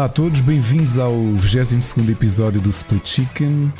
[0.00, 3.70] Olá a todos, bem-vindos ao 22 episódio do Split Chicken.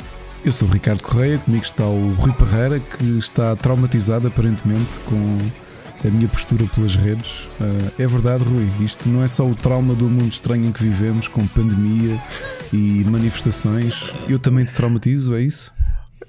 [0.45, 5.39] Eu sou o Ricardo Correia, comigo está o Rui Parreira, que está traumatizado aparentemente com
[6.07, 7.45] a minha postura pelas redes.
[7.59, 10.83] Uh, é verdade, Rui, isto não é só o trauma do mundo estranho em que
[10.83, 12.21] vivemos, com pandemia
[12.71, 14.13] e manifestações.
[14.29, 15.73] Eu também te traumatizo, é isso?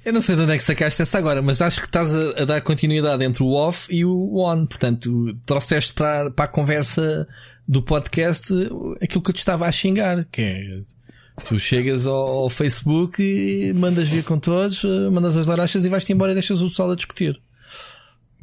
[0.02, 2.42] Eu não sei de onde é que sacaste essa agora, mas acho que estás a,
[2.42, 4.64] a dar continuidade entre o off e o on.
[4.64, 7.28] Portanto, trouxeste para, para a conversa
[7.66, 8.52] do podcast
[9.00, 10.80] aquilo que eu te estava a xingar, que é
[11.48, 16.12] tu chegas ao, ao Facebook e mandas vir com todos, mandas as larachas e vais-te
[16.12, 17.40] embora e deixas o pessoal a discutir.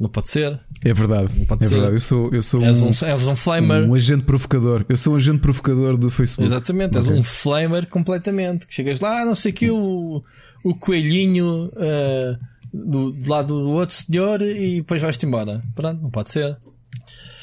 [0.00, 0.58] Não pode ser.
[0.82, 1.30] É verdade.
[1.38, 1.74] Não pode é ser.
[1.74, 1.96] verdade.
[1.96, 3.86] Eu sou, eu sou és um, um, és um flamer.
[3.86, 4.86] Um agente provocador.
[4.88, 6.50] Eu sou um agente provocador do Facebook.
[6.50, 7.12] Exatamente, okay.
[7.12, 8.66] és um flamer completamente.
[8.66, 10.24] Que chegas lá, não sei que o,
[10.64, 12.38] o coelhinho uh,
[12.72, 15.60] do, do lado do outro senhor e depois vais-te embora.
[15.74, 16.56] Pronto, não pode ser.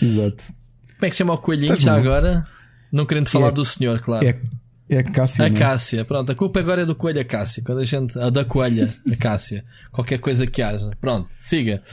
[0.01, 0.43] Exato.
[0.97, 1.99] Como é que se chama o coelhinho já bom.
[1.99, 2.45] agora?
[2.91, 4.25] Não querendo falar é, do senhor, claro.
[4.25, 4.39] É,
[4.89, 5.45] é a Cássia.
[5.45, 5.59] A né?
[5.59, 6.31] Cássia, pronto.
[6.31, 7.61] A culpa agora é do coelho a Cássia.
[7.63, 8.17] Quando a gente.
[8.17, 9.63] A da coelha, a Cássia.
[9.91, 10.89] Qualquer coisa que haja.
[10.99, 11.83] Pronto, siga.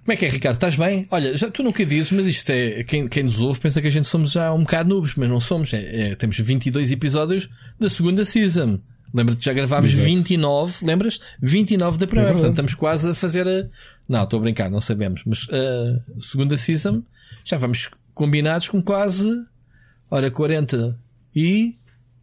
[0.00, 0.56] Como é que é, Ricardo?
[0.56, 1.06] Estás bem?
[1.10, 2.82] Olha, já tu nunca dizes, mas isto é.
[2.82, 5.40] Quem, quem nos ouve pensa que a gente somos já um bocado noobs, mas não
[5.40, 5.72] somos.
[5.72, 8.80] É, é, temos 22 episódios da segunda season.
[9.14, 10.04] Lembra-te já gravámos Exato.
[10.04, 11.20] 29, lembras?
[11.40, 12.30] 29 da primeira.
[12.30, 13.68] É Portanto, estamos quase a fazer a.
[14.08, 15.22] Não, estou a brincar, não sabemos.
[15.24, 17.02] Mas a uh, segunda season
[17.44, 19.28] já vamos combinados com quase,
[20.10, 20.98] ora, 40
[21.34, 21.78] e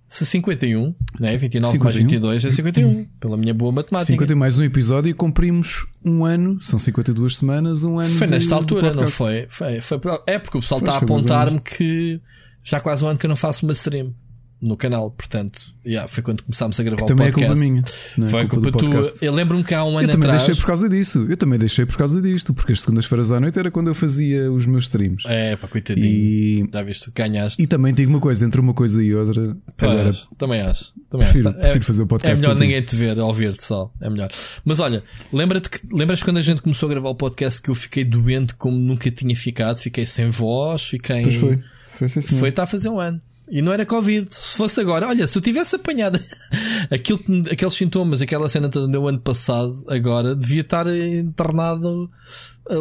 [0.08, 1.38] 51, né?
[1.38, 1.84] 29 51.
[1.84, 4.14] mais 22 é 51, pela minha boa matemática.
[4.14, 8.10] 51 mais um episódio e cumprimos um ano, são 52 semanas, um ano.
[8.10, 9.48] Foi nesta altura, não foi?
[9.50, 9.82] foi?
[9.82, 10.00] foi?
[10.26, 12.22] É porque o pessoal está a apontar-me que
[12.64, 14.14] já há quase um ano que eu não faço uma stream
[14.60, 17.54] no canal, portanto, yeah, foi quando começámos a gravar que o também podcast.
[17.54, 18.30] Também é culpa minha.
[18.30, 19.14] Foi culpa, culpa tua.
[19.22, 20.46] Eu lembro-me que há um ano eu também atrás.
[20.46, 21.26] deixei por causa disso.
[21.30, 24.52] Eu também deixei por causa disto, porque as segundas-feiras à noite era quando eu fazia
[24.52, 25.24] os meus streams.
[25.28, 26.08] É, pá, coitadinho.
[26.08, 26.70] E...
[26.74, 27.62] Já viste, ganhaste.
[27.62, 29.56] E também digo uma coisa, entre uma coisa e outra.
[29.78, 30.92] Pois, agora, também acho.
[31.10, 31.60] Também prefiro, acho.
[31.60, 32.40] prefiro é, fazer o podcast.
[32.44, 33.92] É melhor ninguém te ver, ouvir-te só.
[34.02, 34.30] É melhor.
[34.66, 37.76] Mas olha, lembra-te que, lembras quando a gente começou a gravar o podcast que eu
[37.76, 39.78] fiquei doente como nunca tinha ficado?
[39.78, 41.22] Fiquei sem voz, fiquei.
[41.22, 41.64] Pois foi.
[41.98, 43.22] Foi, sim, foi, está a fazer um ano.
[43.50, 44.28] E não era Covid.
[44.30, 46.20] Se fosse agora, olha, se eu tivesse apanhado
[46.92, 47.20] aquilo,
[47.52, 52.12] aqueles sintomas, aquela cena toda do meu ano passado, agora devia estar internado,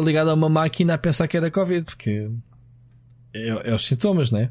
[0.03, 2.29] ligado a uma máquina a pensar que era Covid, porque
[3.33, 4.49] é, é os sintomas, não é?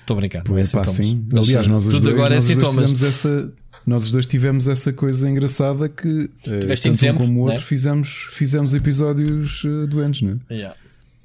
[0.00, 0.42] Estou a brincar.
[0.56, 1.26] É pá, sim.
[1.32, 3.02] Aliás, nós Tudo dois, agora é é sintomas.
[3.02, 3.52] Essa,
[3.84, 7.58] nós os dois tivemos essa coisa engraçada que, eh, tanto dezembro, um como o outro,
[7.58, 7.66] né?
[7.66, 10.54] fizemos, fizemos episódios uh, doentes, não é?
[10.54, 10.76] Yeah.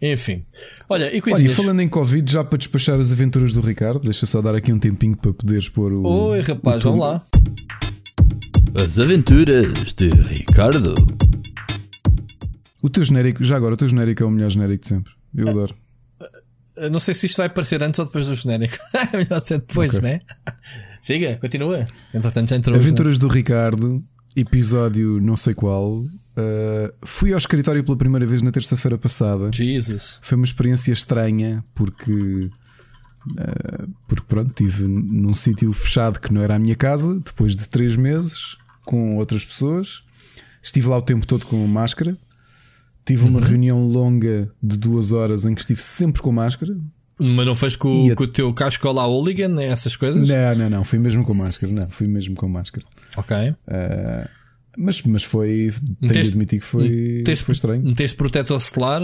[0.02, 0.44] Enfim.
[0.90, 1.54] Olha, e coisinhas...
[1.54, 4.74] Olha, falando em Covid, já para despachar as aventuras do Ricardo, deixa só dar aqui
[4.74, 6.04] um tempinho para poderes pôr o.
[6.04, 7.24] Oi, rapaz, vamos lá.
[8.74, 10.96] As aventuras de Ricardo.
[12.82, 15.14] O teu genérico, já agora, o teu genérico é o melhor genérico de sempre.
[15.36, 15.76] Eu ah, adoro.
[16.90, 18.76] Não sei se isto vai aparecer antes ou depois do genérico.
[19.14, 20.02] é melhor ser depois, okay.
[20.02, 20.22] né?
[21.00, 21.86] Siga, continua.
[22.12, 22.76] Entretanto, já entrou.
[22.76, 24.04] Aventuras do Ricardo,
[24.36, 26.02] episódio não sei qual.
[26.42, 29.50] Uh, fui ao escritório pela primeira vez na terça-feira passada.
[29.54, 30.20] Jesus.
[30.22, 32.50] Foi uma experiência estranha porque.
[33.32, 37.70] Uh, porque pronto, estive num sítio fechado que não era a minha casa, depois de
[37.70, 40.04] três meses, com outras pessoas.
[40.62, 42.18] Estive lá o tempo todo com máscara.
[43.06, 43.46] Tive uma uhum.
[43.46, 46.76] reunião longa de duas horas em que estive sempre com máscara.
[47.18, 48.16] Mas não fez com, a...
[48.16, 50.28] com o teu casco lá hooligan, essas coisas?
[50.28, 50.84] Não, não, não.
[50.84, 51.72] Fui mesmo com máscara.
[51.72, 52.86] Não, fui mesmo com máscara.
[53.16, 53.36] Ok.
[53.38, 54.30] Uh,
[54.78, 55.74] mas, mas foi.
[56.00, 57.84] Tenho de admitir que foi, teste, foi estranho.
[57.84, 59.02] Meteste protetor solar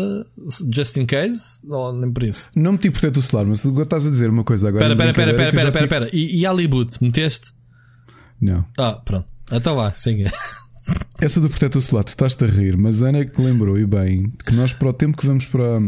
[0.71, 1.67] just in case?
[1.67, 2.49] Ou nem por isso?
[2.55, 4.91] Não meti protetor solar, mas agora estás a dizer uma coisa agora.
[4.91, 6.09] Espera, espera, espera, espera, espera, espera.
[6.13, 7.51] E, e Aliboot, meteste?
[8.39, 8.65] Não.
[8.77, 9.27] Ah, pronto.
[9.51, 10.31] Então vá, siga.
[11.19, 14.53] Essa do protetor solar, tu estás-te a rir, mas Ana que lembrou, e bem, que
[14.53, 15.81] nós para o tempo que vamos para.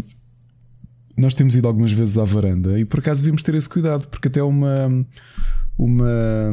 [1.16, 4.28] Nós temos ido algumas vezes à varanda e por acaso devíamos ter esse cuidado, porque
[4.28, 5.06] até uma.
[5.78, 6.52] Uma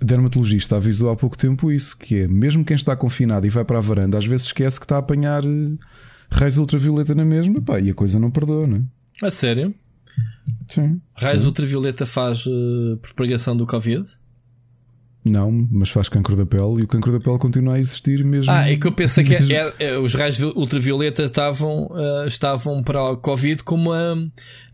[0.00, 3.78] dermatologista avisou há pouco tempo isso, que é mesmo quem está confinado e vai para
[3.78, 5.72] a varanda, às vezes esquece que está a apanhar eh,
[6.30, 9.26] raios ultravioleta na mesma, pá, e a coisa não perdoa, não é?
[9.26, 9.74] A sério?
[10.68, 11.00] Sim.
[11.14, 11.48] Raios sim.
[11.48, 14.04] ultravioleta faz uh, propagação do Covid?
[15.24, 18.52] Não, mas faz cancro da pele e o cancro da pele continua a existir mesmo.
[18.52, 23.02] Ah, é que eu pensei que é, é, os raios ultravioleta estavam, uh, estavam para
[23.02, 24.16] o Covid como a,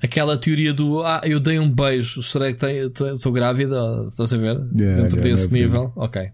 [0.03, 3.79] aquela teoria do Ah, eu dei um beijo, será que estou grávida?
[4.11, 4.61] Estás a ver?
[4.77, 5.93] Yeah, Dentro yeah, desse nível.
[5.95, 6.29] Ok.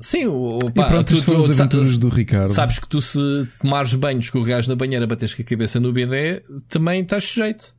[0.00, 2.48] Sim, o, pá, e pronto, tu, tu, as aventuras do Ricardo.
[2.48, 6.42] Sabes que tu, se tomares banho, escorregares na banheira, bates com a cabeça no BD,
[6.68, 7.74] também estás sujeito.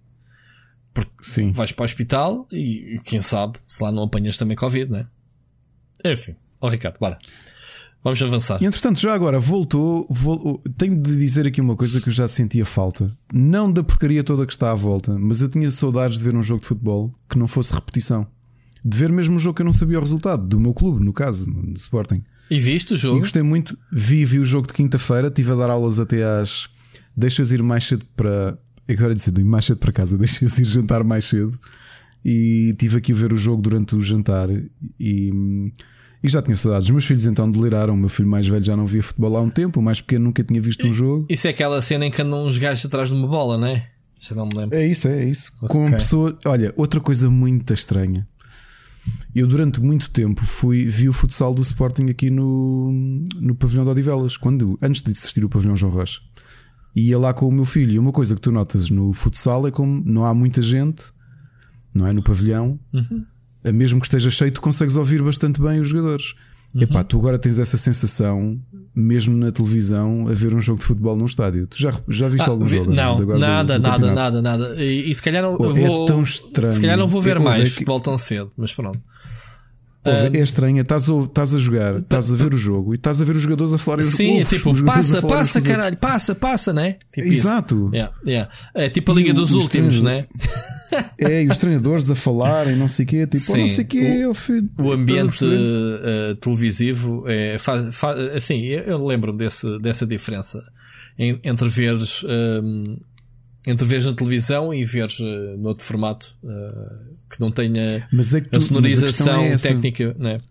[0.94, 1.52] Porque Sim.
[1.52, 5.08] vais para o hospital e, quem sabe se lá não apanhas também Covid, né?
[6.04, 7.18] Enfim, ó oh, Ricardo, bora.
[8.04, 8.62] Vamos avançar.
[8.62, 12.28] E entretanto, já agora voltou, vol- Tenho de dizer aqui uma coisa que eu já
[12.28, 13.16] sentia falta.
[13.32, 16.42] Não da porcaria toda que está à volta, mas eu tinha saudades de ver um
[16.42, 18.26] jogo de futebol que não fosse repetição.
[18.84, 21.14] De ver mesmo um jogo que eu não sabia o resultado, do meu clube, no
[21.14, 22.24] caso, no Sporting.
[22.50, 23.20] E viste o E jogo?
[23.20, 23.78] gostei muito.
[23.94, 26.68] Vi, vi o jogo de quinta-feira, estive a dar aulas até às.
[27.16, 28.58] Deixa-os ir mais cedo para.
[28.88, 31.54] Agora dizer, ir mais cedo para casa, deixa-os ir jantar mais cedo.
[32.24, 34.48] E estive aqui a ver o jogo durante o jantar
[35.00, 35.72] e,
[36.24, 36.86] e já tinha saudades.
[36.86, 37.96] Os meus filhos então deliraram.
[37.96, 40.26] O meu filho mais velho já não via futebol há um tempo, o mais pequeno
[40.26, 41.26] nunca tinha visto um jogo.
[41.30, 43.90] Isso é aquela cena em que andam uns gajos atrás de uma bola, não é?
[44.20, 44.78] Já não me lembro.
[44.78, 45.52] É isso, é isso.
[45.62, 45.98] Com Ok.
[45.98, 46.38] pessoa.
[46.46, 48.28] Olha, outra coisa muito estranha.
[49.34, 52.92] Eu durante muito tempo fui vi o futsal do Sporting aqui no,
[53.40, 56.22] no pavilhão de Odivelas, quando antes de existir o pavilhão João Rocha.
[56.96, 57.92] Ia lá com o meu filho.
[57.94, 61.04] E uma coisa que tu notas no futsal é como não há muita gente,
[61.96, 62.14] não é?
[62.14, 63.26] No pavilhão, Uhum.
[63.64, 66.34] É mesmo que esteja cheio, tu consegues ouvir bastante bem os jogadores.
[66.74, 66.82] Uhum.
[66.82, 68.60] Epá, tu agora tens essa sensação,
[68.96, 71.68] mesmo na televisão, a ver um jogo de futebol num estádio.
[71.68, 72.92] Tu já, já viste Ah, algum vi- jogo?
[72.92, 74.84] não, agora do- nada, do nada, nada, nada.
[74.84, 76.06] E, e se calhar não é vou.
[76.06, 76.72] tão estranho.
[76.74, 79.00] Se calhar não vou ver É, mais é que- futebol tão cedo, mas pronto.
[80.04, 83.26] É estranha, estás a, estás a jogar, estás a ver o jogo e estás a
[83.26, 86.98] ver os jogadores a falarem Sim, é tipo, passa, passa, caralho, passa, passa, né?
[87.14, 87.28] Tipo.
[87.28, 87.92] Exato.
[87.94, 88.52] Yeah, yeah.
[88.74, 90.26] É tipo a Liga E o- dos os Últimos, né?
[91.18, 93.88] É, e os treinadores a falarem, não sei o quê, tipo, oh, não sei o
[93.88, 94.26] quê.
[94.26, 96.00] O Estás a ambiente perceber?
[96.04, 99.48] eh, televisivo é fa- fa- assim, eu, lembro-me
[99.82, 100.62] dessa diferença
[101.18, 102.98] entre veres ehm,
[103.66, 106.98] entre veres na televisão e veres eh, noutro formato eh,
[107.30, 110.42] que não tenha Mas é que tu, a mas questão sonorização é técnica, né?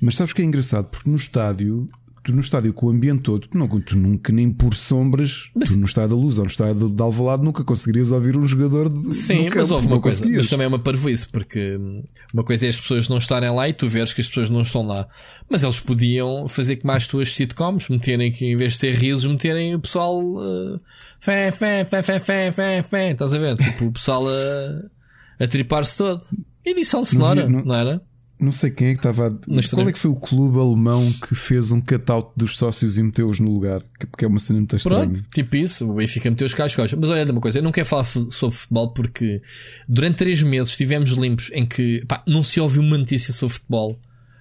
[0.00, 0.88] Mas sabes que é engraçado?
[0.88, 1.86] Porque no estádio,
[2.22, 5.76] tu no estádio com o ambiente todo, tu, não, tu nunca nem por sombras, tu
[5.78, 9.14] no estádio da luz ou no estádio de Alvalade nunca conseguirias ouvir um jogador de,
[9.14, 12.02] Sim, no mas campo, houve uma coisa, mas também é uma parvoíce, porque hum,
[12.34, 14.60] uma coisa é as pessoas não estarem lá e tu veres que as pessoas não
[14.60, 15.08] estão lá.
[15.48, 19.24] Mas eles podiam fazer como as tuas sitcoms, meterem que em vez de ter risos,
[19.30, 20.80] meterem o pessoal uh,
[21.20, 23.56] fé, fé, fé, fé, fé, fé, fé, estás a ver?
[23.56, 26.22] Tipo, o pessoal a, a tripar-se todo.
[26.64, 28.02] Edição sonora, não- não era?
[28.40, 29.28] Não sei quem é que estava.
[29.28, 32.96] a- Mas Qual é que foi o clube alemão que fez um cutout dos sócios
[32.98, 33.82] e meteu-os no lugar?
[33.98, 35.06] Que- Porque é uma cena muito estranha.
[35.08, 36.92] Pronto, tipo isso, o Benfica meteu os cascos.
[36.94, 39.42] Mas olha, uma coisa, eu não quero falar sobre futebol porque
[39.88, 43.98] durante três meses estivemos limpos em que pá, não se ouviu uma notícia sobre futebol.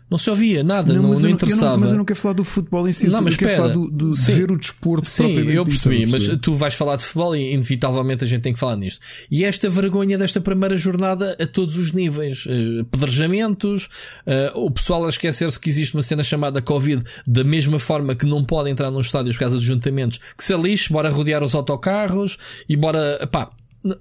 [0.10, 1.74] Não se ouvia nada, não, não eu interessava.
[1.76, 3.70] eu mas eu não quero falar do futebol em si, Não, eu mas quero espera.
[3.70, 4.34] falar do, do- de Sim.
[4.34, 8.28] ver o desporto Sim, eu percebi, mas tu vais falar de futebol e inevitavelmente a
[8.28, 9.00] gente tem que falar nisto.
[9.30, 13.90] E esta vergonha desta primeira jornada a todos os níveis: Eh, pedrejamentos,
[14.26, 18.26] eh, o pessoal a esquecer-se que existe uma cena chamada Covid, da mesma forma que
[18.26, 21.54] não pode entrar nos estádios por causa de juntamentos, que se lixe, bora rodear os
[21.54, 23.28] autocarros e bora.
[23.32, 23.50] Pá,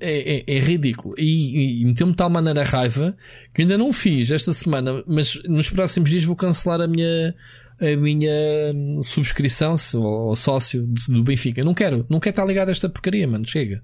[0.01, 1.15] é, é- é ridículo.
[1.19, 3.17] E, e meteu-me de tal maneira a raiva
[3.55, 7.35] que ainda não fiz esta semana, mas nos próximos dias vou cancelar a minha
[7.81, 8.31] a minha
[8.75, 11.63] hum, subscrição ou sócio do Benfica.
[11.63, 13.47] Não quero, não quero estar ligado a esta porcaria, mano.
[13.47, 13.83] Chega.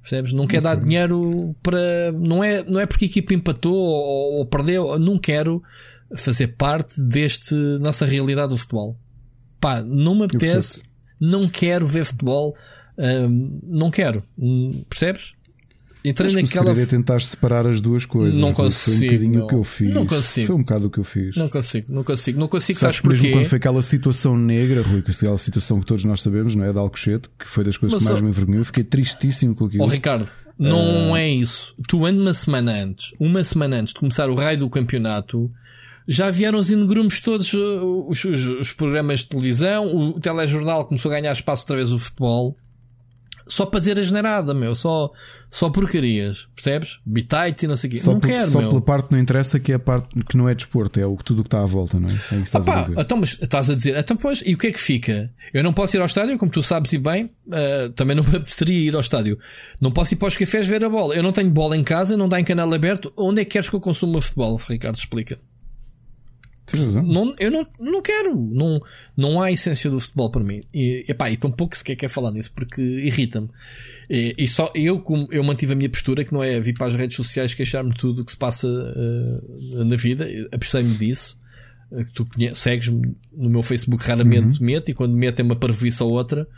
[0.00, 0.32] Percebes?
[0.34, 2.12] Não quero dar dinheiro para.
[2.12, 4.98] Não é, não é porque a equipa empatou ou, ou perdeu.
[4.98, 5.62] Não quero
[6.14, 8.98] fazer parte deste nossa realidade do futebol.
[9.58, 10.82] Pá, não me apetece.
[11.18, 12.54] Não quero ver futebol.
[12.98, 14.22] Hum, não quero.
[14.38, 15.32] Hum, Percebes?
[16.06, 16.66] Entrei Acho que naquela.
[16.66, 18.38] segredo é tentar separar as duas coisas.
[18.38, 19.44] Não Foi consigo, um bocadinho não.
[19.44, 19.94] o que eu fiz.
[19.94, 20.46] Não consigo.
[20.48, 21.34] Foi um bocado o que eu fiz.
[21.36, 22.78] Não consigo, não consigo, não consigo.
[22.78, 23.38] Sabes Sabes, que mesmo porquê?
[23.38, 26.72] quando foi aquela situação negra, Rui, que aquela situação que todos nós sabemos, não é?
[26.72, 29.64] De Alcochete, que foi das coisas Mas que mais só- me envergonhou, fiquei tristíssimo com
[29.64, 29.82] aquilo.
[29.82, 30.28] Ó Ricardo,
[30.58, 31.74] não é isso.
[31.88, 35.50] Tu ando uma semana antes, uma semana antes de começar o raio do campeonato,
[36.06, 41.10] já vieram os inegrumes todos, uh, os, os- os programas de televisão, o telejornal começou
[41.10, 42.54] a ganhar espaço outra vez o futebol.
[43.46, 45.10] Só para dizer a generada, meu, só,
[45.50, 46.98] só porcarias, percebes?
[47.04, 47.98] Bitites e não sei o quê.
[47.98, 48.68] Só, não por- quero, só meu.
[48.70, 51.16] pela parte que não interessa, que é a parte que não é desporto, é o,
[51.16, 52.12] tudo o que está à volta, não é?
[52.12, 52.98] É isso que estás a Pá, dizer.
[52.98, 55.30] então, mas estás a dizer, então, pois, e o que é que fica?
[55.52, 58.30] Eu não posso ir ao estádio, como tu sabes e bem, ah, também não me
[58.36, 59.38] apeteceria ir ao estádio.
[59.80, 61.14] Não posso ir para os cafés ver a bola.
[61.14, 63.12] Eu não tenho bola em casa, não dá em canal aberto.
[63.16, 64.96] Onde é que queres que eu consuma futebol, Ricardo?
[64.96, 65.38] Explica.
[67.02, 68.34] Não, eu não, não quero.
[68.34, 68.80] Não,
[69.16, 70.62] não há essência do futebol para mim.
[70.72, 73.50] E, epá, e tão pouco sequer quer falar nisso porque irrita-me.
[74.08, 76.86] E, e só eu, como eu mantive a minha postura, que não é vir para
[76.86, 81.38] as redes sociais queixar-me de tudo o que se passa eh, na vida, abstei-me disso.
[81.92, 86.04] Eh, que tu segues-me no meu Facebook, raramente meto, e quando meto é uma parvoíça
[86.04, 86.48] ou outra.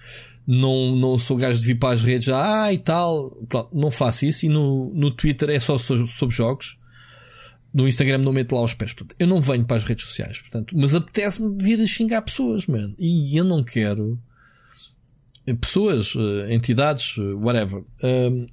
[0.46, 3.30] Não, não sou gajo de vir para as redes, ah e tal.
[3.48, 4.46] Pronto, não faço isso.
[4.46, 6.78] E no, no Twitter é só so- sobre jogos
[7.76, 8.94] no Instagram não meto lá os pés.
[8.94, 12.66] Portanto, eu não venho para as redes sociais, portanto, mas apetece-me vir a xingar pessoas,
[12.66, 12.94] mano.
[12.98, 14.18] E eu não quero
[15.60, 17.84] pessoas, uh, entidades, uh, whatever.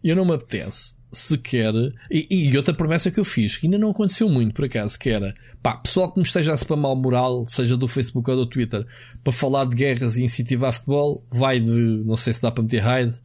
[0.04, 1.74] Eu não me apetece sequer.
[2.12, 5.10] E, e, outra promessa que eu fiz, que ainda não aconteceu muito por acaso, que
[5.10, 8.46] era pá, pessoal que me esteja a spamar o moral, seja do Facebook ou do
[8.46, 8.86] Twitter,
[9.24, 12.80] para falar de guerras e incentivar futebol, vai de não sei se dá para meter
[12.80, 13.16] raid,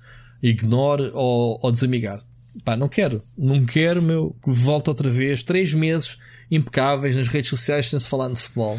[0.42, 2.20] ignore ou, ou desamigar.
[2.64, 6.18] Pá, não quero, não quero, meu, que volte outra vez, três meses
[6.50, 8.78] impecáveis nas redes sociais sem se falar de futebol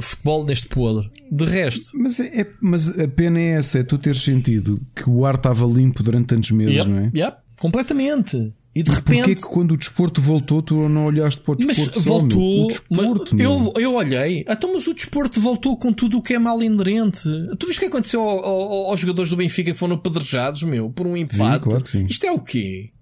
[0.00, 1.10] futebol neste podre.
[1.30, 1.90] De resto.
[1.94, 5.34] Mas, é, é, mas a pena é essa, é tu teres sentido que o ar
[5.34, 7.10] estava limpo durante tantos meses, yep, não é?
[7.14, 8.52] Yep, completamente.
[8.78, 9.16] E de repente.
[9.16, 11.96] Porquê que quando o desporto voltou, tu não olhaste para o desporto?
[11.96, 12.66] Mas só, voltou.
[12.66, 14.44] O desporto, mas eu, eu olhei.
[14.48, 17.22] Então, mas o desporto voltou com tudo o que é mal inerente.
[17.58, 20.90] Tu viste o que aconteceu ao, ao, aos jogadores do Benfica que foram apedrejados, meu,
[20.90, 21.64] por um empate?
[21.64, 22.06] Sim, claro que sim.
[22.06, 22.92] Isto é o quê?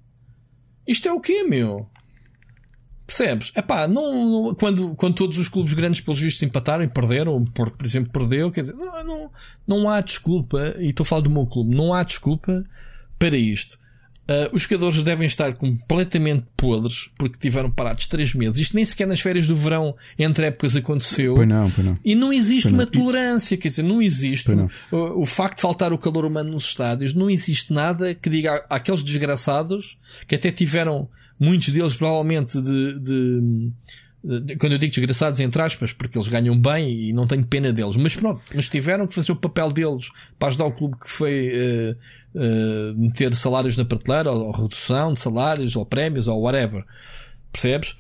[0.89, 1.87] Isto é o quê, meu?
[3.07, 3.53] Percebes?
[3.55, 7.45] Epá, não, não, quando, quando todos os clubes grandes, pelos vistos, empataram e perderam, o
[7.45, 9.31] Porto, por exemplo, perdeu, quer dizer, não, não,
[9.67, 12.65] não há desculpa, e estou a falar do meu clube, não há desculpa
[13.19, 13.79] para isto.
[14.29, 18.59] Uh, os jogadores devem estar completamente podres porque tiveram parados 3 meses.
[18.59, 21.35] Isto nem sequer nas férias do verão entre épocas aconteceu.
[21.35, 21.95] Pois não, pois não.
[22.05, 22.91] E não existe pois uma não.
[22.91, 24.69] tolerância, quer dizer, não existe não.
[24.91, 28.65] O, o, facto de faltar o calor humano nos estádios, não existe nada que diga
[28.69, 33.73] àqueles desgraçados que até tiveram muitos deles provavelmente de, de, de,
[34.59, 37.97] quando eu digo desgraçados entre aspas, porque eles ganham bem e não tenho pena deles,
[37.97, 41.51] mas pronto, mas tiveram que fazer o papel deles para ajudar o clube que foi
[41.55, 46.85] uh, uh, meter salários na prateleira, ou, ou, redução de salários, ou prémios, ou whatever.
[47.53, 47.97] Percebes?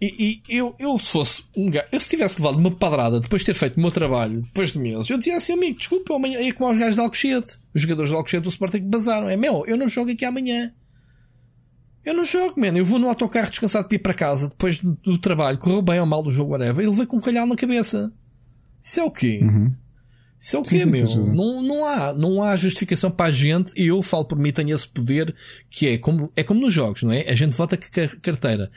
[0.00, 3.42] E, e, eu, eu se fosse um gajo, eu se tivesse levado uma padrada depois
[3.42, 6.38] de ter feito o meu trabalho, depois de meses, eu dizia assim, amigo, desculpa, amanhã
[6.38, 9.36] é como os gajos de Alcochete, os jogadores de Alcochete do Sporting que basaram, é
[9.36, 10.72] meu, eu não jogo aqui amanhã.
[12.04, 12.78] Eu não jogo, mano.
[12.78, 16.00] Eu vou no autocarro descansado para ir para casa depois do, do trabalho, correu bem
[16.00, 16.84] ou mal do jogo, whatever.
[16.84, 18.12] Ele veio com um calhau na cabeça.
[18.82, 19.40] Isso é o quê?
[19.42, 19.74] Uhum.
[20.38, 21.06] Isso é o quê, sim, meu?
[21.26, 23.72] Não, não, há, não há justificação para a gente.
[23.76, 25.34] E eu falo por mim, tenho esse poder
[25.68, 27.28] que é como, é como nos jogos, não é?
[27.28, 28.70] A gente vota com a carteira.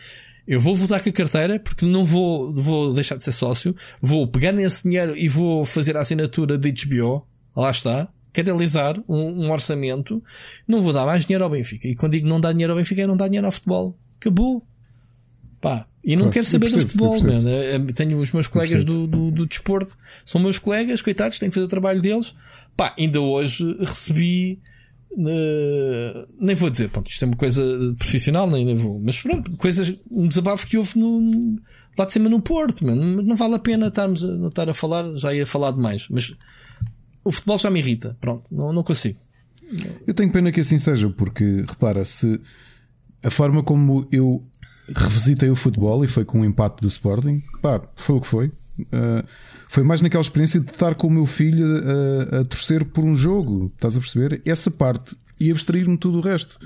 [0.46, 3.74] Eu vou votar com a carteira porque não vou, vou deixar de ser sócio.
[4.02, 7.26] Vou pegar nesse dinheiro e vou fazer a assinatura de HBO.
[7.56, 10.22] Lá está canalizar um, um, orçamento,
[10.68, 11.88] não vou dar mais dinheiro ao Benfica.
[11.88, 13.98] E quando digo não dá dinheiro ao Benfica, é não dá dinheiro ao futebol.
[14.20, 14.66] Acabou.
[15.62, 15.88] Pá.
[16.04, 17.48] E não claro, quero saber do futebol, mano.
[17.48, 21.50] É, é, tenho os meus colegas do, do, do, desporto, são meus colegas, coitados, tenho
[21.50, 22.36] que fazer o trabalho deles.
[22.76, 24.60] Pá, ainda hoje recebi.
[25.12, 27.62] Uh, nem vou dizer, pronto, isto é uma coisa
[28.00, 31.56] profissional, nem, nem vou, mas pronto, coisas, um desabafo que houve no,
[31.96, 33.22] lá de cima no Porto, mano.
[33.22, 36.36] não vale a pena estarmos a, estar a falar, já ia falar demais, mas
[37.24, 38.18] o futebol já me irrita.
[38.20, 39.20] Pronto, não, não consigo.
[40.06, 42.40] Eu tenho pena que assim seja, porque repara, se
[43.24, 44.46] a forma como eu
[44.96, 48.48] revisitei o futebol e foi com o empate do Sporting, pá, foi o que foi.
[48.80, 49.26] Uh,
[49.70, 53.16] foi mais naquela experiência de estar com o meu filho a, a torcer por um
[53.16, 54.42] jogo, estás a perceber?
[54.46, 56.60] Essa parte e abstrair-me tudo o resto,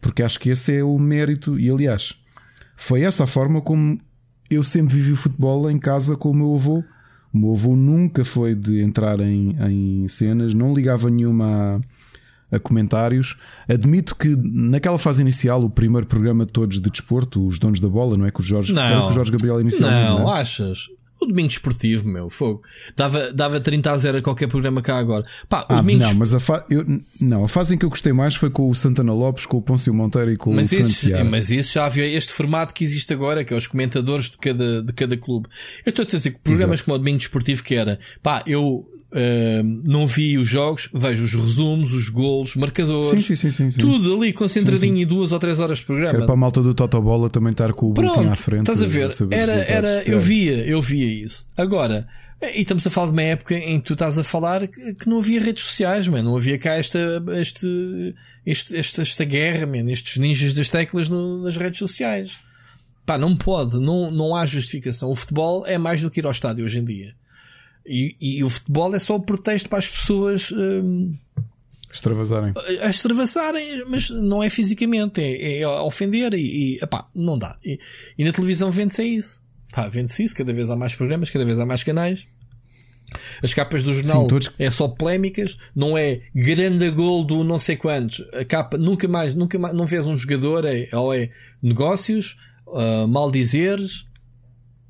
[0.00, 1.58] porque acho que esse é o mérito.
[1.58, 2.14] E aliás,
[2.76, 4.00] foi essa a forma como
[4.48, 6.84] eu sempre vivi o futebol em casa com o meu avô
[7.36, 11.80] o meu avô nunca foi de entrar em, em cenas, não ligava nenhuma
[12.50, 13.36] a, a, comentários.
[13.68, 17.88] Admito que naquela fase inicial, o primeiro programa de todos de desporto, os donos da
[17.88, 18.30] bola, não é?
[18.30, 20.08] Com o Jorge, não, com o Jorge Gabriel inicialmente.
[20.08, 20.40] Não, não é?
[20.40, 20.88] achas?
[21.18, 22.62] O domingo desportivo, meu, fogo.
[22.94, 25.24] Dava, dava 30 a 0 a qualquer programa cá agora.
[25.48, 26.64] Pá, ah, domingo não, mas a, fa...
[26.68, 26.84] eu,
[27.18, 29.62] não, a fase em que eu gostei mais foi com o Santana Lopes, com o
[29.62, 33.12] Pôncio Monteiro e com mas o isso, Mas isso já havia este formato que existe
[33.12, 35.48] agora, que é os comentadores de cada, de cada clube.
[35.84, 36.84] Eu estou a dizer que programas Exato.
[36.84, 41.34] como o domingo desportivo que era, pá, eu Uh, não vi os jogos, vejo os
[41.34, 45.58] resumos, os golos, os marcadores, sim, sim, sim, tudo ali concentradinho em duas ou três
[45.58, 46.26] horas de programa.
[46.26, 48.70] para a malta do Totobola também estar com o Pronto, à frente.
[48.70, 49.10] Estás a ver?
[49.30, 51.48] Era, era, eu via, eu via isso.
[51.56, 52.06] Agora,
[52.42, 55.20] e estamos a falar de uma época em que tu estás a falar que não
[55.20, 56.22] havia redes sociais, man.
[56.22, 59.90] não havia cá esta, este, este, esta, esta guerra, man.
[59.90, 62.36] estes ninjas das teclas no, nas redes sociais.
[63.06, 65.10] Pá, não pode, não, não há justificação.
[65.10, 67.14] O futebol é mais do que ir ao estádio hoje em dia.
[67.86, 71.14] E, e o futebol é só o pretexto para as pessoas hum,
[71.92, 72.52] extravasarem.
[72.82, 77.56] A extravasarem, mas não é fisicamente, é, é ofender e, e epá, não dá.
[77.64, 77.78] E,
[78.18, 79.42] e na televisão vende-se isso.
[79.90, 82.26] vende-se isso, cada vez há mais programas, cada vez há mais canais.
[83.42, 84.50] As capas do jornal Sim, todos...
[84.58, 88.24] é só polémicas, não é grande gol do não sei quantos.
[88.34, 91.30] A capa nunca mais, nunca mais, não vês um jogador, é, ou é
[91.62, 94.06] negócios, uh, mal dizeres,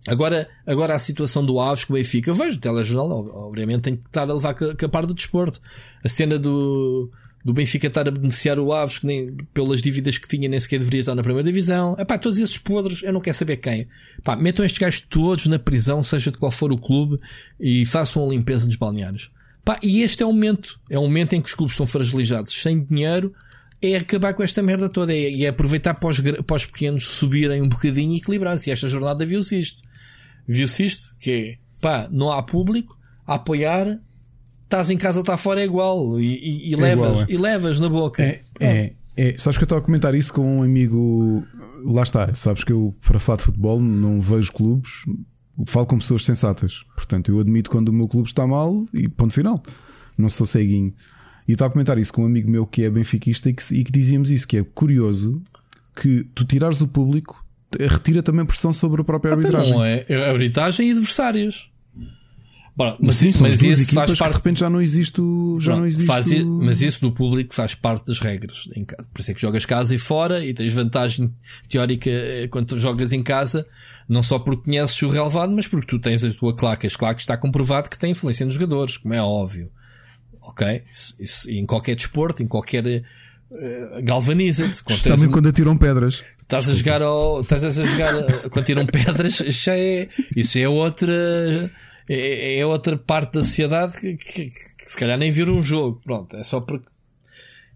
[0.08, 3.96] Agora, agora a situação do Aves com o Benfica, eu vejo o telejornal, obviamente tem
[3.96, 5.60] que estar a levar a par do desporto.
[6.04, 7.10] A cena do,
[7.44, 10.78] do Benfica estar a beneficiar o Aves, que nem pelas dívidas que tinha, nem sequer
[10.78, 11.96] deveria estar na primeira divisão.
[11.98, 13.86] Epá, todos esses podres, eu não quero saber quem.
[14.18, 17.20] Epá, metam estes gajos todos na prisão, seja de qual for o clube,
[17.58, 19.30] e façam a limpeza dos balneários.
[19.64, 20.78] Pá, e este é o momento.
[20.88, 23.34] É o momento em que os clubes estão fragilizados, sem dinheiro.
[23.82, 25.12] É acabar com esta merda toda.
[25.12, 28.70] É, é aproveitar para os, para os pequenos subirem um bocadinho e equilibrar-se.
[28.70, 29.85] E esta jornada viu-se isto.
[30.46, 33.98] Viu-se isto, que é, pá, não há público a apoiar.
[34.64, 36.20] Estás em casa, está fora, é igual.
[36.20, 37.26] E, e, e É levas, igual, é.
[37.28, 38.22] e levas na boca.
[38.22, 39.38] É, é, é.
[39.38, 41.44] Sabes que eu estava a comentar isso com um amigo.
[41.84, 45.04] Lá está, sabes que eu, para falar de futebol, não vejo clubes,
[45.66, 46.84] falo com pessoas sensatas.
[46.94, 49.62] Portanto, eu admito quando o meu clube está mal e ponto final.
[50.18, 50.92] Não sou ceguinho.
[51.46, 53.84] E estava a comentar isso com um amigo meu que é benfiquista e que, e
[53.84, 55.40] que dizíamos isso: que é curioso
[55.94, 57.44] que tu tirares o público,
[57.80, 59.72] retira também pressão sobre a própria Até arbitragem.
[59.72, 61.70] não é arbitragem e adversários.
[62.76, 65.78] Bora, mas, Sim, mas isso faz parte de repente já não existe o- já Pronto,
[65.80, 69.08] não existe faz o- mas isso do público faz parte das regras em casa.
[69.14, 71.32] Por isso é que jogas casa e fora e tens vantagem
[71.70, 73.66] teórica eh, quando jogas em casa,
[74.06, 76.86] não só porque conheces o relevado, mas porque tu tens a tua claque.
[76.86, 79.70] As claques está comprovado que tem influência nos jogadores, como é óbvio.
[80.42, 80.82] Ok?
[80.90, 82.86] Isso, isso em qualquer desporto, em qualquer.
[82.86, 84.74] eh, galvaniza-te.
[84.74, 86.22] Especialmente um- quando atiram pedras.
[86.46, 90.68] Estás a jogar ao, estás a jogar quando tiram pedras, isso já é, isso é
[90.68, 91.12] outra,
[92.08, 96.00] é, é outra parte da sociedade que, que- que se calhar nem viram um jogo.
[96.04, 96.86] Pronto, é só porque.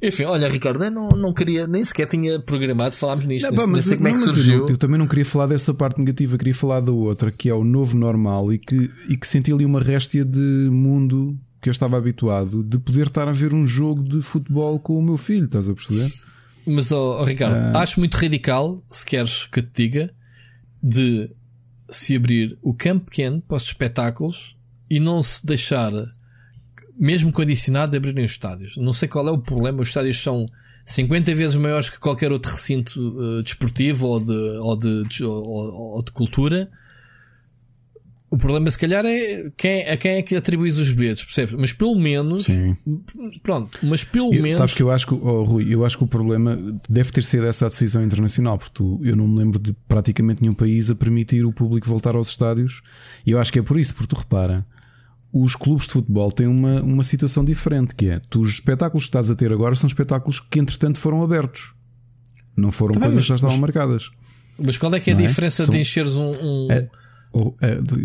[0.01, 3.51] Enfim, olha, Ricardo, eu não, não queria, nem sequer tinha programado falarmos nisto.
[3.51, 4.59] Não, nem mas, sei como é que surgiu.
[4.61, 7.55] Eu, eu também não queria falar dessa parte negativa, queria falar da outra, que é
[7.55, 11.73] o novo normal e que, e que senti ali uma réstia de mundo que eu
[11.73, 15.45] estava habituado de poder estar a ver um jogo de futebol com o meu filho,
[15.45, 16.11] estás a perceber?
[16.67, 17.81] Mas, ó, ó, Ricardo, Ah.
[17.83, 20.15] acho muito radical, se queres que te diga,
[20.83, 21.31] de
[21.91, 24.57] se abrir o campo pequeno para os espetáculos
[24.89, 25.93] e não se deixar,
[26.99, 28.77] mesmo condicionado, de abrirem os estádios.
[28.77, 30.47] Não sei qual é o problema, os estádios são
[30.85, 36.03] 50 vezes maiores que qualquer outro recinto eh, desportivo ou de, ou, de, ou- ou
[36.03, 36.71] de cultura.
[38.33, 41.53] O problema, se calhar, é quem, a quem é que atribuis os bilhetes, percebes?
[41.59, 42.77] Mas pelo menos, Sim.
[43.43, 44.55] pronto, mas pelo Eu- menos.
[44.57, 46.57] sabes que eu acho que, oh, Rui, eu acho que o problema
[46.89, 50.55] deve ter sido essa decisão internacional, porque tu- eu não me lembro de praticamente nenhum
[50.55, 52.83] país a permitir o público voltar aos estádios.
[53.27, 54.65] E eu acho que é por isso, porque tu repara,
[55.33, 59.09] os clubes de futebol têm uma, uma situação diferente, que é tu, os espetáculos que
[59.09, 61.73] estás a ter agora são espetáculos que entretanto foram abertos.
[62.57, 64.11] Não foram Tá bem, coisas mas- que já estavam mas- marcadas.
[64.57, 65.27] Mas qual é que é a Não é?
[65.27, 66.31] diferença São- de encheres um.
[66.33, 66.91] um- É, é,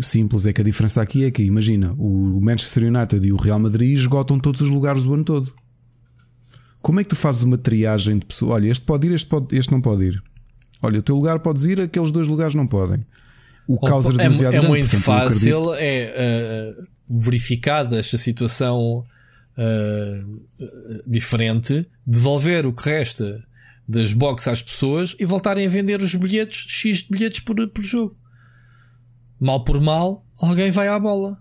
[0.02, 3.58] simples é que a diferença aqui é que, imagina, o Manchester United e o Real
[3.58, 5.52] Madrid esgotam todos os lugares o ano todo.
[6.80, 8.52] Como é que tu fazes uma triagem de pessoas?
[8.52, 10.22] Olha, este pode ir, este, pode, este não pode ir.
[10.80, 13.04] Olha, o teu lugar podes ir, aqueles dois lugares não podem.
[13.66, 19.04] O causa é, demasiado é grande, muito fácil, é uh, verificada esta situação
[19.58, 20.40] uh,
[21.04, 23.44] diferente, devolver o que resta
[23.88, 27.82] das boxes às pessoas e voltarem a vender os bilhetes, X de bilhetes por, por
[27.82, 28.16] jogo.
[29.40, 31.38] Mal por mal, alguém vai à bola.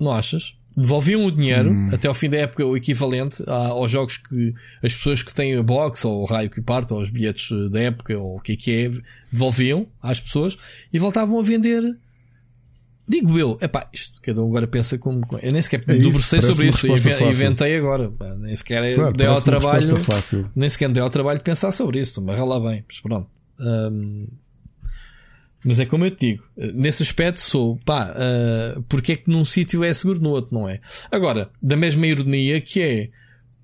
[0.00, 0.56] Não achas?
[0.74, 1.90] Devolviam o dinheiro Hum.
[1.92, 5.62] até ao fim da época, o equivalente aos jogos que as pessoas que têm a
[5.62, 8.52] box ou o raio que parte, ou os bilhetes eh, da época, ou o que
[8.52, 8.90] é que é,
[9.30, 10.56] devolviam às pessoas
[10.90, 11.82] e voltavam a vender.
[13.06, 15.20] Digo eu, epá, isto cada um agora pensa como.
[15.42, 17.28] Eu nem sequer me É debrucei sobre isso, fácil.
[17.28, 18.10] inventei agora.
[18.10, 19.94] pá, nem sequer Claro, dei ao trabalho.
[20.56, 23.28] Nem sequer me deu ao trabalho de pensar sobre isso, mas lá bem, mas pronto.
[23.60, 24.26] Hum,
[25.64, 29.44] mas é como eu te digo, nesse aspecto sou, pá, uh, porque é que num
[29.44, 30.80] sítio é seguro, no outro não é?
[31.10, 33.10] Agora, da mesma ironia que é,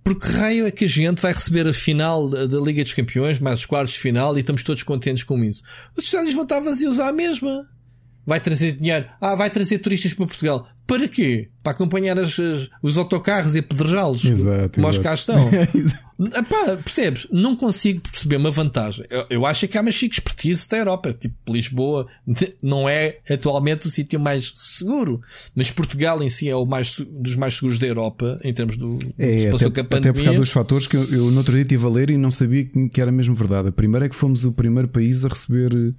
[0.08, 3.60] porque raio é que a gente vai receber a final da, Liga dos Campeões, mais
[3.60, 5.62] os quartos de final, e estamos todos contentes com isso?
[5.96, 7.68] Os estádios vão estar vazios à mesma.
[8.24, 9.06] Vai trazer dinheiro.
[9.20, 10.66] Ah, vai trazer turistas para Portugal.
[10.88, 11.48] Para quê?
[11.62, 14.24] Para acompanhar as- as- os autocarros e apedrejá-los.
[14.24, 15.48] Exato, Como os cá estão.
[16.18, 17.28] Epá, percebes?
[17.30, 19.06] Não consigo perceber uma vantagem.
[19.08, 21.12] Eu, eu acho que há uma chique expertise da Europa.
[21.12, 22.06] Tipo, Lisboa
[22.62, 25.20] não é atualmente o sítio mais seguro.
[25.54, 28.96] Mas Portugal em si é o mais, dos mais seguros da Europa, em termos do
[28.98, 29.06] que
[29.38, 30.36] se É, passou até, com a até porque há pandemia.
[30.38, 32.88] dois fatores que eu, eu no outro dia estive a ler e não sabia que,
[32.88, 33.68] que era mesmo verdade.
[33.68, 35.94] A primeira é que fomos o primeiro país a receber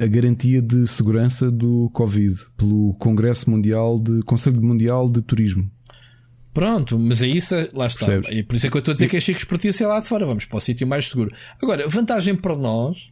[0.00, 5.70] a garantia de segurança do Covid pelo Congresso Mundial de Conselho Mundial de Turismo.
[6.52, 8.06] Pronto, mas é isso, lá está.
[8.06, 8.30] Percebes?
[8.30, 9.98] E por isso é que eu estou a dizer que é chique expertise é lá
[10.00, 10.24] de fora.
[10.24, 11.32] Vamos para o sítio mais seguro.
[11.60, 13.10] Agora, vantagem para nós,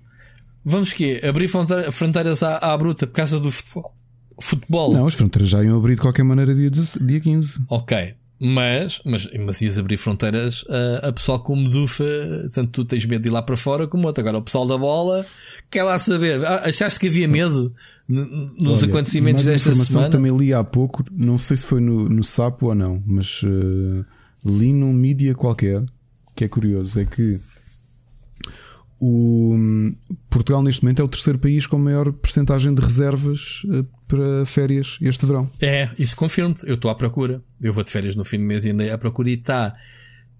[0.65, 3.97] vamos que Abrir fronte- fronteiras à, à bruta por causa do futebol.
[4.41, 4.93] Futebol.
[4.93, 7.61] Não, as fronteiras já iam abrir de qualquer maneira dia, 16 dia 15.
[7.69, 8.15] Ok.
[8.41, 10.65] Mas, mas, mas ias abrir fronteiras
[11.03, 12.05] a, a pessoal com medufa,
[12.53, 14.21] tanto tu tens medo de ir lá para fora como outro.
[14.21, 15.25] Agora o pessoal da bola
[15.73, 16.45] quer lá saber.
[16.45, 17.75] Ah, achaste que havia medo
[18.09, 20.07] nos Olha, acontecimentos desta informação semana?
[20.09, 23.41] que também li há pouco, não sei se foi no, no Sapo ou não, mas
[23.45, 24.05] eh,
[24.45, 25.83] li num mídia qualquer,
[26.37, 27.41] que é curioso, é que
[29.01, 29.57] O,
[30.31, 34.97] Portugal, neste momento, é o terceiro país com maior percentagem de reservas eh, para férias
[35.01, 35.51] este verão.
[35.61, 36.69] É, isso confirmo-te.
[36.69, 37.43] Eu estou à procura.
[37.61, 39.75] Eu vou de férias no fim do mês e andei à procura e está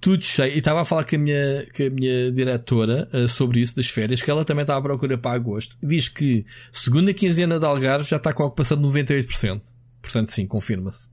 [0.03, 0.53] tudo cheio.
[0.53, 3.89] E estava a falar com a minha, com a minha diretora uh, sobre isso das
[3.89, 5.79] férias, que ela também está à procura para agosto.
[5.83, 9.63] Diz que segunda quinzena de Algarve já está com a ocupação de 98%.
[10.03, 11.09] Portanto, sim, confirma-se.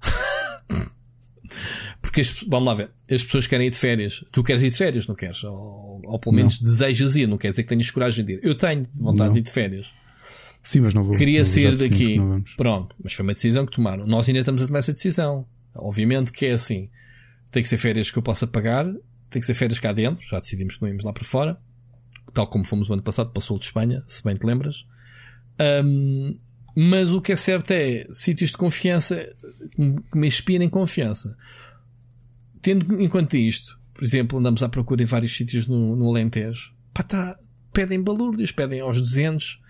[2.00, 4.24] Porque as, vamos lá ver, as pessoas querem ir de férias.
[4.30, 5.42] Tu queres ir de férias, não queres?
[5.44, 6.70] Ou, ou pelo menos não.
[6.70, 8.40] desejas ir, não quer dizer que tenhas coragem de ir.
[8.42, 9.32] Eu tenho vontade não.
[9.34, 9.92] de ir de férias.
[10.62, 11.16] Sim, mas não vou.
[11.16, 12.18] Queria sair daqui.
[12.56, 14.06] Pronto, mas foi uma decisão que tomaram.
[14.06, 15.44] Nós ainda estamos a tomar essa decisão.
[15.74, 16.88] Obviamente que é assim.
[17.52, 18.84] Tem que ser férias que eu possa pagar,
[19.30, 20.26] tem que ser férias cá dentro.
[20.26, 21.60] Já decidimos que não íamos lá para fora.
[22.34, 24.86] Tal como fomos o ano passado para o sul de Espanha, se bem te lembras.
[25.84, 26.38] Um,
[26.74, 29.16] mas o que é certo é sítios de confiança
[29.76, 31.36] que me inspirem confiança.
[32.62, 37.02] Tendo enquanto isto, por exemplo, andamos à procura em vários sítios no, no Alentejo, pá,
[37.02, 37.38] tá,
[37.72, 39.60] pedem balúrdios, pedem aos 200,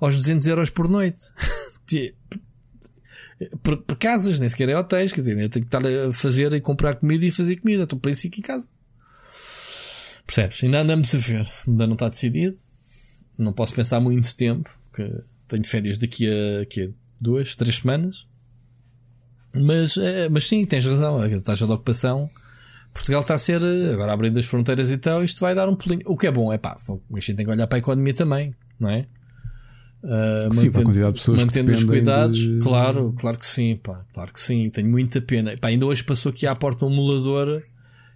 [0.00, 1.24] aos 200 euros por noite.
[3.62, 6.52] por, por, casas, nem sequer é hotéis, quer dizer, eu tenho que estar a fazer
[6.52, 7.84] e comprar comida e fazer comida.
[7.84, 8.68] Estou para isso aqui em casa.
[10.26, 10.62] Percebes?
[10.64, 11.48] Ainda andamos a ver.
[11.66, 12.58] Ainda não está decidido.
[13.36, 15.08] Não posso pensar muito tempo, que
[15.46, 16.88] tenho férias daqui a, aqui a
[17.20, 18.26] duas, três semanas.
[19.54, 21.22] Mas, é, mas sim, tens razão.
[21.22, 22.28] A taxa de ocupação.
[22.92, 26.02] Portugal está a ser, agora abrindo as fronteiras e tal, isto vai dar um pulinho.
[26.06, 28.54] O que é bom, é pá, a gente tem que olhar para a economia também,
[28.80, 29.06] não é?
[30.08, 32.58] Uh, sim, mantendo, quantidade de pessoas mantendo os cuidados, de...
[32.60, 35.54] claro, claro que sim, pá, claro que sim, tenho muita pena.
[35.60, 37.62] Pá, ainda hoje passou aqui à porta um molador,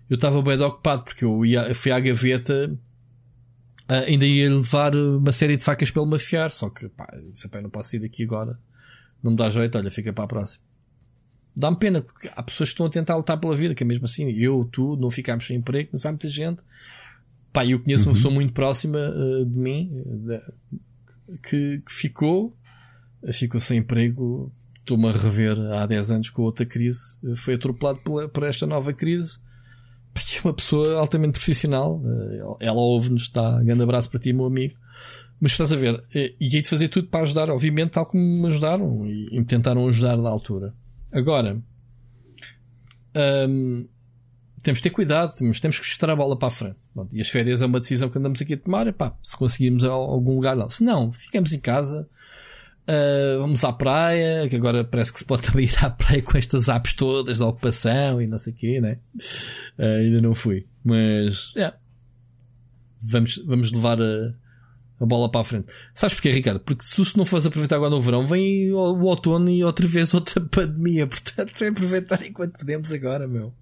[0.09, 2.73] eu estava bem ocupado porque eu ia, fui à gaveta,
[3.91, 7.47] uh, ainda ia levar uma série de facas para ele mafiar, só que pá, disse,
[7.47, 8.59] pá, não posso ir daqui agora,
[9.23, 10.65] não me dá jeito, olha, fica para a próxima.
[11.55, 14.07] Dá-me pena, porque há pessoas que estão a tentar lutar pela vida, que é mesmo
[14.07, 16.65] assim, eu, tu, não ficámos sem emprego, mas há muita gente.
[17.53, 18.13] Pá, eu conheço uhum.
[18.13, 20.41] uma pessoa muito próxima uh, de mim de,
[21.43, 22.57] que, que, ficou,
[23.33, 24.53] ficou sem emprego.
[24.79, 27.01] Estou-me a rever há 10 anos com outra crise.
[27.37, 29.39] Foi atropelado pela, por esta nova crise.
[30.13, 31.99] Porque é uma pessoa altamente profissional.
[31.99, 33.63] Uh, ela ouve-nos, está.
[33.63, 34.75] Grande abraço para ti, meu amigo.
[35.41, 38.47] Mas estás a ver, e hei de fazer tudo para ajudar, obviamente, tal como me
[38.47, 40.73] ajudaram e, me tentaram ajudar na altura.
[41.13, 41.61] Agora,
[43.49, 43.89] um,
[44.63, 46.77] temos de ter cuidado, temos, temos que estar a bola para a frente.
[47.13, 48.87] e as férias é uma decisão que andamos aqui a tomar.
[48.87, 50.71] Epá, se conseguirmos algum lugar, não.
[50.71, 52.09] Se não, ficamos em casa,
[52.89, 56.39] uh, vamos à praia, que agora parece que se pode também ir à praia com
[56.39, 58.99] estas apps todas da ocupação e não sei o quê, né?
[59.79, 60.67] Uh, ainda não fui.
[60.85, 61.61] Mas, é.
[61.61, 61.77] Yeah.
[63.05, 64.33] Vamos, vamos levar a
[65.03, 65.67] a bola para a frente.
[65.93, 66.61] Sabes porquê, Ricardo?
[66.61, 69.87] Porque se isso não fosse aproveitar agora no verão, vem o, o outono e outra
[69.89, 71.07] vez outra pandemia.
[71.07, 73.53] Portanto, é aproveitar enquanto podemos agora, meu.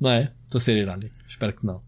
[0.00, 0.32] Não é?
[0.44, 1.14] Estou a ser irónico.
[1.26, 1.80] Espero que não.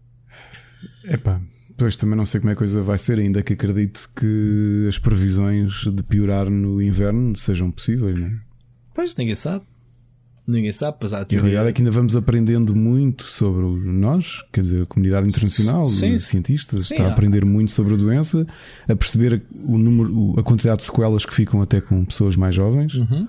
[1.05, 1.41] Epá,
[1.77, 4.85] pois também não sei como é que a coisa vai ser, ainda que acredito que
[4.87, 8.39] as previsões de piorar no inverno sejam possíveis, não é?
[8.93, 9.63] Pois, ninguém sabe.
[10.47, 11.37] Ninguém sabe, pois há a teoria.
[11.37, 15.27] E a realidade é que ainda vamos aprendendo muito sobre nós, quer dizer, a comunidade
[15.27, 18.47] internacional sim, de cientistas sim, está a aprender muito sobre a doença,
[18.87, 22.95] a perceber o número, a quantidade de sequelas que ficam até com pessoas mais jovens.
[22.95, 23.27] Uhum.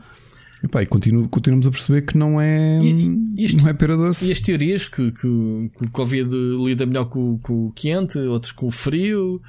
[0.62, 3.96] E, pá, e continuo, continuamos a perceber que não é, e, isto, não é pera
[3.96, 4.28] doce.
[4.28, 6.30] E as teorias que, que, que, o Covid
[6.64, 9.40] lida melhor com, com o quente, outros com o frio.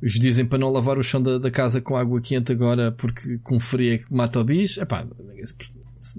[0.00, 3.38] Os dizem para não lavar o chão da, da, casa com água quente agora porque
[3.38, 4.80] com frio é que mata o bicho.
[4.80, 5.54] Epá, ninguém se,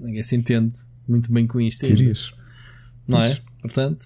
[0.02, 0.76] ninguém se entende
[1.08, 1.86] muito bem com isto.
[1.86, 2.32] Teorias.
[3.08, 3.38] Não é?
[3.62, 4.04] Portanto,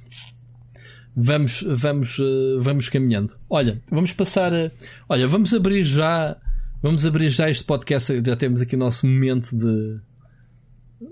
[1.17, 3.35] vamos, vamos, uh, vamos caminhando.
[3.49, 4.71] Olha, vamos passar a,
[5.09, 6.37] olha, vamos abrir já,
[6.83, 8.23] vamos abrir já este podcast.
[8.25, 10.01] Já temos aqui o nosso momento de,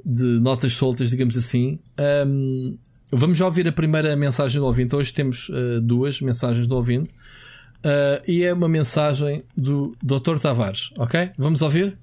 [0.04, 1.78] de notas soltas, digamos assim.
[2.26, 2.76] Um,
[3.12, 4.94] vamos já ouvir a primeira mensagem do ouvinte.
[4.94, 7.12] Hoje temos uh, duas mensagens do ouvinte.
[7.12, 10.38] Uh, e é uma mensagem do Dr.
[10.40, 11.30] Tavares, ok?
[11.36, 11.98] Vamos ouvir?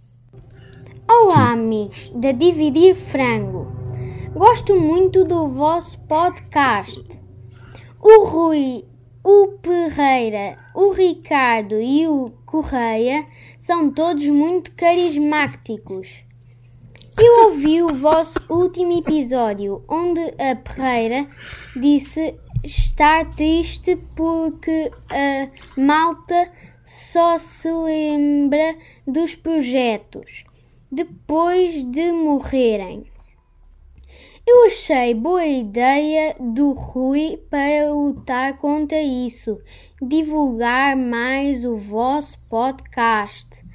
[1.10, 1.54] Olá, Sim.
[1.54, 3.80] amigos da Dividir Frango.
[4.34, 7.04] Gosto muito do vosso podcast.
[8.00, 8.86] O Rui,
[9.24, 13.26] o Pereira, o Ricardo e o Correia
[13.58, 16.24] são todos muito carismáticos.
[17.22, 21.28] Eu ouvi o vosso último episódio, onde a Pereira
[21.76, 25.50] disse estar triste porque a
[25.82, 26.50] malta
[26.86, 30.46] só se lembra dos projetos
[30.90, 33.04] depois de morrerem.
[34.48, 39.60] Eu achei boa ideia do Rui para lutar contra isso,
[40.02, 43.68] divulgar mais o vosso podcast.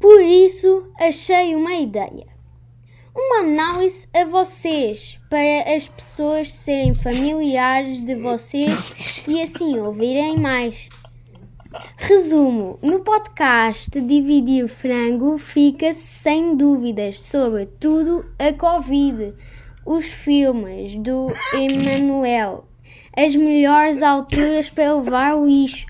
[0.00, 2.26] Por isso, achei uma ideia.
[3.14, 10.88] uma análise a vocês, para as pessoas serem familiares de vocês e assim ouvirem mais.
[11.96, 19.34] Resumo: no podcast Dividir Frango fica sem dúvidas sobre tudo a Covid,
[19.84, 22.66] os filmes do Emanuel,
[23.16, 25.86] as melhores alturas para levar o lixo,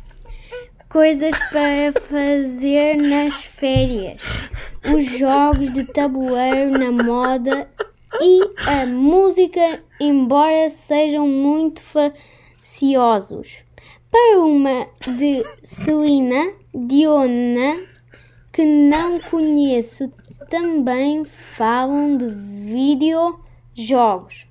[0.89, 4.23] coisas para fazer nas férias,
[4.95, 7.69] os jogos de tabuleiro na moda
[8.21, 13.59] e a música, embora sejam muito faciosos.
[14.11, 17.87] Para uma de Celina Diona
[18.51, 20.11] que não conheço,
[20.49, 24.47] também falam de videojogos.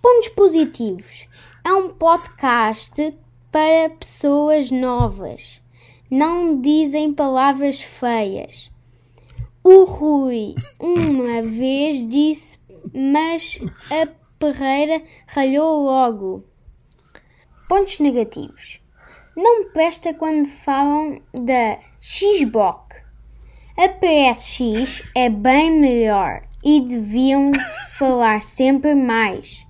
[0.00, 1.26] Pontos positivos.
[1.64, 3.14] É um podcast
[3.52, 5.62] para pessoas novas.
[6.10, 8.72] Não dizem palavras feias.
[9.62, 12.58] O Rui uma vez disse,
[12.92, 13.60] mas
[13.90, 16.44] a Perreira ralhou logo.
[17.68, 18.80] Pontos negativos.
[19.36, 22.96] Não presta quando falam da Xbox.
[23.76, 27.52] A PSX é bem melhor e deviam
[27.98, 29.61] falar sempre mais.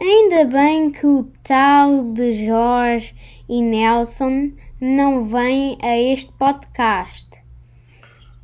[0.00, 3.14] Ainda bem que o tal de Jorge
[3.46, 7.28] e Nelson não vêm a este podcast.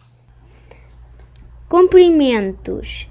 [1.70, 3.08] Cumprimentos.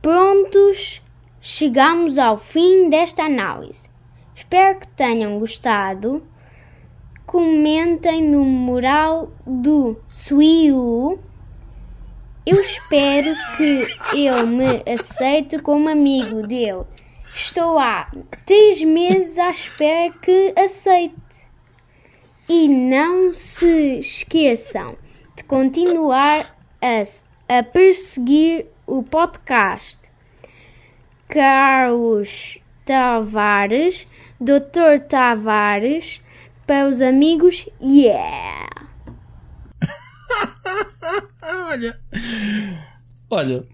[0.00, 1.02] Prontos,
[1.42, 3.97] chegamos ao fim desta análise.
[4.48, 6.22] Espero que tenham gostado.
[7.26, 11.20] Comentem no mural do Suiu
[12.50, 16.86] eu espero que ele me aceite como amigo dele.
[17.34, 18.10] Estou há
[18.46, 21.46] três meses à espera que aceite.
[22.48, 24.96] E não se esqueçam
[25.36, 29.98] de continuar a, a perseguir o podcast.
[31.28, 34.08] Carlos Tavares,
[34.40, 35.00] Dr.
[35.08, 36.20] Tavares,
[36.66, 38.68] para os amigos, yeah!
[41.42, 42.00] olha.
[43.30, 43.64] Olha.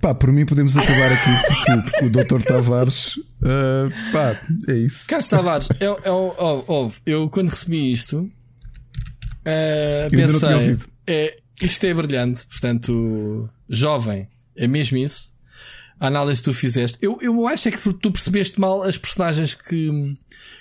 [0.00, 2.42] Pá, por mim podemos acabar aqui porque o, Dr.
[2.42, 3.16] Tavares.
[3.16, 5.06] Uh, pá, é isso.
[5.08, 8.30] Carlos Tavares, eu, eu, eu, eu quando recebi isto.
[9.40, 10.78] Uh, pensei.
[11.06, 15.35] É, isto é brilhante, portanto, jovem, é mesmo isso.
[15.98, 16.98] A análise que tu fizeste.
[17.00, 20.16] Eu, eu acho é que tu percebeste mal as personagens que,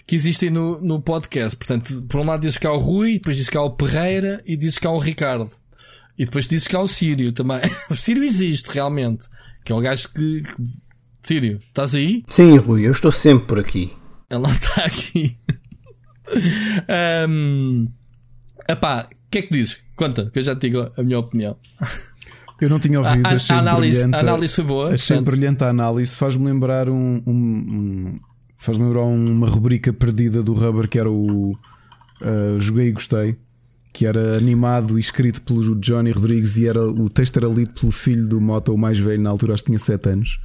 [0.08, 1.58] que existem no, no podcast.
[1.58, 4.42] Portanto, por um lado dizes que há o Rui, depois dizes que há o Pereira
[4.46, 5.50] e dizes que há o Ricardo.
[6.18, 7.60] E depois disse que há o Sírio também.
[7.90, 9.28] O Sírio existe realmente.
[9.64, 10.44] Que é o gajo que.
[11.22, 12.24] Sírio, estás aí?
[12.30, 13.92] Sim, Rui, eu estou sempre por aqui.
[14.30, 15.38] Ela está aqui.
[17.28, 17.88] um,
[18.70, 19.80] epá, o que é que dizes?
[19.96, 21.58] Conta, que eu já te digo a minha opinião.
[22.60, 24.94] Eu não tinha ouvido, a, a, a análise, a análise foi boa.
[24.94, 25.36] Achei portanto...
[25.36, 26.16] brilhante a análise.
[26.16, 28.20] Faz-me lembrar um, um, um
[28.58, 33.38] faz-me lembrar uma rubrica perdida do Rubber que era o uh, Joguei e Gostei
[33.96, 37.94] que era animado e escrito pelo Johnny Rodrigues e era, o texto era lido pelo
[37.94, 40.40] filho do Mota, o mais velho, na altura acho que tinha 7 anos.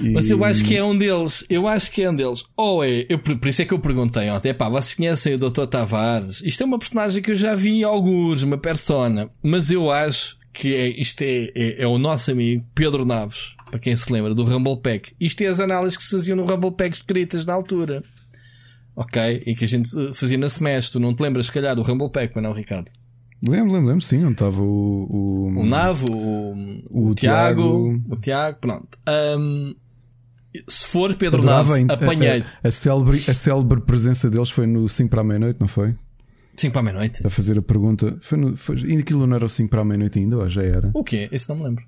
[0.00, 0.10] E...
[0.10, 2.44] Mas eu acho que é um deles, eu acho que é um deles.
[2.56, 5.66] Ou é, eu, por isso é que eu perguntei ontem, pá, vocês conhecem o Dr.
[5.66, 6.40] Tavares?
[6.44, 10.36] Isto é uma personagem que eu já vi em alguns, uma persona, mas eu acho
[10.52, 14.34] que é, isto é, é, é, o nosso amigo Pedro Naves, para quem se lembra,
[14.34, 15.14] do Rumble Pack.
[15.18, 18.02] Isto é as análises que se faziam no Rumble Pack escritas na altura.
[18.94, 19.42] Ok?
[19.46, 20.92] E que a gente fazia na semestre.
[20.92, 22.90] Tu não te lembras, se calhar, do Rumble Pack, mas não, Ricardo?
[23.42, 25.06] Lembro, lembro, lembro, sim, onde estava o.
[25.10, 28.86] O, O Navo, o, o, Tiago, o Tiago, pronto.
[29.06, 29.72] Ahm,
[30.68, 32.56] se for Pedro Nave, a- apanhei-te.
[32.62, 35.94] A, a, célebre, a célebre presença deles foi no 5 para a meia-noite, não foi?
[36.62, 37.26] 5 para a meia-noite.
[37.26, 38.18] A fazer a pergunta.
[38.20, 40.90] Foi no, foi, aquilo não era o 5 para a meia-noite ainda, ou já era?
[40.94, 41.28] O quê?
[41.30, 41.84] Isso não me lembro.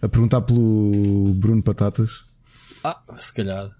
[0.00, 2.24] A perguntar pelo Bruno Patatas,
[2.82, 3.70] Ah, se calhar.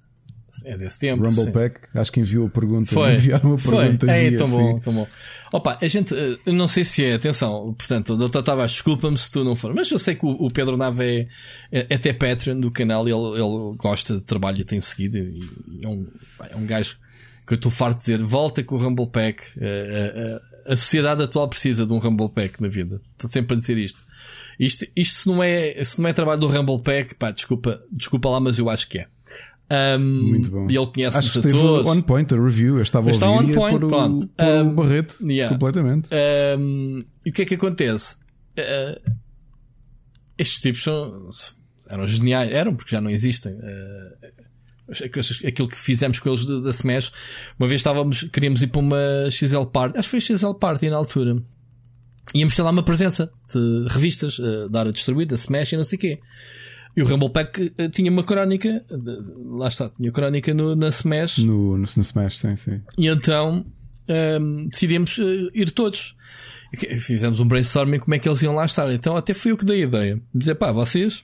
[0.66, 1.24] É desse tempo.
[1.24, 1.50] Rumble sim.
[1.50, 1.80] Pack.
[1.94, 2.92] Acho que enviou a pergunta.
[2.92, 3.14] Foi.
[3.14, 3.76] Enviaram a Foi.
[3.78, 4.10] pergunta.
[4.10, 4.52] É, via, tão sim.
[4.52, 5.08] bom, tão bom.
[5.50, 8.42] Opa, a gente, eh, eu não sei se é, atenção, portanto, o Dr.
[8.42, 11.86] Tavares, desculpa-me se tu não for, mas eu sei que o, Pedro Nave é, é,
[11.88, 15.16] é até Patreon do canal e ele, ele gosta de trabalho e tem seguido.
[15.16, 15.48] E,
[15.82, 16.06] é, um,
[16.50, 16.98] é um gajo
[17.46, 19.42] que eu estou farto de dizer: volta com o Rumble Pack.
[19.60, 23.00] Eh, a, a, a sociedade atual precisa de um Rumble Pack na vida.
[23.12, 24.04] Estou sempre a dizer isto.
[24.58, 28.28] Isto, isto se, não é, se não é trabalho do Rumble Pack, pá, desculpa, desculpa
[28.28, 29.06] lá, mas eu acho que é.
[29.98, 30.66] Um, Muito bom.
[30.68, 31.86] E ele Acho conhece-nos que a todos.
[31.88, 32.76] on point a review.
[32.76, 34.24] Eu estava a Está ouvir on a point, o, pronto.
[34.38, 35.52] o Um, Barreto yeah.
[35.54, 36.08] completamente.
[36.58, 38.16] Um, e o que é que acontece?
[38.58, 39.12] Uh,
[40.36, 41.28] estes tipos são,
[41.88, 43.52] eram geniais, eram porque já não existem.
[43.54, 44.31] Uh,
[45.46, 47.12] aquilo que fizemos com eles da Smash,
[47.58, 50.96] uma vez estávamos, queríamos ir para uma XL Party, acho que foi XL Party na
[50.96, 51.42] altura.
[52.34, 55.76] Íamos ter lá uma presença de revistas uh, da área de distribuir, da Smash e
[55.76, 56.20] não sei o quê.
[56.96, 60.88] E o Rumble Pack uh, tinha uma crónica, uh, lá está, tinha crónica no, na
[60.88, 61.38] Smash.
[61.38, 62.80] No, no, no Smash, sim, sim.
[62.96, 63.66] E então
[64.40, 65.18] hum, decidimos
[65.52, 66.16] ir todos.
[67.00, 68.90] Fizemos um brainstorming como é que eles iam lá estar.
[68.92, 70.22] Então até foi eu que dei a ideia.
[70.34, 71.22] Dizer, pá, vocês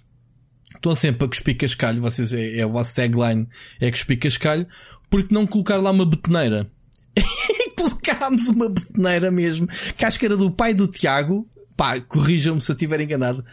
[0.75, 3.49] estão sempre a cuspir cascalho, vocês é, é o vosso tagline,
[3.81, 4.67] é cuspir cascalho,
[5.11, 6.71] porque não colocar lá uma betoneira?
[7.77, 12.71] Colocámos uma betoneira mesmo, que acho que era do pai do Tiago, pá, corrijam-me se
[12.71, 13.45] eu estiver enganado.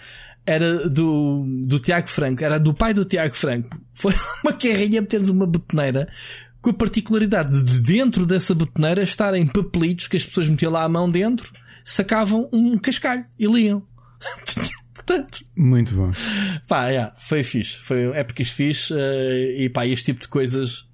[0.47, 3.79] Era do, do Tiago Franco, era do pai do Tiago Franco.
[3.93, 6.07] Foi uma carrinha meter-nos uma betoneira
[6.61, 10.89] com a particularidade de dentro dessa betoneira estarem papelitos que as pessoas metiam lá a
[10.89, 11.51] mão dentro,
[11.83, 13.83] sacavam um cascalho e liam.
[15.05, 16.11] Portanto, Muito bom.
[16.67, 17.77] pá, yeah, foi fixe.
[17.77, 20.87] Foi épocas fixe eh, e pá, este tipo de coisas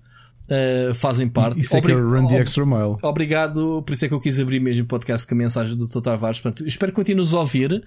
[0.54, 1.62] eh, fazem parte.
[1.62, 2.98] Isso é que é Run the Extra Mile.
[3.02, 5.88] Obrigado, por isso é que eu quis abrir mesmo o podcast com a mensagem do
[5.88, 6.02] Dr.
[6.02, 6.42] Tavares.
[6.42, 7.82] Portanto, espero que continues a ouvir.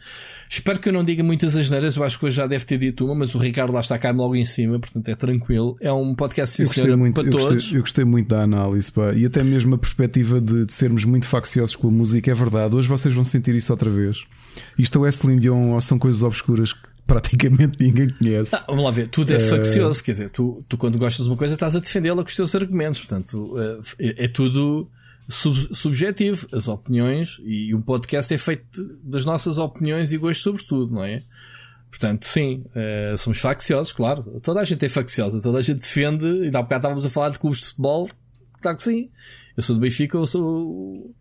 [0.49, 1.97] Espero que eu não diga muitas asneiras.
[1.97, 4.11] Eu acho que hoje já deve ter dito uma, mas o Ricardo lá está cá
[4.13, 5.77] logo em cima, portanto é tranquilo.
[5.79, 7.55] É um podcast sincero muito, para eu, todos.
[7.55, 9.13] gostei, eu gostei muito da análise pá.
[9.13, 12.31] e até mesmo a perspectiva de, de sermos muito facciosos com a música.
[12.31, 14.25] É verdade, hoje vocês vão sentir isso outra vez.
[14.79, 18.55] Isto é Celine Dion ou são coisas obscuras que praticamente ninguém conhece.
[18.55, 21.37] Ah, vamos lá ver, tudo é faccioso, quer dizer, tu, tu quando gostas de uma
[21.37, 23.81] coisa estás a defendê-la com os teus argumentos, portanto eh,
[24.21, 24.89] é, é tudo
[25.29, 30.63] sub- subjetivo, as opiniões e um podcast é feito das nossas opiniões e gostos sobre
[30.65, 31.23] tudo, não é?
[31.91, 34.25] Portanto, sim, eh, somos facciosos, claro.
[34.43, 37.29] Toda a gente é facciosa, toda a gente defende, e há bocado estávamos a falar
[37.29, 38.11] de clubes de futebol,
[38.61, 39.11] claro que sim.
[39.57, 41.15] Eu sou do Benfica, eu sou o-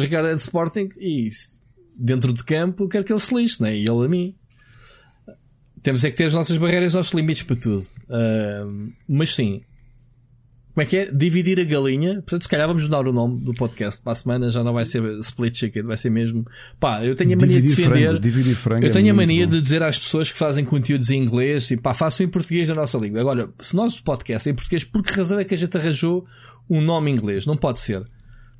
[0.00, 1.60] Ricardo é de Sporting e se-
[1.98, 3.76] dentro de campo quero que ele se lixe, não é?
[3.76, 4.34] E ele a mim.
[5.82, 7.84] Temos é que ter as nossas barreiras, os nossos limites para tudo.
[8.10, 9.62] Ahm, mas sim.
[10.74, 11.10] Como é que é?
[11.10, 12.14] Dividir a galinha.
[12.16, 14.02] Portanto, se calhar vamos mudar o nome do podcast.
[14.02, 16.44] Para a semana já não vai ser Split Chicken, vai ser mesmo.
[16.78, 18.04] Pá, eu tenho a mania de Dividir defender.
[18.08, 19.52] frango, dividir frango eu é tenho a muito mania bom.
[19.52, 22.74] de dizer às pessoas que fazem conteúdos em inglês e pá, façam em português na
[22.74, 23.20] nossa língua.
[23.20, 25.74] Agora, se o nosso podcast é em português, por que razão é que a gente
[25.76, 26.26] arranjou
[26.68, 27.46] um nome em inglês?
[27.46, 28.04] Não pode ser.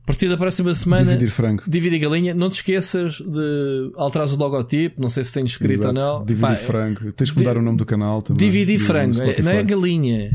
[0.06, 1.04] A partir da próxima semana.
[1.16, 1.62] Dividir frango.
[1.66, 2.32] Divide a galinha.
[2.32, 5.00] Não te esqueças de alterar o logotipo.
[5.00, 5.88] Não sei se tens escrito Exato.
[5.88, 6.24] ou não.
[6.24, 7.10] Dividir Pá, frango.
[7.12, 8.46] Tens que mudar di- o nome do canal também.
[8.46, 10.30] Dividir frango, é- não é galinha.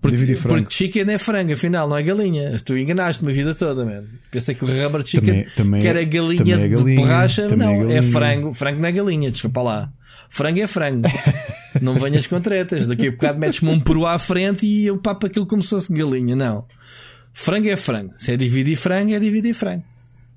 [0.00, 0.58] Porque, Dividir frango.
[0.62, 2.56] porque chicken é frango, afinal, não é galinha.
[2.64, 4.06] Tu enganaste-me a vida toda, mano.
[4.30, 7.48] Pensei que o rubber chicken Também- que é- era galinha, também é de galinha, borracha.
[7.48, 8.54] também Não, é é, frango.
[8.54, 9.92] Frango não é galinha, desculpa lá.
[10.30, 11.02] Frango é frango.
[11.82, 12.86] não venhas com tretas.
[12.86, 15.92] Daqui a bocado metes-me um peru à frente e eu papo aquilo como se fosse
[15.92, 16.36] galinha.
[16.36, 16.64] Não.
[17.38, 18.14] Frango é frango.
[18.18, 19.84] Se é dividir frango, é dividir frango.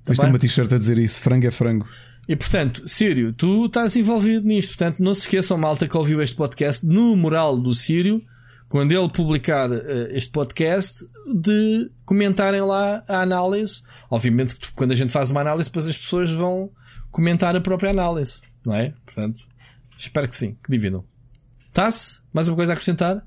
[0.05, 0.29] Tá ter bem?
[0.29, 1.19] uma t-shirt a dizer isso.
[1.19, 1.87] Frango é frango.
[2.27, 4.77] E portanto, Sírio, tu estás envolvido nisto.
[4.77, 8.23] Portanto, não se esqueçam, malta, que ouviu este podcast no moral do Sírio,
[8.69, 13.81] quando ele publicar eh, este podcast, de comentarem lá a análise.
[14.07, 16.69] Obviamente, que quando a gente faz uma análise, depois as pessoas vão
[17.09, 18.93] comentar a própria análise, não é?
[19.03, 19.39] Portanto,
[19.97, 21.03] espero que sim, que dividam.
[21.73, 22.19] Tá-se?
[22.31, 23.25] Mais uma coisa a acrescentar?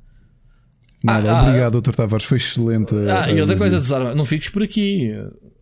[1.05, 1.93] Nada, ah, obrigado, Dr.
[1.95, 2.25] Tavares.
[2.25, 2.95] Foi excelente.
[3.11, 5.12] Ah, a- e outra a- coisa, Tesoro, não fiques por aqui.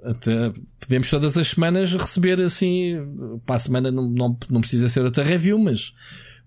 [0.05, 2.97] Até podemos todas as semanas receber assim.
[3.45, 5.93] Para a semana não, não, não precisa ser outra review, mas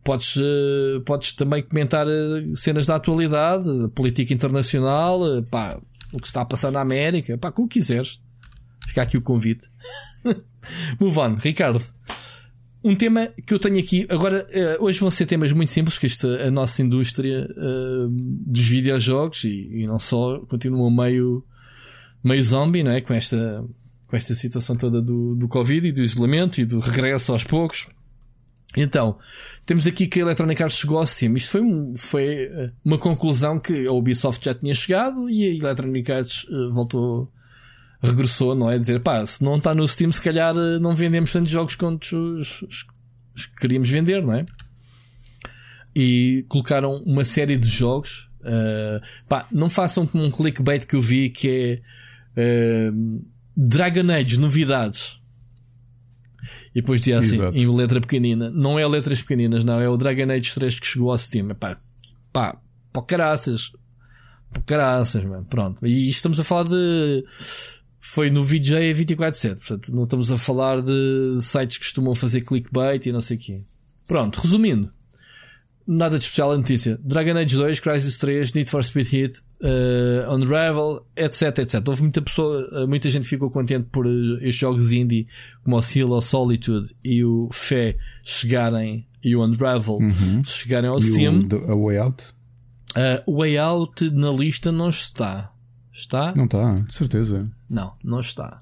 [0.03, 5.77] podes, eh, podes também comentar eh, cenas da atualidade, política internacional, eh, pá,
[6.13, 8.19] o que se está a passar na América, pá, como quiseres.
[8.87, 9.67] Fica aqui o convite.
[10.99, 11.81] Move on, Ricardo.
[12.87, 16.05] Um tema que eu tenho aqui, agora, eh, hoje vão ser temas muito simples, que
[16.05, 21.43] esta, a nossa indústria eh, dos videojogos e, e não só, continua meio,
[22.23, 23.01] meio zombie, não é?
[23.01, 23.65] Com esta,
[24.05, 27.87] com esta situação toda do, do Covid e do isolamento e do regresso aos poucos.
[28.77, 29.17] Então,
[29.65, 31.35] temos aqui que a Electronic Arts chegou ao Steam.
[31.35, 35.55] Isto foi, um, foi eh, uma conclusão que a Ubisoft já tinha chegado e a
[35.55, 37.31] Electronic Arts uh, voltou,
[38.01, 38.77] regressou, não é?
[38.77, 42.15] Dizer, pá, se não está no Steam, se calhar uh, não vendemos tantos jogos quanto
[42.15, 42.85] os, os,
[43.35, 44.45] os, que queríamos vender, não é?
[45.95, 48.29] E colocaram uma série de jogos.
[48.41, 51.81] Uh, pá, não façam como um clickbait que eu vi que
[52.35, 52.91] é
[53.55, 55.19] Dragon Age, novidades.
[56.75, 57.57] E depois dizia assim, Exato.
[57.57, 58.51] em letra pequenina.
[58.51, 59.79] Não é letras pequeninas, não.
[59.79, 61.55] É o Dragon Age 3 que chegou ao Steam.
[61.55, 61.77] Pá,
[62.33, 62.57] pá,
[62.91, 63.71] pá, caraças.
[64.53, 65.45] Pá, caraças, mano.
[65.45, 65.85] Pronto.
[65.87, 67.23] E estamos a falar de.
[68.07, 69.55] Foi no VJ 24-7.
[69.55, 73.39] Portanto, não estamos a falar de sites que costumam fazer clickbait e não sei o
[73.39, 73.61] quê.
[74.05, 74.91] Pronto, resumindo.
[75.87, 76.99] Nada de especial a notícia.
[77.03, 81.87] Dragon Age 2, Crisis 3, Need for Speed Hit, uh, Unravel, etc, etc.
[81.87, 85.27] Houve muita pessoa, eh, muita gente ficou contente por uh, estes jogos indie
[85.63, 90.43] como o Seal of Solitude e o Fé chegarem e o Unravel uhum.
[90.45, 91.47] chegarem ao Steam.
[91.51, 92.23] O, a Way Out?
[93.25, 95.54] Uh, Way Out na lista não está.
[95.95, 96.33] Está?
[96.35, 97.49] Não está, de certeza.
[97.69, 98.61] Não, não está.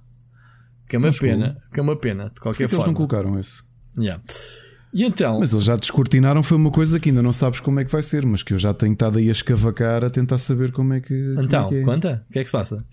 [0.88, 2.84] Que é uma pena, que é uma pena, de qualquer Porque forma.
[2.84, 3.64] Eles não colocaram esse.
[3.98, 4.24] Yeah.
[4.94, 5.40] E então?
[5.40, 8.04] Mas eles já descortinaram, foi uma coisa que ainda não sabes como é que vai
[8.04, 11.02] ser, mas que eu já tenho estado aí a escavacar a tentar saber como é
[11.02, 11.36] que.
[11.40, 11.82] Então, é que é.
[11.82, 12.26] conta?
[12.30, 12.86] O que é que se passa?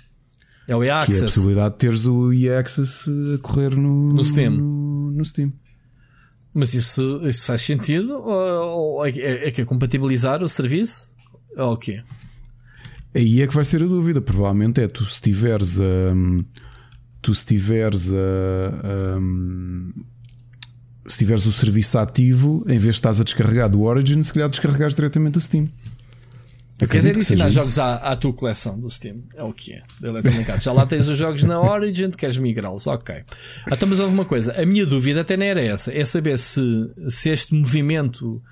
[0.66, 1.18] É o e-access.
[1.18, 4.52] Que é a possibilidade de teres o e-access a correr no, no Steam.
[4.52, 5.52] No, no, Steam.
[6.54, 8.14] Mas isso, isso faz sentido?
[8.14, 11.14] Ou, ou é, é, que é compatibilizar o serviço?
[11.58, 12.02] Ou o quê?
[13.14, 14.20] Aí é que vai ser a dúvida.
[14.20, 16.14] Provavelmente é tu se tiveres a.
[16.14, 16.44] Um,
[17.20, 19.18] tu se tiveres a.
[19.18, 19.92] Um,
[21.06, 24.48] se tiveres o serviço ativo, em vez de estás a descarregar do Origin, se calhar
[24.48, 25.68] descarregares diretamente do Steam.
[26.86, 29.22] Quer dizer, adicionar jogos à, à, tua coleção do Steam.
[29.34, 29.82] É o que é.
[30.58, 32.86] Já lá tens os jogos na Origin, queres migrá-los.
[32.86, 33.14] Ok.
[33.70, 34.52] Então, mas houve uma coisa.
[34.60, 35.92] A minha dúvida até não era essa.
[35.92, 36.60] É saber se,
[37.10, 38.42] se este movimento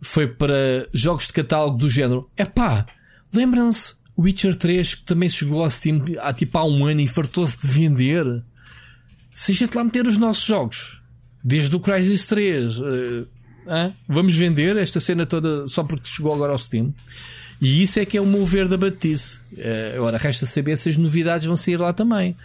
[0.00, 2.30] foi para jogos de catálogo do género.
[2.36, 2.86] É pá,
[3.32, 7.60] lembram-se Witcher 3 que também chegou ao Steam há tipo há um ano e fartou-se
[7.60, 8.42] de vender.
[9.34, 11.02] Se a gente lá meter os nossos jogos
[11.42, 12.78] Desde o Crisis 3.
[12.78, 16.92] Uh, uh, vamos vender esta cena toda só porque chegou agora ao Steam.
[17.60, 19.38] E isso é que é o mover da batice.
[19.52, 22.36] Uh, agora resta saber se as novidades vão sair lá também.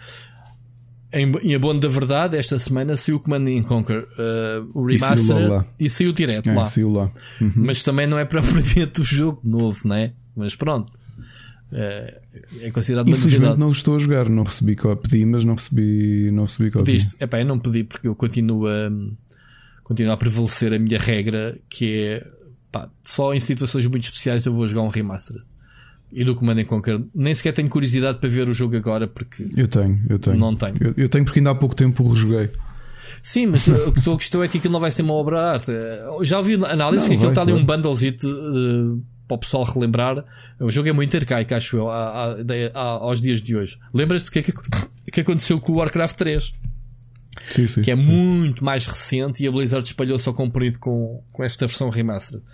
[1.12, 5.18] Em, em abono da verdade, esta semana saiu o Command Conquer, uh, o remaster, e
[5.18, 6.66] saiu, e saiu direto é, lá.
[6.66, 7.12] Saiu lá.
[7.40, 7.52] Uhum.
[7.54, 10.12] Mas também não é propriamente o jogo novo, não é?
[10.36, 10.92] Mas pronto.
[11.72, 12.20] É,
[12.60, 16.44] é considerado uma Infelizmente não estou a jogar, não recebi pedi, mas não recebi, não
[16.44, 16.96] recebi cópia.
[17.18, 18.92] É pá, eu não pedi porque eu continuo a,
[19.82, 22.26] continuo a prevalecer a minha regra que é
[22.70, 25.40] pá, só em situações muito especiais eu vou jogar um remaster.
[26.12, 29.66] E do Command Conquer, nem sequer tenho curiosidade para ver o jogo agora porque eu
[29.66, 30.38] tenho, eu tenho.
[30.38, 30.76] Não tenho.
[30.80, 32.50] Eu, eu tenho porque ainda há pouco tempo o rejoguei.
[33.20, 35.72] Sim, mas a questão é que aquilo não vai ser uma obra de arte.
[36.22, 40.24] Já ouvi análise não, que aquilo está ali um bundlezito uh, para o pessoal relembrar.
[40.60, 42.36] O jogo é muito arcaico, acho eu, a, a,
[42.74, 43.78] a, aos dias de hoje.
[43.92, 44.52] Lembras-te do que, que,
[45.12, 46.52] que aconteceu com o Warcraft 3?
[47.50, 48.02] Sim, sim, que é sim.
[48.02, 52.44] muito mais recente e a Blizzard espalhou-se ao comprido com, com esta versão remastered.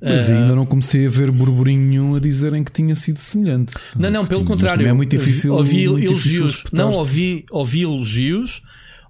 [0.00, 3.74] Mas uh, ainda não comecei a ver burburinho nenhum a dizerem que tinha sido semelhante.
[3.96, 4.86] Não, não, pelo contrário.
[4.86, 5.54] É muito difícil.
[5.54, 6.64] Ouvi muito elogios.
[6.72, 8.62] Não, ouvi, ouvi elogios.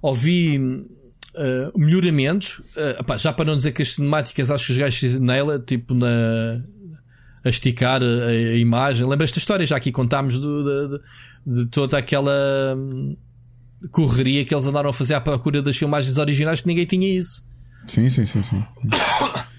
[0.03, 2.59] Ouvi uh, melhoramentos.
[2.59, 6.63] Uh, já para não dizer que as cinemáticas acho que os gajos nela, tipo na,
[7.45, 9.07] a esticar a, a imagem.
[9.07, 9.67] Lembras esta história?
[9.67, 11.01] Já aqui contámos do, de,
[11.47, 12.33] de, toda aquela
[12.77, 13.17] hum,
[13.91, 17.45] correria que eles andaram a fazer à procura das filmagens originais que ninguém tinha isso.
[17.87, 18.63] Sim, sim, sim, sim.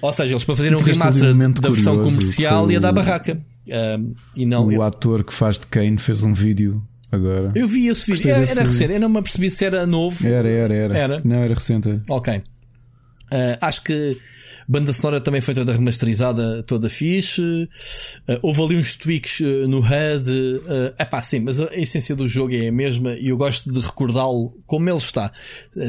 [0.02, 3.42] Ou seja, eles para fazerem um remaster da versão comercial e a da barraca.
[3.68, 4.82] Um, e não, o eu...
[4.82, 7.52] ator que faz de Kane fez um vídeo agora.
[7.56, 8.30] Eu vi esse vídeo.
[8.30, 10.26] Era, era, recente, eu não me apercebi se era novo.
[10.26, 10.98] Era, era, era.
[10.98, 11.22] era.
[11.24, 12.02] Não, era recente.
[12.10, 12.36] Ok.
[12.36, 12.42] Uh,
[13.62, 14.18] acho que
[14.68, 17.42] Banda sonora também foi toda remasterizada, toda fixe.
[17.42, 20.30] Uh, houve ali uns tweaks uh, no HUD.
[20.30, 23.72] Uh, é pá, sim, mas a essência do jogo é a mesma e eu gosto
[23.72, 25.32] de recordá-lo como ele está.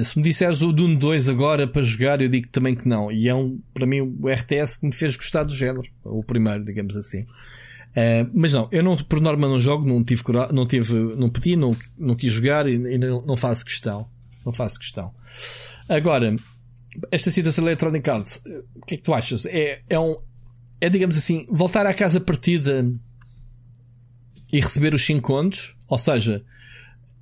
[0.04, 3.10] Se me disseres o Dune 2 agora para jogar, eu digo também que não.
[3.10, 5.84] E é um, para mim, o RTS que me fez gostar do género.
[6.04, 7.22] O primeiro, digamos assim.
[7.22, 10.22] Uh, mas não, eu não, por norma não jogo, não tive,
[10.52, 14.08] não tive, não pedi, não, não quis jogar e, e não, não faço questão.
[14.44, 15.12] Não faço questão.
[15.88, 16.34] Agora,
[17.10, 18.42] esta situação da Electronic Arts,
[18.74, 19.46] o que é que tu achas?
[19.46, 20.16] É, é um.
[20.80, 22.90] É, digamos assim, voltar à casa partida
[24.52, 25.74] e receber os 5 contos?
[25.88, 26.44] Ou seja,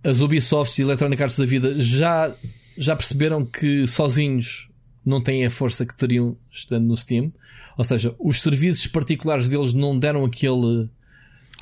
[0.02, 2.34] as Ubisofts e Electronic Arts da vida já,
[2.76, 4.70] já perceberam que sozinhos
[5.04, 7.32] não têm a força que teriam estando no Steam?
[7.76, 10.88] Ou seja, os serviços particulares deles não deram aquele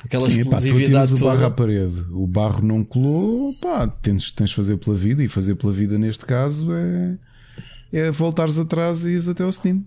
[0.03, 4.31] Aquela Sim, pá, tu exclusividade o barro à parede, o barro não colou, pá, tens,
[4.31, 7.17] tens de fazer pela vida, e fazer pela vida neste caso é,
[7.91, 9.83] é voltares atrás e ires até ao Steam.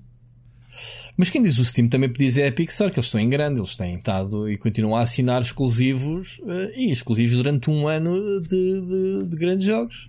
[1.17, 3.61] Mas quem diz o Steam também podia dizer a Pixar, que eles estão em grande,
[3.61, 8.81] eles têm estado e continuam a assinar exclusivos eh, e exclusivos durante um ano de,
[8.81, 10.09] de- de grandes jogos.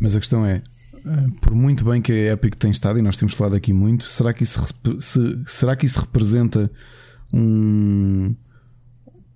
[0.00, 0.62] Mas a questão é,
[0.96, 4.10] eh, por muito bem que a Epic tem estado, e nós temos falado aqui muito,
[4.10, 4.60] será que isso,
[5.00, 6.68] se- será que isso representa
[7.32, 8.34] um,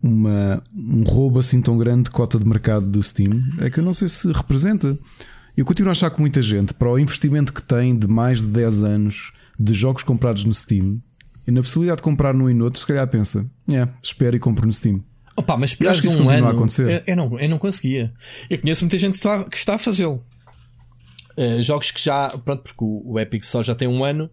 [0.03, 3.31] uma, um roubo assim tão grande de cota de mercado do Steam?
[3.61, 4.99] É que eu não sei se representa.
[5.57, 8.49] Eu continuo a achar que muita gente, para o investimento que tem de mais de
[8.49, 11.01] 10 anos de jogos comprados no Steam,
[11.47, 14.39] e na possibilidade de comprar num e no outro, se calhar pensa, é, espera e
[14.39, 15.03] compro no Steam.
[15.37, 16.59] Opa, mas esperares que isso um continua a ano.
[16.59, 17.03] acontecer.
[17.07, 18.13] Eu, eu não, eu não conseguia.
[18.49, 20.25] Eu conheço muita gente que está, que está a fazê-lo.
[21.37, 22.29] Eh, jogos que já.
[22.45, 24.31] Pronto, porque o, o Epic só já tem um ano.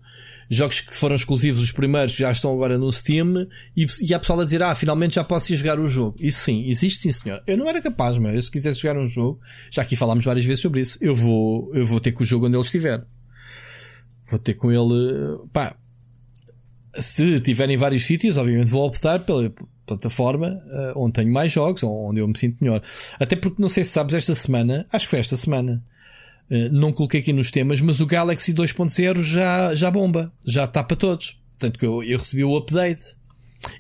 [0.50, 3.48] Jogos que foram exclusivos, os primeiros, já estão agora no Steam.
[3.76, 6.16] E, e há pessoal a dizer: Ah, finalmente já posso ir jogar o jogo.
[6.20, 7.44] Isso sim, existe sim, senhor.
[7.46, 9.40] Eu não era capaz, mas eu, se quisesse jogar um jogo,
[9.70, 12.48] já aqui falámos várias vezes sobre isso, eu vou, eu vou ter com o jogo
[12.48, 13.06] onde ele estiver.
[14.30, 15.38] Vou ter com ele.
[15.52, 15.76] Pá,
[16.94, 19.52] se tiver em vários sítios, obviamente vou optar pela
[19.86, 22.82] plataforma eh, onde tenho mais jogos, onde eu me sinto melhor.
[23.20, 25.84] Até porque não sei se sabes, esta semana, acho que foi esta semana,
[26.72, 30.96] não coloquei aqui nos temas, mas o Galaxy 2.0 já, já bomba, já está para
[30.98, 31.42] todos.
[31.60, 33.16] Tanto que eu, eu recebi o update.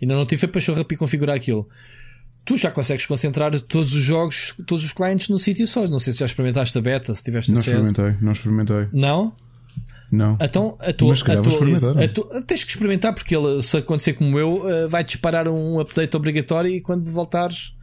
[0.01, 1.68] Ainda não tive a pachorra para configurar aquilo.
[2.43, 5.86] Tu já consegues concentrar todos os jogos, todos os clientes num sítio só.
[5.88, 7.82] Não sei se já experimentaste a beta, se tiveste Não acesso.
[7.82, 8.88] experimentei, não experimentei.
[8.93, 9.36] Não?
[10.11, 10.38] Não.
[10.41, 12.26] Então, atua, Mas se calhar vou atualiza- experimentar.
[12.26, 16.15] atu- tens que experimentar porque ele, se acontecer como eu, eh, vai disparar um update
[16.15, 17.74] obrigatório e quando voltares,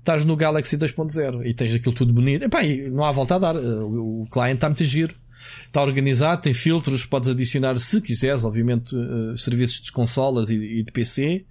[0.00, 2.44] estás no Galaxy 2.0 e tens aquilo tudo bonito.
[2.44, 3.56] Epá, e não há volta a dar.
[3.56, 5.14] Eh, O, o cliente está muito giro.
[5.64, 10.82] Está organizado, tem filtros, podes adicionar, se quiseres, obviamente, eh, serviços de consolas e, e
[10.82, 11.46] de PC.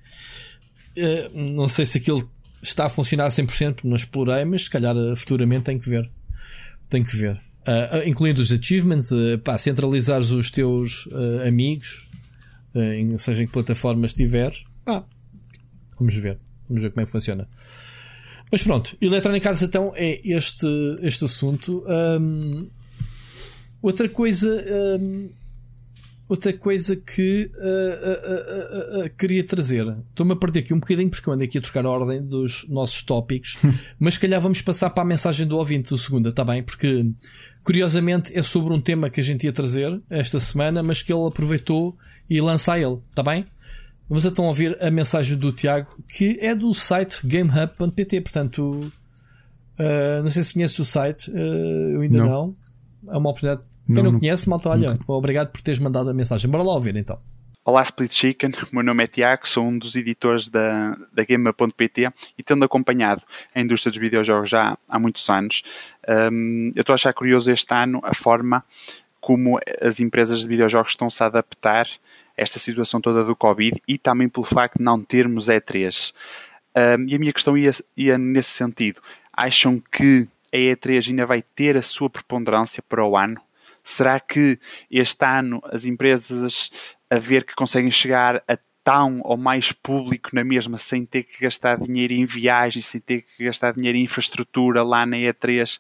[0.96, 2.30] Eh, não sei se aquilo
[2.62, 6.10] está a funcionar a 100%, porque não explorei, mas se calhar futuramente tem que ver.
[6.90, 7.40] Tem que ver.
[7.66, 12.10] Ah, incluindo os achievements, ah, pá, centralizares os teus ah, amigos,
[12.74, 15.06] em, seja em que plataforma estiveres, pá,
[15.98, 16.40] vamos ver.
[16.68, 17.48] Vamos ver como é que funciona.
[18.52, 20.68] Mas pronto, Electronic Arts então é este,
[21.02, 21.84] este assunto.
[21.88, 22.68] Ahm,
[23.82, 24.66] outra coisa.
[24.68, 25.30] ahm,
[26.30, 29.98] outra coisa que ah, ah, ah, ah, ah, queria trazer.
[30.10, 32.70] Estou-me a perder aqui um bocadinho porque eu andei aqui a trocar a ordem dos
[32.70, 33.58] nossos tópicos.
[34.00, 36.62] mas se calhar vamos passar para a mensagem do ouvinte do segunda, está bem?
[36.62, 37.12] Porque
[37.64, 41.26] curiosamente é sobre um tema que a gente ia trazer esta semana, mas que ele
[41.26, 41.98] aproveitou
[42.30, 43.44] e lança a ele, está bem?
[44.10, 48.22] Vamos então ouvir a mensagem do Tiago, que é do site gamehub.pt.
[48.22, 48.92] Portanto,
[49.78, 52.28] ah, não sei se conheces o site, ah, eu ainda não.
[53.04, 53.14] Não.
[53.14, 53.62] É uma oportunidade.
[53.86, 56.50] Quem Não, não, não- conhece, malta, olha, obrigado por teres mandado a mensagem.
[56.50, 57.20] Bora lá ouvir então.
[57.64, 62.10] Olá Split Chicken, o meu nome é Tiago, sou um dos editores da, da Gamer.pt
[62.38, 63.22] e tendo acompanhado
[63.54, 65.62] a indústria dos videojogos já há muitos anos,
[66.32, 68.64] hum, eu estou a achar curioso este ano a forma
[69.22, 71.88] como as empresas de videojogos estão-se a adaptar
[72.40, 76.14] esta situação toda do Covid e também pelo facto de não termos E3.
[76.76, 79.02] Hum, e a minha questão ia, ia nesse sentido.
[79.34, 83.42] Acham que a E3 ainda vai ter a sua preponderância para o ano?
[83.84, 84.60] Será que
[84.90, 86.72] este ano as empresas
[87.10, 91.42] a ver que conseguem chegar a tão ou mais público na mesma sem ter que
[91.42, 95.80] gastar dinheiro em viagens, sem ter que gastar dinheiro em infraestrutura lá na E3,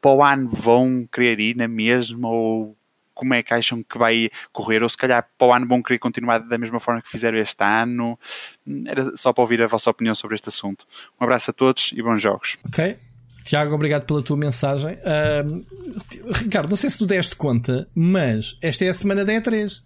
[0.00, 2.77] para o ano vão querer ir na mesma ou
[3.18, 4.82] como é que acham que vai correr?
[4.82, 7.62] Ou se calhar para o ano vão querer continuar da mesma forma que fizeram este
[7.64, 8.18] ano?
[8.86, 10.86] Era só para ouvir a vossa opinião sobre este assunto.
[11.20, 12.56] Um abraço a todos e bons jogos.
[12.66, 12.96] Ok?
[13.44, 14.96] Tiago, obrigado pela tua mensagem.
[16.08, 19.82] Ti- Ricardo, não sei se tu deste conta, mas esta é a semana da E3.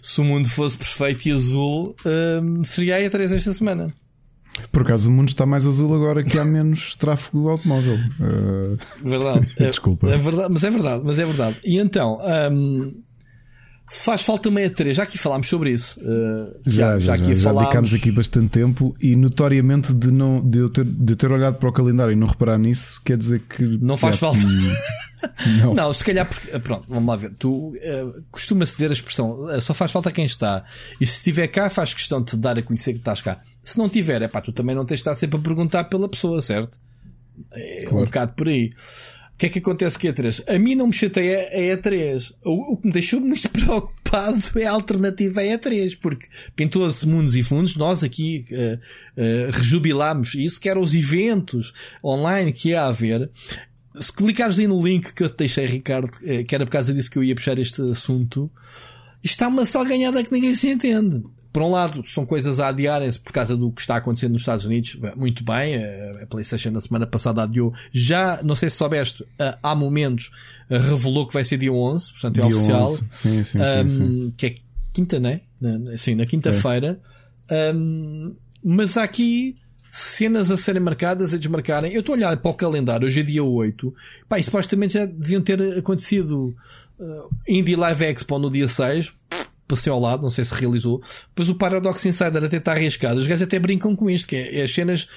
[0.00, 3.92] Se o mundo fosse perfeito e azul, ahm, seria a E3 esta semana.
[4.70, 7.98] Por acaso o mundo está mais azul agora que há menos tráfego automóvel.
[8.20, 9.48] Uh, Verdade.
[9.58, 10.08] É- Desculpa.
[10.08, 11.60] É verdade, mas é verdade, mas é verdade.
[11.64, 12.92] E então, ahm,
[13.92, 16.00] se faz falta uma E3, já aqui falámos sobre isso.
[16.00, 17.62] Uh, já, já, aqui já, já falámos.
[17.64, 21.68] dedicámos aqui bastante tempo e notoriamente de, não, de, eu ter, de ter olhado para
[21.68, 23.62] o calendário e não reparar nisso, quer dizer que.
[23.82, 24.38] Não faz já- falta.
[25.60, 25.74] Não.
[25.74, 26.58] Não, se calhar porque.
[26.58, 27.32] Pronto, vamos lá ver.
[27.38, 30.64] Tu eh, costuma-se dizer a expressão eh, só faz falta quem está.
[31.00, 33.40] E se estiver cá, faz questão de te dar a conhecer que estás cá.
[33.62, 36.08] Se não tiver, é pá, tu também não tens de estar sempre a perguntar pela
[36.08, 36.76] pessoa, certo?
[37.54, 38.72] É um bocado por aí.
[39.42, 40.54] Que é que acontece com a E3?
[40.54, 42.32] A mim não me chateia a E3.
[42.44, 47.34] O, o que me deixou muito preocupado é a alternativa à E3, porque pintou-se mundos
[47.34, 47.74] e fundos.
[47.74, 48.78] Nós aqui eh,
[49.16, 51.72] eh, rejubilámos isso, que eram os eventos
[52.04, 53.28] online que ia haver.
[53.98, 56.94] Se clicares aí no link que eu te deixei, Ricardo, eh, que era por causa
[56.94, 58.48] disso que eu ia puxar este assunto,
[59.24, 61.20] está uma salganhada que ninguém se entende.
[61.52, 64.64] Por um lado, são coisas a adiarem-se por causa do que está acontecendo nos Estados
[64.64, 64.96] Unidos.
[65.16, 65.76] Muito bem,
[66.22, 67.74] a PlayStation na semana passada adiou.
[67.92, 69.24] Já, não sei se soubeste,
[69.62, 70.30] há momentos
[70.68, 72.88] revelou que vai ser dia 11, portanto é Dia oficial.
[72.88, 73.06] 11.
[73.10, 74.34] Sim, sim, Um, sim, sim.
[74.36, 74.54] Que é
[74.92, 75.40] quinta, né?
[75.96, 77.00] Sim, na quinta-feira.
[77.74, 78.34] Um,
[78.64, 79.56] mas há aqui
[79.90, 81.92] cenas a serem marcadas, a desmarcarem.
[81.92, 83.94] Eu estou a olhar para o calendário, hoje é dia 8.
[84.28, 86.54] Pá, e supostamente já deviam ter acontecido
[86.98, 89.12] uh, Indie Live Expo no dia 6.
[89.66, 91.02] Passei ao lado, não sei se realizou.
[91.34, 93.18] Pois o Paradox Insider até está arriscado.
[93.18, 95.08] Os gajos até brincam com isto, que é, é as cenas.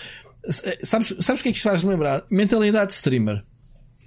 [0.83, 2.23] Sabes, sabes o que é que isto faz lembrar?
[2.29, 3.43] Mentalidade de streamer.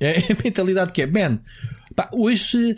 [0.01, 1.41] É a mentalidade que é, man,
[1.97, 2.77] pá, hoje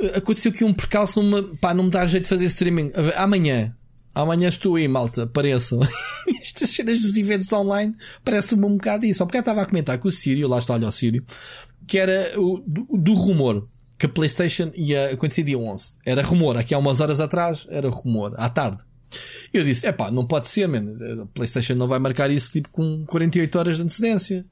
[0.00, 2.90] eh, aconteceu aqui um percalço, numa, pá, não me dá jeito de fazer streaming.
[3.16, 3.76] Amanhã,
[4.14, 5.78] amanhã estou aí, malta, apareçam.
[6.40, 9.22] Estas cenas dos eventos online parece-me um bocado isso.
[9.22, 11.22] Há bocado estava a comentar com o Sírio, lá está, olha o Sírio,
[11.86, 13.68] que era o, do, do rumor
[13.98, 15.92] que a PlayStation ia acontecer dia 11.
[16.06, 18.78] Era rumor, aqui há umas horas atrás era rumor, à tarde.
[19.52, 20.84] Eu disse, é pá, não pode ser, man.
[21.22, 24.46] A PlayStation não vai marcar isso tipo com 48 horas de antecedência.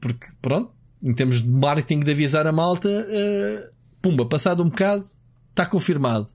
[0.00, 5.04] Porque, pronto, em termos de marketing de avisar a malta, uh, pumba, passado um bocado,
[5.50, 6.26] está confirmado.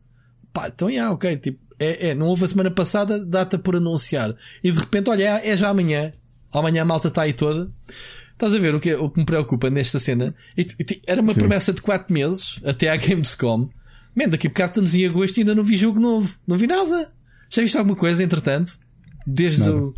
[0.52, 4.36] Pá, então, já, ok, tipo, é, é, não houve a semana passada, data por anunciar.
[4.64, 6.12] E de repente, olha, é, é já amanhã.
[6.52, 7.72] Amanhã a malta está aí toda.
[8.38, 10.36] Estás a ver o que, o que me preocupa nesta cena?
[11.08, 11.40] Era uma Sim.
[11.40, 13.68] promessa de 4 meses, até à Gamescom.
[14.16, 16.38] Man, daqui a bocado estamos em agosto e ainda não vi jogo novo.
[16.46, 17.12] Não vi nada.
[17.50, 18.78] Já viste alguma coisa, entretanto?
[19.26, 19.76] Desde Nada.
[19.76, 19.94] o,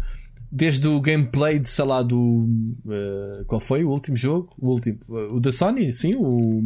[0.51, 2.47] desde o gameplay de, sei lá, do.
[2.89, 4.49] eh, qual foi o último jogo?
[4.57, 4.97] O último.
[5.09, 6.61] eh, o da Sony, sim, o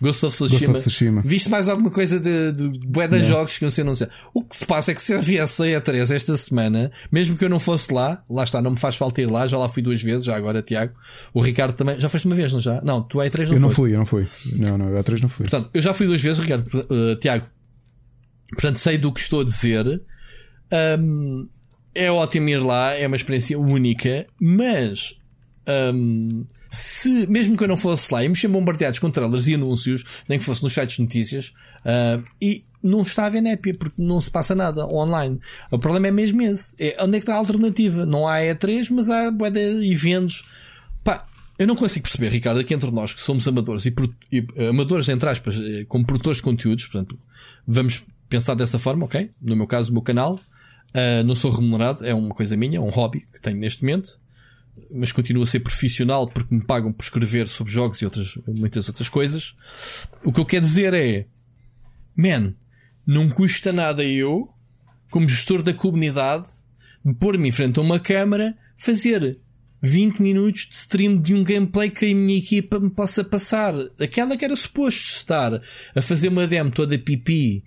[0.00, 0.58] Ghost of Tsushima.
[0.58, 1.22] Ghost of Tsushima.
[1.24, 4.08] Viste mais alguma coisa de, de bué de jogos que não sei, não sei.
[4.34, 7.44] O que se passa é que se eu viesse a E3 esta semana, mesmo que
[7.44, 9.82] eu não fosse lá, lá está, não me faz falta ir lá, já lá fui
[9.82, 10.92] duas vezes, já agora, Tiago.
[11.32, 12.00] O Ricardo também.
[12.00, 12.80] Já foste uma vez, não já?
[12.82, 13.76] Não, tu a E3 não Eu não foste.
[13.76, 14.26] fui, eu não fui.
[14.56, 15.44] Não, não, eu a 3 não fui.
[15.46, 17.46] Portanto, eu já fui duas vezes, Ricardo, uh, Tiago.
[18.54, 20.02] Portanto, sei do que estou a dizer.
[20.98, 21.48] Um,
[21.94, 25.14] é ótimo ir lá, é uma experiência única, mas
[25.94, 30.04] um, se, mesmo que eu não fosse lá e me bombardeados com trailers e anúncios,
[30.28, 31.52] nem que fosse nos sites de notícias,
[31.84, 35.38] uh, e não está a ver népia, porque não se passa nada online.
[35.70, 36.74] O problema é mesmo esse.
[36.78, 38.04] É, onde é que está a alternativa?
[38.04, 40.44] Não há E3, mas há bué de eventos.
[41.04, 41.24] Pá,
[41.58, 43.94] eu não consigo perceber, Ricardo, aqui entre nós que somos amadores e,
[44.32, 47.16] e, eh, amadores, entre aspas, eh, como produtores de conteúdos, portanto,
[47.66, 49.30] vamos pensar dessa forma, ok?
[49.40, 50.40] No meu caso, o meu canal,
[50.94, 54.20] ah, não sou remunerado, é uma coisa minha, é um hobby que tenho neste momento,
[54.90, 58.88] mas continuo a ser profissional porque me pagam por escrever sobre jogos e outras, muitas
[58.88, 59.54] outras coisas.
[60.24, 61.26] O que eu quero dizer é,
[62.16, 62.54] man,
[63.06, 64.48] não custa nada eu,
[65.10, 66.46] como gestor da comunidade,
[67.04, 69.38] de pôr-me em frente a uma câmara, fazer
[69.82, 73.74] 20 minutos de stream de um gameplay que a minha equipa me possa passar.
[74.00, 75.60] Aquela que era suposto estar
[75.94, 77.64] a fazer uma demo toda pipi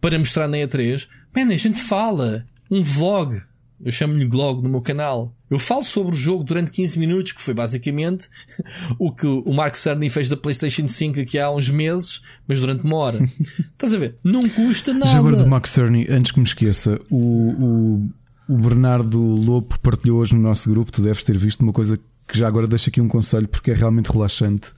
[0.00, 1.08] para mostrar na E3.
[1.34, 2.46] Man, a gente fala.
[2.70, 3.40] Um vlog.
[3.84, 5.32] Eu chamo-lhe vlog no meu canal.
[5.48, 8.28] Eu falo sobre o jogo durante 15 minutos, que foi basicamente
[8.98, 12.82] o que o Mark Cerny fez da PlayStation 5 aqui há uns meses, mas durante
[12.82, 13.18] uma hora.
[13.72, 14.16] Estás a ver?
[14.22, 15.12] Não custa nada.
[15.12, 18.10] Já agora do Max Cerny, antes que me esqueça, o, o,
[18.48, 22.36] o Bernardo Lopo partilhou hoje no nosso grupo, tu deves ter visto uma coisa que
[22.36, 24.72] já agora deixo aqui um conselho porque é realmente relaxante,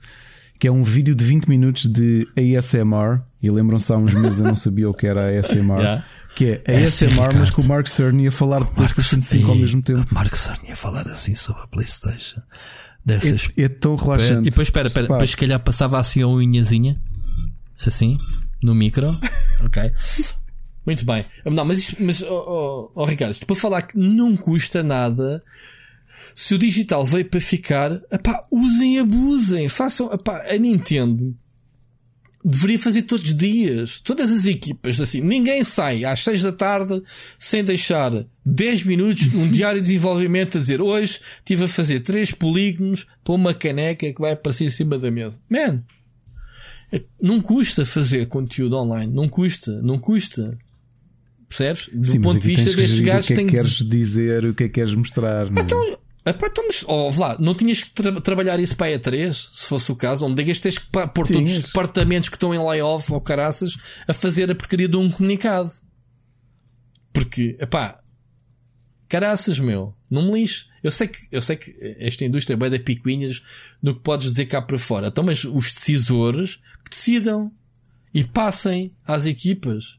[0.57, 4.45] que é um vídeo de 20 minutos de ASMR, e lembram-se há uns meses eu
[4.45, 6.05] não sabia o que era a ASMR, Yeah.
[6.35, 9.55] Que é Essa, ASMR, mas com o Mark Cerny a falar de PlayStation 5 ao
[9.55, 10.05] mesmo tempo.
[10.11, 12.41] Mark Cerny a falar assim sobre a PlayStation.
[13.03, 13.49] Dessas.
[13.57, 14.47] É, é tão relaxante.
[14.47, 17.01] E depois, espera, espera, Pá, depois se calhar passava assim a unhazinha,
[17.85, 18.17] assim,
[18.61, 19.09] no micro.
[19.65, 19.91] ok.
[20.85, 21.25] Muito bem.
[21.45, 22.27] Não, mas isto, mas, oh,
[22.95, 25.43] oh, oh, Ricardo, isto para falar que não custa nada.
[26.35, 31.35] Se o digital veio para ficar, epá, usem, abusem, façam, epá, a Nintendo
[32.43, 37.01] deveria fazer todos os dias, todas as equipas, assim, ninguém sai às 6 da tarde
[37.37, 38.11] sem deixar
[38.45, 43.33] 10 minutos num diário de desenvolvimento a dizer hoje estive a fazer 3 polígonos para
[43.33, 45.39] uma caneca que vai aparecer em cima da mesa.
[45.49, 45.83] Man,
[46.91, 50.57] é- não custa fazer conteúdo online, não custa, não custa.
[51.47, 51.89] Percebes?
[51.93, 54.63] Do Sim, ponto de vista destes gajos o que é que queres dizer, o que
[54.63, 55.47] é que queres mostrar.
[55.47, 56.00] é?
[56.23, 59.65] Epá, então, mas, oh, Vlá, não tinhas que tra- trabalhar isso para a E3, se
[59.67, 62.59] fosse o caso, onde digas que tens que pôr todos os departamentos que estão em
[62.63, 63.75] layoff ou caraças
[64.07, 65.71] a fazer a porcaria de um comunicado.
[67.11, 67.99] Porque, epá,
[69.09, 70.67] caraças, meu, não me lixe.
[70.83, 73.41] Eu sei que, eu sei que esta indústria é bem da picuinhas
[73.81, 75.07] no que podes dizer cá para fora.
[75.07, 77.51] Então, mas os decisores que decidam
[78.13, 79.97] e passem às equipas.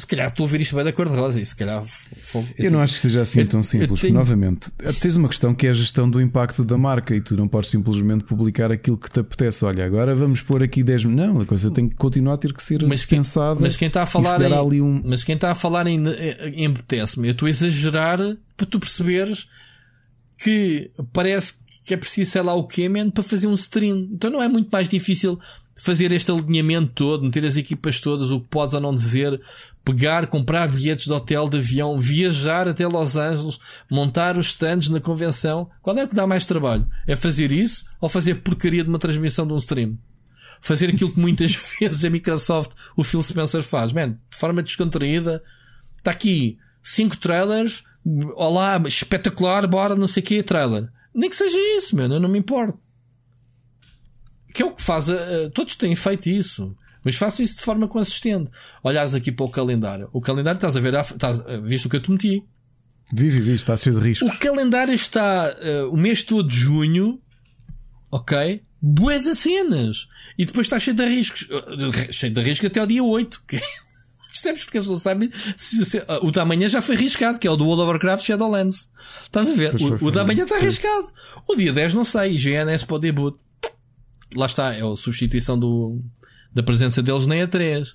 [0.00, 1.84] Se calhar estou a ouvir isto bem da cor-de-rosa e se calhar.
[2.22, 2.48] fogo.
[2.58, 4.00] Eu não acho que seja assim eu- tão eu simples.
[4.00, 4.70] tenho- Novamente,
[5.00, 7.70] tens uma questão que é a gestão do impacto da marca e tu não podes
[7.70, 9.64] simplesmente publicar aquilo que te apetece.
[9.64, 12.62] Olha, agora vamos pôr aqui 10 Não, a coisa tem que continuar a ter que
[12.62, 13.60] ser Mas quem, pensada.
[13.60, 15.02] mas quem está a falar em, ali um.
[15.04, 16.02] mas quem está a falar em,
[16.54, 18.18] em apetece-me, eu estou a exagerar
[18.56, 19.46] para tu perceberes
[20.42, 24.08] que parece que é preciso sei lá o que man, para fazer um stream.
[24.12, 25.38] Então não é muito mais difícil
[25.82, 29.40] fazer este alinhamento todo, meter as equipas todas, o que podes ou não dizer,
[29.82, 33.58] pegar, comprar bilhetes de hotel, de avião, viajar até Los Angeles,
[33.90, 35.70] montar os stands na convenção.
[35.82, 36.86] Qual é o que dá mais trabalho?
[37.06, 39.98] É fazer isso ou fazer porcaria de uma transmissão de um stream?
[40.62, 45.42] fazer aquilo que muitas vezes a Microsoft, o Phil Spencer faz, man, de forma descontraída.
[45.96, 47.82] Está aqui cinco trailers,
[48.34, 50.88] olá, espetacular, bora, não sei o que, trailer.
[51.14, 52.78] Nem que seja isso, mano, eu não me importo.
[54.54, 55.16] Que é o que faz, a-
[55.54, 56.74] todos têm feito isso.
[57.04, 58.50] Mas façam isso de forma consistente.
[58.82, 60.08] Olhares aqui para o calendário.
[60.12, 62.44] O calendário estás a ver, estás, visto o que eu te meti.
[63.12, 64.26] Vive, vive, está a ser de risco.
[64.26, 65.52] O calendário está
[65.84, 67.18] uh, o mês todo de junho,
[68.10, 68.62] ok?
[68.82, 70.08] Bué de cenas.
[70.38, 71.42] E depois está cheio de riscos.
[71.50, 73.42] Uh, cheio de risco até ao dia 8.
[73.48, 73.60] que-
[74.30, 74.62] Percebes?
[74.64, 75.28] Porque eles não sabem.
[75.56, 77.90] se- se- uh, o da manhã já foi arriscado, que é o do World of
[77.92, 78.88] Warcraft Shadowlands.
[79.22, 79.72] Estás a ver?
[79.76, 81.08] Pois O, o da manhã está arriscado.
[81.48, 82.36] O dia 10 não sei.
[82.38, 83.36] GNS para o debut.
[84.34, 84.74] Lá está.
[84.74, 86.00] É a substituição do,
[86.52, 87.94] da presença deles na E3.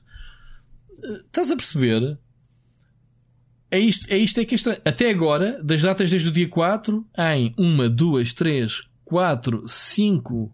[0.97, 2.17] Uh, Estás a perceber?
[3.71, 4.81] É isto, é isto é que é estranho.
[4.85, 7.05] Até agora, das datas desde o dia 4,
[7.35, 10.53] em 1, 2, 3, 4, 5,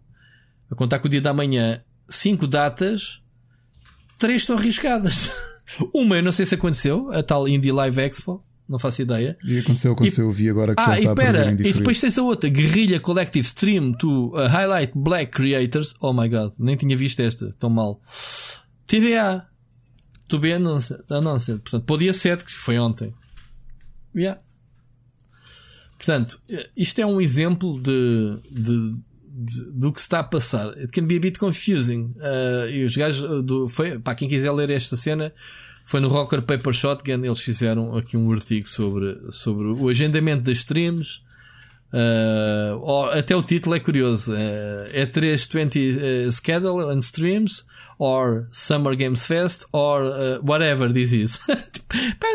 [0.70, 3.22] a contar com o dia da manhã, 5 datas,
[4.18, 5.34] 3 estão arriscadas.
[5.94, 9.36] Uma, eu não sei se aconteceu, a tal Indie Live Expo, não faço ideia.
[9.44, 11.72] E aconteceu, aconteceu, eu vi agora que já Ah, e está a pera, em e
[11.74, 15.94] depois tens a outra, Guerrilla Collective Stream to uh, Highlight Black Creators.
[16.00, 18.00] Oh my god, nem tinha visto esta, tão mal.
[18.86, 19.46] TBA,
[20.26, 21.58] to be announced, announced.
[21.58, 23.14] portanto, para o dia 7, que foi ontem.
[24.16, 24.40] Yeah.
[25.98, 28.94] Portanto, eh, isto é um exemplo de, de,
[29.30, 30.68] de- do que se está a passar.
[30.78, 32.14] It can be a bit confusing.
[32.16, 33.68] Uh, e os gajos uh, do.
[33.68, 35.32] Foi, para quem quiser ler esta cena,
[35.84, 37.24] foi no Rocker Paper Shotgun.
[37.24, 41.20] Eles fizeram aqui um artigo sobre, sobre o agendamento das streams.
[41.92, 44.32] Uh, até o título é curioso.
[44.32, 47.64] Uh, é 320 uh, Schedule and Streams,
[47.98, 51.38] or Summer Games Fest, or uh, whatever this is.
[52.18, 52.28] Pá,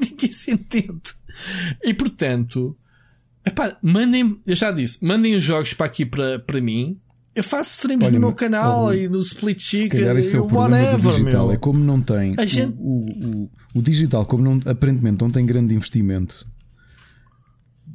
[0.00, 1.14] Ninguém se entende.
[1.82, 2.76] E portanto,
[3.44, 6.98] epá, mandem, eu já disse, mandem os jogos para aqui para, para mim.
[7.34, 10.40] Eu faço streams Olha, no meu canal oh, e no Split Chicken esse é e
[10.40, 11.50] o whatever, meu.
[11.50, 12.32] É como não tem.
[12.38, 16.46] A gente- o, o, o, o digital, como não, aparentemente não tem grande investimento,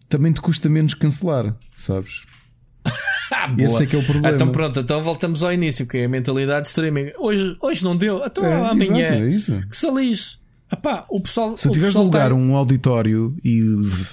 [0.07, 2.21] também te custa menos cancelar, sabes?
[3.31, 3.53] Ah.
[3.59, 4.35] Esse é que é o problema.
[4.35, 7.11] Então pronto, então voltamos ao início, que é a mentalidade de streaming.
[7.19, 9.05] Hoje, hoje não deu, então É, amanhã.
[9.05, 9.67] exato, é isso.
[9.69, 10.37] Que se lixe.
[10.73, 11.55] Epá, o pessoal.
[11.55, 13.61] Se eu o tiveres de alugar tem- um auditório e,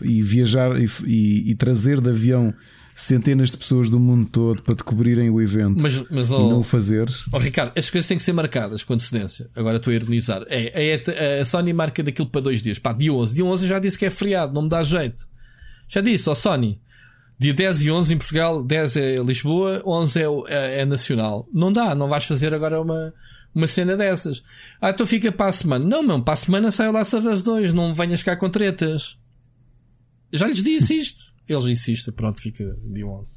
[0.04, 2.52] e viajar e, e- e trazer de avião
[2.96, 6.48] centenas de pessoas do mundo todo para te cobrirem o evento Mas, mas e oh,
[6.48, 9.50] não o fazeres, oh, Ricardo, as coisas têm que ser marcadas com antecedência.
[9.54, 10.42] Agora estou a ironizar.
[10.48, 12.78] É, é, a Sony marca daquilo para dois dias.
[12.78, 13.34] Pá, dia 11.
[13.34, 15.28] Dia 11 eu já disse que é feriado, não me dá jeito.
[15.86, 16.80] Já disse, ó Sony.
[17.38, 21.46] Dia 10 e 11 em Portugal, 10 é Lisboa, 11 é, é, é nacional.
[21.52, 23.12] Não dá, não vais fazer agora uma,
[23.54, 24.42] uma cena dessas.
[24.80, 25.84] Ah, então fica para a semana.
[25.84, 29.18] Não, meu, para a semana sai o of Us 2, não venhas cá com tretas.
[30.32, 31.25] Já lhes disse isto.
[31.48, 33.30] Eles insistem, pronto, fica dia 11.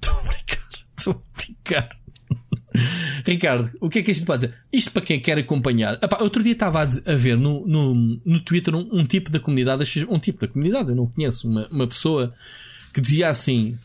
[0.00, 2.02] Estou a brincar, estou a brincar.
[3.26, 4.58] Ricardo, o que é que gente pode dizer?
[4.72, 5.94] Isto para quem quer acompanhar.
[5.94, 7.94] Epá, outro dia estava a ver no, no,
[8.24, 11.68] no Twitter um, um tipo da comunidade, um tipo da comunidade, eu não conheço, uma,
[11.68, 12.34] uma pessoa
[12.92, 13.78] que dizia assim: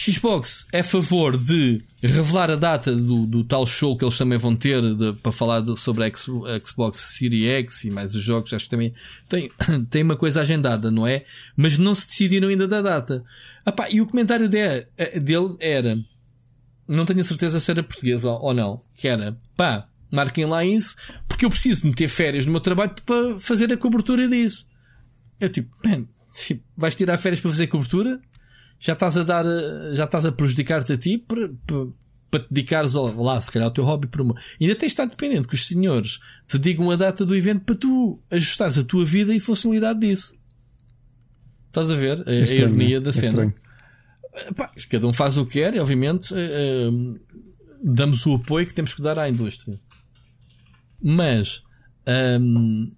[0.00, 4.38] Xbox é a favor de revelar a data do, do tal show que eles também
[4.38, 6.12] vão ter de- para falar de- sobre a
[6.64, 8.52] Xbox Series X e mais os jogos.
[8.52, 8.94] Acho que também
[9.28, 9.50] tem,
[9.90, 11.24] tem uma coisa agendada, não é?
[11.56, 13.24] Mas não se decidiram ainda da data.
[13.66, 14.86] Epá, e o comentário de,
[15.20, 15.98] dele era
[16.86, 20.96] não tenho certeza se era portuguesa ou não, que era pá, marquem lá isso,
[21.26, 24.64] porque eu preciso meter férias no meu trabalho para fazer a cobertura disso.
[25.40, 28.20] Eu tipo, man, tipo, vais tirar férias para fazer cobertura?
[28.80, 29.44] Já estás a dar,
[29.92, 31.50] já estás a prejudicar-te a ti para,
[32.30, 34.34] para, te dedicares ao, lá, se calhar ao teu hobby por uma.
[34.60, 37.74] Ainda tens de estar dependente que os senhores te digam a data do evento para
[37.74, 40.34] tu ajustares a tua vida e funcionalidade disso.
[41.66, 43.04] Estás a ver a, é a estranho, ironia né?
[43.04, 43.26] da é cena.
[43.26, 43.54] estranho.
[44.54, 46.90] Pá, cada um faz o que quer e, obviamente, eh, eh,
[47.82, 49.80] damos o apoio que temos que dar à indústria.
[51.02, 51.62] Mas,
[52.06, 52.90] ehm,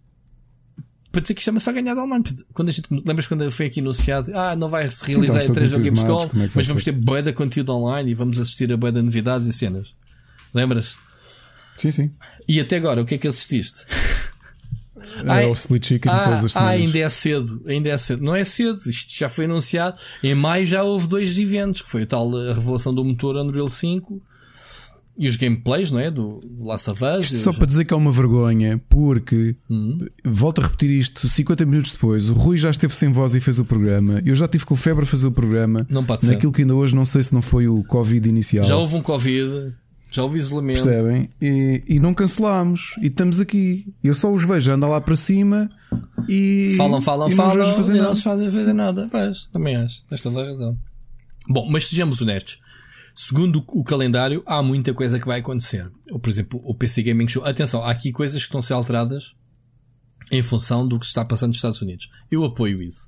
[1.11, 2.25] para dizer que isto é uma só ganhada online.
[2.53, 5.53] Quando a gente, lembras quando foi aqui anunciado, ah, não vai se realizar estamos em
[5.53, 6.93] 3 todos ao entusiasmados, Gamescom, é mas vamos ser?
[6.93, 9.95] ter bué de conteúdo online e vamos assistir a bué de novidades e cenas.
[10.55, 10.99] Lembras?
[11.77, 12.11] Sim, sim.
[12.47, 13.87] E até agora, o que é que assististe?
[15.27, 18.23] É o split chicken Ah, todas as ah, ainda é cedo, ainda é cedo.
[18.23, 19.97] Não é cedo, isto já foi anunciado.
[20.23, 23.69] Em maio já houve dois eventos, que foi a tal a revelação do motor Unreal
[23.69, 24.23] 5
[25.21, 26.11] e os gameplays, não é?
[26.11, 27.27] Do, do Last of Us.
[27.31, 29.99] Isto só os- para dizer que é uma vergonha, porque Hum.
[30.25, 32.31] volto a repetir isto 50 minutos depois.
[32.31, 34.23] O Rui já esteve sem voz e fez o programa.
[34.25, 35.87] Eu já tive com febre a fazer o programa.
[35.91, 36.33] Não pode ser.
[36.33, 38.65] Naquilo que ainda hoje não sei se não foi o Covid inicial.
[38.65, 39.75] Já houve um Covid,
[40.11, 40.83] já houve isolamento.
[40.85, 41.29] Percebem?
[41.41, 42.95] E, e não cancelámos.
[43.03, 43.93] E estamos aqui.
[44.03, 45.71] Eu só os vejo andar lá para cima
[46.29, 46.75] e.
[46.79, 49.07] Falam, falam, e não os falam vejo fazer e não fazem fazer nada.
[49.13, 50.03] Pois, também acho.
[50.09, 50.79] Tens toda a razão.
[51.49, 52.59] Bom, mas sejamos honestos.
[53.23, 55.93] Segundo o calendário, há muita coisa que vai acontecer.
[56.09, 57.45] Por exemplo, o PC Gaming Show.
[57.45, 59.37] Atenção, há aqui coisas que estão a ser alteradas
[60.33, 62.09] em função do que está passando nos Estados Unidos.
[62.31, 63.07] Eu apoio isso.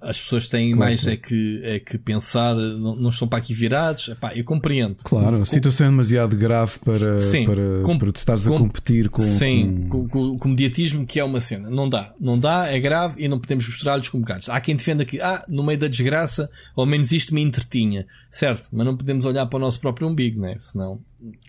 [0.00, 1.06] As pessoas têm Claro, mais.
[1.06, 4.08] É, que, é que pensar, não, não estão para aqui virados.
[4.08, 4.96] Epá, eu compreendo.
[5.04, 8.56] Claro, a situação é demasiado grave para, Sim, para, com- para tu estares a com-
[8.58, 9.20] competir com.
[9.20, 11.68] Sim, com- com, com- com o mediatismo que é uma cena.
[11.68, 12.14] Não dá.
[12.18, 14.48] Não dá, é grave e não podemos mostrar-lhes como gatos.
[14.48, 18.06] Há quem defenda que, ah, no meio da desgraça, ao menos isto me entretinha.
[18.30, 20.56] Certo, mas não podemos olhar para o nosso próprio umbigo, né?
[20.60, 21.00] Senão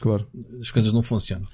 [0.01, 0.27] Claro.
[0.59, 1.47] as coisas não funcionam.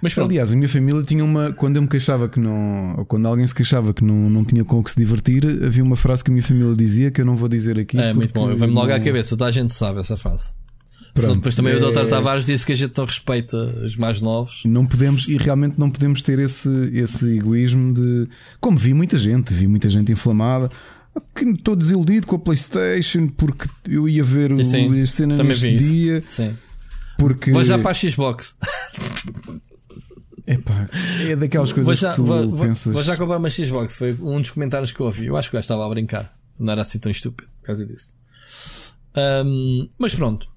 [0.00, 1.52] Mas pronto, Aliás, a minha família tinha uma.
[1.52, 2.94] Quando eu me queixava que não.
[2.98, 5.82] Ou quando alguém se queixava que não, não tinha com o que se divertir, havia
[5.82, 7.98] uma frase que a minha família dizia que eu não vou dizer aqui.
[7.98, 8.46] é muito bom.
[8.54, 9.30] Vem-me logo à não- cabeça.
[9.30, 10.54] Toda a gente sabe essa fase.
[11.14, 12.08] Pronto, depois também o é- Dr.
[12.08, 14.62] Tavares disse que a gente não respeita os mais novos.
[14.64, 18.28] Não podemos, e realmente não podemos ter esse, esse egoísmo de.
[18.60, 20.70] Como vi muita gente, vi muita gente inflamada.
[21.34, 25.76] Que estou desiludido com a PlayStation porque eu ia ver o, Sim, a cena neste
[25.76, 26.22] dia.
[26.28, 26.54] Sim.
[27.18, 27.50] Porque.
[27.50, 28.54] Vou já para a Xbox.
[30.50, 30.88] Epá,
[31.28, 32.92] é daquelas coisas já, que tu vou, vou- pensas.
[32.92, 33.94] vou já comprar uma Xbox.
[33.96, 35.26] Foi um dos comentários que eu ouvi.
[35.26, 36.32] Eu acho que o gajo estava a brincar.
[36.58, 38.14] Não era assim tão estúpido por causa disso.
[39.14, 40.48] Ahm, mas pronto.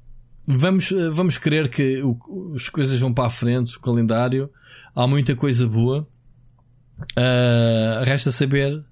[0.48, 4.50] Vamos, eh, vamos querer que o- as coisas vão para a frente, o calendário.
[4.96, 6.08] Há muita coisa boa.
[7.16, 8.84] Ah, resta saber,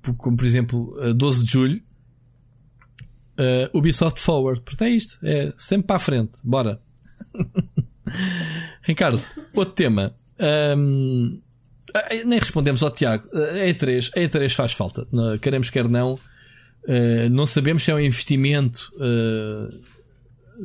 [0.00, 1.82] por- como por exemplo, a 12 de julho,
[3.36, 4.62] ah, Ubisoft Forward.
[4.62, 5.18] Portanto, é isto.
[5.22, 6.38] É sempre para a frente.
[6.44, 6.80] Bora.
[8.82, 9.20] Ricardo,
[9.54, 10.14] outro tema.
[10.38, 11.38] Ahm,
[11.94, 13.28] ah, nem respondemos ao Tiago.
[13.32, 15.06] A E3, a E3 faz falta.
[15.40, 16.18] Queremos quer não.
[16.88, 18.92] Ah, não sabemos se é um investimento.
[19.00, 19.92] ah,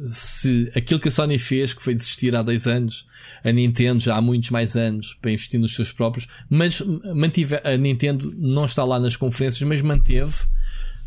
[0.08, 3.08] se aquilo que a Sony fez, que foi desistir há 10 anos,
[3.44, 6.82] a Nintendo já há muitos mais anos para investir nos seus próprios, mas
[7.16, 10.36] mantive, a Nintendo não está lá nas conferências, mas manteve,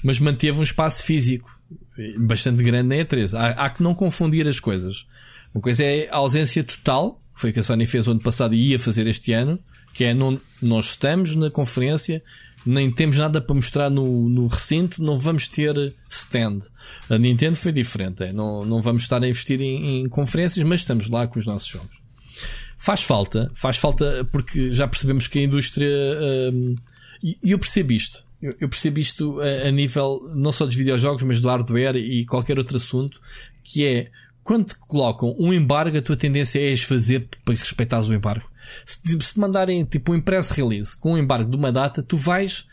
[0.02, 1.60] mas manteve um espaço físico
[2.18, 3.38] bastante grande na E3.
[3.38, 5.06] Há, há que não confundir as coisas.
[5.54, 8.20] Uma coisa é a ausência total, que foi o que a Sony fez o ano
[8.20, 9.58] passado e ia fazer este ano,
[9.92, 12.22] que é não, nós estamos na conferência,
[12.64, 16.60] nem temos nada para mostrar no, no recinto, não vamos ter stand.
[17.08, 20.80] A Nintendo foi diferente, é, não, não vamos estar a investir em, em conferências, mas
[20.80, 22.00] estamos lá com os nossos jogos.
[22.78, 25.90] Faz falta, faz falta porque já percebemos que a indústria.
[26.52, 26.76] hum,
[27.22, 28.24] e eu percebo isto.
[28.40, 32.24] Eu, eu percebo isto a, a nível não só dos videojogos, mas do hardware e
[32.24, 33.20] qualquer outro assunto,
[33.62, 34.10] que é
[34.42, 38.48] quando te colocam um embargo, a tua tendência é fazer para respeitares o embargo.
[38.86, 42.66] Se, te- mandarem tipo um impresso release com um embargo de uma data, tu vais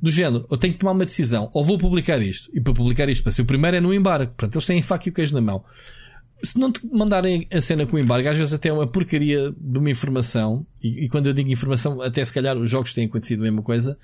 [0.00, 3.08] do género, eu tenho que tomar uma decisão, ou vou publicar isto, e para publicar
[3.08, 4.32] isto, para ser o primeiro é no embargo.
[4.32, 5.62] Portanto, eles têm faca e o queijo na mão
[6.42, 9.52] se não te mandarem a cena com o embargo, às vezes até é uma porcaria
[9.56, 13.06] de uma informação, e, e quando eu digo informação, até se calhar os jogos têm
[13.06, 13.98] acontecido a mesma coisa,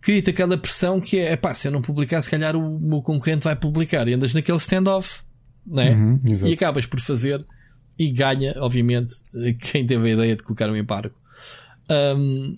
[0.00, 3.44] cria-te aquela pressão que é, pá, se eu não publicar, se calhar o meu concorrente
[3.44, 5.22] vai publicar, e andas naquele standoff,
[5.66, 5.90] não é?
[5.90, 7.44] Uhum, e acabas por fazer,
[7.98, 9.14] e ganha, obviamente,
[9.70, 11.14] quem teve a ideia de colocar um embargo.
[12.16, 12.56] Hum,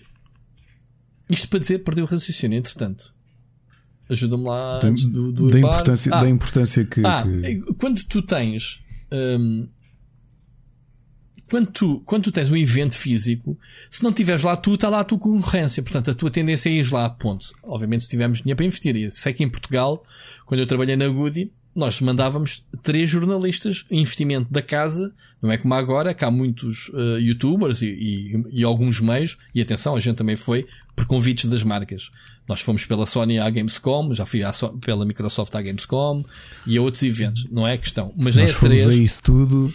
[1.29, 3.13] isto para dizer, perdeu o raciocínio, entretanto.
[4.09, 5.75] Ajuda-me lá Da- antes do, do da, embargo.
[5.75, 7.01] importância, Ah, da importância que.
[7.05, 8.81] ah, que- quando tu tens.
[9.11, 9.67] hum,
[11.49, 13.57] quando, tu, quando tu tens um evento físico,
[13.89, 15.81] se não tiveres lá tu, está lá a tua concorrência.
[15.81, 17.45] Portanto, a tua tendência é ir lá, ponto.
[17.63, 18.95] Obviamente, se tivermos dinheiro para investir.
[18.97, 20.01] E sei que em Portugal,
[20.45, 25.73] quando eu trabalhei na Goody, nós mandávamos três jornalistas, investimento da casa, não é como
[25.75, 30.15] agora, que há muitos eh, youtubers e, e- e alguns meios, e atenção, a gente
[30.17, 30.65] também foi
[30.95, 32.09] por convites das marcas.
[32.49, 36.23] Nós fomos pela Sony à Gamescom, já fui So- pela Microsoft à Gamescom
[36.65, 38.11] e a outros eventos, não é questão.
[38.17, 38.87] Mas nós é fomos três.
[38.87, 39.71] a isso tudo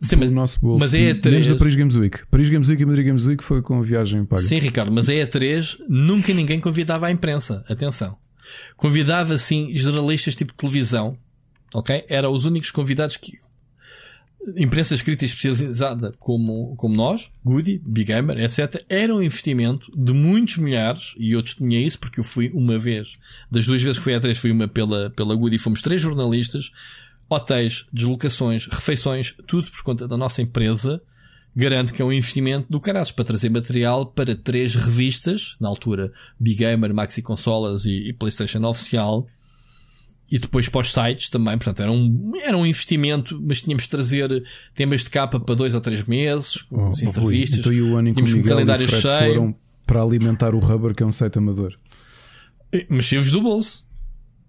[0.00, 0.84] Sim, mas, nosso bolso.
[0.84, 1.48] mas é a Menos três.
[1.48, 2.20] da Paris Games Week.
[2.30, 4.40] Paris Games Week e Madrid Games Week foi com a viagem paga.
[4.40, 7.62] Sim, Ricardo, mas a E3 nunca ninguém convidava a imprensa.
[7.68, 8.16] Atenção.
[8.76, 11.16] Convidava, assim, jornalistas tipo televisão.
[11.72, 12.04] Ok?
[12.08, 13.40] Eram os únicos convidados que.
[14.56, 20.56] Imprensa escrita especializada como, como nós, Goody, Big Gamer, etc., era um investimento de muitos
[20.56, 24.14] milhares, e eu testemunhei isso porque eu fui uma vez, das duas vezes que fui
[24.14, 26.72] à E3, fui uma pela, pela Goody, fomos três jornalistas,
[27.30, 31.00] hotéis, deslocações, refeições, tudo por conta da nossa empresa.
[31.54, 36.10] Garante que é um investimento do caraças para trazer material para três revistas, na altura
[36.40, 39.26] Big Gamer, Maxi Consolas e, e PlayStation Oficial,
[40.32, 41.58] e depois para os sites também.
[41.58, 44.42] Portanto, era um, era um investimento, mas tínhamos de trazer
[44.74, 47.58] temas de capa para dois ou três meses, Oh, as oh, entrevistas.
[47.60, 49.34] então e o ano em que tínhamos um e calendário cheio.
[49.34, 49.54] foram
[49.86, 51.76] para alimentar o Rubber, que é um site amador.
[52.88, 53.86] Mas cheios do bolso.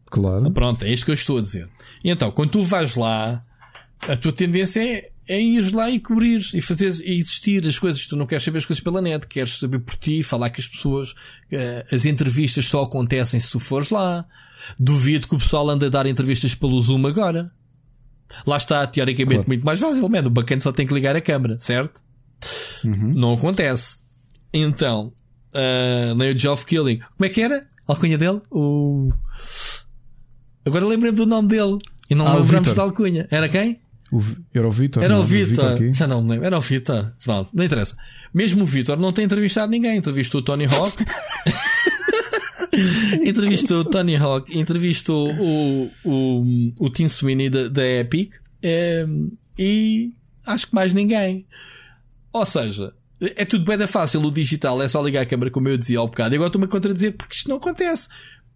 [0.06, 0.50] Claro.
[0.52, 1.68] Pronto, é isto que eu estou a dizer.
[2.04, 3.42] E então, quando tu vais lá,
[4.08, 8.06] a tua tendência é, é ir lá e cobrir e fazer e existir as coisas.
[8.08, 10.68] Tu não queres saber as coisas pela net, queres saber por ti, falar com as
[10.68, 11.14] pessoas.
[11.52, 14.26] Eh, As entrevistas só acontecem se tu fores lá.
[14.80, 17.52] Duvido que o pessoal ande a dar entrevistas pelo Zoom agora.
[18.48, 19.48] Lá está, teoricamente, Claro.
[19.48, 20.08] muito mais fácil.
[20.10, 22.02] Man, o bacana só tem que ligar a câmera, certo?
[22.84, 23.98] Não acontece.
[24.54, 25.14] Então,
[25.54, 26.98] ah, nem o Geoff Killing.
[27.18, 27.58] Como é que era?
[27.88, 28.42] A alcunha dele?
[28.50, 29.12] O.
[30.66, 31.78] Agora lembrei-me do nome dele.
[32.10, 33.28] E não Ah, lembramos da alcunha.
[33.30, 33.82] Era quem?
[34.12, 34.22] O
[34.54, 35.04] era o Vitor.
[35.04, 35.80] Era não o Vitor.
[35.94, 36.46] Já não me lembro.
[36.46, 37.14] Era o Vitor.
[37.24, 37.96] Pronto, não interessa.
[38.34, 39.98] Mesmo o Vitor não tem entrevistado ninguém.
[39.98, 41.04] Entrevistou o Tony Hawk.
[43.30, 44.58] entrevistou o Tony Hawk.
[44.58, 48.34] Entrevistou o, o, o Tim Sweeney da, da Epic.
[48.62, 50.14] em, e
[50.46, 51.46] acho que mais ninguém.
[52.32, 54.22] Ou seja, é tudo bem da fácil.
[54.22, 56.34] O digital é só ligar a câmera, como eu dizia ao bocado.
[56.34, 58.08] E agora estou-me a contradizer porque isto não acontece.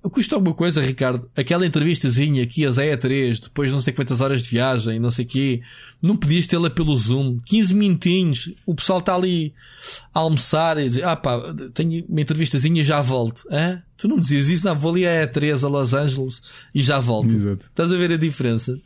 [0.10, 1.30] Custa alguma coisa, Ricardo?
[1.36, 5.28] Aquela entrevistazinha aqui a E3, depois não sei quantas horas de viagem, não sei o
[5.28, 5.62] quê.
[6.02, 7.40] Não podias tê-la pelo Zoom.
[7.46, 8.54] 15 minutinhos.
[8.66, 9.54] O pessoal está ali
[10.14, 11.42] a almoçar e dizer, ah pá,
[11.74, 13.44] tenho uma entrevistazinha e já volto.
[13.52, 13.82] Hã?
[13.98, 14.66] Tu não dizias isso?
[14.66, 16.42] Não, vou ali a E3 a Los Angeles
[16.74, 17.36] e já volto.
[17.36, 17.66] Exato.
[17.66, 18.80] Estás a ver a diferença?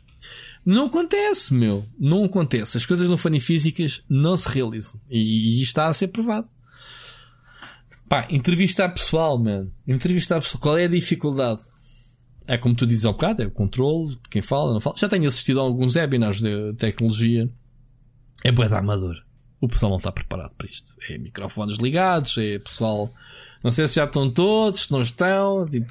[0.64, 1.84] Não acontece, meu.
[1.98, 2.76] Não acontece.
[2.76, 5.00] As coisas não forem físicas, não se realizam.
[5.10, 6.48] E, e está a ser provado.
[8.12, 9.72] Pá, entrevistar pessoal, mano.
[9.88, 10.60] Entrevistar pessoal.
[10.60, 11.62] Qual é a dificuldade?
[12.46, 14.96] É como tu dizes ao bocado, é o controle quem fala, não fala.
[14.98, 17.50] Já tenho assistido a alguns webinars de tecnologia.
[18.44, 19.16] É bué de amador.
[19.62, 20.94] O pessoal não está preparado para isto.
[21.08, 23.10] É microfones ligados, é pessoal.
[23.64, 25.66] Não sei se já estão todos, se não estão.
[25.66, 25.90] Tipo,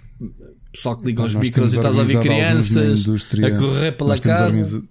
[0.72, 3.04] pessoal que liga aos micros e estás a ouvir crianças
[3.44, 4.84] a correr pela casa.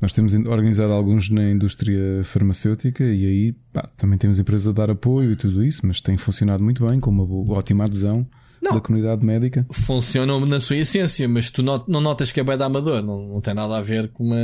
[0.00, 4.72] Nós temos in- organizado alguns na indústria farmacêutica e aí pá, também temos empresas a
[4.72, 8.26] dar apoio e tudo isso, mas tem funcionado muito bem, com uma boa- ótima adesão
[8.62, 8.72] Não.
[8.74, 9.66] da comunidade médica.
[9.70, 13.28] funcionam na sua essência, mas tu not- não notas que é bem da amador, não,
[13.28, 14.38] não tem nada a ver com uma.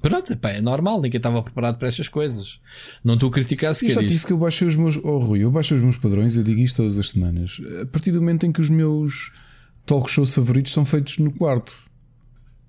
[0.00, 2.60] Pronto, pá, é normal, ninguém estava preparado para estas coisas.
[3.04, 4.26] Não estou a criticar Eu sequer já disse isto.
[4.26, 4.96] que eu baixei os meus.
[4.96, 7.60] Oh Rui, eu baixei os meus padrões, eu digo isto todas as semanas.
[7.80, 9.30] A partir do momento em que os meus
[9.86, 11.72] talk shows favoritos são feitos no quarto.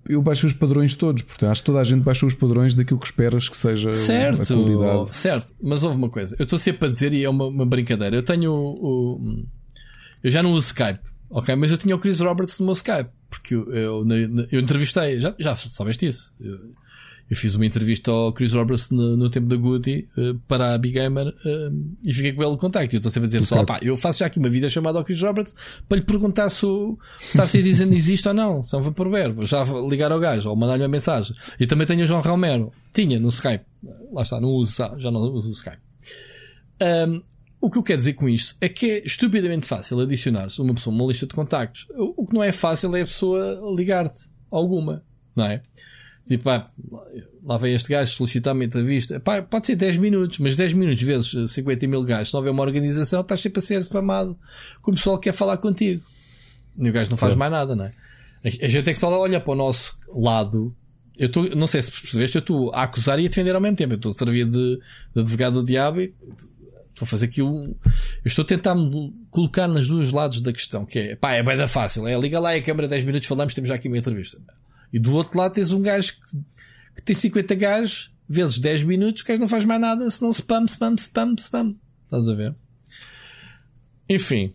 [0.07, 2.99] Eu baixo os padrões todos, portanto, acho que toda a gente baixou os padrões daquilo
[2.99, 5.15] que esperas que seja a Certo, qualidade.
[5.15, 6.35] certo, mas houve uma coisa.
[6.37, 8.15] Eu estou sempre a dizer e é uma, uma brincadeira.
[8.15, 9.45] Eu tenho o, o-
[10.21, 10.99] Eu já não uso Skype,
[11.29, 11.55] ok?
[11.55, 14.05] Mas eu tinha o Chris Roberts no meu Skype, porque eu, eu,
[14.51, 16.33] eu entrevistei, já, já soubeste isso.
[16.39, 16.57] Eu,
[17.29, 20.77] eu fiz uma entrevista ao Chris Roberts no, no tempo da Goody eh, para a
[20.77, 21.69] Big Gamer eh,
[22.03, 22.93] e fiquei com ele em contacto.
[22.93, 24.99] E eu estou sempre a dizer, pessoal, pá, eu faço já aqui uma vida chamada
[24.99, 25.55] ao Chris Roberts
[25.87, 29.31] para lhe perguntar se o Star Citizen existe ou não, se é um vaporware.
[29.33, 31.35] Vou já ligar ao gajo ou mandar-lhe uma mensagem.
[31.59, 33.65] E também tenho o João Romero, tinha no Skype,
[34.11, 35.81] lá está, não uso, já não uso o Skype.
[36.81, 37.21] Um,
[37.61, 40.93] o que eu quero dizer com isto é que é estupidamente fácil adicionar-se uma pessoa
[40.93, 41.87] a uma lista de contactos.
[41.95, 45.01] O que não é fácil é a pessoa ligar-te alguma,
[45.33, 45.63] não é?
[46.25, 46.69] Tipo, pá,
[47.43, 49.19] lá vem este gajo solicitar uma entrevista.
[49.19, 52.29] Pá, pode ser 10 minutos, mas 10 minutos vezes eh, 50 mil gajos.
[52.29, 54.37] Se não houver uma organização, estás sempre a ser spamado
[54.81, 56.01] com o pessoal que quer falar contigo.
[56.77, 57.93] E o gajo não faz mais nada, não é?
[58.43, 60.75] A gente é que só olha para o nosso lado.
[61.17, 63.77] Eu estou, não sei se percebeste, eu estou a acusar e a defender ao mesmo
[63.77, 63.93] tempo.
[63.93, 64.79] Eu estou a servir de,
[65.13, 66.13] de advogado do diabo e
[66.89, 67.65] estou a fazer aqui um.
[67.65, 71.43] Eu estou a tentar me colocar nos dois lados da questão, que é pá, é
[71.43, 72.07] bem da fácil.
[72.07, 74.39] É liga lá e a câmera 10 minutos falamos, temos já aqui uma entrevista.
[74.93, 76.37] E do outro lado tens um gajo que,
[76.95, 80.65] que tem 50 gajos, vezes 10 minutos, o gajo não faz mais nada, senão spam,
[80.65, 81.75] spam, spam, spam.
[82.05, 82.55] Estás a ver?
[84.07, 84.53] Enfim.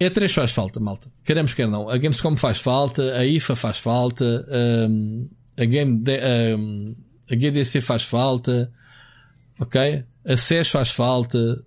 [0.00, 1.12] E3 faz falta, malta.
[1.24, 1.88] Queremos quer não.
[1.90, 4.46] A Gamescom faz falta, a IFA faz falta,
[4.88, 5.28] hum,
[5.58, 6.20] a, Game de-
[6.56, 6.94] hum,
[7.30, 8.72] a GDC faz falta,
[9.58, 10.02] ok?
[10.24, 11.62] A SES faz falta,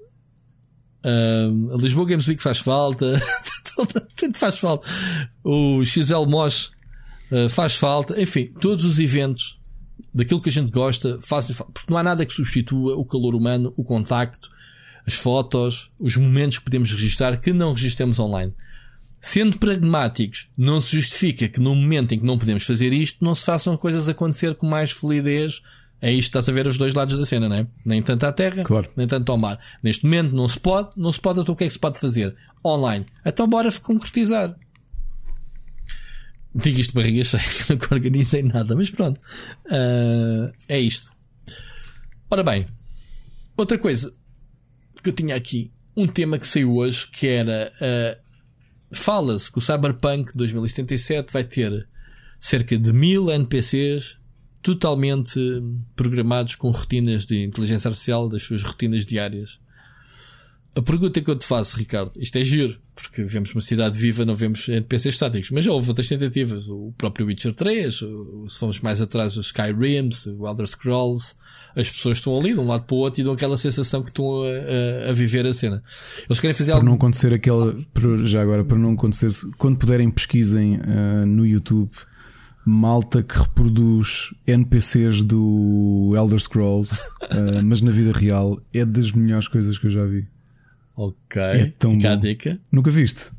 [1.06, 3.22] hum, a Lisboa Games Week faz falta,
[4.18, 4.88] tudo faz falta.
[5.44, 6.72] O XL Mosh
[7.34, 9.60] uh, faz falta, enfim, todos os eventos
[10.14, 13.36] daquilo que a gente gosta fazem falta, porque não há nada que substitua o calor
[13.36, 14.50] humano, o contacto,
[15.06, 18.54] as fotos, os momentos que podemos registrar que não registramos online.
[19.22, 23.34] Sendo pragmáticos, não se justifica que no momento em que não podemos fazer isto, não
[23.34, 25.62] se façam coisas acontecer com mais fluidez.
[26.02, 27.68] É isto, estás a ver os dois lados da cena, não é?
[27.86, 28.90] Nem tanto à terra, Claro.
[28.98, 29.58] nem tanto ao mar.
[29.82, 31.98] Neste momento não se pode, não se pode, então o que é que se pode
[31.98, 32.36] fazer?
[32.66, 33.06] Online.
[33.26, 34.54] Então bora concretizar.
[36.56, 39.20] Digo isto de barriga cheia, nunca organizei nada, mas pronto.
[39.66, 41.12] Uh, é isto.
[42.30, 42.66] Ora bem,
[43.58, 44.14] outra coisa
[45.02, 47.72] que eu tinha aqui, um tema que saiu hoje que era.
[47.82, 48.24] Uh,
[48.96, 51.90] Fala-se que o Cyberpunk 2077 vai ter
[52.40, 54.20] cerca de mil NPCs
[54.62, 55.40] totalmente
[55.96, 59.60] programados com rotinas de inteligência artificial das suas rotinas diárias.
[60.76, 64.26] A pergunta que eu te faço, Ricardo, isto é giro, porque vemos uma cidade viva,
[64.26, 68.80] não vemos NPCs estáticos, mas já houve outras tentativas, o próprio Witcher 3, se formos
[68.80, 70.10] mais atrás, os Skyrim,
[70.40, 71.36] o Elder Scrolls,
[71.76, 74.10] as pessoas estão ali de um lado para o outro e dão aquela sensação que
[74.10, 75.84] estão a, a, a viver a cena.
[76.28, 76.88] Eles querem fazer para algo.
[76.88, 77.78] não acontecer aquela,
[78.24, 81.92] já agora, para não acontecer, quando puderem pesquisem uh, no YouTube
[82.66, 89.48] malta que reproduz NPCs do Elder Scrolls, uh, mas na vida real é das melhores
[89.48, 90.33] coisas que eu já vi.
[90.96, 91.42] Ok.
[91.42, 92.22] É tão Fica bom.
[92.22, 92.60] dica.
[92.72, 93.32] Nunca viste?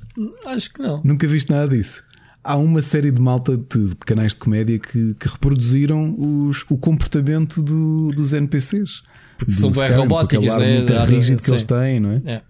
[0.47, 1.01] Acho que não.
[1.05, 2.03] Nunca viste nada disso.
[2.43, 6.15] Há uma série de malta de, canais de comédia que, que reproduziram
[6.49, 9.03] os, o comportamento do- dos NPCs.
[9.39, 10.77] Porque Do são bem robóticas, né?
[10.79, 12.23] muito Ar- rígido que eles têm, não é?
[12.27, 12.43] É.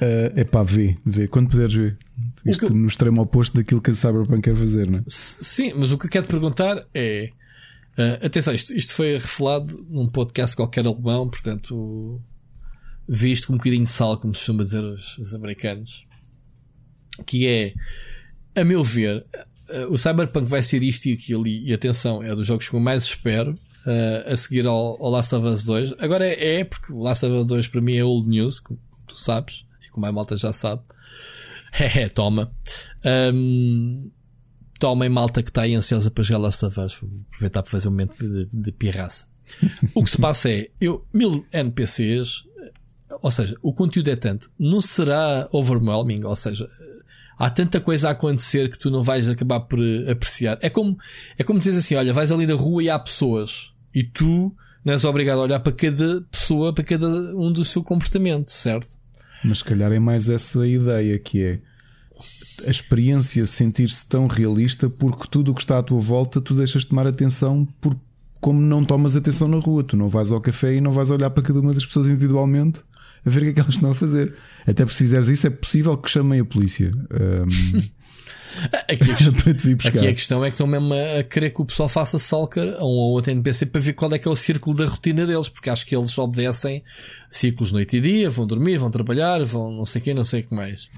[0.00, 0.32] é.
[0.36, 1.26] É pá, vê, vê.
[1.28, 1.96] Quando puderes ver.
[2.46, 5.02] Isto que no extremo oposto daquilo que a Cyberpunk quer fazer, não é?
[5.08, 7.30] Sim, mas o que eu quero te perguntar é.
[7.96, 12.20] ah, atenção, isto, isto foi revelado num podcast qualquer alemão, portanto.
[13.08, 16.06] Vi isto com um bocadinho de sal, como se costuma dizer os, os americanos.
[17.26, 17.74] Que é,
[18.54, 19.24] a meu ver,
[19.70, 22.74] ah, o Cyberpunk vai ser isto e aquilo, e, e atenção, é dos jogos que
[22.74, 23.58] eu mais espero.
[23.86, 25.94] ah, a seguir ao, ao Last of Us 2.
[25.98, 28.78] Agora é, é, porque o Last of Us 2 para mim é old news, como
[29.06, 30.82] tu sabes, e como a malta já sabe.
[31.70, 32.50] É, toma.
[33.04, 34.10] Ahm,
[34.80, 36.94] tomem malta que está aí ansiosa para jogar Last of Us.
[36.94, 39.26] Vou aproveitar para fazer um momento de, de pirraça.
[39.94, 42.44] o que se passa é, eu, mil NPCs,
[43.22, 46.68] ou seja, o conteúdo é tanto, não será overwhelming, ou seja,
[47.38, 50.58] há tanta coisa a acontecer que tu não vais acabar por eh, apreciar.
[50.60, 50.98] É como,
[51.38, 54.54] é como dizer assim: olha, vais ali na rua e há pessoas, e tu
[54.84, 57.06] não és obrigado a olhar para cada pessoa, para cada
[57.36, 58.98] um do seu comportamento, certo?
[59.44, 61.60] Mas se calhar é mais essa ideia que é
[62.66, 66.82] a experiência sentir-se tão realista porque tudo o que está à tua volta tu deixas
[66.82, 67.96] de tomar atenção por
[68.40, 69.82] como não tomas atenção na rua.
[69.82, 72.80] Tu não vais ao café e não vais olhar para cada uma das pessoas individualmente
[73.28, 74.34] a ver o que é que elas estão a fazer.
[74.62, 77.82] Até porque se fizeres isso é possível que chamem a polícia Ahm,
[78.88, 79.90] Aqui a questão, para te vir buscar.
[79.90, 82.82] aqui a questão é que estão mesmo a querer que o pessoal faça stalker a
[82.84, 85.48] um ou outro NPC para ver qual é que é o círculo da rotina deles,
[85.48, 86.82] porque acho que eles obedecem
[87.30, 90.40] ciclos noite e dia, vão dormir, vão trabalhar, vão não sei o que, não sei
[90.40, 90.88] o que mais.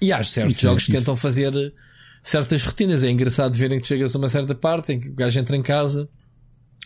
[0.00, 1.52] E há certos Isso é- jogos que tentam fazer
[2.22, 3.02] certas rotinas.
[3.04, 5.62] É engraçado verem que chegas a uma certa parte em que o gajo entra em
[5.62, 6.08] casa.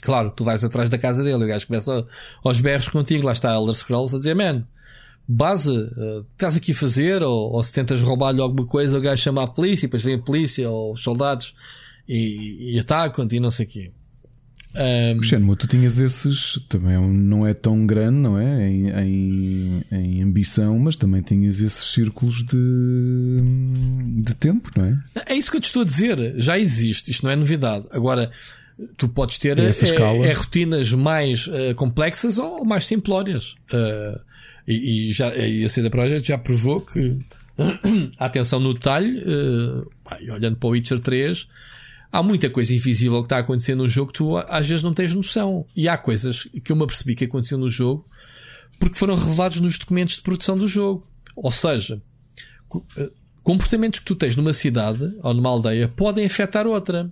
[0.02, 2.06] Claro, tu vais atrás da casa dele, o gajo começa
[2.44, 4.64] aos berros contigo, lá está Elder Scrolls a dizer, man,
[5.28, 9.22] base, eh, estás aqui a fazer, ou, ou se tentas roubar-lhe alguma coisa, o gajo
[9.22, 11.54] chama a polícia, e depois vem a polícia ou os soldados
[12.08, 13.90] e, e atacam-te e não sei o quê.
[14.72, 18.68] Ahm, Xenmo, tu tinhas esses, também é um- não é tão grande, não é?
[18.70, 23.40] Em, em, em ambição, mas também tinhas esses círculos de,
[24.22, 24.98] de tempo, não é?
[25.26, 26.34] É isso que eu te estou a dizer.
[26.40, 27.10] Já existe.
[27.10, 27.86] Isto não é novidade.
[27.90, 28.30] Agora,
[28.96, 29.62] tu podes ter É
[30.24, 33.54] é, rotinas mais eh, complexas ou mais simplórias.
[33.72, 34.20] Eh,
[34.68, 37.18] e, e já, e a CD Projekt já provou que
[38.18, 39.22] a atenção no detalhe,
[40.20, 41.48] e olhando para o Witcher 3,
[42.12, 44.94] há muita coisa invisível que está a acontecer no jogo que tu às vezes não
[44.94, 45.66] tens noção.
[45.76, 48.06] E há coisas que eu me apercebi que aconteceu no jogo
[48.78, 51.06] porque foram revelados nos documentos de produção do jogo.
[51.36, 52.00] Ou seja,
[52.68, 52.84] co-
[53.42, 57.10] comportamentos que tu tens numa cidade ou numa aldeia podem afetar outra.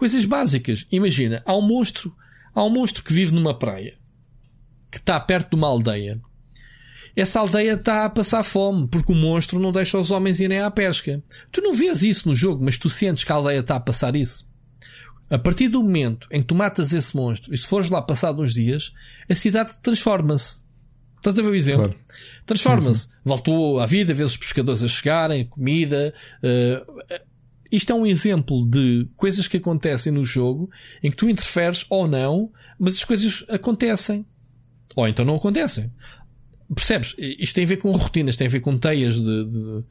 [0.00, 0.86] Coisas básicas.
[0.90, 2.16] Imagina, há um monstro,
[2.54, 3.98] há um monstro que vive numa praia
[4.90, 6.18] que está perto de uma aldeia.
[7.14, 10.70] Essa aldeia está a passar fome porque o monstro não deixa os homens irem à
[10.70, 11.22] pesca.
[11.52, 14.16] Tu não vês isso no jogo, mas tu sentes que a aldeia está a passar
[14.16, 14.48] isso.
[15.28, 18.40] A partir do momento em que tu matas esse monstro e se fores lá passado
[18.40, 18.94] uns dias,
[19.28, 20.62] a cidade transforma-se.
[21.18, 21.90] Estás a ver o exemplo?
[21.90, 22.00] Claro.
[22.46, 23.06] Transforma-se.
[23.22, 26.14] Voltou à vida, vê os pescadores a chegarem, comida.
[26.42, 27.20] eh,
[27.70, 30.70] isto é um exemplo de coisas que acontecem no jogo
[31.02, 34.26] em que tu interferes ou não, mas as coisas acontecem.
[34.96, 35.92] Ou então não acontecem.
[36.74, 37.14] Percebes?
[37.18, 39.84] Isto tem a ver com rotinas, tem a ver com teias de, de,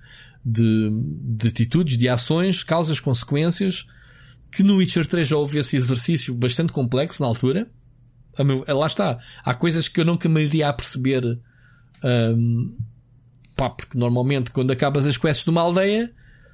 [0.45, 0.89] de,
[1.37, 3.85] de atitudes, de ações, causas, consequências.
[4.51, 7.69] Que no Witcher 3 já houve esse exercício bastante complexo na altura.
[8.67, 9.19] Lá está.
[9.43, 11.39] Há coisas que eu nunca me iria a perceber.
[12.03, 12.75] hum,
[13.55, 16.13] pá, porque normalmente quando acabas as quests de uma aldeia,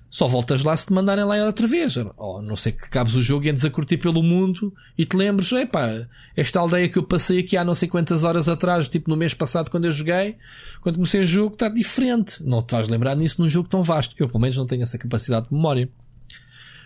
[0.10, 1.98] só voltas lá se te mandarem lá outra vez.
[2.18, 5.06] Ou a não sei que acabes o jogo e andes a curtir pelo mundo e
[5.06, 8.88] te lembres, epá, esta aldeia que eu passei aqui há não sei quantas horas atrás,
[8.88, 10.38] tipo no mês passado quando eu joguei,
[10.82, 12.44] quando comecei o jogo, está diferente.
[12.44, 14.15] Não te vais lembrar nisso num jogo tão vasto.
[14.18, 15.90] Eu pelo menos não tenho essa capacidade de memória.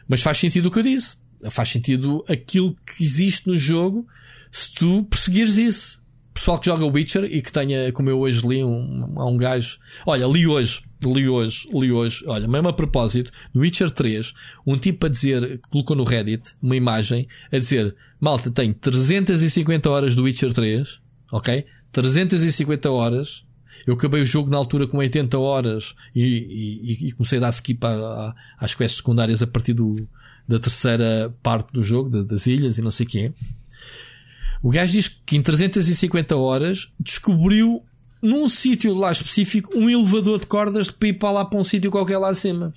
[0.07, 1.17] Mas faz sentido o que eu disse.
[1.51, 4.07] Faz sentido aquilo que existe no jogo
[4.51, 5.98] se tu perseguires isso.
[6.39, 9.77] Pessoal que joga Witcher e que tenha, como eu hoje li, um, há um gajo.
[10.05, 12.23] Olha, li hoje, li hoje, li hoje.
[12.27, 14.33] Olha, mesmo a propósito, no Witcher 3,
[14.65, 20.15] um tipo a dizer, colocou no Reddit uma imagem a dizer: Malta, tem 350 horas
[20.15, 21.65] do Witcher 3, ok?
[21.91, 23.43] 350 horas.
[23.85, 27.49] Eu acabei o jogo na altura com 80 horas e, e, e comecei a dar
[27.49, 30.07] skip a, a, às quests secundárias a partir do,
[30.47, 33.33] da terceira parte do jogo, da, das ilhas e não sei o quê.
[34.61, 37.83] O gajo diz que em 350 horas descobriu
[38.21, 41.89] num sítio lá específico um elevador de cordas para ir para lá para um sítio
[41.89, 42.73] qualquer lá acima.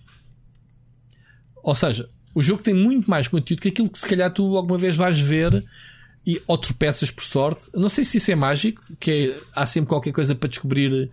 [1.63, 4.79] Ou seja, o jogo tem muito mais conteúdo que aquilo que se calhar tu alguma
[4.79, 5.65] vez vais ver
[6.25, 7.69] e ou tropeças por sorte.
[7.75, 11.11] Não sei se isso é mágico, que é, há sempre qualquer coisa para descobrir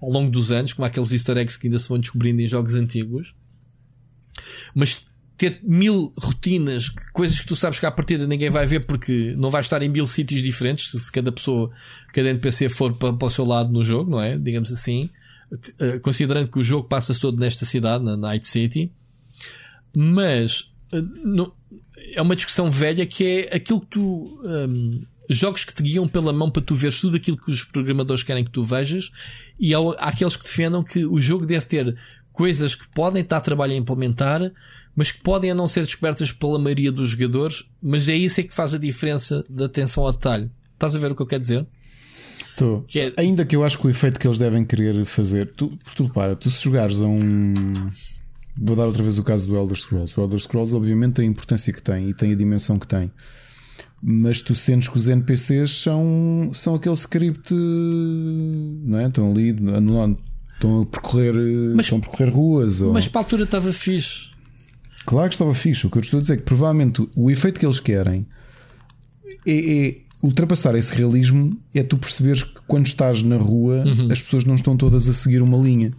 [0.00, 2.74] ao longo dos anos, como aqueles easter eggs que ainda se vão descobrindo em jogos
[2.74, 3.34] antigos.
[4.74, 5.06] Mas
[5.50, 9.50] ter mil rotinas, coisas que tu sabes que à partida ninguém vai ver porque não
[9.50, 11.70] vai estar em mil sítios diferentes, se cada pessoa,
[12.12, 14.38] cada NPC for para, para o seu lado no jogo, não é?
[14.38, 15.10] Digamos assim.
[15.52, 18.90] Uh, considerando que o jogo passa todo nesta cidade, na Night City.
[19.94, 21.52] Mas uh, não,
[22.14, 24.40] é uma discussão velha que é aquilo que tu.
[24.42, 28.22] Um, jogos que te guiam pela mão para tu veres tudo aquilo que os programadores
[28.22, 29.10] querem que tu vejas,
[29.58, 31.96] e há, há aqueles que defendam que o jogo deve ter
[32.32, 34.52] coisas que podem estar a trabalho a implementar,
[34.96, 38.44] mas que podem a não ser descobertas pela maioria dos jogadores, mas é isso é
[38.44, 40.50] que faz a diferença da atenção ao detalhe.
[40.74, 41.66] Estás a ver o que eu quero dizer?
[42.50, 42.84] Estou.
[42.94, 43.12] É...
[43.16, 46.36] Ainda que eu acho que o efeito que eles devem querer fazer, tu, tu repara,
[46.36, 47.54] tu se jogares a um.
[48.56, 50.18] Vou dar outra vez o caso do Elder Scrolls.
[50.18, 53.10] O Elder Scrolls, obviamente, tem a importância que tem e tem a dimensão que tem.
[54.00, 59.08] Mas tu sentes que os NPCs são, são aquele script, não é?
[59.08, 61.34] Estão ali, estão a percorrer,
[61.74, 62.80] mas, estão a percorrer ruas.
[62.82, 63.12] Mas ou...
[63.12, 64.33] para a altura estava fixe.
[65.04, 65.86] Claro que estava fixe.
[65.86, 68.26] O que eu estou a dizer é que provavelmente o efeito que eles querem
[69.46, 71.56] é, é ultrapassar esse realismo.
[71.74, 74.10] É tu perceberes que quando estás na rua uhum.
[74.10, 75.92] as pessoas não estão todas a seguir uma linha.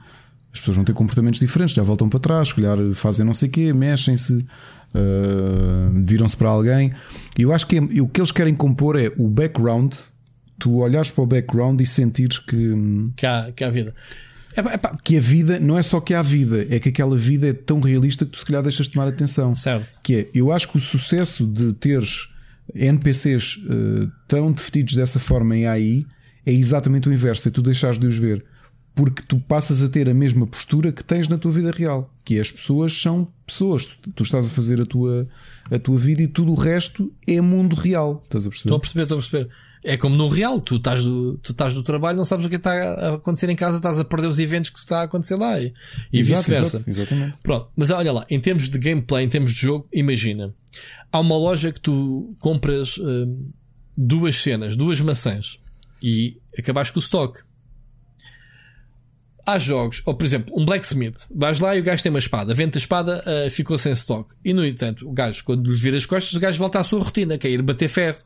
[0.51, 3.51] As pessoas vão ter comportamentos diferentes, já voltam para trás, calhar fazem não sei o
[3.51, 6.93] quê, mexem-se, uh, viram-se para alguém.
[7.37, 9.93] E eu acho que é, o que eles querem compor é o background.
[10.57, 12.73] Tu olhares para o background e sentires que.
[13.17, 13.93] Que há, que há vida.
[14.55, 17.47] É, é que a vida não é só que há vida, é que aquela vida
[17.47, 19.53] é tão realista que tu se calhar deixas de tomar atenção.
[19.53, 20.01] Certo.
[20.01, 22.29] Que é, eu acho que o sucesso de teres
[22.73, 26.05] NPCs uh, eh, tão definidos dessa forma em AI
[26.45, 28.43] é exatamente o inverso, é tu deixares de os ver.
[28.95, 32.37] Porque tu passas a ter a mesma postura que tens na tua vida real, que
[32.37, 33.85] é as pessoas são pessoas.
[33.85, 35.27] Tu, tu estás a fazer a tua,
[35.69, 38.21] a tua vida e tudo o resto é mundo real.
[38.23, 38.69] Estás a perceber?
[38.69, 39.49] Estou a perceber, estou a perceber.
[39.87, 42.55] É como no real, tu estás do, tu estás do trabalho, não sabes o que
[42.55, 45.59] está a acontecer em casa, estás a perder os eventos que está a acontecer lá
[45.59, 45.71] e,
[46.11, 46.83] e vice-versa.
[46.87, 47.37] Exatamente.
[47.43, 50.51] Pronto, mas olha lá, em termos de gameplay, em termos de jogo, imagina,
[51.11, 53.51] há uma loja que tu compras hum,
[53.95, 55.59] duas cenas, duas maçãs
[56.01, 57.39] e acabaste com o stock.
[59.47, 62.55] Há jogos, ou por exemplo, um blacksmith, vais lá e o gajo tem uma espada,
[62.55, 64.33] vende a espada, uh, ficou sem stock.
[64.43, 67.03] E no entanto, o gajo, quando lhe vira as costas, o gajo volta à sua
[67.03, 68.17] rotina, que é ir bater ferro.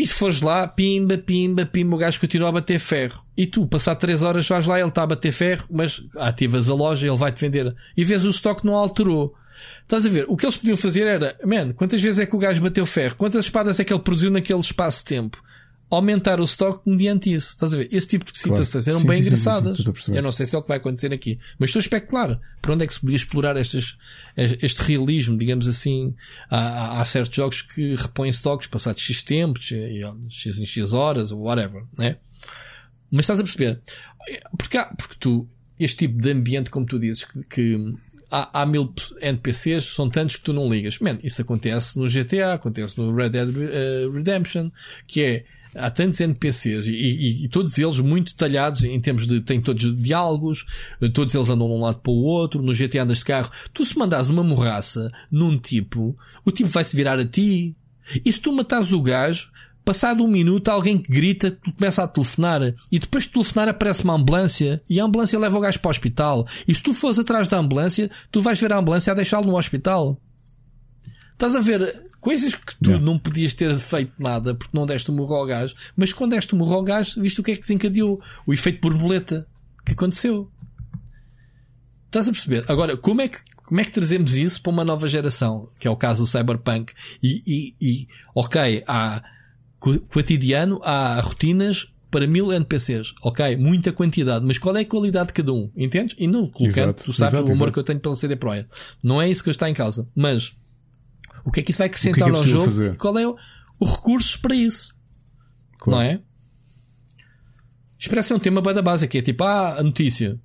[0.00, 3.22] E se fores lá, pimba, pimba, pimba, o gajo continua a bater ferro.
[3.36, 6.74] E tu, passar 3 horas, vais lá, ele está a bater ferro, mas ativas a
[6.74, 7.76] loja, ele vai-te vender.
[7.94, 9.34] E vês o estoque não alterou.
[9.82, 10.24] Estás a ver?
[10.26, 13.14] O que eles podiam fazer era, man, quantas vezes é que o gajo bateu ferro?
[13.16, 15.42] Quantas espadas é que ele produziu naquele espaço de tempo?
[15.90, 17.50] Aumentar o stock mediante isso.
[17.50, 17.88] Estás a ver?
[17.90, 18.90] Esse tipo de situações claro.
[18.90, 19.78] eram sim, bem sim, engraçadas.
[19.78, 22.40] Sim, eu não sei se é o que vai acontecer aqui, mas estou a especular
[22.62, 23.98] por onde é que se podia explorar estes,
[24.36, 26.14] este realismo, digamos assim.
[26.48, 29.72] Há, há certos jogos que repõem stocks passados X tempos,
[30.28, 32.16] X em X horas, ou whatever, né?
[33.10, 33.80] Mas estás a perceber?
[34.56, 35.48] Porque, há, porque tu,
[35.78, 37.94] este tipo de ambiente, como tu dizes, que, que
[38.30, 41.00] há, há, mil NPCs, são tantos que tu não ligas.
[41.00, 44.70] Man, isso acontece no GTA, acontece no Red Dead uh, Redemption,
[45.08, 49.40] que é há tantos NPCs e, e, e, todos eles muito detalhados em termos de
[49.40, 50.66] têm todos diálogos,
[51.14, 53.50] todos eles andam de um lado para o outro, no GTA andas de carro.
[53.72, 57.76] Tu se mandares uma morraça num tipo, o tipo vai se virar a ti.
[58.24, 59.52] E se tu matares o gajo,
[59.84, 64.04] passado um minuto alguém que grita, tu começa a telefonar e depois de telefonar aparece
[64.04, 66.46] uma ambulância e a ambulância leva o gajo para o hospital.
[66.66, 69.56] E se tu fores atrás da ambulância, tu vais ver a ambulância a deixá-lo no
[69.56, 70.20] hospital.
[71.32, 73.00] Estás a ver Coisas que tu não.
[73.00, 76.52] não podias ter feito nada porque não deste o morro ao gás, mas quando deste
[76.54, 78.20] o morro ao gás, viste o que é que desencadeou?
[78.46, 79.46] O efeito borboleta
[79.86, 80.50] que aconteceu.
[82.06, 82.64] Estás a perceber?
[82.68, 85.68] Agora, como é que, como é que trazemos isso para uma nova geração?
[85.78, 86.92] Que é o caso do Cyberpunk.
[87.22, 89.22] E, e, e ok, há
[90.10, 93.14] cotidiano, há rotinas, para mil NPCs.
[93.22, 95.70] Ok, muita quantidade, mas qual é a qualidade de cada um?
[95.76, 96.16] Entendes?
[96.18, 97.72] E não colocando, Exato, tu sabes exato, o amor exato.
[97.72, 98.74] que eu tenho pela CD Projekt.
[99.02, 100.08] Não é isso que está em causa.
[100.14, 100.56] Mas
[101.44, 102.64] o que é que isso vai acrescentar é ao possível jogo?
[102.66, 102.96] fazer?
[102.96, 103.34] Qual é o,
[103.78, 104.96] o recursos para isso?
[105.78, 105.98] Claro.
[105.98, 106.20] Não é?
[107.98, 110.38] Expressa um tema bem da base que é tipo, ah, a notícia.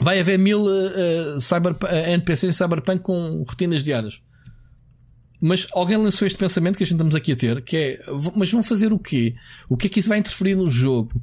[0.00, 4.22] Vai haver mil eh, cyber, eh, NPCs Cyberpunk com rotinas diárias.
[5.40, 8.00] Mas alguém lançou este pensamento que a gente estamos aqui a ter, que é,
[8.36, 9.34] mas vão fazer o quê?
[9.68, 11.20] O que é que isso vai interferir no jogo?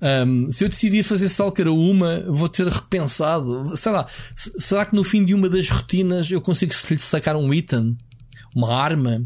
[0.00, 3.76] Ahm, se eu decidir fazer só cada uma, vou ter repensado.
[3.76, 7.96] Sei lá, será que no fim de uma das rotinas eu consigo sacar um item?
[8.54, 9.24] Uma arma?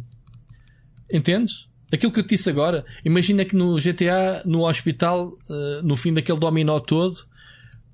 [1.13, 1.69] Entendes?
[1.93, 6.13] Aquilo que eu te disse agora, imagina que no GTA, no hospital, eh, no fim
[6.13, 7.15] daquele dominó todo,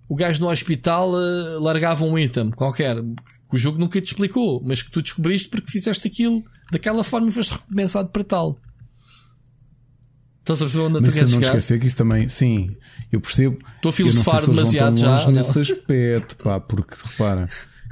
[0.08, 4.62] o gajo no hospital eh, largava um item qualquer, que o jogo nunca te explicou,
[4.64, 6.42] mas que tu descobriste porque fizeste aquilo
[6.72, 8.58] daquela forma e foste recompensado para tal.
[10.40, 11.46] Estás a ver onde tu Mas se não chegar?
[11.48, 12.74] esquecer que isso também, sim,
[13.12, 13.58] eu percebo.
[13.76, 17.48] Estou a filosofar demasiado já, nesse aspecto, pá, porque repara,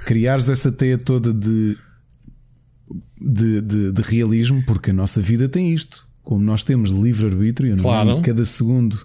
[0.06, 1.77] criares essa teia toda de,
[3.20, 6.06] de, de, de realismo, porque a nossa vida tem isto.
[6.23, 7.77] Como nós temos livre-arbítrio, é?
[7.77, 8.20] Claro.
[8.23, 8.98] Cada segundo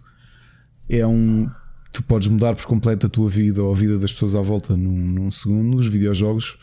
[0.89, 1.49] é um.
[1.91, 4.76] Tu podes mudar por completo a tua vida ou a vida das pessoas à volta
[4.76, 5.77] num, num segundo.
[5.77, 6.57] Os videojogos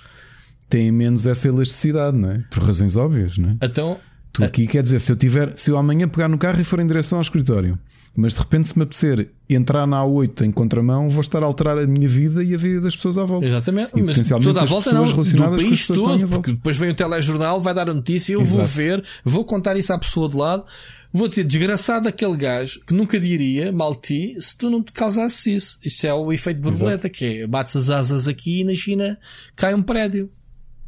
[0.68, 2.44] têm menos essa elasticidade, não é?
[2.50, 3.56] Por razões óbvias, não é?
[3.62, 3.98] Então,
[4.32, 6.78] Tu aqui quer dizer, se eu tiver, se eu amanhã pegar no carro e for
[6.78, 7.78] em direção ao escritório,
[8.14, 11.78] mas de repente se me apetecer entrar na A8 em contramão, vou estar a alterar
[11.78, 13.46] a minha vida e a vida das pessoas à volta.
[13.46, 16.28] Exatamente, E mas potencialmente toda a volta não, pessoas do relacionadas com as país todo,
[16.28, 18.76] porque depois vem o telejornal, vai dar a notícia, eu vou Exato.
[18.76, 20.64] ver, vou contar isso à pessoa de lado,
[21.12, 24.92] vou dizer desgraçado aquele gajo que nunca diria mal de ti se tu não te
[24.92, 25.78] causasses isso.
[25.84, 29.18] Isto é o efeito borboleta, que é bates as asas aqui e na China
[29.56, 30.30] cai um prédio,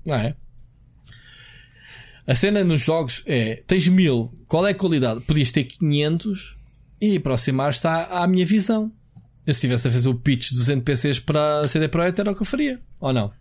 [0.05, 0.35] não é?
[2.27, 5.21] A cena nos jogos é: tens mil, qual é a qualidade?
[5.23, 6.57] Podias ter 500
[7.03, 8.93] e aproximar-te à, à minha visão.
[9.45, 12.35] Eu, se estivesse a fazer o pitch dos NPCs para a CD Projekt, era o
[12.35, 13.33] que eu faria, ou não?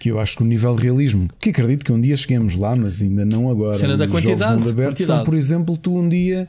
[0.00, 2.74] Que eu acho que o nível de realismo, que acredito que um dia cheguemos lá,
[2.76, 3.74] mas ainda não agora.
[3.74, 5.18] Cena da quantidade, mundo aberto quantidade.
[5.18, 6.48] São, por exemplo, tu um dia.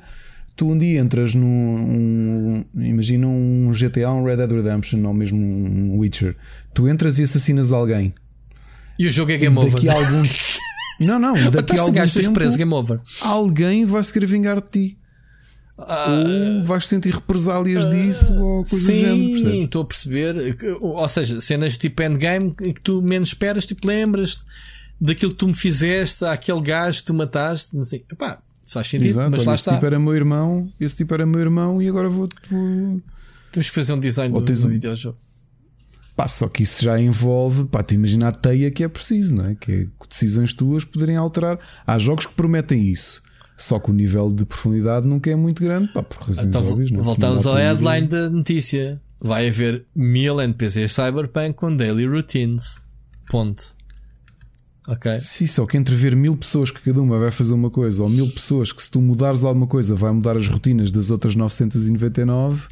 [0.56, 1.46] Tu um dia entras num.
[1.46, 6.38] Um, imagina um GTA, um Red Dead Redemption ou mesmo um Witcher.
[6.74, 8.14] Tu entras e assassinas alguém.
[8.98, 9.74] E o jogo é game over.
[9.74, 10.24] Daqui a algum.
[10.98, 11.34] Não, não.
[11.52, 13.02] Daqui a algum tempo, preso, game over.
[13.20, 14.98] alguém vai se querer vingar de ti.
[15.78, 18.66] Ou vais sentir represálias disso ou coisa.
[18.78, 20.36] Sim, estou a perceber.
[20.80, 24.46] Ou seja, cenas tipo endgame que tu menos esperas, tipo, lembras
[25.00, 28.06] daquilo que tu me fizeste àquele gajo que tu mataste, não sei.
[28.10, 29.74] Epá, faz sentido, Exato, mas olha, lá esse está.
[29.74, 32.30] tipo era meu irmão, esse tipo era meu irmão e agora vou.
[32.50, 33.02] vou...
[33.52, 35.18] Temos que fazer um design Ou do, tens do um- videojogo.
[36.16, 39.46] Pá, só que isso já envolve, pá, tu imagina a teia que é preciso, não
[39.48, 39.56] é?
[39.56, 41.60] Que é decisões tuas poderem alterar.
[41.86, 43.22] Há jogos que prometem isso,
[43.58, 46.92] só que o nível de profundidade nunca é muito grande, pá, por razões Então, óbvias,
[46.92, 47.04] não é?
[47.04, 49.02] voltamos ao headline da notícia.
[49.20, 52.86] Vai haver mil NPCs Cyberpunk com daily routines.
[53.30, 53.76] Ponto.
[54.88, 55.20] Ok.
[55.20, 58.10] Sim, só que entre ver mil pessoas que cada uma vai fazer uma coisa ou
[58.10, 62.68] mil pessoas que se tu mudares alguma coisa vai mudar as rotinas das outras 999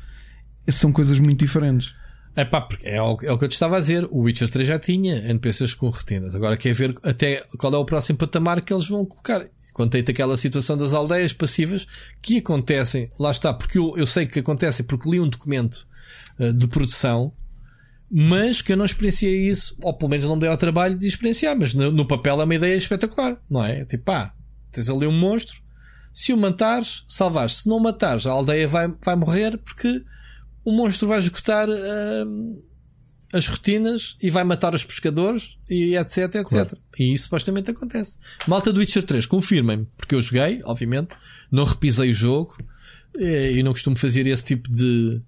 [0.72, 1.94] são coisas muito diferentes.
[2.36, 4.08] É pá, porque é o, é o que eu te estava a dizer.
[4.10, 6.34] O Witcher 3 já tinha NPCs com rotinas.
[6.34, 9.46] Agora quer ver até qual é o próximo patamar que eles vão colocar.
[9.74, 11.88] Contei-te aquela situação das aldeias passivas
[12.22, 13.10] que acontecem.
[13.20, 15.88] Lá está, porque eu, eu sei que acontecem porque li um documento
[16.40, 17.34] eh, de produção,
[18.10, 21.58] mas que eu não experienciei isso, ou pelo menos não dei ao trabalho de experienciar.
[21.58, 23.84] Mas no, no papel é uma ideia espetacular, não é?
[23.86, 24.34] Tipo, pá,
[24.72, 25.62] tens ali um monstro.
[26.14, 27.64] Se o matares, salvaste.
[27.64, 30.04] Se não o matares, a aldeia vai, vai morrer porque
[30.64, 32.62] o monstro vai executar hum,
[33.34, 36.44] as rotinas e vai matar os pescadores e etc, etc.
[36.48, 36.78] Claro.
[37.00, 38.18] E isso supostamente acontece.
[38.48, 41.16] Malta do Witcher 3, confirmem-me, porque eu joguei, obviamente,
[41.52, 42.56] não repisei o jogo
[43.16, 45.22] e não costumo fazer esse tipo de,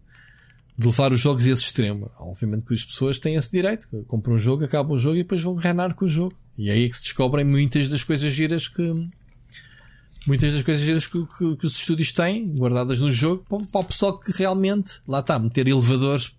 [0.77, 2.11] de levar os jogos a esse extremo.
[2.19, 5.41] Obviamente que as pessoas têm esse direito, compram um jogo, acabam o jogo e depois
[5.41, 6.35] vão reinar com o jogo.
[6.57, 8.81] E é aí que se descobrem muitas das coisas giras que.
[10.27, 13.81] Muitas das coisas giras que, que- que os estúdios têm guardadas no jogo para, para
[13.81, 16.31] o pessoal que realmente, lá está, meter elevadores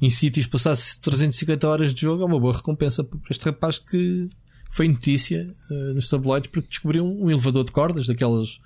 [0.00, 4.28] em sítios, passar 350 horas de jogo é uma boa recompensa para este rapaz que
[4.70, 8.58] foi notícia eh, nos tabloides porque descobriu um, um elevador de cordas daquelas.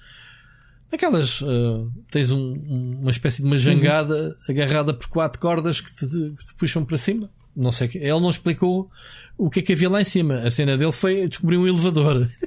[0.91, 1.41] Daquelas.
[1.43, 6.07] eh, tens um- um- uma espécie de uma jangada agarrada por quatro cordas que te,
[6.07, 7.31] que te puxam para cima.
[7.55, 7.87] Não sei.
[7.87, 8.91] o que- Ele não explicou
[9.37, 10.39] o que é que havia lá em cima.
[10.41, 12.29] A cena dele foi descobrir um elevador.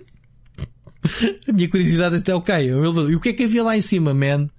[1.47, 2.73] A minha curiosidade até ok.
[2.73, 3.11] um elevador.
[3.11, 4.49] E o que é que havia lá em cima, man?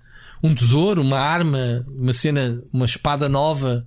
[0.45, 3.87] Um tesouro, uma arma, uma cena, uma espada nova.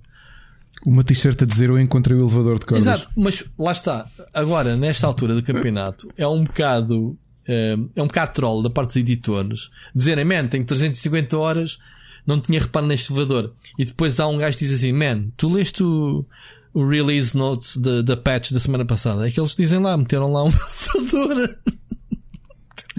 [0.84, 2.86] Uma t-shirt a dizer eu encontrei o elevador de cordas.
[2.86, 4.06] Exato, mas lá está.
[4.34, 7.16] Agora, nesta altura do campeonato, é um bocado
[7.48, 11.78] eh, é um bocado troll da parte dos editores dizerem, man, tenho 350 horas,
[12.26, 13.54] não tinha reparo neste elevador.
[13.78, 16.26] E depois há um gajo que diz assim, man, tu leste o,
[16.74, 19.26] o release notes da, da patch da semana passada?
[19.26, 20.52] É que eles dizem lá, meteram lá um
[20.94, 21.58] elevador.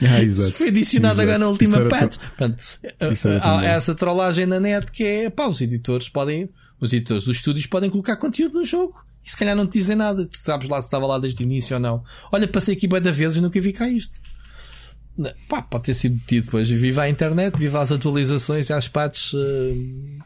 [0.01, 0.53] Ah, exato.
[0.53, 1.21] Foi adicionado Exato.
[1.21, 2.17] agora na última patch.
[2.37, 6.49] tão há essa trollagem na net que é pá, os editores podem,
[6.79, 9.95] os editores dos estúdios podem colocar conteúdo no jogo e se calhar não te dizem
[9.95, 10.25] nada.
[10.25, 12.03] Tu sabes lá se estava lá desde o início ou não.
[12.31, 14.15] Olha, passei aqui bué da vezes e nunca vi cá isto.
[15.49, 16.69] Pá, pode ter sido metido depois.
[16.69, 19.33] Viva a internet, viva as atualizações e as patches.
[19.33, 20.19] eh,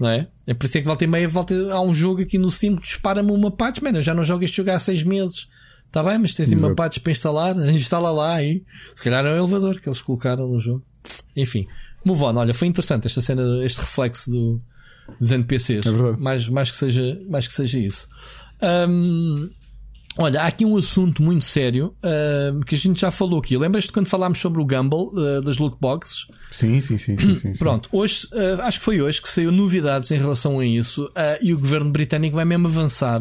[0.00, 0.26] não é?
[0.46, 2.76] É por isso é que volta e meia volta, há um jogo aqui no Steam
[2.76, 3.80] que dispara-me uma patch.
[3.82, 5.48] Mano, eu já não jogo este jogo há seis meses.
[5.92, 6.74] Está bem, mas tens aí uma Exato.
[6.76, 7.54] patch para instalar.
[7.68, 8.64] Instala lá aí.
[8.96, 10.82] Se calhar é um elevador que eles colocaram no jogo.
[11.36, 11.66] Enfim,
[12.02, 12.34] move on.
[12.34, 14.58] Olha, foi interessante esta cena, este reflexo do,
[15.20, 15.84] dos NPCs.
[15.84, 18.08] É mais, mais, que seja, mais que seja isso.
[18.88, 19.50] Hum,
[20.16, 23.58] olha, há aqui um assunto muito sério hum, que a gente já falou aqui.
[23.58, 26.26] Lembras-te quando falámos sobre o Gamble uh, das loot boxes?
[26.50, 27.58] Sim, sim, sim, sim, sim, sim.
[27.58, 31.38] Pronto, hoje, uh, acho que foi hoje que saiu novidades em relação a isso uh,
[31.42, 33.20] e o governo britânico vai mesmo avançar.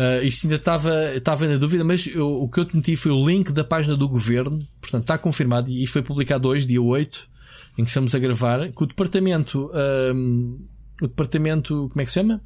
[0.00, 3.12] Uh, isto ainda estava estava na dúvida, mas eu- o que eu te meti foi
[3.12, 7.28] o link da página do governo, portanto está confirmado e foi publicado hoje, dia 8,
[7.76, 9.70] em que estamos a gravar, que o departamento,
[10.14, 10.58] um,
[11.02, 12.40] o departamento, como é que se chama?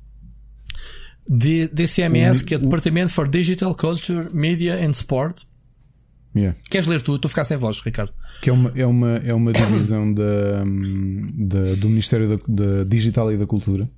[1.28, 5.42] D- DCMS, O- que é o Departamento for Digital Culture, Media and Sport.
[6.36, 6.58] Yeah.
[6.68, 7.14] Queres ler tu?
[7.14, 8.12] Estou a ficar sem voz, Ricardo.
[8.42, 13.32] Que é uma, é uma, é uma divisão da, da- do Ministério da, da Digital
[13.32, 13.88] e da Cultura.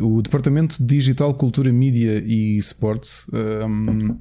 [0.00, 4.18] O Departamento de Digital, Cultura, Mídia e Sports hum,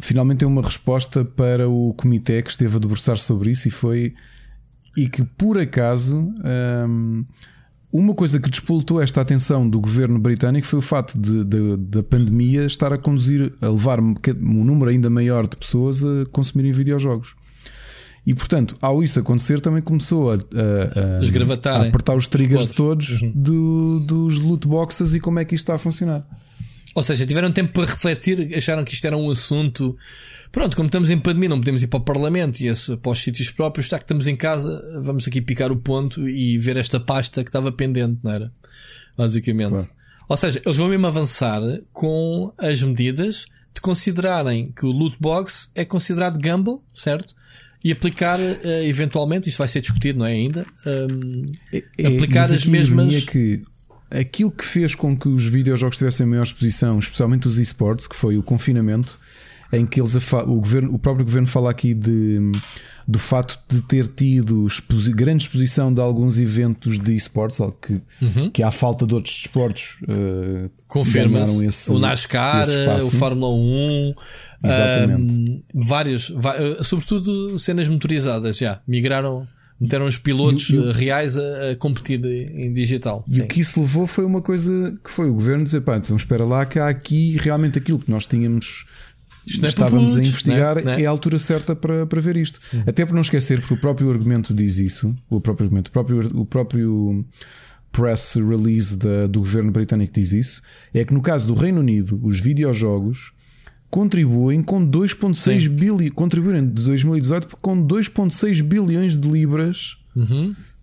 [0.00, 4.14] finalmente tem uma resposta para o comitê que esteve a debruçar sobre isso e foi.
[4.96, 6.32] E que por acaso.
[6.88, 7.24] hum,
[7.92, 12.66] uma coisa que despoltou esta atenção do governo britânico foi o facto de, da pandemia
[12.66, 17.34] estar a conduzir, a levar um um número ainda maior de pessoas a consumirem videojogos.
[18.26, 21.18] E portanto, ao isso acontecer, também começou a, a- a-
[21.76, 25.62] a apertar os triggers os todos do- dos loot boxes e como é que isto
[25.64, 26.26] está a funcionar.
[26.94, 29.96] Ou seja, tiveram tempo para refletir, acharam que isto era um assunto.
[30.50, 33.50] Pronto, como estamos em pandemia, não podemos ir para o Parlamento e para os sítios
[33.50, 37.44] próprios, já que estamos em casa, vamos aqui picar o ponto e ver esta pasta
[37.44, 38.50] que estava pendente, não era?
[39.16, 39.70] Basicamente.
[39.70, 39.88] Claro.
[40.28, 41.60] Ou seja, eles vão mesmo avançar
[41.92, 43.44] com as medidas
[43.74, 47.34] de considerarem que o loot box é considerado gamble, certo?
[47.86, 50.66] E aplicar eh, eventualmente, isto vai ser discutido, não é ainda?
[50.84, 51.44] Hum,
[52.04, 53.62] aplicar mas as aqui a ironia mesmas- É que
[54.10, 58.36] aquilo que fez com que os videojogos tivessem maior exposição, especialmente os esportes, que foi
[58.36, 59.16] o confinamento,
[59.72, 62.38] em que eles o, governo, o próprio governo fala aqui de,
[63.06, 68.00] do fato de ter tido exposi- grande exposição de alguns eventos de esportes, que,
[68.52, 71.50] que à falta de outros desportos eh, Confirma-se.
[71.52, 73.06] ganharam esse- O NASCAR, espaço.
[73.08, 74.14] o Fórmula 1,
[74.64, 75.32] Exatamente.
[75.32, 78.80] hum, vários, va- eh, sobretudo cenas motorizadas já.
[78.86, 79.46] Migraram,
[79.80, 83.24] meteram os pilotos E e eh, reais a, a competir em digital.
[83.28, 83.42] E Sim.
[83.42, 86.44] o que isso levou foi uma coisa que foi o governo dizer: pá, então espera
[86.44, 88.86] lá, que há aqui realmente aquilo que nós tínhamos.
[89.58, 91.02] Não é estávamos a investigar, não é?
[91.02, 92.58] é a altura certa para, para ver isto.
[92.86, 96.40] Até por não esquecer que o próprio argumento diz isso, o próprio argumento, o próprio,
[96.40, 97.24] o próprio
[97.92, 100.62] press release da- do governo britânico diz isso,
[100.92, 103.32] é que no caso do Reino Unido, os videojogos
[103.88, 109.96] contribuem com 2.6 bilhões, contribuem de 2018 com 2.6 bilhões de libras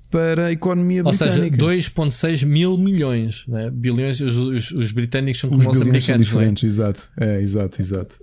[0.09, 1.07] para a economia Uhum.
[1.07, 1.65] Ou seja, britânica.
[1.65, 3.43] 2,6 mil milhões.
[3.47, 3.69] Né?
[3.71, 6.31] Bilhões, os, os, os britânicos são como Os os bilhões são americanos.
[6.31, 6.43] não é?
[6.43, 7.09] diferentes, exato.
[7.19, 8.19] É, exato, exato.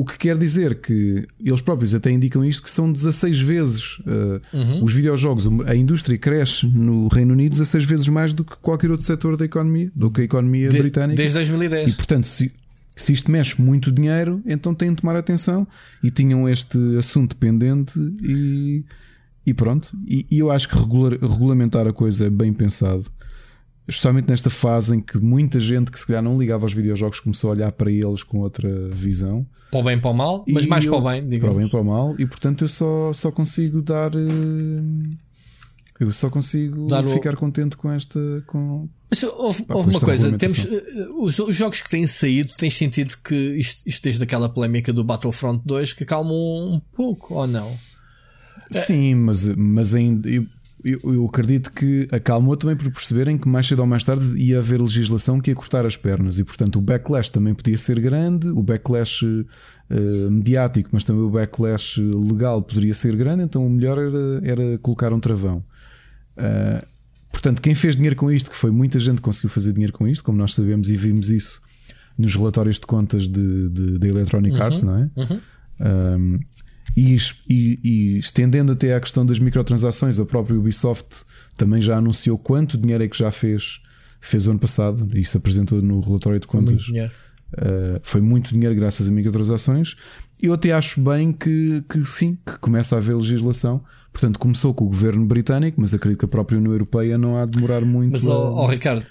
[0.00, 4.40] O que quer dizer que eles próprios até indicam isto que são 16 vezes uh,
[4.56, 4.84] Uhum.
[4.84, 9.04] os videojogos, a indústria cresce no Reino Unido 16 vezes mais do que qualquer outro
[9.04, 11.16] setor da economia, do que a economia De- britânica.
[11.16, 11.94] desde E 2010.
[11.96, 12.52] portanto, se,
[12.94, 15.66] se isto mexe muito dinheiro, então têm de tomar atenção
[16.02, 18.84] e tinham este assunto pendente e,
[19.44, 19.90] e pronto.
[20.06, 23.04] E, e eu acho que regular- regulamentar a coisa é bem pensado.
[23.88, 27.48] Especialmente nesta fase em que muita gente que se calhar não ligava aos videojogos começou
[27.48, 29.46] a olhar para eles com outra visão.
[29.70, 31.30] Para o bem para o mal, mas E mais eu- para o bem, Para o
[31.30, 31.56] digamos.
[31.56, 32.14] bem para o mal.
[32.18, 34.12] E portanto eu só, só consigo dar.
[34.14, 35.16] eh,
[36.00, 38.20] Eu só consigo Dar o- ficar contente com esta.
[38.46, 38.88] Com...
[39.10, 42.74] Mas houve, Pá, houve uma coisa, temos eh, os, os jogos que têm saído, tens
[42.74, 47.46] sentido que isto, isto desde aquela polémica do Battlefront 2 que acalmou um pouco, ou
[47.48, 47.76] não?
[48.70, 50.28] Sim, mas, mas ainda.
[50.30, 50.46] Eu,
[50.92, 54.58] eu, eu acredito que acalmou também por perceberem que mais cedo ou mais tarde ia
[54.58, 58.48] haver legislação que ia cortar as pernas e, portanto, o backlash também podia ser grande,
[58.48, 59.24] o backlash
[59.90, 64.78] eh, mediático, mas também o backlash legal poderia ser grande, então o melhor era, era
[64.78, 65.64] colocar um travão.
[66.38, 66.84] Ah,
[67.32, 70.06] portanto, quem fez dinheiro com isto, que foi muita gente que conseguiu fazer dinheiro com
[70.06, 71.60] isto, como nós sabemos e vimos isso
[72.16, 75.10] nos relatórios de contas de, de, da Electronic Arts, não é?
[75.80, 76.38] Um,
[76.96, 77.16] E,
[77.48, 81.24] e, e, estendendo até à questão das microtransações, a própria Ubisoft
[81.56, 83.80] também já anunciou quanto dinheiro é que já fez,
[84.20, 86.84] fez o ano passado, e isso apresentou no relatório de contas.
[86.84, 89.96] Foi muito, uh, foi muito dinheiro graças a microtransações.
[90.40, 93.82] Eu até acho bem que, que sim, que começa a haver legislação.
[94.12, 97.44] Portanto, começou com o governo britânico, mas acredito que a própria União Europeia não há
[97.44, 98.12] de demorar muito.
[98.12, 98.70] Mas, a...
[98.70, 99.04] Ricardo,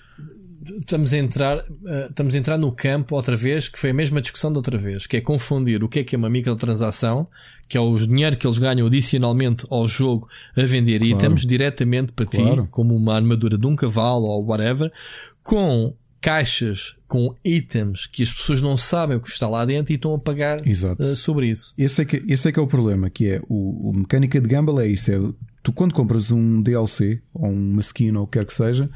[0.79, 4.21] estamos a entrar, uh, estamos a entrar no campo outra vez, que foi a mesma
[4.21, 7.27] discussão da outra vez, que é confundir o que é que é uma microtransação,
[7.67, 11.13] que é o dinheiro que eles ganham adicionalmente ao jogo a vender claro.
[11.13, 12.63] itens diretamente para claro.
[12.63, 14.91] ti, como uma armadura de um cavalo ou whatever,
[15.43, 19.95] com caixas com itens que as pessoas não sabem o que está lá dentro e
[19.95, 21.73] estão a pagar uh, sobre isso.
[21.77, 24.47] Esse é, que, esse é que é o problema, que é o, o mecânica de
[24.47, 25.19] gamble é isso, é
[25.63, 28.89] tu quando compras um DLC ou uma skin ou o que quer que seja,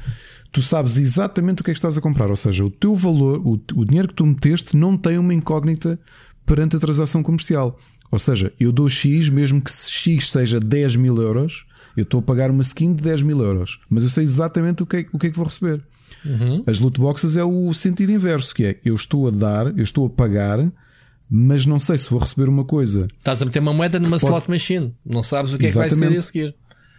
[0.50, 2.30] tu sabes exatamente o que é que estás a comprar.
[2.30, 5.98] Ou seja, o teu valor, o, o dinheiro que tu meteste, não tem uma incógnita
[6.44, 7.78] perante a transação comercial.
[8.12, 11.64] Ou seja, eu dou X, mesmo que X seja 10 mil euros,
[11.96, 14.86] eu estou a pagar uma skin de 10 mil euros, mas eu sei exatamente o
[14.86, 15.82] que é, o que, é que vou receber.
[16.22, 16.62] Uhum.
[16.66, 20.06] As loot boxes é o sentido inverso, que é eu estou a dar, eu estou
[20.06, 20.70] a pagar,
[21.28, 23.08] mas não sei se vou receber uma coisa.
[23.16, 24.26] Estás a meter uma moeda numa pode...
[24.26, 25.94] slot machine, não sabes o que exatamente.
[25.94, 26.54] é que vai ser a seguir.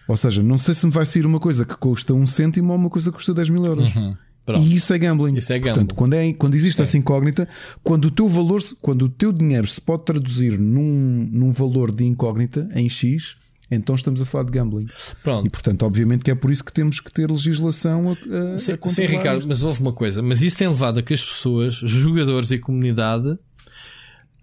[0.07, 2.77] Ou seja, não sei se me vai sair uma coisa que custa um cêntimo ou
[2.77, 3.95] uma coisa que custa 10 mil euros.
[3.95, 4.18] Uhum.
[4.48, 5.38] E isso é gambling.
[5.38, 5.74] Isso é gambling.
[5.74, 6.84] Portanto, quando, é, quando existe Sim.
[6.84, 7.48] essa incógnita,
[7.82, 12.03] quando o teu valor, quando o teu dinheiro se pode traduzir num, num valor de
[12.03, 13.38] incógnita em X,
[13.72, 14.88] então estamos a falar de gambling.
[15.24, 15.48] Pronto.
[15.48, 18.11] E portanto, obviamente que é por isso que temos que ter legislação a,
[18.53, 19.48] a, sim, a sim, Ricardo, isto.
[19.48, 23.38] mas houve uma coisa, mas isso é levado a que as pessoas, jogadores e comunidade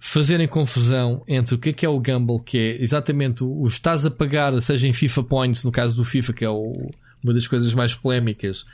[0.02, 3.66] fazerem confusão entre o que é que é o gamble, que é exatamente o, o
[3.68, 6.72] estás a pagar, seja em FIFA Points, no caso do FIFA, que é o,
[7.22, 8.64] uma das coisas mais polémicas,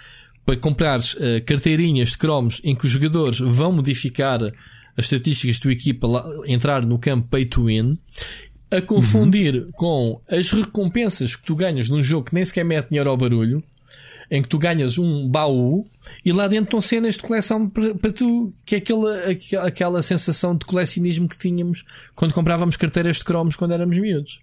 [0.46, 4.40] para comprares uh, carteirinhas de cromos em que os jogadores vão modificar
[4.96, 7.98] as estatísticas da tua equipa lá, entrar no campo pay to win
[8.70, 9.70] a confundir uhum.
[9.72, 13.62] com as recompensas que tu ganhas num jogo que nem sequer mete dinheiro ao barulho
[14.30, 15.86] em que tu ganhas um baú
[16.24, 19.20] e lá dentro estão cenas de coleção para, tu, que é aquela,
[19.64, 24.40] aquela sensação de colecionismo que tínhamos quando comprávamos carteiras de cromos quando éramos miúdos.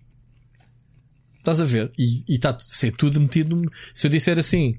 [1.37, 1.91] Estás a ver?
[1.97, 3.61] E está a ser tudo metido.
[3.93, 4.77] Se eu disser assim,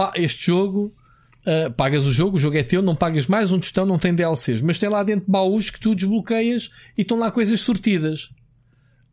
[0.00, 0.94] ah, este jogo,
[1.46, 4.14] uh, pagas o jogo, o jogo é teu, não pagas mais um tostão, não tem
[4.14, 8.30] DLCs, mas tem lá dentro baús que tu desbloqueias e estão lá coisas sortidas.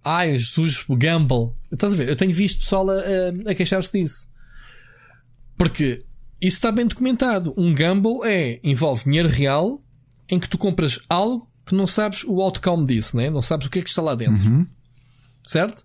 [0.03, 1.51] Ai, Jesus, gamble.
[1.71, 2.07] Estás a ver?
[2.07, 4.29] Eu tenho visto pessoal a, a, a queixar-se disso.
[5.57, 6.05] Porque
[6.41, 7.53] isso está bem documentado.
[7.57, 9.83] Um gamble é, envolve dinheiro real
[10.29, 13.29] em que tu compras algo que não sabes o outcome disso, né?
[13.29, 14.47] não sabes o que é que está lá dentro.
[14.47, 14.65] Uhum.
[15.43, 15.83] Certo?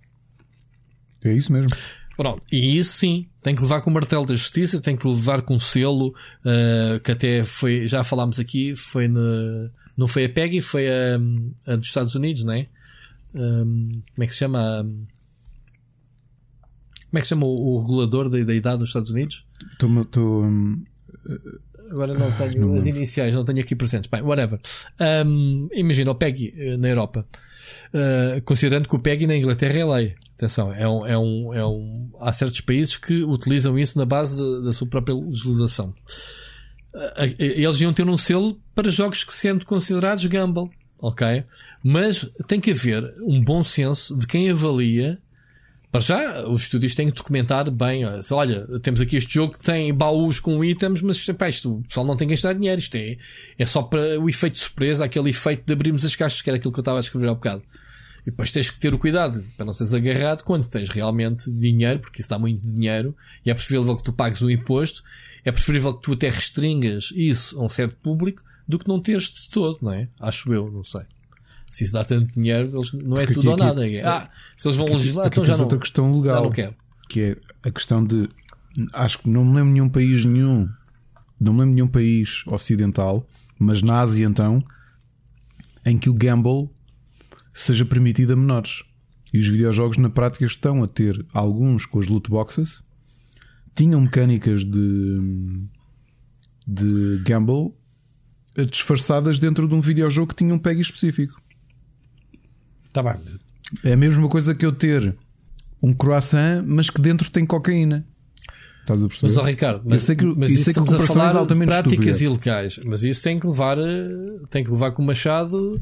[1.24, 1.74] É isso mesmo.
[2.22, 5.42] Pronto, e isso sim, tem que levar com o martelo da justiça, tem que levar
[5.42, 10.28] com o selo, uh, que até foi, já falámos aqui, foi no, não foi a
[10.28, 11.18] PEGI, foi a,
[11.66, 12.68] a dos Estados Unidos, não é?
[13.34, 14.86] Um, como é que se chama?
[17.10, 19.44] Como é que se chama o, o regulador da, da, idade nos Estados Unidos?
[19.80, 20.84] Tô, tô, um,
[21.90, 24.08] Agora não tenho não as iniciais, não tenho aqui presentes.
[24.08, 24.60] Bem, whatever.
[25.26, 27.26] Um, imagina o PEGI eh, na Europa.
[27.92, 30.14] Uh, considerando que o PEGI na Inglaterra é lei.
[30.36, 34.36] Atenção, é um, é um, é um, há certos países que utilizam isso na base
[34.36, 35.94] de, da sua própria legislação.
[36.94, 40.70] Uh, eles iam ter um selo para jogos que sendo considerados gamble.
[40.98, 41.44] Ok?
[41.82, 45.20] Mas tem que haver um bom senso de quem avalia
[45.92, 48.02] para já, os estúdios têm que documentar bem.
[48.30, 52.06] Olha, temos aqui este jogo que tem baús com itens, mas pá, isto, o pessoal
[52.06, 52.80] não tem que gastar dinheiro.
[52.80, 53.18] Isto é,
[53.58, 56.56] é só para o efeito de surpresa, aquele efeito de abrirmos as caixas, que era
[56.56, 57.62] aquilo que eu estava a escrever há bocado.
[58.22, 62.00] E depois tens que ter o cuidado para não seres agarrado quando tens realmente dinheiro,
[62.00, 65.02] porque isso dá muito dinheiro, e é preferível que tu pagues um imposto,
[65.44, 69.24] é preferível que tu até restringas isso a um certo público do que não teres
[69.24, 70.08] de todo, não é?
[70.20, 71.02] Acho eu, não sei
[71.72, 73.88] se isso dá tanto dinheiro, eles, não é Porque tudo aqui, ou nada.
[73.88, 74.28] É, ah,
[74.58, 75.62] se eles vão aqui, legislar, aqui então já não.
[75.62, 76.74] outra questão legal, já não quero.
[77.08, 78.28] que é a questão de.
[78.92, 80.68] Acho que não me lembro nenhum país nenhum,
[81.40, 83.26] não me lembro nenhum país ocidental,
[83.58, 84.62] mas na Ásia então,
[85.82, 86.68] em que o gamble
[87.52, 88.82] seja permitido a menores.
[89.32, 92.82] E os videojogos na prática estão a ter alguns com as loot boxes,
[93.74, 95.20] tinham mecânicas de,
[96.66, 97.72] de gamble
[98.70, 101.40] disfarçadas dentro de um videojogo que tinha um PEG específico.
[102.92, 103.14] Tá bem.
[103.82, 105.16] É a mesma coisa que eu ter
[105.82, 108.06] um croissant, mas que dentro tem cocaína.
[108.82, 109.32] Estás a perceber?
[109.32, 112.80] Mas, oh, Ricardo, mas, que, mas isso, isso estamos a falar é de práticas ilegais.
[112.84, 114.08] Mas isso tem que levar, eh,
[114.50, 115.80] tem que levar com o machado.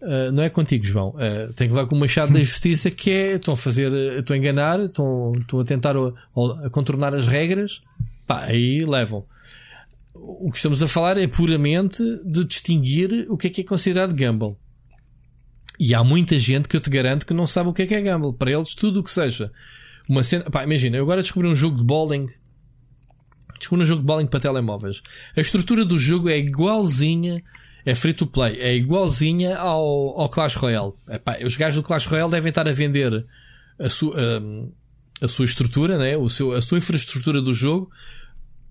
[0.00, 1.10] Uh, não é contigo, João.
[1.10, 4.34] Uh, tem que levar com o machado da justiça que é estão a fazer, estão
[4.34, 6.12] a enganar, estão, estão a tentar a,
[6.64, 7.82] a contornar as regras.
[8.26, 9.24] Pá, aí levam.
[10.14, 14.14] O que estamos a falar é puramente de distinguir o que é que é considerado
[14.14, 14.56] gamble.
[15.80, 17.94] E há muita gente que eu te garanto que não sabe o que é que
[17.94, 18.32] é gamble.
[18.32, 19.50] Para eles, tudo o que seja
[20.08, 20.44] uma cena.
[20.44, 22.28] Pá, imagina, eu agora descobri um jogo de bowling.
[23.58, 25.02] Descobri um jogo de bowling para telemóveis.
[25.36, 27.42] A estrutura do jogo é igualzinha.
[27.88, 28.60] É free to play.
[28.60, 30.92] É igualzinha ao, ao Clash Royale.
[31.08, 33.24] Epá, os gajos do Clash Royale devem estar a vender
[33.78, 36.14] a sua, a, a sua estrutura, né?
[36.14, 37.90] o seu, a sua infraestrutura do jogo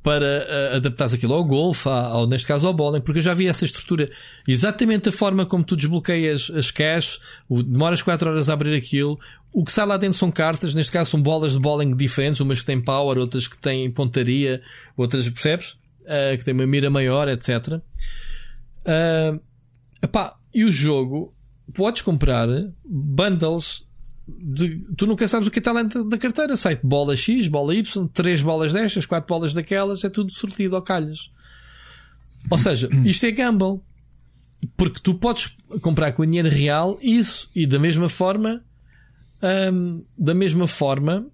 [0.03, 0.23] para
[0.71, 3.65] uh, adaptares aquilo ao golfe, ao, neste caso ao bowling, porque eu já vi essa
[3.65, 4.07] estrutura
[4.47, 7.19] exatamente a forma como tu desbloqueias as cash,
[7.49, 9.19] demoras 4 horas a abrir aquilo.
[9.51, 12.59] O que sai lá dentro são cartas, neste caso são bolas de bowling diferentes, umas
[12.59, 14.61] que têm power, outras que têm pontaria,
[14.95, 15.71] outras, percebes?
[16.03, 17.81] Uh, que têm uma mira maior, etc.
[18.87, 19.39] Uh,
[20.01, 21.35] epá, e o jogo,
[21.73, 22.47] podes comprar
[22.85, 23.85] bundles
[24.27, 26.55] de, tu nunca sabes o que está lá da carteira.
[26.57, 30.81] Sai bola X, bola Y, três bolas destas, quatro bolas daquelas, é tudo sortido ao
[30.81, 31.31] calhas.
[32.49, 33.81] Ou seja, isto é gamble.
[34.75, 38.63] Porque tu podes comprar com dinheiro real isso e da mesma forma,
[39.71, 41.27] hum, da mesma forma,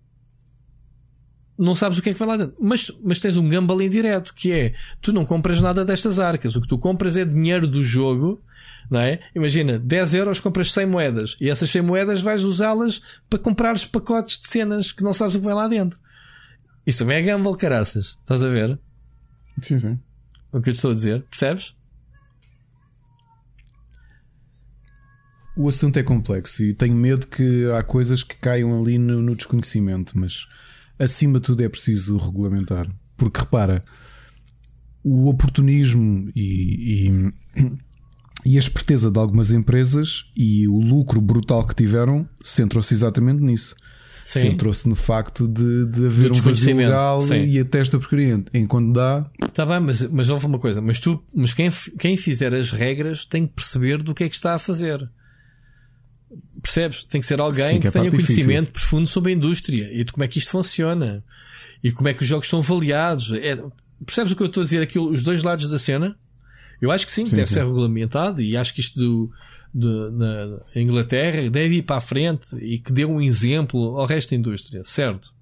[1.64, 2.56] não sabes o que é que vai lá dentro.
[2.60, 6.56] Mas, mas tens um gamble indireto que é tu não compras nada destas arcas.
[6.56, 8.42] O que tu compras é dinheiro do jogo
[8.90, 9.20] não é?
[9.36, 13.86] Imagina, 10 euros compras 100 moedas e essas 100 moedas vais usá-las para comprar os
[13.86, 16.00] pacotes de cenas que não sabes o que vai lá dentro.
[16.86, 18.18] Isso também é gamble, caraças.
[18.22, 18.80] Estás a ver?
[19.62, 20.00] Sim, sim.
[20.52, 21.76] O que eu estou a dizer, percebes?
[25.56, 29.36] O assunto é complexo e tenho medo que há coisas que caiam ali no, no
[29.36, 30.48] desconhecimento, mas
[30.98, 32.90] acima de tudo é preciso regulamentar.
[33.18, 33.84] Porque repara,
[35.04, 37.34] o oportunismo e, e
[38.46, 43.76] e a esperteza de algumas empresas e o lucro brutal que tiveram centrou-se exatamente nisso.
[44.22, 47.46] Centrou-se no facto de, de haver um vazio legal Sim.
[47.46, 48.42] e até esta porcaria.
[48.54, 49.30] Enquanto dá.
[49.46, 50.82] Está bem, mas, mas houve uma coisa.
[50.82, 54.36] Mas, tu, mas quem, quem fizer as regras tem que perceber do que é que
[54.36, 55.10] está a fazer.
[56.64, 57.04] Percebes?
[57.04, 58.72] Tem que ser alguém Sim, que, que é tenha conhecimento difícil.
[58.72, 61.22] profundo sobre a indústria e de como é que isto funciona
[61.84, 63.34] e como é que os jogos são avaliados.
[63.34, 63.62] É,
[64.06, 64.98] percebes o que eu estou a dizer aqui?
[64.98, 66.18] Os dois lados da cena?
[66.82, 67.56] Eu acho que sim, sim deve sim.
[67.56, 69.32] ser regulamentado e acho que isto do,
[69.74, 74.30] do, na Inglaterra deve ir para a frente e que dê um exemplo ao resto
[74.30, 75.34] da indústria, certo?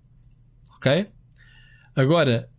[0.76, 1.06] Ok?
[1.95, 2.49] Agora,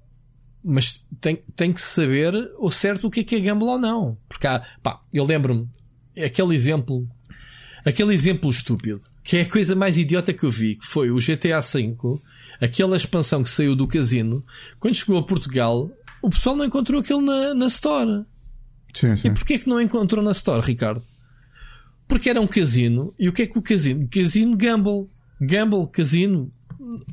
[0.62, 4.16] mas tem, tem que saber o certo o que é que é gamble ou não.
[4.28, 5.68] Porque há, pá, eu lembro-me,
[6.16, 7.08] aquele exemplo,
[7.84, 11.16] aquele exemplo estúpido, que é a coisa mais idiota que eu vi, que foi o
[11.16, 11.96] GTA V,
[12.60, 14.44] aquela expansão que saiu do casino,
[14.78, 15.90] quando chegou a Portugal,
[16.22, 18.24] o pessoal não encontrou aquilo na, na Store.
[18.94, 19.28] Sim, sim.
[19.28, 21.02] E porquê que não encontrou na Store, Ricardo?
[22.06, 23.14] Porque era um casino.
[23.18, 24.06] E o que é que o casino?
[24.08, 25.08] Casino Gamble.
[25.40, 26.52] Gamble, casino.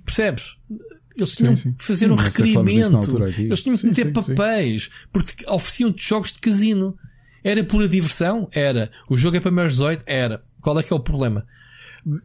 [0.06, 0.58] Percebes?
[1.16, 1.74] Eles tinham sim, sim.
[1.74, 3.24] que fazer sim, um requerimento.
[3.38, 4.90] Eles tinham que meter papéis.
[5.12, 6.98] Porque ofereciam jogos de casino.
[7.44, 8.50] Era pura diversão?
[8.52, 8.92] Era.
[9.10, 10.04] O jogo é para maiores 18?
[10.06, 10.44] Era.
[10.62, 11.46] Qual é que é o problema?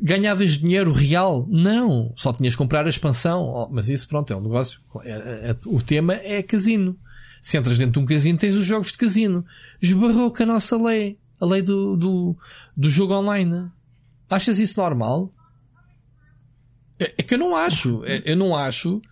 [0.01, 1.47] Ganhavas dinheiro real?
[1.51, 2.13] Não.
[2.17, 3.43] Só tinhas que comprar a expansão.
[3.43, 4.81] Oh, mas isso, pronto, é um negócio.
[5.03, 6.99] É, é, o tema é casino.
[7.43, 9.45] Se entras dentro de um casino, tens os jogos de casino.
[9.81, 11.19] Esbarrou com a nossa lei.
[11.41, 12.37] A lei do, do,
[12.77, 13.71] do jogo online.
[14.31, 15.33] Achas isso normal?
[16.99, 18.05] É, é que eu não acho.
[18.05, 19.03] É, eu não acho.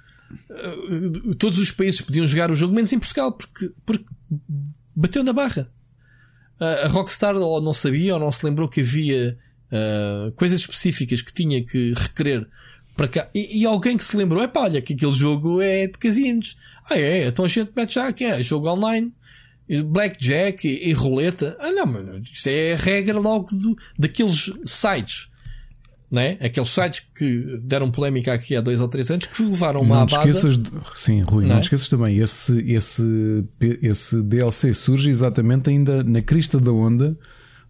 [0.51, 4.07] Uh, todos os países podiam jogar o jogo, menos em Portugal, porque, porque
[4.95, 5.71] bateu na barra.
[6.63, 9.37] Uh, a Rockstar ou não sabia ou não se lembrou que havia
[9.73, 12.47] uh, coisas específicas que tinha que requerer
[12.95, 13.29] para cá.
[13.35, 16.57] E, e alguém que se lembrou: é pá, olha, que aquele jogo é de casinos.
[16.89, 17.27] Ah, é?
[17.27, 19.13] Então a gente mete já que é jogo online,
[19.87, 21.57] blackjack e, e roleta.
[21.59, 25.32] Ah, não, mano, isso é a regra logo do, daqueles sites.
[26.13, 26.37] Né?
[26.43, 30.03] Aqueles sites que deram polémica aqui há dois ou três anos que levaram uma não
[30.03, 30.29] abada.
[30.29, 30.71] Esqueças de...
[30.95, 31.61] Sim, Rui, não, não é?
[31.61, 32.19] te esqueças também.
[32.19, 33.03] Esse, esse,
[33.81, 37.17] esse DLC surge exatamente ainda na crista da onda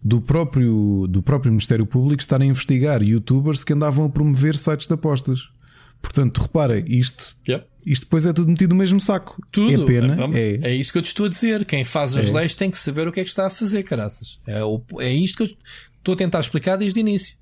[0.03, 4.87] do próprio, do próprio Ministério Público estar a investigar youtubers que andavam a promover sites
[4.87, 5.47] de apostas.
[6.01, 7.37] Portanto, repara, isto,
[7.87, 9.41] isto depois é tudo metido no mesmo saco.
[9.49, 9.83] Tudo.
[9.83, 10.13] É pena.
[10.15, 11.63] Então, é, é isso que eu te estou a dizer.
[11.63, 12.33] Quem faz as é.
[12.33, 14.37] leis tem que saber o que é que está a fazer, caraças.
[14.45, 14.59] É,
[14.99, 15.57] é isto que eu
[15.99, 17.37] estou a tentar explicar desde o início.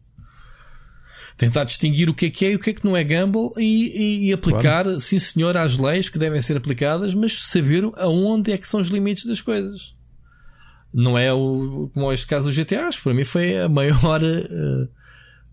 [1.38, 3.52] Tentar distinguir o que é que é e o que é que não é gamble
[3.58, 5.02] e, e, e aplicar, claro.
[5.02, 8.90] sim senhor, às leis que devem ser aplicadas, mas saber aonde é que são os
[8.90, 9.94] limites das coisas.
[10.94, 14.22] Não é o, como este caso do GTA, para mim foi a maior.
[14.22, 14.90] Uh,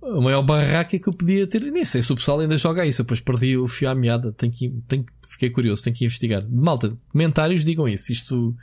[0.02, 1.60] a maior barraca que eu podia ter.
[1.62, 3.02] Nem sei se o pessoal ainda joga isso.
[3.02, 4.32] Depois perdi o fio à meada.
[4.32, 6.46] Tenho que, tenho, fiquei curioso, tenho que investigar.
[6.48, 8.12] Malta, comentários digam isso.
[8.12, 8.54] Isto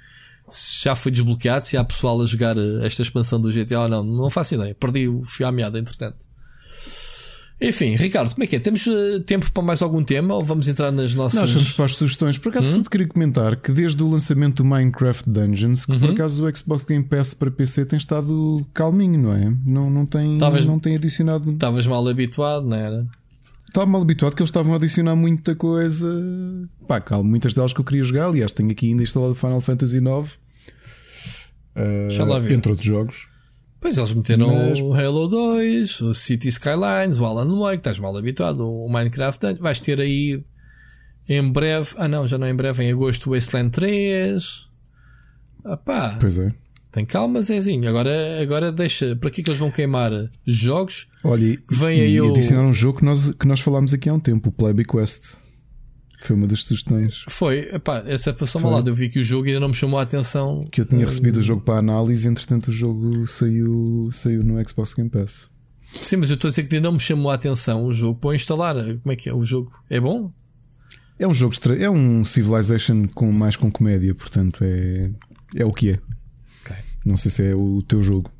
[0.81, 1.65] já foi desbloqueado.
[1.65, 4.75] Se há pessoal a jogar esta expansão do GTA ou não, não faço ideia.
[4.75, 6.24] Perdi o fio à meada, entretanto.
[7.59, 8.59] Enfim, Ricardo, como é que é?
[8.59, 11.39] Temos uh, tempo para mais algum tema ou vamos entrar nas nossas.
[11.39, 12.37] Nós vamos para as sugestões.
[12.37, 12.83] Por acaso, hum?
[12.83, 15.99] queria comentar que desde o lançamento do Minecraft Dungeons, que uhum.
[15.99, 19.55] por acaso o Xbox Game Pass para PC tem estado calminho, não é?
[19.65, 21.49] Não, não, tem, Talvez, não tem adicionado.
[21.51, 23.07] Estavas mal habituado, não era?
[23.65, 26.07] Estava mal habituado que eles estavam a adicionar muita coisa.
[26.87, 28.27] Pá, calma, muitas delas que eu queria jogar.
[28.27, 30.37] Aliás, tenho aqui ainda instalado Final Fantasy IX.
[31.75, 33.34] Uh, entre outros jogos.
[33.85, 34.79] Pois eles meteram Mas...
[34.79, 39.79] o Halo 2, o City Skylines, o Alan Wake, estás mal habituado, o Minecraft, vais
[39.79, 40.43] ter aí
[41.29, 44.67] em breve, ah não, já não é em breve, em agosto o Wasteland 3.
[45.63, 46.17] Ah pá.
[46.19, 46.51] Pois é.
[46.91, 47.87] Tem calma, Zezinho.
[47.87, 48.09] Agora,
[48.41, 49.15] agora deixa.
[49.17, 50.11] Para que é que eles vão queimar
[50.43, 51.07] jogos?
[51.23, 52.31] Olha, vem e, aí e o...
[52.31, 55.35] adicionar um jogo que nós, que nós falámos aqui há um tempo, o Playboy Quest.
[56.25, 57.23] Foi uma das sugestões.
[57.27, 58.89] Foi, epá, essa passou mal lado.
[58.89, 60.65] Eu vi que o jogo ainda não me chamou a atenção.
[60.71, 64.95] Que eu tinha recebido o jogo para análise, entretanto o jogo saiu, saiu no Xbox
[64.95, 65.49] Game Pass.
[66.01, 68.19] Sim, mas eu estou a dizer que ainda não me chamou a atenção o jogo
[68.19, 68.75] para instalar.
[68.75, 69.33] Como é que é?
[69.35, 70.31] O jogo é bom?
[71.19, 75.11] É um jogo é um Civilization com mais com comédia, portanto é,
[75.55, 75.99] é o que é.
[76.63, 76.83] Okay.
[77.05, 78.31] Não sei se é o teu jogo.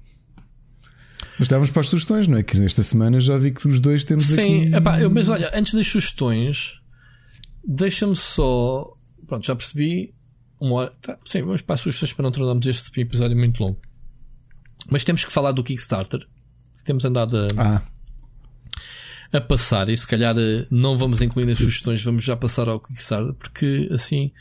[1.37, 2.43] Mas estávamos para as sugestões, não é?
[2.43, 4.75] Que nesta semana já vi que os dois temos Sim, aqui...
[4.75, 6.81] Epá, eu, mas olha, antes das sugestões,
[7.67, 8.95] Deixa-me só.
[9.25, 10.13] Pronto, já percebi.
[10.59, 10.93] Uma hora.
[11.01, 13.79] Tá, sim, vamos para as sugestões para não tornarmos este episódio muito longo.
[14.89, 16.25] Mas temos que falar do Kickstarter.
[16.83, 17.81] Temos andado a, ah.
[19.33, 22.79] a passar e se calhar eh, não vamos incluir nas sugestões, vamos já passar ao
[22.79, 24.31] Kickstarter, porque assim.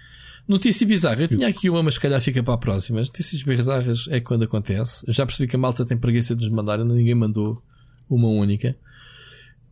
[0.47, 1.23] Notícia bizarra.
[1.23, 3.01] Eu tinha aqui uma, mas se calhar fica para a próxima.
[3.01, 5.03] As notícias bizarras é quando acontece.
[5.09, 7.63] Já percebi que a malta tem preguiça de nos mandar, ninguém mandou
[8.11, 8.77] uma única.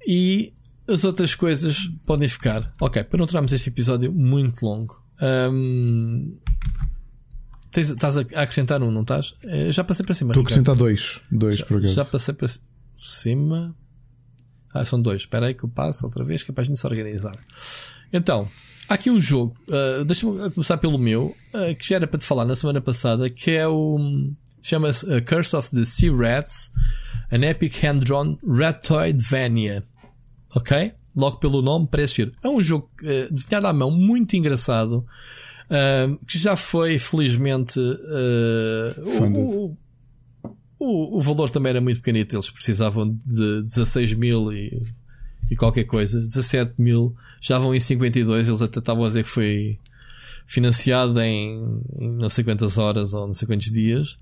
[0.06, 0.54] E
[0.88, 2.74] as outras coisas podem ficar.
[2.80, 5.02] Ok, para não tornarmos este episódio muito longo.
[5.20, 6.36] Um,
[7.70, 9.34] tens, estás a acrescentar um, não estás?
[9.44, 10.32] Eh, já passei para cima.
[10.32, 11.20] Estou a acrescentar dois.
[11.30, 11.94] Dois já, por acaso.
[11.94, 12.48] Já passei para
[12.96, 13.76] cima.
[14.74, 15.22] Ah, são dois.
[15.22, 17.36] Espera aí que eu passo outra vez, capaz de se organizar.
[18.12, 18.48] Então,
[18.88, 19.56] há aqui um jogo.
[19.68, 23.30] Uh, Deixa-me começar pelo meu, uh, que já era para te falar na semana passada,
[23.30, 23.98] que é o.
[24.60, 26.70] Chama-se uh, Curse of the Sea Rats,
[27.30, 29.84] an epic hand-drawn Ratoidvania
[30.54, 30.92] ok?
[31.16, 32.32] Logo pelo nome, parece giro.
[32.42, 35.04] É um jogo uh, desenhado à mão muito engraçado.
[35.72, 39.76] Uh, que já foi, felizmente, uh, o,
[40.78, 42.34] o, o, valor também era muito pequenito.
[42.34, 44.82] Eles precisavam de 16 mil e,
[45.50, 48.48] e qualquer coisa, 17 mil, já vão em 52.
[48.48, 49.78] Eles até estavam a dizer que foi
[50.46, 54.12] financiado em, em não sei quantas horas ou não sei quantos dias.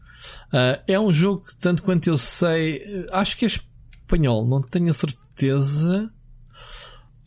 [0.52, 4.90] Uh, é um jogo que, tanto quanto eu sei, acho que é espanhol, não tenho
[4.90, 6.12] a certeza.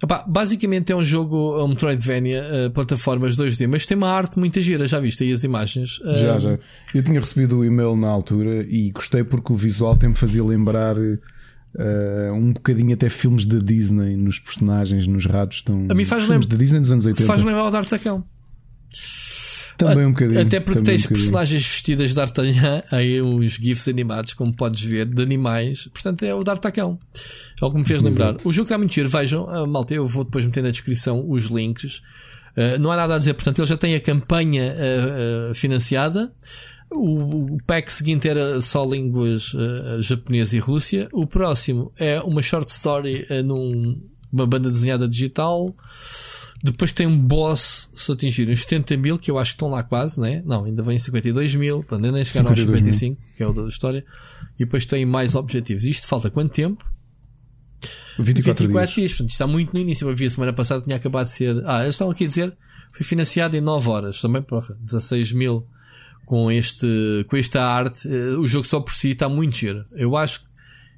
[0.03, 4.37] Epá, basicamente é um jogo, é um Metroidvania, uh, plataformas 2D, mas tem uma arte
[4.37, 5.97] muito gira, já viste aí as imagens?
[5.99, 6.59] Uh, já, já.
[6.93, 10.43] Eu tinha recebido o e-mail na altura e gostei porque o visual até me fazia
[10.43, 15.59] lembrar uh, um bocadinho até filmes da Disney nos personagens, nos ratos.
[15.59, 17.25] Estão, a mim faz filmes da Disney dos anos 80.
[17.25, 18.25] Faz lembrar o D'Artacão.
[19.89, 20.41] Também um bocadinho.
[20.41, 25.05] Até porque tens um personagens vestidas de D'Artagnan, aí uns GIFs animados, como podes ver,
[25.05, 25.87] de animais.
[25.87, 26.99] Portanto, é o D'Artacão.
[27.61, 28.29] É o que me fez lembrar.
[28.29, 28.47] Exato.
[28.47, 29.09] O jogo está muito giro.
[29.09, 32.01] Vejam, uh, malta, eu vou depois meter na descrição os links.
[32.55, 36.31] Uh, não há nada a dizer, portanto, ele já tem a campanha uh, financiada.
[36.91, 39.55] O, o, pack seguinte era só línguas
[39.99, 41.07] japonesa e Rússia.
[41.11, 45.75] O próximo é uma short story numa banda desenhada digital.
[46.63, 49.83] Depois tem um boss se atingir uns 70 mil, que eu acho que estão lá
[49.83, 50.41] quase, né?
[50.45, 53.29] Não, ainda vem 52 mil, ainda nem chegaram aos 55, mil.
[53.35, 54.05] que é o da história.
[54.55, 55.83] E depois tem mais objetivos.
[55.83, 56.89] Isto falta quanto tempo?
[58.17, 58.93] 24, 24 dias.
[58.93, 59.11] dias.
[59.11, 60.07] Portanto, está muito no início.
[60.09, 61.61] Eu vi a semana passada, tinha acabado de ser.
[61.65, 62.57] Ah, eles estão aqui a dizer,
[62.93, 64.21] foi financiado em 9 horas.
[64.21, 65.67] Também, porra, 16 mil
[66.25, 68.07] com, este, com esta arte.
[68.07, 69.83] Eh, o jogo só por si está muito giro.
[69.91, 70.41] Eu acho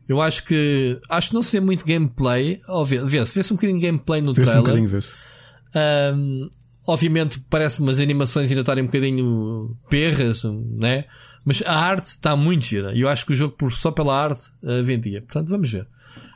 [0.07, 2.61] eu acho que acho que não se vê muito gameplay.
[3.07, 4.57] Vê-se, vê-se um bocadinho de gameplay no trailer.
[4.57, 5.34] Um bocadinho, vê-se.
[5.73, 6.49] Um,
[6.87, 10.43] obviamente parece umas animações ainda estarem um bocadinho perras,
[10.77, 11.05] né?
[11.43, 12.93] Mas a arte está muito gira.
[12.93, 15.21] E eu acho que o jogo, por só pela arte, uh, vendia.
[15.21, 15.87] Portanto, vamos ver.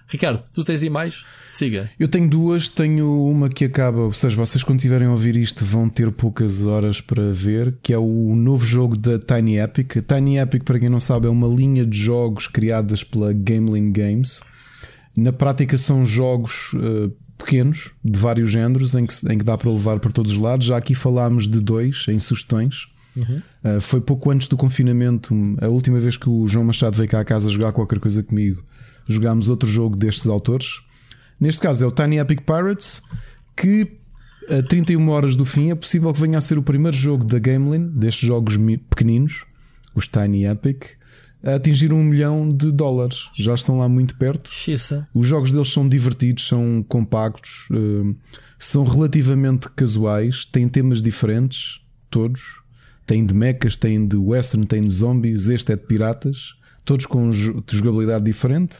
[0.07, 1.23] Ricardo, tu tens aí mais?
[1.47, 1.89] Siga.
[1.99, 2.67] Eu tenho duas.
[2.67, 6.65] Tenho uma que acaba, ou seja, vocês quando tiverem a ouvir isto vão ter poucas
[6.65, 9.97] horas para ver, que é o novo jogo da Tiny Epic.
[9.97, 13.91] A Tiny Epic, para quem não sabe, é uma linha de jogos criadas pela Gameling
[13.91, 14.41] Games.
[15.15, 19.71] Na prática são jogos uh, pequenos, de vários géneros, em que, em que dá para
[19.71, 20.67] levar para todos os lados.
[20.67, 22.87] Já aqui falámos de dois em sugestões.
[23.15, 23.41] Uhum.
[23.63, 27.21] Uh, foi pouco antes do confinamento, a última vez que o João Machado veio cá
[27.21, 28.63] a casa jogar qualquer coisa comigo.
[29.07, 30.81] Jogámos outro jogo destes autores.
[31.39, 33.01] Neste caso é o Tiny Epic Pirates,
[33.55, 33.97] que
[34.49, 37.39] a 31 horas do fim é possível que venha a ser o primeiro jogo da
[37.39, 38.57] Gamelin, destes jogos
[38.89, 39.45] pequeninos,
[39.95, 40.98] os Tiny Epic,
[41.43, 43.29] a atingir um milhão de dólares.
[43.33, 44.49] Já estão lá muito perto.
[44.51, 45.07] Xissa.
[45.13, 48.13] Os jogos deles são divertidos, são compactos, eh,
[48.57, 51.79] são relativamente casuais, têm temas diferentes,
[52.09, 52.59] todos.
[53.05, 56.53] Têm de mechas, têm de western, têm de zombies, este é de piratas,
[56.85, 58.77] todos com jo- de jogabilidade diferente.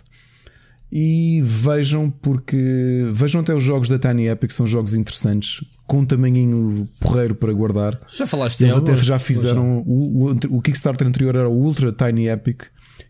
[0.92, 6.06] E vejam, porque vejam até os jogos da Tiny Epic, são jogos interessantes, com um
[6.06, 8.00] tamanhinho porreiro para guardar.
[8.08, 12.28] Já falaste Eles até já fizeram o, o, o Kickstarter anterior era o Ultra Tiny
[12.28, 12.64] Epic,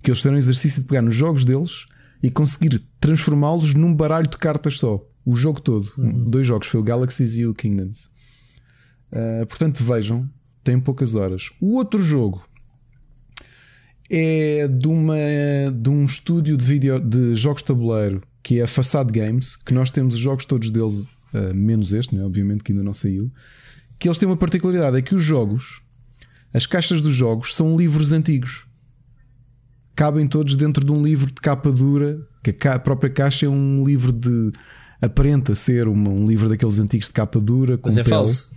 [0.04, 1.86] que eles fizeram o exercício de pegar nos jogos deles
[2.22, 5.02] e conseguir transformá-los num baralho de cartas só.
[5.26, 5.90] O jogo todo.
[5.98, 8.10] Um- Dois jogos, foi o Galaxies e o Kingdoms.
[9.12, 10.30] Uh, portanto, vejam,
[10.64, 11.50] tem poucas horas.
[11.62, 12.44] O outro jogo
[14.10, 15.16] é de, uma,
[15.74, 19.74] de um estúdio de, vídeo, de jogos de tabuleiro que é a Facade Games, que
[19.74, 22.24] nós temos os jogos todos deles, uh, menos este, né?
[22.24, 23.30] obviamente que ainda não saiu.
[24.00, 25.82] Que eles têm uma particularidade: é que os jogos,
[26.54, 28.66] as caixas dos jogos, são livros antigos.
[29.96, 33.46] Cabem todos dentro de um livro de capa dura, que a ca- a própria caixa
[33.46, 34.52] é um livro de.
[35.02, 38.16] aparenta ser uma- um livro daqueles antigos de capa dura, com Mas é pele.
[38.16, 38.52] falso.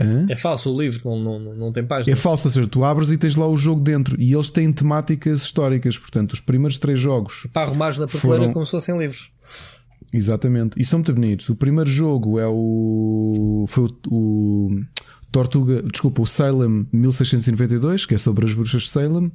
[0.00, 0.26] Hã?
[0.28, 2.16] É falso o livro, não, não, não tem É página.
[2.16, 5.42] falso, ou seja, tu abres e tens lá o jogo dentro e eles têm temáticas
[5.42, 5.98] históricas.
[5.98, 9.30] Portanto, os primeiros três jogos, Para arrumares na prateleira Foram- como se fossem livros.
[10.12, 11.48] exatamente, e são muito bonitos.
[11.48, 13.64] O primeiro jogo é o.
[13.68, 14.80] Foi o, o
[15.30, 19.30] Tortuga, desculpa, o Salem 1692, que é sobre as bruxas de Salem.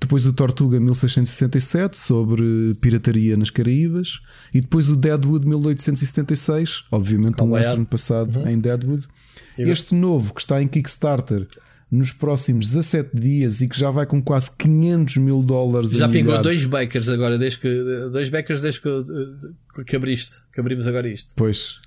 [0.00, 4.20] Depois o Tortuga 1667, sobre pirataria nas Caraíbas.
[4.52, 8.48] E depois o Deadwood 1876, obviamente um Cowboy western passado Uhum.
[8.48, 9.06] em Deadwood.
[9.62, 11.46] Este novo que está em Kickstarter
[11.90, 16.40] nos próximos 17 dias e que já vai com quase 500 mil dólares Já pingou
[16.42, 21.32] dois bakers agora, desde que, dois bakers desde que, que abriste, que abrimos agora isto.
[21.34, 21.78] Pois.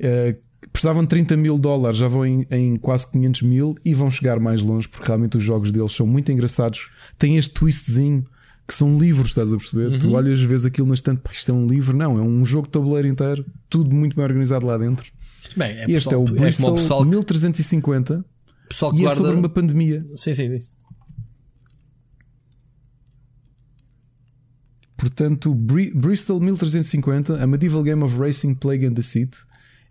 [0.00, 0.36] Eh,
[0.72, 4.40] precisavam de 30 mil dólares, já vão em, em quase 500 mil e vão chegar
[4.40, 6.90] mais longe porque realmente os jogos deles são muito engraçados.
[7.16, 8.26] Tem este twistzinho
[8.66, 9.92] que são livros, estás a perceber?
[9.92, 9.98] Uhum.
[10.00, 12.72] Tu olhas, vês aquilo na estante, isto é um livro, não, é um jogo de
[12.72, 15.12] tabuleiro inteiro, tudo muito bem organizado lá dentro.
[15.48, 18.24] Isto bem, é, este pessoal, é o é Bristol o pessoal, 1350
[18.68, 19.22] pessoal que e é guarda.
[19.22, 20.04] sobre uma pandemia.
[20.16, 20.70] Sim, sim, diz.
[24.96, 29.36] Portanto, Bri- Bristol 1350, a Medieval Game of Racing, Plague and Deceit,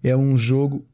[0.04, 0.86] é um jogo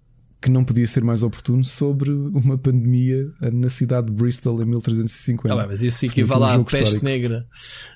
[0.41, 5.53] que não podia ser mais oportuno sobre uma pandemia na cidade de Bristol em 1350.
[5.53, 7.05] Ah, bem, mas isso Portanto, equivale um à peste histórico.
[7.05, 7.47] negra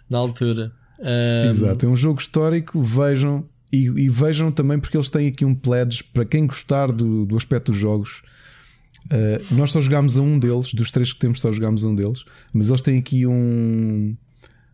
[0.10, 0.72] na altura.
[1.00, 2.82] Ahm, Exato, é um jogo histórico.
[2.82, 7.26] Vejam e, e vejam também porque eles têm aqui um pledge para quem gostar do,
[7.26, 8.22] do aspecto dos jogos.
[9.06, 11.96] Uh, nós só jogámos a um deles, dos três que temos, só jogámos a um
[11.96, 12.24] deles,
[12.54, 14.16] mas eles têm aqui um.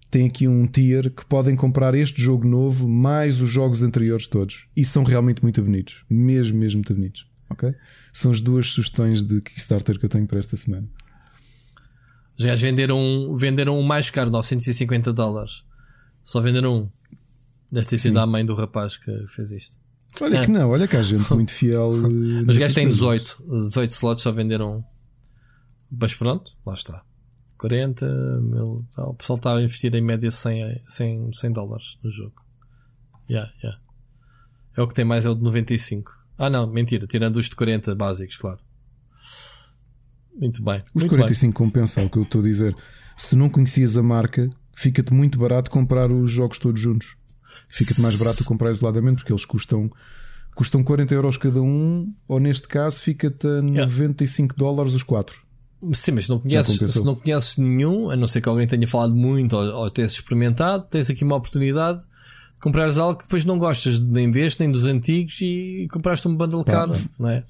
[0.09, 4.67] Tem aqui um tier que podem comprar este jogo novo mais os jogos anteriores todos
[4.75, 7.25] e são realmente muito bonitos, mesmo, mesmo muito bonitos.
[7.49, 7.73] Ok?
[8.11, 10.85] São as duas sugestões de Kickstarter que eu tenho para esta semana.
[12.37, 15.63] Gajos venderam, venderam um mais caro, 950 dólares.
[16.23, 16.89] Só venderam um.
[17.71, 19.75] Deve ter sido a mãe do rapaz que fez isto.
[20.19, 21.89] Olha que não, olha que há gente muito fiel.
[21.89, 23.37] Os gajos têm coisas.
[23.39, 23.43] 18.
[23.69, 24.83] 18 slots só venderam.
[25.89, 27.03] Mas pronto, lá está.
[27.57, 28.05] 40
[28.41, 28.85] mil.
[28.93, 29.11] tal.
[29.11, 32.33] O pessoal está a investir em média 100, 100, 100 dólares no jogo.
[33.29, 33.79] Yeah, yeah.
[34.75, 36.11] É o que tem mais, é o de 95.
[36.37, 37.07] Ah, não, mentira.
[37.07, 38.59] Tirando os de 40 básicos, claro.
[40.33, 40.79] Muito bem.
[40.93, 42.75] Os muito 45 compensam, é o que eu estou a dizer.
[43.15, 47.15] Se tu não conhecias a marca, fica-te muito barato comprar os jogos todos juntos.
[47.69, 49.89] Fica-te mais barato comprar isoladamente porque eles custam,
[50.55, 55.41] custam 40 euros cada um, ou neste caso fica-te a 95 dólares os quatro.
[55.93, 58.87] Sim, mas se não, conheces, se não conheces nenhum, a não ser que alguém tenha
[58.87, 62.05] falado muito ou, ou tenhas experimentado, tens aqui uma oportunidade de
[62.59, 66.63] comprares algo que depois não gostas nem deste nem dos antigos e compraste um bundle
[66.63, 67.43] caro, não é?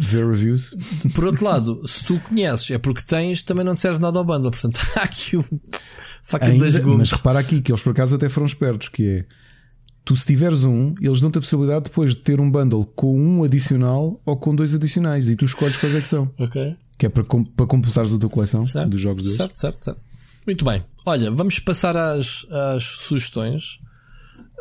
[0.00, 0.76] Ver reviews.
[1.14, 4.24] Por outro lado, se tu conheces, é porque tens, também não te serve nada ao
[4.24, 4.50] bundle.
[4.50, 5.44] Portanto, há aqui um
[6.22, 9.24] faca Ainda, mas repara aqui que eles por acaso até foram espertos, que é
[10.08, 13.44] tu se tiveres um, eles dão-te a possibilidade depois de ter um bundle com um
[13.44, 16.32] adicional ou com dois adicionais e tu escolhes quais é que são.
[16.38, 16.74] Ok.
[16.96, 18.88] Que é para, para completares a tua coleção Certo.
[18.88, 19.36] dos jogos deles.
[19.36, 20.00] Certo, certo, certo.
[20.46, 20.82] Muito bem.
[21.04, 23.80] Olha, vamos passar às, às sugestões.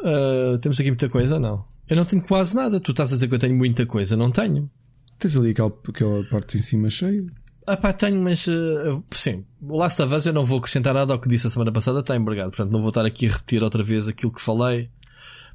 [0.04, 1.40] Ah, temos aqui muita coisa?
[1.40, 1.64] Não.
[1.88, 2.78] Eu não tenho quase nada.
[2.78, 4.18] Tu estás a dizer que eu tenho muita coisa.
[4.18, 4.70] Não tenho.
[5.18, 7.26] Tens ali aquela, aquela parte em cima cheia.
[7.66, 9.46] Ah pá, tenho, mas ah, sim.
[9.62, 12.02] O Last of Us eu não vou acrescentar nada ao que disse a semana passada.
[12.02, 12.50] Está embargado.
[12.50, 14.90] Portanto, não vou estar aqui a repetir outra vez aquilo que falei.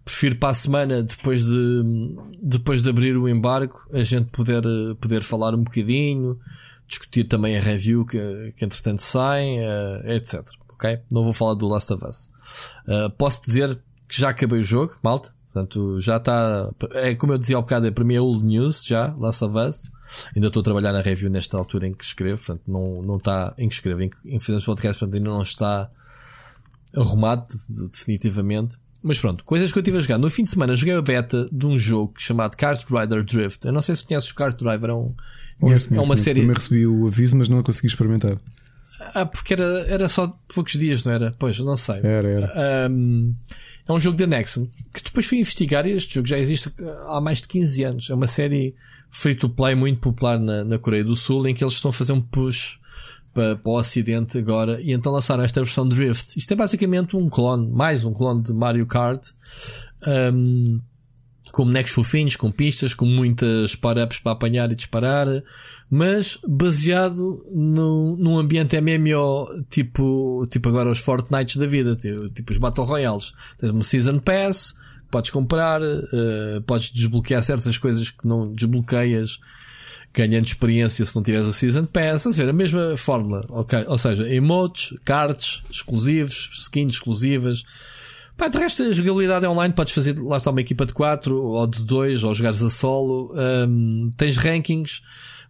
[0.04, 1.82] Prefiro para a semana, depois de,
[2.42, 4.62] depois de abrir o embargo, a gente poder,
[5.00, 6.38] poder falar um bocadinho,
[6.88, 10.42] discutir também a review que, que entretanto sai, eh, etc.
[10.70, 11.00] Ok?
[11.10, 12.30] Não vou falar do Last of Us.
[12.86, 15.32] Uh, posso dizer que já acabei o jogo, malta.
[15.52, 16.70] Portanto, já está.
[16.92, 19.56] É como eu dizia ao bocado, é para mim é old news já, Last of
[19.56, 19.82] Us.
[20.34, 23.54] Ainda estou a trabalhar na review nesta altura em que escrevo, portanto, não, não está
[23.56, 25.88] em que escrevo, em que, em que fizemos podcast, portanto, ainda não está
[26.96, 27.46] arrumado
[27.90, 28.76] definitivamente.
[29.02, 30.18] Mas pronto, coisas que eu estive a jogar.
[30.18, 33.66] No fim de semana joguei a beta de um jogo chamado Kart Rider Drift.
[33.66, 35.14] Eu não sei se conheces o Kart Driver, é, um,
[35.60, 36.16] é uma conheço.
[36.16, 36.40] série.
[36.42, 38.38] Também recebi o aviso, mas não consegui experimentar.
[39.14, 41.34] Ah, porque era, era só poucos dias, não era?
[41.38, 41.96] Pois, não sei.
[41.96, 42.90] Era, era.
[42.90, 43.34] Um,
[43.88, 46.72] é um jogo da Nexon que depois fui investigar e este jogo já existe
[47.08, 48.10] há mais de 15 anos.
[48.10, 48.74] É uma série
[49.10, 51.92] free to play muito popular na, na Coreia do Sul em que eles estão a
[51.92, 52.78] fazer um push
[53.32, 56.38] para, para o Ocidente agora e então lançaram esta versão Drift.
[56.38, 59.22] Isto é basicamente um clone, mais um clone de Mario Kart.
[60.06, 60.80] Um,
[61.52, 65.26] com bonecos fofinhos, com pistas, com muitas power-ups para apanhar e disparar,
[65.90, 72.52] mas baseado no, num ambiente MMO, tipo, tipo agora os Fortnites da vida, tipo, tipo
[72.52, 73.32] os Battle Royales.
[73.58, 74.74] Tens uma Season Pass,
[75.10, 79.38] podes comprar, uh, podes desbloquear certas coisas que não desbloqueias,
[80.12, 82.26] ganhando experiência se não tiveres o Season Pass.
[82.26, 83.84] A ver, a mesma fórmula, ok?
[83.88, 87.64] Ou seja, emotes, cards exclusivos, skins exclusivas.
[88.36, 91.40] Pá, de resto, a jogabilidade é online, podes fazer, lá está uma equipa de 4
[91.40, 93.32] ou de 2, ou jogares a solo.
[93.34, 95.02] Um, tens rankings,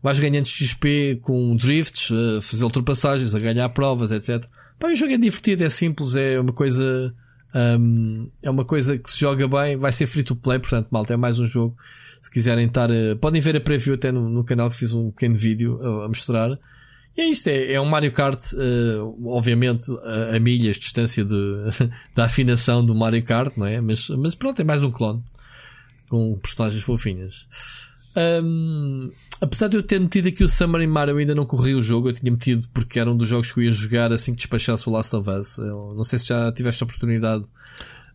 [0.03, 4.45] vais ganhando XP com drifts, a fazer ultrapassagens, a ganhar provas, etc.
[4.79, 7.15] Pá, o jogo é divertido, é simples, é uma coisa.
[7.55, 11.15] Um, é uma coisa que se joga bem, vai ser free to play, portanto, malta,
[11.15, 11.77] é mais um jogo.
[12.23, 15.11] Se quiserem estar, uh, podem ver a preview até no, no canal que fiz um
[15.11, 16.57] pequeno vídeo uh, a mostrar.
[17.17, 21.35] E é isto, é, é um Mario Kart, uh, obviamente a, a, milhas distância de,
[22.15, 23.81] da afinação do Mario Kart, não é?
[23.81, 25.23] Mas, mas pronto, é mais um clone
[26.09, 27.49] com personagens fofinhas.
[28.15, 31.83] Um, apesar de eu ter metido aqui o Summer in Mario, ainda não corri o
[31.83, 32.09] jogo.
[32.09, 34.89] Eu tinha metido porque era um dos jogos que eu ia jogar assim que despachasse
[34.89, 35.59] o Last of Us.
[35.59, 37.45] Eu não sei se já tiveste a oportunidade.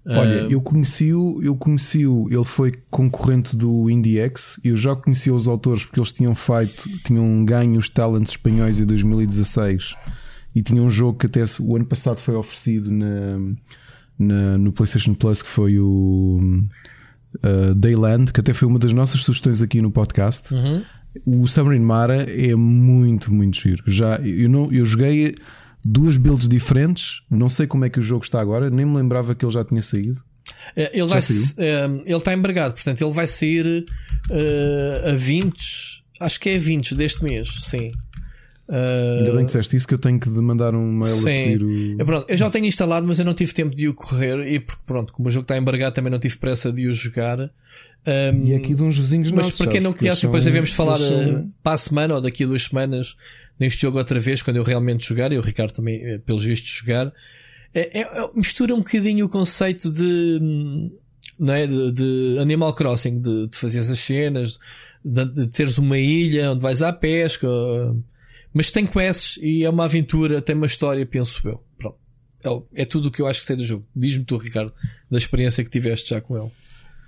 [0.05, 5.83] Olha, eu conheci-o, eu conheci-o, ele foi concorrente do IndieX, eu já conhecia os autores
[5.83, 9.95] porque eles tinham feito, tinham ganho os talentos espanhóis em 2016
[10.55, 13.37] e tinha um jogo que até o ano passado foi oferecido na,
[14.17, 16.39] na no PlayStation Plus que foi o
[17.43, 20.53] uh, Dayland, que até foi uma das nossas sugestões aqui no podcast.
[20.53, 20.83] Uhum.
[21.25, 23.83] O Submarine Mara é muito, muito giro.
[23.87, 25.35] Já, eu, não, eu joguei
[25.83, 27.21] duas builds diferentes.
[27.29, 29.63] Não sei como é que o jogo está agora, nem me lembrava que ele já
[29.63, 30.21] tinha saído.
[30.75, 31.19] Ele, vai,
[32.05, 33.85] ele está embargado, portanto, ele vai sair
[34.29, 37.91] uh, a 20, acho que é a 20 deste mês, sim.
[38.67, 41.21] Uh, Ainda bem que disseste isso que eu tenho que mandar um mail sim.
[41.21, 42.01] a pedir o...
[42.01, 44.45] é, pronto, eu já o tenho instalado, mas eu não tive tempo de o correr
[44.45, 47.39] e porque pronto, como o jogo está embargado, também não tive pressa de o jogar.
[47.39, 50.71] Um, e aqui de uns vizinhos Mas nossos, para quem não conhece, depois são, devemos
[50.71, 51.41] falar são...
[51.41, 53.15] uh, para a semana ou daqui a duas semanas
[53.59, 56.69] neste jogo outra vez, quando eu realmente jogar, e o Ricardo também, eh, pelos vistos,
[56.69, 57.11] jogar.
[57.73, 60.91] É, é, é, mistura um bocadinho o conceito de,
[61.39, 64.59] não é, de, de Animal Crossing, de, de fazer as cenas,
[65.03, 67.47] de, de, teres uma ilha onde vais à pesca,
[68.57, 71.63] mas tem quests e é uma aventura, tem uma história, penso eu.
[71.77, 71.97] Pronto.
[72.75, 73.85] É, é tudo o que eu acho que sei do jogo.
[73.95, 74.73] Diz-me tu, Ricardo,
[75.11, 76.51] da experiência que tiveste já com ele.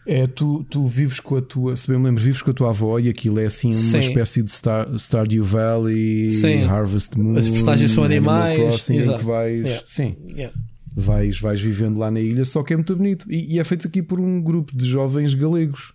[0.06, 2.70] É, tu, tu vives com a tua, se bem me lembro, vives com a tua
[2.70, 3.90] avó e aquilo é assim Sim.
[3.96, 6.66] uma espécie de Star, Stardew Valley, Sim.
[6.66, 7.36] Harvest Moon.
[7.36, 9.20] As personagens são animais, Crossing, em exato.
[9.20, 9.84] que vais, Yeah.
[9.88, 10.56] sim, Yeah.
[10.96, 13.26] vais, vais vivendo lá na ilha, só que é muito bonito.
[13.32, 15.94] E, e é feito aqui por um grupo de jovens galegos.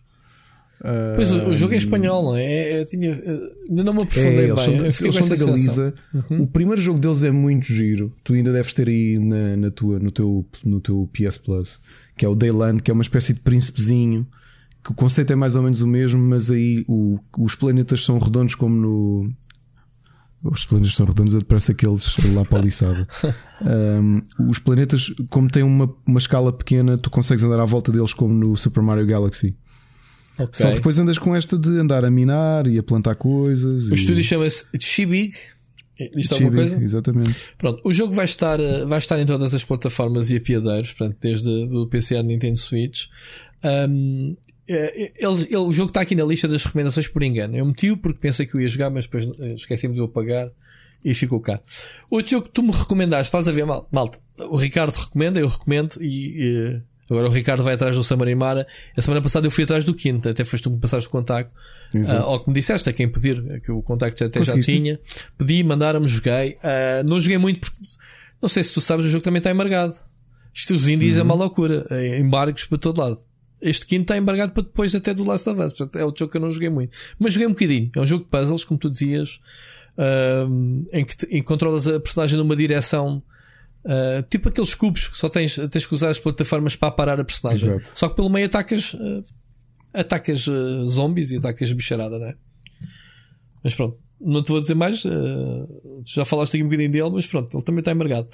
[1.16, 2.80] Pois o, o jogo é espanhol, não é?
[2.80, 3.12] Eu tinha,
[3.68, 4.64] ainda não me É, aprofundei eles bem.
[4.90, 5.36] são, eles são da.
[5.36, 5.94] Galiza.
[6.30, 8.12] O primeiro jogo deles é muito giro.
[8.22, 11.80] Tu ainda deves ter aí na, na tua, no, teu, no teu PS Plus,
[12.16, 14.26] que é o Dayland, que é uma espécie de príncipezinho.
[14.84, 18.18] Que o conceito é mais ou menos o mesmo, mas aí o- os planetas são
[18.18, 19.32] redondos como no.
[20.42, 23.06] Os planetas são redondos, parece aqueles lá para a liçada.
[23.64, 24.20] Um,
[24.50, 28.34] os planetas, como têm uma, uma escala pequena, tu consegues andar à volta deles como
[28.34, 29.56] no Super Mario Galaxy.
[30.38, 30.54] Ok.
[30.54, 33.88] Só que depois andas com esta de andar a minar e a plantar coisas.
[33.90, 35.34] O e- estúdio chama-se Chibig.
[36.16, 36.82] Diz alguma coisa?
[36.82, 37.34] Exatamente.
[37.56, 41.18] Pronto, o jogo vai estar, eh, vai estar em todas as plataformas e apiadeiros, portanto,
[41.20, 43.04] desde o PC à Nintendo Switch.
[43.62, 44.36] Um,
[44.68, 47.56] eh, ele, ele- o jogo está aqui na lista das recomendações por engano.
[47.56, 50.50] Eu meti-o porque pensei que eu ia jogar, mas depois eh, esqueci-me de o apagar
[51.04, 51.60] e ficou cá.
[52.10, 54.18] Outro jogo que tu me recomendaste, estás a ver, mal, malta?
[54.50, 56.74] O Ricardo recomenda, eu recomendo e.
[56.76, 58.66] eh, Agora o Ricardo vai atrás do Samarimara.
[58.96, 61.10] A semana passada eu fui atrás do quinto, até foste tu que me passaste o
[61.10, 61.52] contacto.
[62.08, 64.98] Ah, ou que me disseste a quem pedir, que o contacto até já tinha.
[65.38, 66.56] Pedi, mandaram-me, joguei.
[66.62, 67.76] Ah, não joguei muito porque
[68.40, 69.94] não sei se tu sabes, o jogo também está embargado.
[70.52, 71.26] Isto os indies é Uhum.
[71.26, 71.86] uma loucura.
[71.90, 73.18] É embargos para todo lado.
[73.60, 75.72] Este quinto está embargado para depois até do Last of Us.
[75.72, 76.96] Portanto, é o jogo que eu não joguei muito.
[77.18, 77.90] Mas joguei um bocadinho.
[77.96, 79.40] É um jogo de puzzles, como tu dizias,
[79.98, 83.22] ahm, em que te- em que controlas a personagem numa direção.
[83.86, 87.24] Ah, tipo aqueles cubos que só tens, tens que usar as plataformas para parar a
[87.24, 87.68] personagem.
[87.68, 87.90] Exato.
[87.94, 92.34] Só que pelo meio atacas, ah, atacas ah, zombies e atacas bicharada, não é?
[93.62, 95.04] Mas pronto, não te vou dizer mais.
[95.04, 98.28] Uh, já falaste aqui um bocadinho dele, mas pronto, ele também está embargado.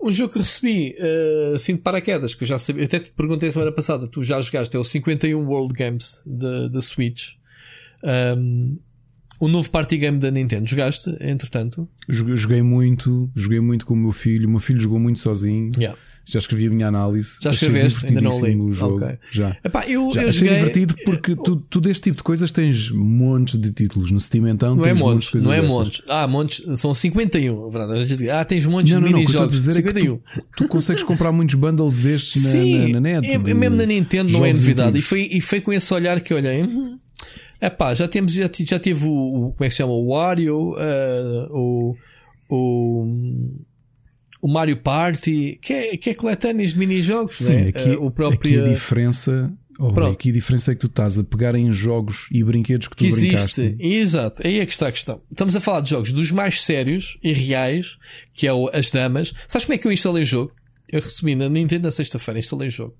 [0.00, 3.50] Um jogo que recebi uh, assim de paraquedas, que eu já sabia, até te perguntei
[3.50, 7.34] semana passada, tu já jogaste, é o 51 World Games da Switch.
[8.02, 8.78] Um,
[9.44, 11.88] o novo party game da Nintendo, jogaste, entretanto?
[12.08, 15.70] Joguei, joguei muito, joguei muito com o meu filho, o meu filho jogou muito sozinho.
[15.76, 15.98] Yeah.
[16.26, 17.36] Já escrevi a minha análise.
[17.38, 18.06] Já escreveste?
[18.06, 18.56] Ainda não li.
[18.56, 18.96] O jogo.
[18.96, 19.18] Okay.
[19.30, 19.58] Já.
[19.62, 20.22] Epá, eu, já.
[20.22, 20.56] eu Achei joguei...
[20.56, 24.74] divertido porque tu, tu deste tipo de coisas tens montes de títulos no Steam então.
[24.74, 25.78] Não é montes, não é destas.
[25.78, 26.02] montes.
[26.08, 27.68] Ah, montes, são 51.
[27.68, 28.30] Verdade.
[28.30, 29.54] Ah, tens montes não, de não, mini-jogos.
[29.54, 30.14] 51.
[30.14, 33.30] É tu, tu, consegues comprar muitos bundles destes Sim, na, na, na net.
[33.30, 34.98] É, mesmo na Nintendo não é novidade.
[34.98, 36.62] E foi, e foi com esse olhar que olhei.
[36.62, 36.66] É
[37.70, 39.92] pá, já temos, já, já teve o, o, como é que se chama?
[39.92, 41.96] O Wario, uh, o,
[42.48, 43.06] o
[44.44, 47.68] o Mario Party, que é, que é coletâneas de mini-jogos, Sim, né?
[47.68, 48.60] aqui, uh, o próprio...
[48.60, 49.50] aqui a diferença.
[49.78, 52.94] Oh, aqui a diferença é que tu estás a pegar em jogos e brinquedos que
[52.94, 53.60] tu que brincaste.
[53.62, 53.82] existe.
[53.82, 55.22] Exato, aí é que está a questão.
[55.32, 57.96] Estamos a falar de jogos dos mais sérios e reais,
[58.34, 59.32] que é o As Damas.
[59.48, 60.52] Sabes como é que eu instalei o jogo?
[60.92, 62.94] Eu recebi na Nintendo na sexta-feira, instalei o jogo.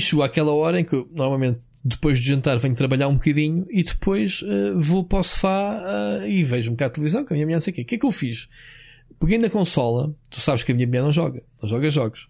[0.00, 3.82] Chegou àquela hora em que eu, normalmente depois de jantar venho trabalhar um bocadinho e
[3.82, 7.36] depois uh, vou para o sofá uh, e vejo um bocado de televisão com a
[7.36, 7.82] minha mulher, não sei o quê.
[7.82, 8.48] O que é que eu fiz?
[9.20, 12.28] Peguei na consola, tu sabes que a minha mulher não joga, não joga jogos,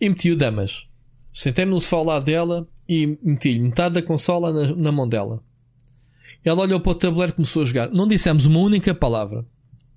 [0.00, 0.88] e meti o Damas.
[1.32, 5.42] Sentei-me no sofá ao lado dela e meti-lhe metade da consola na, na, mão dela.
[6.44, 7.90] Ela olhou para o tabuleiro e começou a jogar.
[7.90, 9.46] Não dissemos uma única palavra.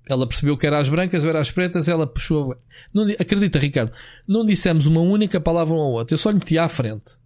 [0.08, 2.56] Ela percebeu que era as brancas ou era as pretas, ela puxou.
[2.94, 3.92] Não, acredita, Ricardo,
[4.26, 6.14] não dissemos uma única palavra um ao outro.
[6.14, 7.18] Eu só lhe meti à frente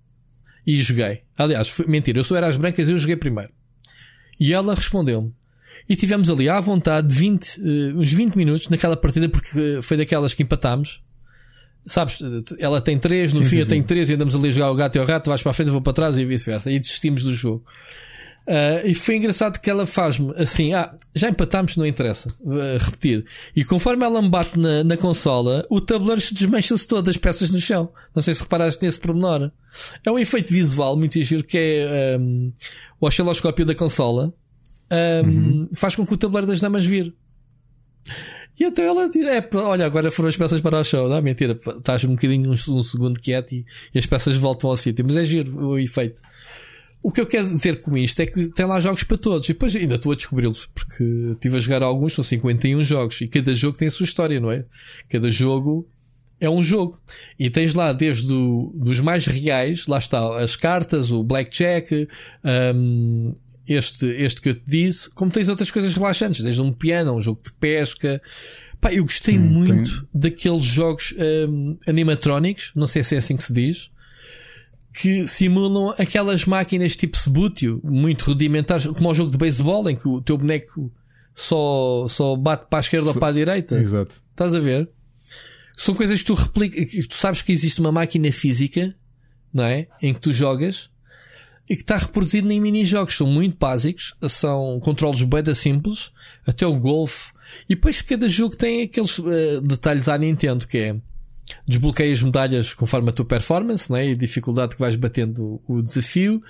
[0.77, 1.23] e joguei.
[1.37, 3.51] Aliás, foi, mentira, eu só era as brancas e eu joguei primeiro.
[4.39, 5.33] E ela respondeu-me:
[5.89, 9.97] e tivemos ali à vontade 20, uh, eh, uns 20 minutos naquela partida, porque foi
[9.97, 11.03] daquelas que empatámos.
[11.87, 12.21] Sabes,
[12.59, 14.71] ela tem 3, no sim, fim sim, eu tenho 3 e andamos ali a jogar
[14.71, 16.71] o gato e o rato, vais para a frente, eu vou para trás e vice-versa.
[16.71, 17.65] E desistimos do jogo.
[18.51, 22.29] Uh, e foi engraçado que ela faz-me assim: ah, já empatámos, não interessa.
[22.41, 23.25] Uh, repetir.
[23.55, 27.61] E conforme ela me bate na, na consola, o tabuleiro desmancha-se todas as peças no
[27.61, 27.93] chão.
[28.13, 29.53] Não sei se reparaste nesse pormenor.
[30.05, 32.53] É um efeito visual muito giro que é um,
[33.01, 34.35] o osciloscópio da consola
[34.93, 35.69] um, uhum.
[35.73, 37.15] faz com que o tabuleiro das damas vir.
[38.59, 41.09] E então ela diz: é, olha, agora foram as peças para o show.
[41.09, 43.65] Não, mentira, estás um bocadinho um, um segundo quieto e,
[43.95, 45.05] e, as peças voltam ao sítio.
[45.07, 46.21] Mas é giro o efeito.
[47.03, 49.49] O que eu quero dizer com isto é que tem lá jogos para todos.
[49.49, 53.21] E depois ainda estou a descobri-los, porque estive a jogar alguns, são 51 jogos.
[53.23, 54.65] E cada jogo tem a sua história, não é?
[55.09, 55.89] Cada jogo
[56.39, 57.01] é um jogo.
[57.39, 62.09] E tens lá desde o, dos mais reais, lá está as cartas, o blackjack,
[62.75, 63.35] um,
[63.67, 67.23] este, este que eu te disse, como tens outras coisas relaxantes, desde um piano, um
[67.23, 68.21] jogo de pesca.
[68.81, 70.09] Pá, eu gostei Sim, muito tem...
[70.13, 71.15] daqueles jogos
[71.49, 73.91] um, animatrónicos, não sei se é assim que se diz,
[74.93, 80.09] que simulam aquelas máquinas tipo Sebutio, muito rudimentares, como o jogo de beisebol, em que
[80.09, 80.93] o teu boneco
[81.35, 83.79] só, só bate para a esquerda so, ou para a direita.
[83.79, 84.13] Exato.
[84.31, 84.89] Estás a ver?
[85.77, 88.95] São coisas que tu replicas, tu sabes que existe uma máquina física,
[89.53, 89.87] não é?
[90.03, 90.91] Em que tu jogas
[91.69, 93.17] e que está reproduzido em mini-jogos.
[93.17, 96.11] São muito básicos, são controles bem simples,
[96.45, 97.33] até o golfe.
[97.69, 100.97] E depois cada jogo tem aqueles uh, detalhes à Nintendo, que é
[101.67, 106.43] desbloqueias medalhas conforme a tua performance né, e a dificuldade que vais batendo o desafio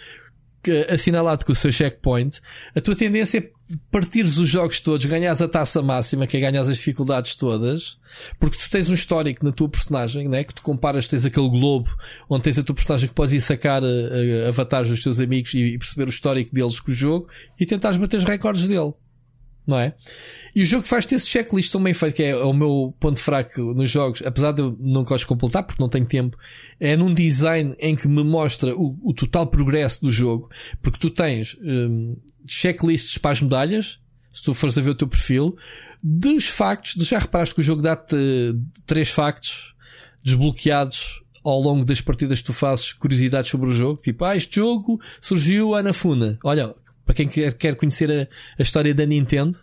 [0.92, 2.40] assinalado com o seu checkpoint,
[2.74, 3.50] a tua tendência é
[3.90, 7.98] partires os jogos todos, ganhas a taça máxima, que é ganhas as dificuldades todas,
[8.38, 10.42] porque tu tens um histórico na tua personagem, né?
[10.42, 11.88] que tu comparas, tens aquele globo
[12.28, 15.78] onde tens a tua personagem que podes ir sacar uh, avatares dos teus amigos e
[15.78, 17.28] perceber o histórico deles com o jogo
[17.58, 18.92] e tentares bater os recordes dele
[19.70, 19.94] não é?
[20.54, 23.88] E o jogo faz-te esse checklist também feito, que é o meu ponto fraco nos
[23.88, 26.36] jogos, apesar de eu não gosto de completar porque não tenho tempo,
[26.78, 30.50] é num design em que me mostra o, o total progresso do jogo,
[30.82, 32.16] porque tu tens um,
[32.46, 34.00] checklists para as medalhas,
[34.32, 35.56] se tu fores a ver o teu perfil,
[36.02, 38.16] dos factos, já reparaste que o jogo dá-te
[38.86, 39.74] três factos
[40.22, 44.56] desbloqueados ao longo das partidas que tu fazes curiosidades sobre o jogo, tipo, ah, este
[44.56, 46.38] jogo surgiu a Anafuna.
[46.44, 46.74] Olha,
[47.10, 48.28] para quem quer, quer conhecer a,
[48.58, 49.58] a história da Nintendo,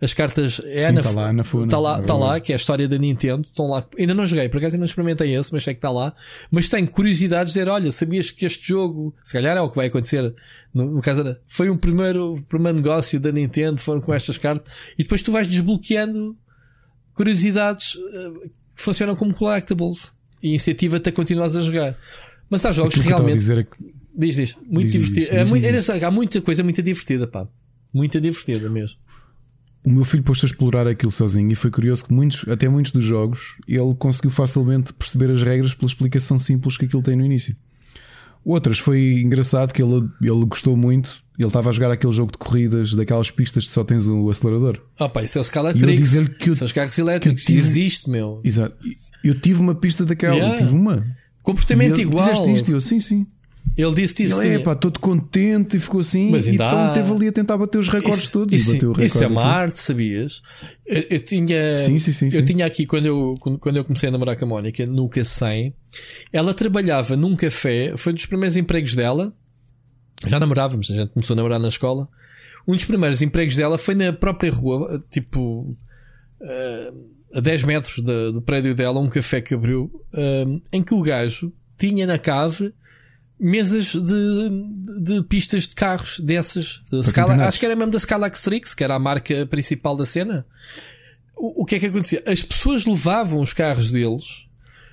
[0.00, 2.56] as cartas é Sim, na, tá lá na Está lá, tá lá, que é a
[2.56, 3.42] história da Nintendo.
[3.42, 3.84] Estão lá.
[3.98, 6.14] Ainda não joguei, por acaso ainda não experimentei esse, mas sei que está lá.
[6.50, 9.76] Mas tenho curiosidade de dizer: olha, sabias que este jogo, se calhar é o que
[9.76, 10.32] vai acontecer.
[10.72, 14.72] No, no caso, foi o primeiro, o primeiro negócio da Nintendo, foram com estas cartas.
[14.96, 16.36] E depois tu vais desbloqueando
[17.14, 20.12] curiosidades uh, que funcionam como collectibles.
[20.40, 21.96] E incentiva-te a continuares a jogar.
[22.48, 23.44] Mas há jogos que realmente.
[23.44, 24.56] Que Diz, diz.
[24.68, 25.20] Muito diz, divertido.
[25.30, 27.46] Diz, é muito, diz, há muita coisa muito divertida, pá.
[27.92, 28.98] Muito divertida mesmo.
[29.84, 32.92] O meu filho pôs-se a explorar aquilo sozinho e foi curioso que muitos, até muitos
[32.92, 37.24] dos jogos, ele conseguiu facilmente perceber as regras pela explicação simples que aquilo tem no
[37.24, 37.56] início.
[38.44, 42.38] Outras foi engraçado que ele, ele gostou muito Ele estava a jogar aquele jogo de
[42.38, 44.80] corridas daquelas pistas que só tens o acelerador.
[44.98, 45.46] Ah, pá, isso é o E
[46.46, 47.44] eu- São os carros elétricos.
[47.44, 48.40] tive- Existe, meu.
[48.44, 48.76] Exato.
[49.24, 50.56] Eu tive uma pista daquela, Yeah.
[50.56, 51.04] tive uma.
[51.42, 52.30] Comportamento igual.
[52.52, 52.70] Isto?
[52.72, 53.26] Eu, sim, sim.
[53.76, 54.42] Ele disse E isso.
[54.42, 56.30] ele é, pá, todo contente e ficou assim.
[56.30, 58.52] Mas e ainda então há- teve ali a tentar bater os recordes Isso- todos.
[58.52, 59.50] e Isso, bateu o isso é recorde uma aqui.
[59.62, 60.42] arte, sabias?
[60.86, 64.12] Eu, eu tinha, Sim, sim, sim, eu tinha aqui quando eu, quando eu comecei a
[64.12, 65.72] namorar com a Mónica, no K100,
[66.32, 69.32] ela trabalhava num café, foi um dos primeiros empregos dela.
[70.26, 72.08] Já namorávamos, a gente começou a namorar na escola.
[72.68, 75.74] Um dos primeiros empregos dela foi na própria rua, tipo
[76.42, 76.92] eh,
[77.34, 81.00] a 10 metros da- do prédio dela, um café que abriu, eh, em que o
[81.02, 82.72] gajo tinha na cave
[83.42, 86.80] mesas de, de pistas de carros dessas.
[86.90, 90.06] de Scala, acho que era mesmo da Scala X-Trix, que era a marca principal da
[90.06, 90.46] cena.
[91.36, 92.22] O, o que é que acontecia?
[92.26, 94.46] As pessoas levavam os carros deles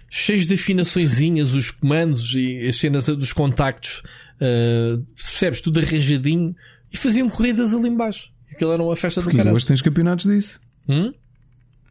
[0.10, 4.02] cheios de afinaçõezinhas, os comandos e as cenas dos contactos,
[4.42, 5.62] uh, percebes?
[5.62, 6.56] Tudo arranjadinho
[6.92, 8.32] e faziam corridas ali embaixo.
[8.52, 9.56] Aquilo era uma festa Porque do caralho.
[9.56, 10.60] hoje tens campeonatos disso.
[10.88, 11.14] Hum?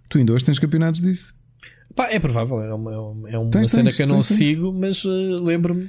[0.09, 1.33] Tu ainda hoje tens campeonatos disso.
[1.95, 2.93] Pá, é provável, é uma,
[3.31, 4.27] é uma Tens, cena tens, que eu não tens.
[4.27, 5.89] sigo, mas uh, lembro-me.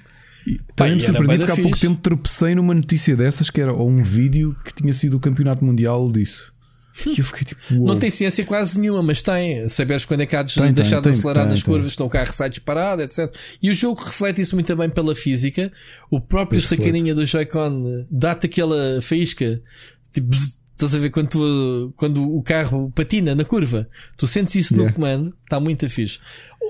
[0.76, 4.02] Também me surpreendi porque há pouco tempo tropecei numa notícia dessas que era ou um
[4.04, 6.54] vídeo que tinha sido o campeonato mundial disso.
[7.06, 7.86] E eu fiquei tipo, uou.
[7.88, 9.70] Não tem ciência quase nenhuma, mas tem.
[9.70, 11.92] Saberes quando é que há de Tem, tem, deixar de tem, acelerar tem, nas curvas,
[11.92, 13.34] estão o carro sai disparado, etc.
[13.62, 15.72] E o jogo reflete isso muito bem pela física.
[16.12, 19.62] O próprio Pois sacaninha do Joy-Con dá-te aquela faísca.
[20.12, 23.88] Tipo, estás a ver quando, tu- quando o carro patina na curva.
[24.18, 24.96] Tu sentes isso no Yeah.
[24.96, 26.20] comando, está muito fixe.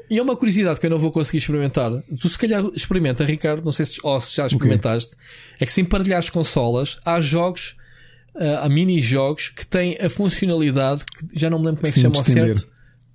[0.10, 1.91] E é uma curiosidade que eu não vou conseguir experimentar.
[2.19, 5.15] Tu se calhar experimenta, Ricardo, não sei se, ou se já experimentaste.
[5.60, 7.76] É que se emparelhares consolas, há jogos,
[8.36, 11.99] ah, há mini-jogos que têm a funcionalidade, que já não me lembro como é que
[11.99, 12.68] se Sim, chama de ao certo,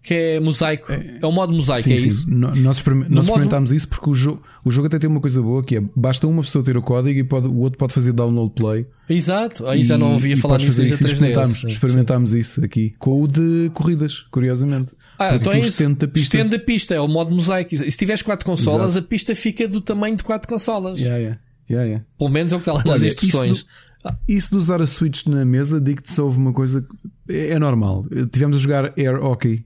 [0.04, 0.92] que é mosaico.
[0.92, 2.08] É, o modo mosaico, Sim, é sim.
[2.08, 2.30] isso.
[2.30, 5.20] No- Nós, experim- nós modo- experimentámos isso porque o jogo, o jogo até tem uma
[5.20, 7.94] coisa boa que é basta uma pessoa ter o código e pode- o outro pode
[7.94, 8.86] fazer download play.
[9.08, 11.04] Exato, aí já E- não ouvia falar nisso desde a isso.
[11.04, 11.12] 3DS.
[11.14, 14.92] Experimentámos, Sim, experimentámos isso aqui com o de corridas, curiosamente.
[15.18, 15.68] Ah, então é isso.
[15.70, 16.36] estende a pista.
[16.36, 17.74] Estende a pista, é o modo mosaico.
[17.74, 19.06] E se tiveres quatro consolas, Exato.
[19.06, 21.00] a pista fica do tamanho de quatro consolas.
[21.00, 21.40] Yeah, yeah.
[21.70, 22.04] Yeah, yeah.
[22.18, 23.52] Pelo menos é o que está lá nas Olha, instruções.
[23.58, 23.64] Isso
[24.04, 26.82] do, isso de usar a Switch na mesa, digo-te se houve uma coisa
[27.26, 28.04] que é, é normal.
[28.30, 29.64] Tivemos a jogar Air Hockey.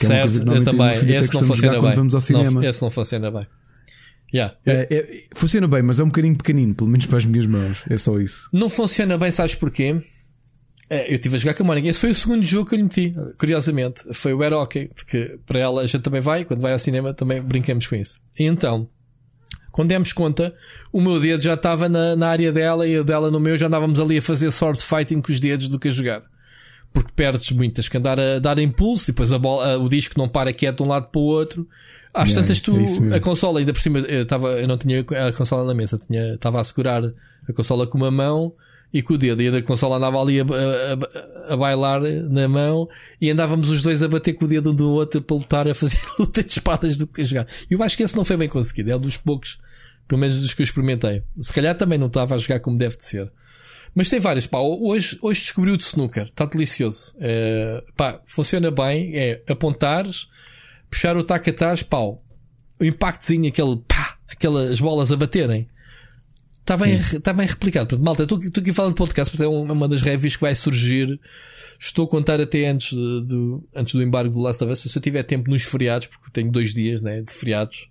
[0.00, 1.14] É certo, que eu também.
[1.16, 1.94] Esse não funciona bem.
[1.94, 2.60] vamos ao cinema.
[2.60, 3.46] Não, esse não funciona bem.
[4.32, 4.54] Yeah.
[4.66, 7.78] É, é- funciona bem, mas é um bocadinho pequenino, pelo menos para as minhas mãos.
[7.88, 8.48] É só isso.
[8.52, 10.02] Não funciona bem, sabes porquê?
[10.90, 11.88] É, Eu estive a jogar com a Mónica.
[11.88, 14.02] Esse foi o segundo jogo que eu lhe meti, curiosamente.
[14.12, 17.12] Foi o Air Hockey, porque para ela a gente também vai, quando vai ao cinema
[17.14, 18.18] também brincamos com isso.
[18.38, 18.88] E então,
[19.72, 20.54] quando demos conta,
[20.92, 23.66] o meu dedo já estava na, na área dela e a dela no meu, já
[23.66, 26.22] andávamos ali a fazer sword fighting com os dedos do que a jogar.
[26.98, 29.88] Porque perdes muito, tens que andar a dar impulso e depois a bola, a- o
[29.88, 31.68] disco não para quieto de um lado para o outro.
[32.12, 33.14] Às Yeah, tantas, tu, é isso mesmo.
[33.14, 36.34] a consola, ainda por cima, eu, tava, eu não tinha a consola na mesa, tinha,
[36.34, 38.52] estava a segurar a consola com uma mão
[38.92, 42.48] e com o dedo, e a consola andava ali a, a- a- a bailar na
[42.48, 42.88] mão
[43.20, 45.74] e andávamos os dois a bater com o dedo um do outro para lutar a
[45.74, 47.46] fazer luta de espadas do que a jogar.
[47.70, 49.58] E eu acho que esse não foi bem conseguido, é um dos poucos,
[50.08, 51.22] pelo menos dos que eu experimentei.
[51.40, 53.30] Se calhar também não estava a jogar como deve de ser.
[53.94, 54.58] Mas tem várias, pá.
[54.58, 57.14] Hoje, hoje descobri o de snooker, está delicioso.
[57.18, 60.28] É, pá, funciona bem, é apontares,
[60.90, 62.22] puxar o taco atrás, pau.
[62.80, 65.68] O impactozinho, aquele pá, aquelas bolas a baterem.
[66.52, 67.88] Está bem, está bem replicado.
[67.88, 70.54] Portanto, malta, estou aqui falando de podcast, porque é um- uma das reviews que vai
[70.54, 71.18] surgir.
[71.80, 74.80] Estou a contar até antes de- do, antes do embargo do Last of Us.
[74.80, 77.90] Se eu tiver tempo nos feriados, porque tenho dois dias né, de feriados,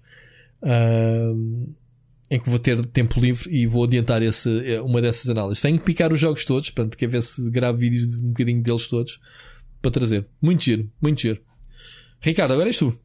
[0.61, 1.65] ahm,
[2.29, 5.61] em que vou ter tempo livre e vou adiantar esse, eh, uma dessas análises.
[5.61, 8.61] Tenho que picar os jogos todos, portanto, quer ver se gravo vídeos de um bocadinho
[8.61, 9.19] deles todos
[9.81, 10.25] para trazer.
[10.41, 11.39] Muito giro, muito giro.
[12.19, 12.97] Ricardo, agora és tu.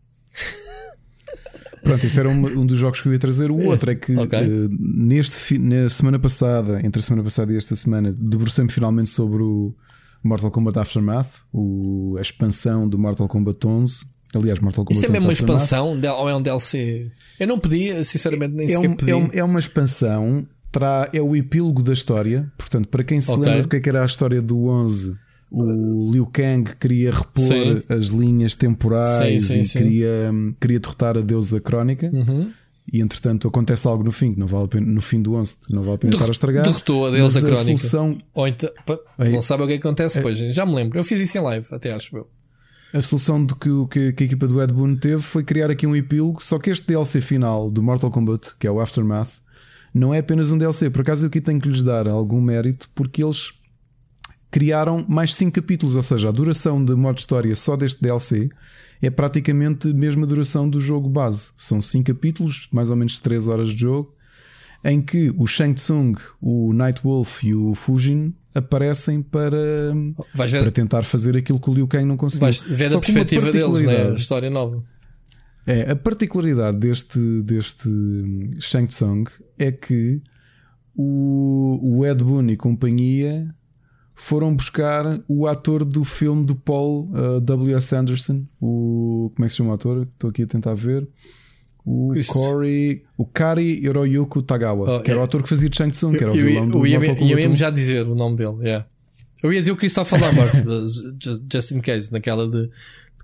[1.83, 3.51] Pronto, esse era um, um dos jogos que eu ia trazer.
[3.51, 4.39] O outro é que Ok.
[4.39, 4.47] eh,
[4.79, 9.75] neste, na semana passada, entre a semana passada e esta semana, debrucei-me finalmente sobre o
[10.23, 14.07] Mortal Kombat Aftermath, o, a expansão do Mortal Kombat 11.
[14.35, 17.11] Aliás, Mortal Kombat Isso é 11 mesmo uma expansão ou é um DLC?
[17.39, 19.11] Eu não pedi, sinceramente, nem É, sequer um- pedi.
[19.11, 22.51] é um- é uma expansão, terá, é o epílogo da história.
[22.57, 23.45] Portanto, para quem se Ok.
[23.45, 25.15] lembra do que, é que era a história do 11,
[25.51, 27.83] o Liu Kang queria repor Sim.
[27.89, 29.83] as linhas temporais Sim, sim, e.
[29.83, 30.31] Queria,
[30.61, 32.11] queria derrotar a deusa crónica.
[32.13, 32.51] Uhum.
[32.93, 35.57] E entretanto acontece algo no fim, que não vale a pena, no fim do 11,
[35.57, 36.65] que não vale a pena estar a estragar.
[36.65, 37.65] derrotou a deusa crónica.
[37.65, 38.69] solução, Ou então,
[39.19, 40.37] Aí- não sabe o que acontece depois.
[40.39, 40.99] Já me lembro.
[40.99, 42.27] Eu fiz isso em live, até acho eu.
[42.95, 45.87] A solução do que, que, que a equipa do Ed Boon teve foi criar aqui
[45.87, 46.43] um epílogo.
[46.43, 49.41] Só que este DLC final do Mortal Kombat, que é o Aftermath,
[49.95, 50.91] não é apenas um DLC.
[50.91, 53.53] Por acaso eu aqui tenho que lhes dar algum mérito, porque eles
[54.51, 58.51] criaram mais 5 capítulos, ou seja, a duração de modo história só deste DLC
[59.01, 61.51] é praticamente a mesma duração do jogo base.
[61.57, 64.15] São 5 capítulos, mais ou menos 3 horas de jogo.
[64.85, 69.57] em que o Shang Tsung, o Nightwolf e o Fujin aparecem para,
[70.35, 72.43] ver, para tentar fazer aquilo que o Liu Kang não conseguiu.
[72.43, 74.11] vais ver Só a perspectiva deles, né?
[74.11, 74.83] A história nova.
[75.67, 77.89] É, a particularidade deste, deste
[78.59, 79.25] Shang Tsung
[79.59, 80.21] é que
[80.95, 83.55] o, o Ed Boon e companhia
[84.15, 87.95] foram buscar o ator do filme do Paul uh, W.S.
[87.95, 90.07] Anderson, o como é que se chama o ator?
[90.13, 91.09] Estou aqui a tentar ver.
[91.85, 92.33] O Cristo.
[92.33, 95.25] Corey, o Kari Hiroyuki Tagawa, Oh, que era o é.
[95.25, 96.99] ator que fazia de Shang Tsung, que era o Eu, vilão eu, do eu ia,
[96.99, 97.57] Mortal ia Kombat mesmo 1.
[97.57, 98.57] já dizer o nome dele.
[98.63, 98.87] Yeah.
[99.43, 100.53] Eu ia dizer o Christopher Lambert,
[101.21, 102.71] ju- just in case, naquela de, de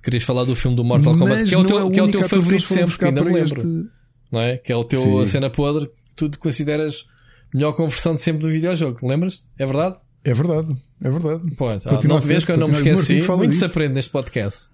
[0.03, 2.03] queres falar do filme do Mortal Kombat, Mas que é o teu, a que é
[2.03, 3.59] o teu favorito sempre, que ainda me lembro.
[3.61, 3.87] este-
[4.33, 4.57] Não é?
[4.57, 5.23] Que é o teu Sim.
[5.23, 7.07] a cena podre que tu te consideras
[7.55, 8.99] melhor conversão de sempre do videojogo.
[9.07, 9.47] Lembras-te?
[9.59, 9.97] É verdade?
[10.25, 11.43] É verdade, é verdade.
[11.57, 13.23] Pois, ah, não, vês que eu não me o esqueci.
[13.23, 13.65] Muito se disso.
[13.67, 14.69] aprende neste podcast.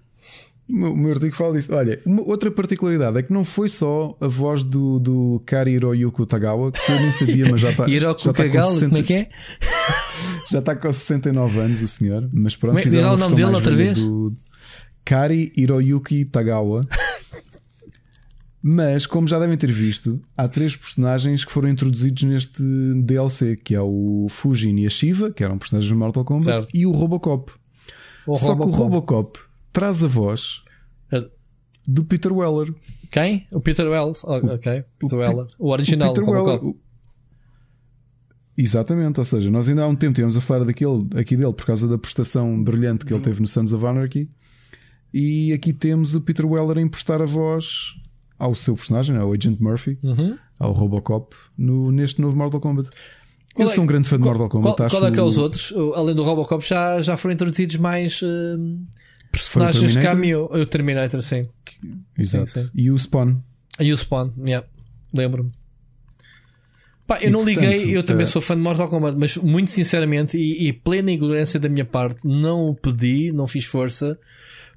[0.67, 1.73] O meu- artigo fala disso.
[1.75, 6.25] Olha, uma outra particularidade é que não foi só a voz do, do Kari Hiroyuki
[6.25, 7.87] Tagawa, que eu nem sabia, mas já está.
[7.87, 9.29] Hiroku já está com Kagalo, 60 como é que é?
[10.49, 13.75] Já está com 69 anos o senhor, mas pronto, diz lá o nome dele outra
[13.75, 13.97] vez?
[13.99, 14.31] do
[15.03, 16.81] Kari Hiroyuki Tagawa.
[18.67, 22.63] Mas, como já devem ter visto, há três personagens que foram introduzidos neste
[23.03, 26.67] DLC, que é o Fujin e a Shiva, que eram personagens de Mortal Kombat, Certo.
[26.75, 27.51] e o Robocop.
[28.25, 29.39] O Só que o Robocop.
[29.75, 30.61] Traz a voz
[31.87, 32.73] do Peter Weller.
[33.11, 33.45] Quem?
[33.51, 34.21] O Peter Wells.
[34.25, 34.83] Oh, ok.
[34.97, 35.47] Peter Pe- Weller.
[35.59, 36.11] O original.
[36.11, 36.29] O Peter.
[36.29, 36.63] Weller.
[36.65, 36.77] o-
[38.57, 41.65] Exatamente, ou seja, nós ainda há um tempo tínhamos a falar daquele, aqui dele por
[41.65, 44.29] causa da prestação brilhante que ele teve no Sons of Anarchy.
[45.13, 47.93] E aqui temos o Peter Weller a emprestar a voz
[48.39, 50.37] ao seu personagem, ao Agent Murphy, Uhum.
[50.57, 52.89] ao Robocop, no, neste novo Mortal Kombat.
[53.53, 54.77] Qual Eu é- sou um grande fã de Mortal Kombat.
[54.77, 55.71] Qual, qual é que é os o- outros?
[55.71, 58.85] O- Além do Robocop, já, já foram introduzidos mais hum,
[59.35, 60.45] personagens cameo.
[60.51, 61.43] O Terminator, sim.
[62.17, 62.47] Exato.
[62.47, 62.69] sim, sim.
[62.73, 63.35] E o Spawn.
[63.79, 64.65] E o Spawn, yeah.
[65.13, 65.51] lembro-me.
[67.07, 69.37] Pá, eu E, não portanto, liguei, eu também eh, sou fã de Mortal Kombat, mas
[69.37, 74.17] muito sinceramente e, e plena ignorância da minha parte, não o pedi, não fiz força,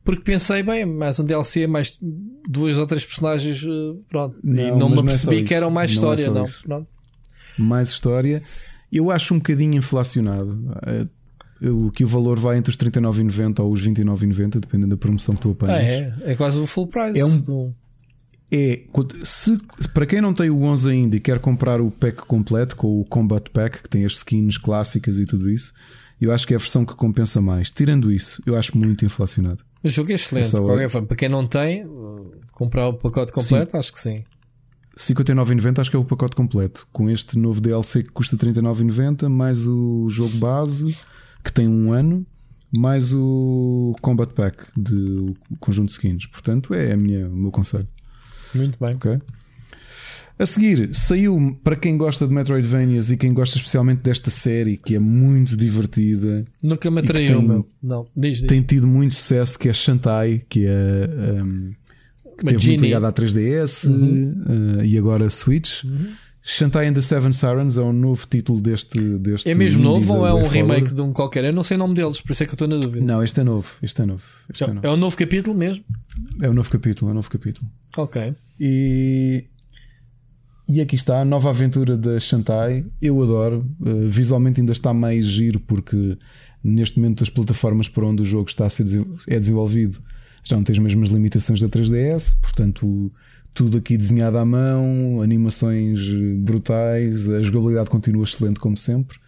[0.04, 1.98] porque pensei, bem, mais um DLC, mais
[2.46, 4.36] duas ou três personagens, eh, pronto.
[4.44, 5.54] e Não, não me não é apercebi que isso.
[5.54, 6.62] eram mais Não é história, só não.
[6.64, 6.88] Pronto.
[7.58, 8.42] mais história.
[8.92, 10.58] Eu acho um bocadinho inflacionado.
[11.60, 15.40] O que o valor vai entre os 39,90 ou os 29,90, dependendo da promoção que
[15.40, 15.76] tu apanhas.
[15.76, 17.18] Ah, é, é quase o full price.
[17.18, 17.72] É um-
[18.50, 18.80] É,
[19.24, 19.58] se,
[19.92, 23.04] para quem não tem o 11 ainda e quer comprar o pack completo com o
[23.04, 25.74] Combat Pack, que tem as skins clássicas e tudo isso,
[26.20, 27.70] eu acho que é a versão que compensa mais.
[27.70, 29.58] Tirando isso, eu acho muito inflacionado.
[29.84, 31.06] O jogo é excelente, qualquer forma.
[31.06, 31.86] Para quem não tem,
[32.52, 34.24] comprar o pacote completo, acho que sim.
[34.96, 39.66] 59,90 acho que é o pacote completo, com este novo DLC que custa 39,90, mais
[39.66, 40.96] o jogo base,
[41.42, 42.26] que tem um ano,
[42.70, 44.94] mais o Combat Pack de
[45.50, 46.26] o conjunto de skins.
[46.26, 47.88] Portanto, é a minha, o meu conselho.
[48.54, 48.94] Muito bem.
[48.94, 49.18] ok?
[50.38, 54.94] A seguir, saiu para quem gosta de Metroidvanias e quem gosta especialmente desta série, que
[54.94, 57.64] é muito divertida, Nunca me atraiu, tem-.
[57.82, 58.46] Não, diz, diz.
[58.46, 61.42] tem tido muito sucesso, que é Shantai, que é.
[61.44, 61.70] um,
[62.38, 62.78] que teve muito Genie.
[62.82, 65.82] ligada à 3DS uh, e agora Switch.
[66.50, 68.98] Shantai and the Seven Sirens é um novo título deste.
[68.98, 70.56] deste É mesmo novo ou é um Way Forward.
[70.56, 71.44] remake de um qualquer?
[71.44, 73.04] Eu não sei o nome deles, por isso é que eu estou na dúvida.
[73.04, 73.70] Não, este é novo.
[73.82, 74.24] Este é novo.
[74.50, 74.86] Este é, novo.
[74.86, 75.84] É um novo capítulo mesmo?
[76.40, 77.10] é um novo capítulo.
[77.10, 77.70] É um novo capítulo.
[77.98, 78.34] Ok.
[78.58, 79.44] E,
[80.66, 82.82] e aqui está a nova aventura da Shantai.
[83.00, 83.70] Eu adoro.
[83.78, 86.16] Uh, visualmente ainda está mais giro porque
[86.64, 88.86] neste momento as plataformas por onde o jogo está a ser
[89.28, 90.02] é desenvolvido
[90.42, 93.12] já não tem as mesmas limitações da 3DS, portanto
[93.58, 99.18] tudo aqui desenhado à mão, animações eh, brutais, a jogabilidade continua excelente como sempre.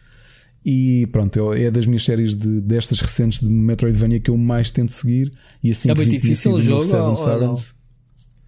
[0.65, 4.93] E pronto, é das minhas séries de, destas recentes de Metroidvania que eu mais tento
[4.93, 5.33] seguir.
[5.65, 7.55] E assim É que muito difícil o jogo ou- ou não?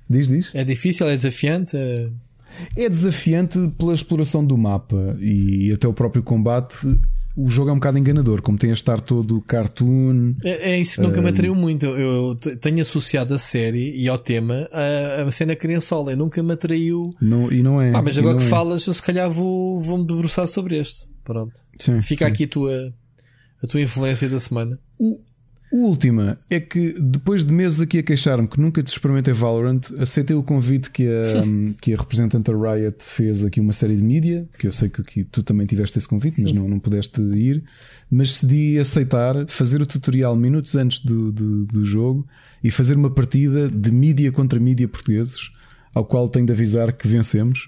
[0.08, 0.50] Diz, diz.
[0.54, 1.76] É difícil, é desafiante.
[1.76, 2.10] é-
[2.76, 6.76] É desafiante pela exploração do mapa e até o próprio combate.
[7.36, 10.34] O jogo é um bocado enganador, como tem a estar todo cartoon.
[10.44, 11.86] É, é isso nunca me atraiu muito.
[11.86, 16.12] Eu, tenho associado a série e ao tema a, a cena criançola.
[16.12, 17.14] Eu nunca me atraiu.
[17.20, 17.90] Não, e não é.
[17.90, 18.46] Pá, mas agora que é.
[18.46, 21.08] falas, eu se calhar vou, vou-me debruçar sobre este.
[21.24, 21.52] Pronto.
[21.78, 22.32] Sim, Fica sim.
[22.32, 22.94] aqui a tua,
[23.62, 24.78] a tua influência da semana.
[24.98, 25.18] O
[25.72, 30.36] última é que depois de meses aqui a queixar-me que nunca te experimentei Valorant, aceitei
[30.36, 31.42] o convite que a,
[31.80, 35.00] que a representante da Riot fez aqui uma série de mídia, que eu sei que
[35.00, 37.62] aqui tu também tiveste esse convite, mas não, não pudeste ir,
[38.10, 42.26] mas decidi aceitar, fazer o tutorial minutos antes do, do, do jogo
[42.62, 45.50] e fazer uma partida de mídia contra mídia portugueses.
[45.94, 47.66] Ao qual tenho de avisar que vencemos,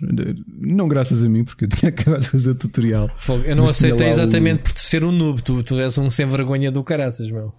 [0.63, 3.11] não graças a mim, porque eu tinha acabado de fazer o tutorial.
[3.45, 5.43] Eu não aceitei lá o- exatamente por ser um noob.
[5.43, 7.53] Tu, tu és um sem vergonha do caraças, meu.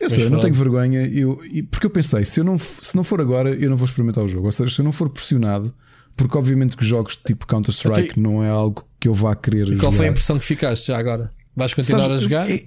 [0.00, 1.40] Eu sei, eu não tenho vergonha, eu,
[1.70, 4.28] porque eu pensei, se, eu não, se não for agora, eu não vou experimentar o
[4.28, 4.46] jogo.
[4.46, 5.72] Ou seja, se eu não for pressionado
[6.16, 9.76] porque obviamente que jogos tipo Counter-Strike Até- não é algo que eu vá querer E
[9.76, 10.10] qual foi a jogar.
[10.10, 11.30] impressão que ficaste já agora?
[11.56, 12.48] Vais continuar Sabes, a jogar?
[12.50, 12.64] é-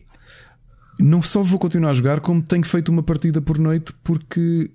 [1.00, 4.70] não só vou continuar a jogar, como tenho feito uma partida por noite porque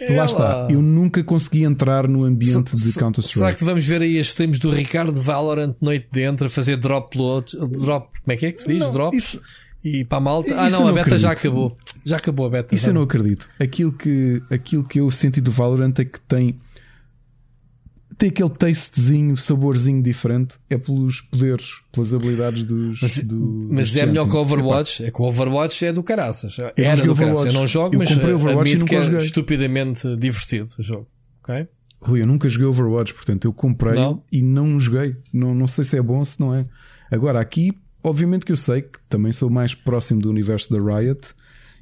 [0.00, 3.58] É lá está, eu nunca consegui entrar no ambiente Se- de se- Será Counter-Strike.
[3.58, 7.52] que vamos ver aí as streams do Ricardo Valorant noite dentro a fazer drop load,
[7.80, 8.80] drop, como é que é que se diz?
[8.80, 9.16] Não, Drops?
[9.16, 9.42] isso-
[9.84, 10.60] E para a malta.
[10.60, 11.48] Ah, Isso não, eu a não beta já acredito.
[11.52, 11.76] acabou.
[12.04, 12.74] Já acabou a beta.
[12.74, 12.90] Isso já.
[12.90, 13.48] eu não acredito.
[13.58, 16.58] Aquilo que, aquilo que eu senti do Valorant é que tem
[18.18, 20.54] tem aquele tastezinho, saborzinho diferente.
[20.70, 23.00] É pelos poderes, pelas habilidades dos.
[23.00, 24.38] Mas, do- mas dos é melhor que o.
[24.38, 25.04] Overwatch.
[25.04, 26.56] É que o Overwatch é do caraças.
[26.76, 27.46] Era joguei do caraças.
[27.46, 29.18] Eu não jogo, Eu mas comprei Overwatch e nunca é joguei.
[29.20, 31.08] estupidamente divertido o jogo.
[31.42, 31.54] Ok?
[31.56, 31.68] Epá,
[32.00, 34.22] Rui, eu nunca joguei Overwatch, portanto eu comprei Não?
[34.30, 35.16] e não joguei.
[35.32, 36.66] Não, não sei se é bom ou se não é.
[37.10, 37.72] Agora, aqui,
[38.02, 41.28] obviamente que eu sei que também sou mais próximo do universo da Riot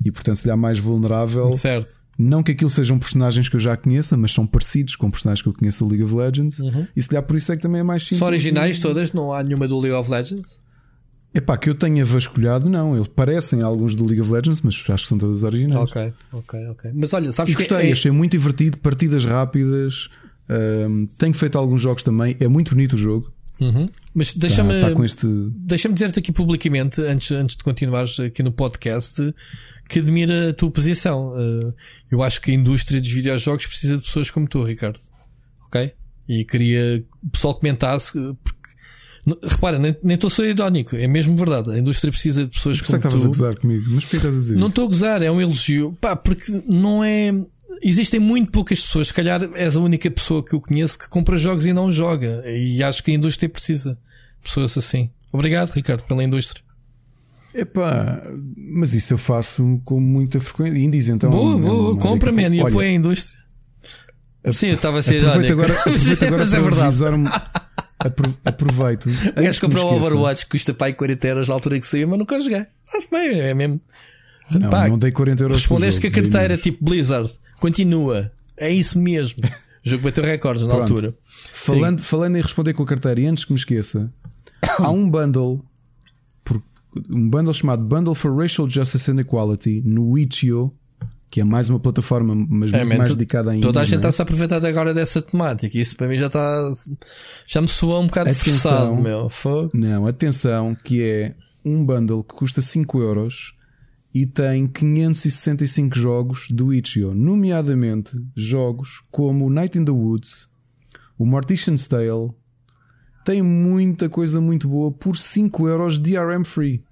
[0.05, 1.53] e, portanto, se lhe há mais vulnerável.
[1.53, 2.01] Certo.
[2.19, 5.49] Não que aquilo sejam personagens que eu já conheça, mas são parecidos com personagens que
[5.49, 6.61] eu conheço do League of Legends.
[6.95, 8.19] E se calhar por isso é que também é mais simples.
[8.19, 10.61] São originais todas, não há nenhuma do League of Legends.
[11.33, 12.95] Epá, que eu tenha vasculhado, não.
[12.97, 15.81] Eles parecem alguns do League of Legends, mas acho que são todos originais.
[15.81, 16.91] Ok, ok, ok.
[16.95, 20.09] Mas olha, sabes E que gostei, é- achei muito divertido, partidas rápidas.
[20.89, 22.37] hum, tenho feito alguns jogos também.
[22.41, 23.33] É muito bonito o jogo.
[23.61, 23.89] Uhum.
[24.15, 25.27] Mas Está deixa-me com este.
[25.27, 29.35] deixa-me dizer-te aqui publicamente, antes, antes de continuares aqui no podcast,
[29.89, 31.35] que admira a tua posição.
[31.35, 31.75] Uh,
[32.11, 34.99] eu acho que a indústria dos videojogos precisa de pessoas como tu, Ricardo.
[35.67, 35.93] Ok?
[36.29, 38.13] E queria que o pessoal comentasse.
[38.13, 38.61] Porque,
[39.43, 41.73] repara, nem estou a ser irónico, é mesmo verdade.
[41.73, 43.29] A indústria precisa de pessoas como que estavas a tu.
[43.29, 45.97] gozar comigo, mas porquê estás a dizer Não estou a gozar, é um elogio.
[46.01, 47.33] Pá, porque não é.
[47.83, 51.37] Existem muito poucas pessoas, se calhar és a única pessoa que eu conheço que compra
[51.37, 52.43] jogos e não joga.
[52.47, 53.93] E acho que a indústria precisa.
[53.95, 55.11] de Pessoas assim.
[55.33, 56.63] Obrigado, Ricardo, pela indústria.
[57.55, 58.23] Epá,
[58.57, 60.79] mas isso eu faço com muita frequência.
[60.79, 61.31] Indies então.
[61.31, 63.39] boa, é boa, compra, man, e apoia a indústria.
[64.53, 66.83] Sim, eu estava a ser Aproveito agora, aproveito agora é para verdade.
[66.87, 67.29] avisar-me.
[67.99, 69.07] apro- Aproveito.
[69.07, 69.97] O antes gajo que me comprou o.
[69.97, 72.65] Overwatch que custa pai 40 euros na altura que saiu, mas nunca joguei.
[72.85, 73.81] Está-se bem, é mesmo.
[74.51, 75.57] Não, Pá, não dei 40 euros.
[75.59, 76.63] Respondeste que a carteira menos.
[76.63, 77.31] tipo Blizzard
[77.61, 78.33] continua.
[78.57, 79.41] É isso mesmo.
[79.45, 79.49] O
[79.89, 80.93] jogo bateu recordes na Pronto.
[80.93, 81.15] altura.
[81.45, 84.13] Falando, falando em responder com a carteira, e antes que me esqueça,
[84.79, 85.65] há um bundle,
[87.09, 90.73] um bundle chamado Bundle for Racial Justice and Equality no Itch.io,
[91.31, 94.03] que é mais uma plataforma, mas É, man, mais tu- dedicada a Toda a gente
[94.03, 94.13] não é?
[94.19, 95.79] a aproveitar agora dessa temática.
[95.79, 96.69] Isso para mim já está.
[97.47, 98.51] Já me soa um bocado Atenção.
[98.71, 99.29] forçado, meu.
[99.29, 99.71] Fogo.
[99.73, 101.35] Não, atenção, que é
[101.65, 103.55] um bundle que custa 5 euros
[104.13, 110.49] e tem 565 jogos do Itch.io, nomeadamente jogos como Night in the Woods,
[111.19, 112.33] o Mortician's Tale,
[113.25, 116.83] tem muita coisa muito boa por 5 euros DRM free.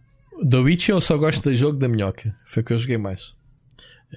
[0.63, 2.37] Witch eu só gosto do jogo da minhoca.
[2.47, 3.35] Foi o que eu joguei mais.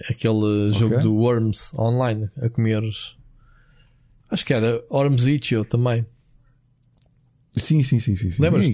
[0.10, 2.84] Aquele jogo do Worms online a comer.
[4.30, 6.06] Acho que era Worms Itch.io também.
[7.58, 8.30] Sim, sim, sim, sim.
[8.30, 8.42] sim.
[8.42, 8.66] Lembras?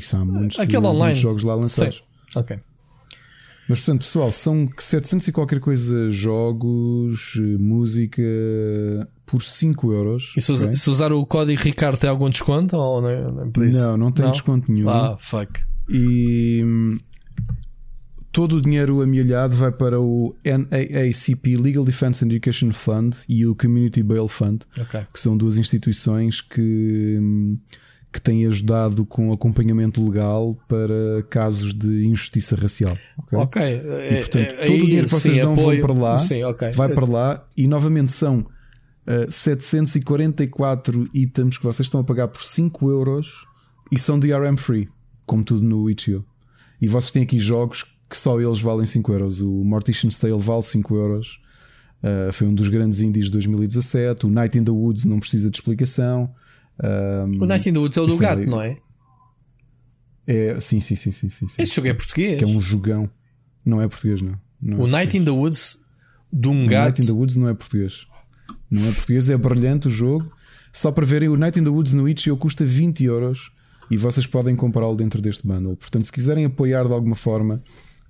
[0.59, 1.19] Aquele online.
[1.19, 2.03] jogos lá lançados.
[2.35, 2.59] Ok.
[3.69, 8.21] Mas portanto, pessoal, são 700 e qualquer coisa jogos, eh, música
[9.25, 10.33] por 5 euros.
[10.37, 10.75] E se, us- ok?
[10.75, 12.75] se usar o código Ricardo tem algum desconto?
[12.77, 13.79] Ou não, não é por isso?
[13.79, 14.87] Não, não tem desconto nenhum.
[14.89, 15.59] Ah, fuck.
[15.89, 16.97] E hum,
[18.31, 24.01] todo o dinheiro amelhado vai para o NAACP Legal Defense Education Fund e o Community
[24.03, 25.01] Bail Fund, Ok.
[25.13, 27.57] que são duas instituições que, hum,
[28.11, 32.97] que têm ajudado com acompanhamento legal para casos de injustiça racial.
[33.17, 33.37] ok?
[33.39, 33.61] Ok.
[33.61, 36.71] E, portanto, todo o dinheiro que vocês dão vão para lá, Sim, ok.
[36.71, 38.39] vai para lá e novamente são
[39.07, 43.45] uh, 744 itens que vocês estão a pagar por 5 euros
[43.91, 44.89] e são DRM free,
[45.25, 46.25] como tudo no Itch.io.
[46.81, 49.41] E vocês têm aqui jogos que só eles valem 5 euros.
[49.41, 51.39] O Mortician's Tale vale 5 euros.
[52.01, 54.25] Uh, foi um dos grandes indies de 2017.
[54.25, 56.33] O Night in the Woods não precisa de explicação.
[56.83, 58.77] Um, O Night in the Woods é o do Isso gato, é- não é?
[60.27, 61.45] é, sim, sim, sim, sim, sim.
[61.57, 62.37] Esse jogo é português.
[62.39, 63.09] Que é um jogão.
[63.65, 64.35] Não é português, não.
[64.61, 65.77] Não é O Night in the Woods
[66.31, 66.83] de um O gato.
[66.83, 68.05] Night in the Woods não é português.
[68.69, 70.31] Não é português, é brilhante o jogo.
[70.73, 73.51] Só para verem, o Night in the Woods no itch.io custa 20 euros
[73.89, 75.75] e vocês podem comprá-lo dentro deste bundle.
[75.75, 77.63] Portanto, se quiserem apoiar de alguma forma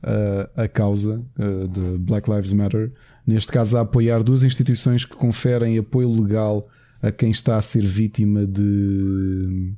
[0.04, 2.92] uh, a causa uh, de Black Lives Matter,
[3.26, 6.68] neste caso a apoiar duas instituições que conferem apoio legal
[7.02, 9.74] a quem está a ser vítima de.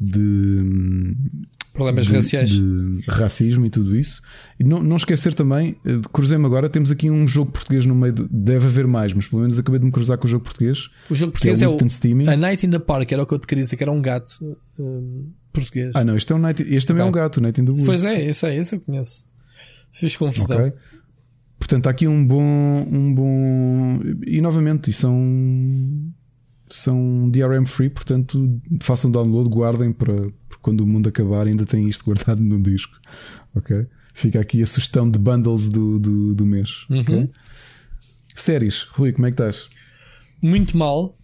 [0.00, 1.16] de
[1.72, 2.50] Problemas de, raciais.
[2.50, 4.20] de racismo e tudo isso.
[4.58, 8.12] E não, não esquecer também, eh, cruzei-me agora, temos aqui um jogo português no meio.
[8.12, 10.88] do- deve haver mais, mas pelo menos acabei de me cruzar com o jogo português.
[11.08, 12.24] O jogo é português é, o Steaming.
[12.26, 13.92] o A Night in the Park, era o que eu te queria dizer, que era
[13.92, 14.32] um gato
[14.76, 15.92] hum, português.
[15.94, 17.86] Ah, não, este, é um night, este também é um gato, Night in the Woods.
[17.86, 19.24] Pois é, esse é, esse eu conheço.
[19.92, 20.58] Fiz confusão.
[20.58, 20.72] Ok.
[21.60, 22.42] Portanto, há aqui um bom.
[22.90, 24.00] Um bom...
[24.26, 25.14] E novamente, e são.
[26.70, 30.28] São DRM free, portanto façam download, guardem para,
[30.62, 32.92] quando o mundo acabar ainda tem isto guardado no disco.
[33.54, 33.86] Ok?
[34.14, 36.86] Fica aqui a sugestão de bundles do, do, do mês.
[36.90, 37.00] Uhum.
[37.00, 37.30] ok?
[38.34, 39.68] Séries, Rui, como é que estás?
[40.40, 41.16] Muito mal.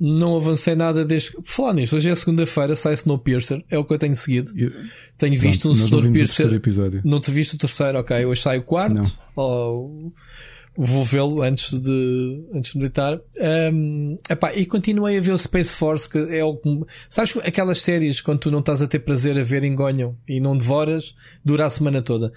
[0.00, 1.30] Não avancei nada desde.
[1.44, 4.50] Falar nisto, hoje é segunda-feira, sai Snowpiercer, é o que eu tenho seguido.
[4.58, 4.72] Eu-
[5.16, 6.52] Tenho visto Pronto, um não Snowpiercer.
[6.54, 7.00] episódio.
[7.04, 8.24] Não te viste o terceiro, ok.
[8.26, 8.94] Hoje sai o quarto.
[8.94, 9.12] Não.
[9.36, 10.12] Ou-
[10.76, 13.20] vou vê-lo antes de, antes de meditar.
[13.72, 16.80] Um, epá, e continuei a ver o Space Force, que é o que-
[17.10, 20.56] Sabes aquelas séries quando tu não estás a ter prazer a ver engonham e não
[20.56, 22.32] devoras, dura a semana toda.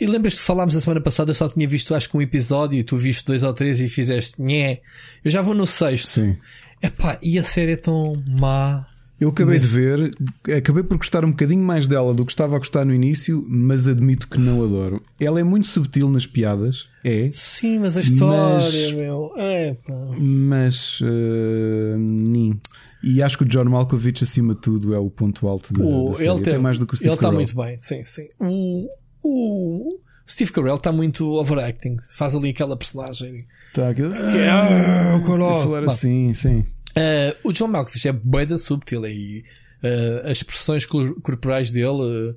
[0.00, 2.78] E lembras-te que falámos a semana passada, eu só tinha visto acho que um episódio
[2.78, 4.80] e tu viste dois ou três e fizeste nhé.
[5.24, 6.08] Eu já vou no sexto.
[6.08, 6.36] Sim.
[6.82, 8.86] Epá, e a série é tão má.
[9.22, 10.10] Eu acabei de ver,
[10.58, 13.86] acabei por gostar um bocadinho mais dela do que estava a gostar no início, mas
[13.86, 15.00] admito que não adoro.
[15.20, 19.30] Ela é muito subtil nas piadas, é, Sim, mas a história, Mas- meu.
[19.36, 19.94] Epá.
[20.18, 22.60] mas eh, nim.
[23.02, 26.10] E acho que o John Malkovich, acima de tudo, é o ponto alto da, O-
[26.10, 26.28] da série.
[26.30, 28.26] ele tem- mais do que o Steve Ele está muito bem, sim, sim.
[28.40, 28.88] O,
[29.22, 31.96] o Steve Carell está muito overacting.
[32.16, 33.46] Faz ali aquela personagem.
[33.74, 35.20] Tá, aquilo- Que é, ah,
[35.64, 36.64] falar assim, sim.
[36.94, 39.44] Eh, o John Malkovich é bué da subtil e
[39.82, 42.36] eh, as expressões cor- corporais dele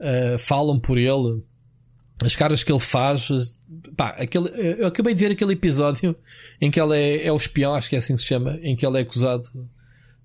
[0.00, 1.42] eh, eh, falam por ele.
[2.22, 3.28] As caras que ele faz.
[3.30, 6.14] eh, Pá, aquele, eh, eu acabei de ver aquele episódio
[6.60, 8.76] em que ele é, é o espião, acho que é assim que se chama, em
[8.76, 9.60] que ele é acusado de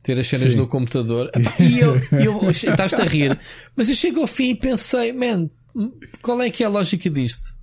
[0.04, 0.58] ter as cenas Sim.
[0.58, 1.30] no computador.
[1.34, 3.40] Epá, e eu, eu estás-te a rir,
[3.76, 5.50] mas eu chego ao fim e pensei, man,
[6.22, 7.56] qual é que é a lógica disto?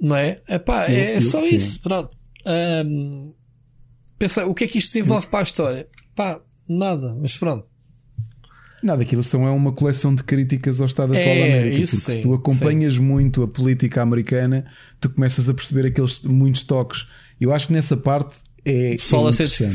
[0.00, 0.36] Não é?
[0.48, 1.56] Epá, é só Sim.
[1.56, 2.10] isso, pronto.
[2.44, 3.32] Ahm,
[4.18, 5.88] pensei, o que é que isto envolve para a história?
[6.14, 7.66] Pá, nada, mas pronto.
[8.82, 11.82] Nada, aquilo são é uma coleção de críticas ao Estado atual É, da América.
[11.82, 14.64] isso porque sim, se tu acompanhas muito a política americana,
[15.00, 17.06] tu começas a perceber aqueles muitos toques.
[17.40, 19.68] Eu acho que nessa parte é, O pessoal é a ser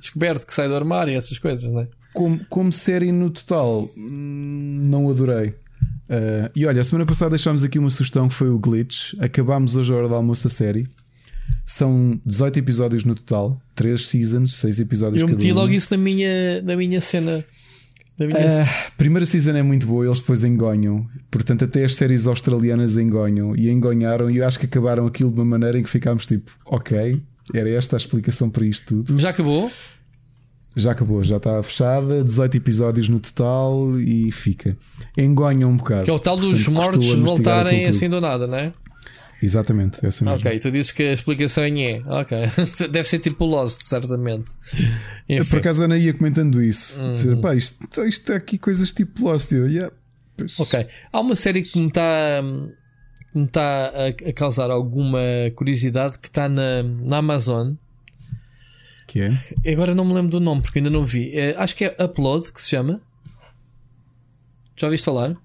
[0.00, 1.88] descoberto que sai do armário e essas coisas, não é?
[2.12, 5.54] Como, como série no total, não adorei.
[6.08, 9.14] Ah, e olha, a semana passada deixámos aqui uma sugestão que foi o Glitch.
[9.18, 10.86] Acabámos hoje a hora do almoço a série.
[11.66, 15.54] São 18 episódios no total, 3 seasons, 6 episódios Eu cada meti um.
[15.56, 17.44] logo isso na minha, na minha cena.
[18.18, 21.06] Na minha A primeira season é muito boa, eles depois engonham.
[21.30, 24.30] Portanto, até as séries australianas engonham e engonharam.
[24.30, 27.20] E eu acho que acabaram aquilo de uma maneira em que ficámos tipo, ok,
[27.52, 29.18] era esta a explicação para isto tudo.
[29.18, 29.70] Já acabou?
[30.76, 34.76] Já acabou, já está fechada, 18 episódios no total e fica.
[35.16, 36.04] Engonham um bocado.
[36.04, 38.72] Que é o tal dos Portanto, mortos voltarem assim do nada, não é?
[39.44, 40.38] Exatamente, essa mesmo.
[40.38, 42.02] Ok, tu dizes que a explicação é.
[42.06, 42.38] Ok.
[42.88, 44.50] Deve ser tipo Lost, certamente.
[45.28, 45.50] Enfim.
[45.50, 46.98] por acaso a Ana ia comentando isso.
[46.98, 47.12] Uhum.
[47.12, 49.52] Dizer, pá, isto, isto está aqui coisas tipo Lost.
[49.52, 49.94] Eu, yeah,
[50.34, 50.58] pois.
[50.58, 50.86] Ok.
[51.12, 52.42] Há uma série que me está
[53.32, 55.20] que me está a, a causar alguma
[55.54, 57.74] curiosidade que está na, na Amazon.
[59.06, 59.72] Que é?
[59.72, 61.36] Agora não me lembro do nome porque ainda não vi.
[61.36, 63.02] É, acho que é Upload que se chama.
[64.74, 65.36] Já ouviste falar?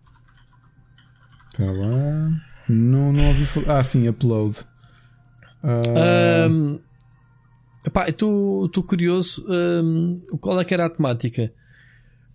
[1.52, 2.49] Está Tá lá.
[2.70, 3.80] Não, não ouvi falar.
[3.80, 4.60] Ah, sim, upload.
[5.64, 6.80] Ah, Ahm,
[7.86, 9.44] epá, estou curioso.
[9.50, 11.52] ahm, qual é que era a temática?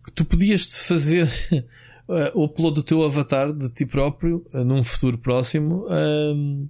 [0.05, 1.29] Que tu podias fazer
[2.11, 6.67] eh, o upload do teu avatar de ti próprio eh, num futuro próximo ahm,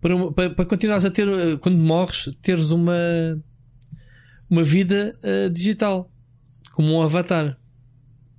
[0.00, 2.94] para, para, para continuares a ter, eh, quando morres, teres uma,
[4.50, 5.16] uma vida
[5.52, 6.10] digital
[6.72, 7.56] como um avatar.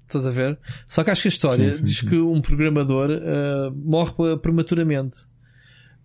[0.08, 0.58] Estás a ver?
[0.86, 2.08] Só que acho que a história Sim, sim, diz sim.
[2.08, 5.18] que um programador eh, morre pre- prematuramente.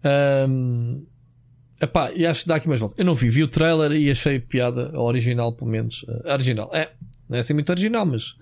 [0.02, 1.02] Ahm,
[1.80, 2.94] epá, e acho que dá aqui mais volta.
[2.98, 6.04] Eu não vi, vi o trailer e achei piada, a original pelo menos.
[6.24, 6.90] A original, é,
[7.28, 8.36] não é assim muito original, mas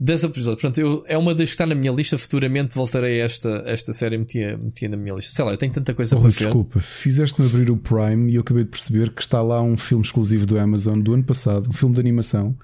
[0.00, 0.60] 10 episódios.
[0.60, 2.16] Portanto, eu, é uma das que está na minha lista.
[2.16, 5.32] Futuramente voltarei a esta, esta série metia, metia na minha lista.
[5.32, 6.36] Sei lá, eu tenho tanta coisa oh, para ver.
[6.36, 10.04] desculpa, fizeste-me abrir o Prime e eu acabei de perceber que está lá um filme
[10.04, 12.56] exclusivo do Amazon do ano passado, um filme de animação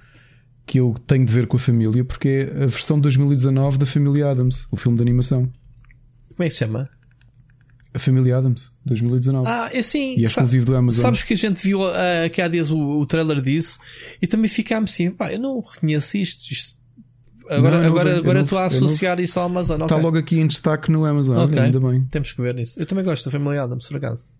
[0.66, 4.30] que eu tenho de ver com a família porque é a versão 2019 da Família
[4.30, 5.50] Adams, o filme de animação.
[6.30, 6.88] Como é que se chama?
[7.92, 9.46] A Família Adams, 2019.
[9.48, 10.16] Ah, é sim.
[10.18, 11.00] e é exclusivo do Amazon.
[11.00, 13.78] Sabes que a gente viu ah, que há dias o, o trailer disso
[14.20, 16.50] e também ficámos assim, pá, eu não reconheço isto.
[16.50, 16.76] isto-
[17.48, 19.82] Agora, Não, é novo, agora, é agora novo, estou a é associar isso ao Amazon.
[19.82, 20.02] Está ok.
[20.02, 21.58] logo aqui em destaque no Amazon, Ok.
[21.58, 22.02] ainda bem.
[22.06, 22.80] Temos que ver isso.
[22.80, 24.30] Eu também gosto da Family Adams, por acaso.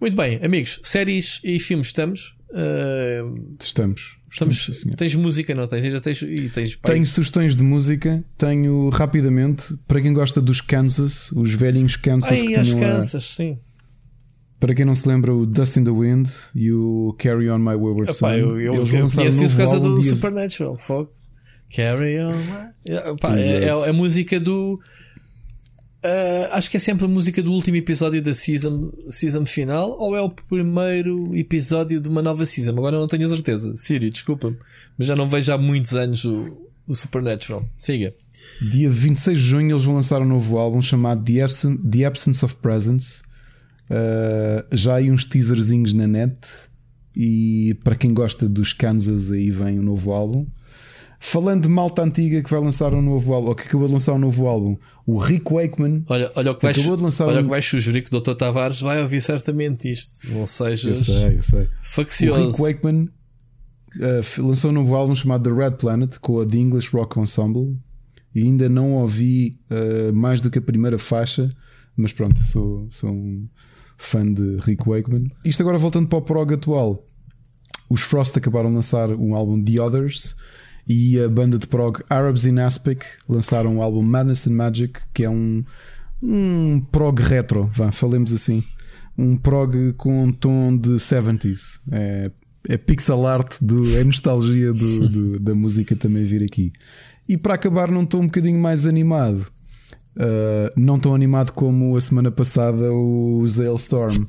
[0.00, 2.34] Muito bem, amigos, séries e filmes estamos.
[2.52, 3.22] Ah,
[3.60, 4.16] Estamos.
[4.30, 4.96] estamos senhor.
[4.96, 5.84] tens música, não tens?
[5.84, 8.24] Ainda tens, e tens Tenho sugestões de música.
[8.36, 12.92] Tenho rapidamente para quem gosta dos Kansas, os velhinhos Kansas Ai, que as tinham a-
[12.96, 13.58] Kansas, sim.
[14.58, 17.74] Para quem não se lembra, o Dust in the Wind e o Carry On My
[17.76, 18.28] Wayward Son.
[18.30, 20.76] Eu, eu, Eles eu conheço isso por causa do Supernatural.
[20.76, 21.10] Fogo.
[21.74, 22.32] Carry on.
[22.36, 24.78] my- Epá, é, é, é a música do.
[26.02, 30.16] Uh, acho que é sempre a música do último episódio da season, season final ou
[30.16, 32.70] é o primeiro episódio de uma nova season.
[32.70, 33.76] Agora não tenho certeza.
[33.76, 34.56] Siri, desculpa-me,
[34.96, 36.56] mas já não vejo há muitos anos o,
[36.88, 37.68] o Supernatural.
[37.76, 38.14] Siga.
[38.62, 42.44] Dia 26 de junho eles vão lançar um novo álbum chamado The Absence, The Absence
[42.46, 43.22] of Presence.
[43.90, 46.38] Uh, já há uns teaserzinhos na net.
[47.14, 50.46] E para quem gosta dos Kansas, aí vem o um novo álbum.
[51.22, 54.14] Falando de malta antiga que vai lançar um novo álbum, ou que acabou de lançar
[54.14, 56.02] um novo álbum, o Rick Wakeman.
[56.08, 57.44] Olha, olha o que vais, acabou de lançar olha um...
[57.44, 58.32] que vais sugerir que o Dr.
[58.32, 60.26] Tavares vai ouvir certamente isto.
[60.32, 61.68] Não sejas eu sei, eu sei.
[61.82, 62.40] faccioso.
[62.40, 63.10] O Rick Wakeman
[63.96, 67.78] uh, lançou um novo álbum chamado The Red Planet com a The English Rock Ensemble
[68.34, 71.50] e ainda não ouvi uh, mais do que a primeira faixa,
[71.94, 73.46] mas pronto, sou, sou um
[73.98, 75.30] fã de Rick Wakeman.
[75.44, 77.06] Isto agora voltando para o prog atual.
[77.90, 80.34] Os Frost acabaram de lançar um álbum The Others
[80.86, 85.24] e a banda de prog Arabs in Aspic lançaram o álbum Madness and Magic, que
[85.24, 85.64] é um,
[86.22, 88.62] um prog retro, vá, falemos assim.
[89.16, 91.80] Um prog com um tom de 70s.
[91.92, 92.30] É,
[92.68, 96.72] é pixel art, do, é nostalgia do, do, da música também vir aqui.
[97.28, 99.46] E para acabar, não estou um bocadinho mais animado.
[100.16, 104.24] Uh, não tão animado como a semana passada os Hailstorm.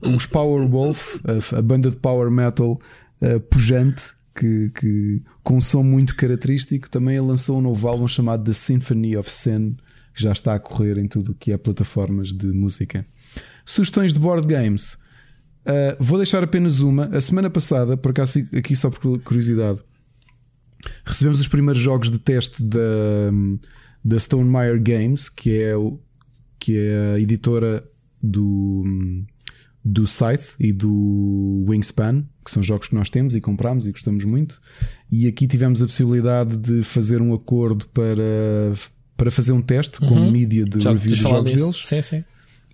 [0.00, 2.78] Os Power Wolf, a, a banda de power metal
[3.20, 8.44] uh, pujante, que, que, com um som muito característico, também lançou um novo álbum chamado
[8.44, 9.76] The Symphony of Sin,
[10.14, 13.04] que já está a correr em tudo o que é plataformas de música.
[13.66, 14.94] Sugestões de board games.
[15.66, 17.06] Uh, vou deixar apenas uma.
[17.06, 19.80] A semana passada, por acaso, aqui só por curiosidade,
[21.04, 23.30] recebemos os primeiros jogos de teste da,
[24.04, 25.72] da Stonemaier Games, que é,
[26.60, 27.84] que é a editora
[28.22, 28.84] do
[29.90, 34.24] do Scythe e do Wingspan, que são jogos que nós temos e compramos e gostamos
[34.24, 34.60] muito.
[35.10, 38.74] E aqui tivemos a possibilidade de fazer um acordo para,
[39.16, 40.08] para fazer um teste uhum.
[40.08, 41.86] com mídia de já, review dos jogos deles.
[41.86, 42.24] Sim, sim.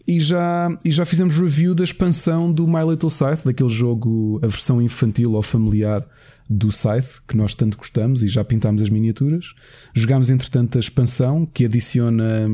[0.06, 4.48] E já, e já fizemos review da expansão do My Little Scythe, daquele jogo, a
[4.48, 6.04] versão infantil ou familiar
[6.50, 9.54] do Scythe, que nós tanto gostamos e já pintámos as miniaturas.
[9.94, 12.50] Jogámos, entretanto, a expansão que adiciona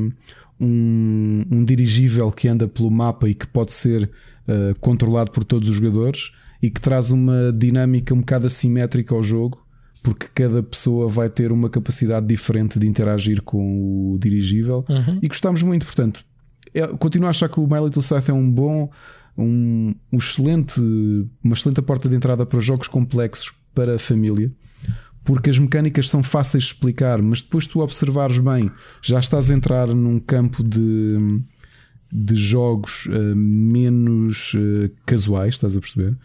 [0.61, 4.09] um, um dirigível que anda pelo mapa e que pode ser
[4.51, 9.23] uh, controlado por todos os jogadores e que traz uma dinâmica um bocado assimétrica ao
[9.23, 9.65] jogo,
[10.03, 15.19] porque cada pessoa vai ter uma capacidade diferente de interagir com o dirigível uhum.
[15.21, 16.23] e gostamos muito, portanto,
[16.73, 18.89] é, continuo a achar que o My Little Scythe é um bom,
[19.37, 20.79] um, um excelente,
[21.43, 24.51] uma excelente porta de entrada para jogos complexos para a família
[25.23, 28.69] porque as mecânicas são fáceis de explicar, mas depois tu observares bem,
[29.01, 31.41] já estás a entrar num campo de,
[32.11, 36.17] de jogos uh, menos uh, casuais, estás a perceber?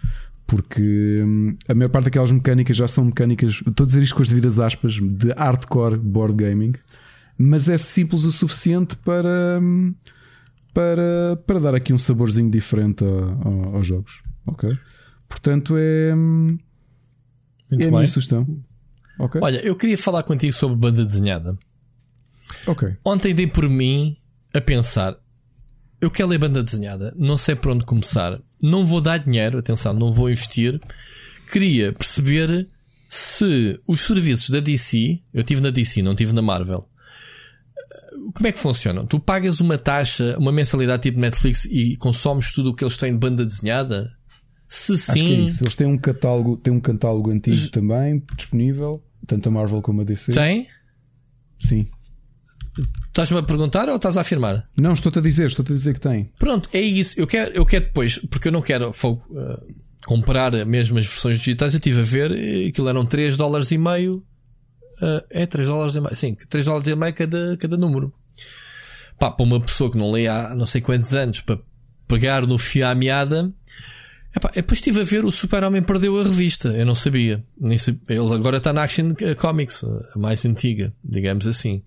[0.47, 4.23] Porque um, a maior parte daquelas mecânicas já são mecânicas, estou a dizer isto com
[4.23, 6.73] as devidas aspas, de hardcore board gaming,
[7.39, 9.95] mas é simples o suficiente para, um,
[10.73, 14.23] para, para dar aqui um saborzinho diferente a, a, aos jogos.
[14.47, 14.77] Ok?
[15.29, 16.59] Portanto, é, hum,
[17.71, 17.91] Muito é a bem.
[17.91, 18.47] minha sugestão.
[19.19, 19.41] Okay.
[19.43, 21.59] Olha, eu queria falar contigo sobre banda desenhada.
[22.67, 22.97] Ok.
[23.05, 24.17] Ontem dei por mim
[24.55, 25.17] a pensar:
[26.01, 29.95] eu quero ler banda desenhada, não sei por onde começar, não vou dar dinheiro, atenção,
[29.95, 30.81] não vou investir.
[31.51, 32.69] Queria perceber
[33.09, 36.89] se os serviços da DC, eu tive na DC, não tive na Marvel.
[38.35, 39.07] Como é que funcionam?
[39.07, 43.13] Tu pagas uma taxa, uma mensalidade tipo Netflix e consomes tudo o que eles têm
[43.13, 44.13] de banda desenhada?
[44.69, 45.13] Se sim.
[45.13, 45.65] Acho que é isso.
[45.65, 50.05] Eles têm um catálogo, têm um catálogo antigo também disponível, tanto a Marvel como a
[50.05, 50.33] DC.
[50.33, 50.67] Tem?
[51.59, 51.87] Sim.
[53.17, 54.69] Estás-me a perguntar ou estás a afirmar?
[54.77, 56.31] Não, estou-te a dizer, estou-te a dizer que tem.
[56.39, 57.19] Pronto, é isso.
[57.19, 61.73] Eu quero, eu quero depois, porque eu não quero uh, comprar mesmo as versões digitais.
[61.73, 64.23] Eu estive a ver, aquilo eram 3 dólares e meio.
[65.01, 66.15] Uh, é 3 dólares e meio.
[66.15, 68.13] Sim, 3 dólares e meio cada, cada número.
[69.19, 71.59] Pá, para uma pessoa que não lê há não sei quantos anos para
[72.07, 73.51] pegar no fio à meada.
[74.37, 76.69] Epá, depois estive a ver o Super-Homem perdeu a revista.
[76.69, 77.43] Eu não sabia.
[77.59, 78.03] Nem sabia.
[78.11, 81.83] Ele agora está na Action Comics, a mais antiga, digamos assim.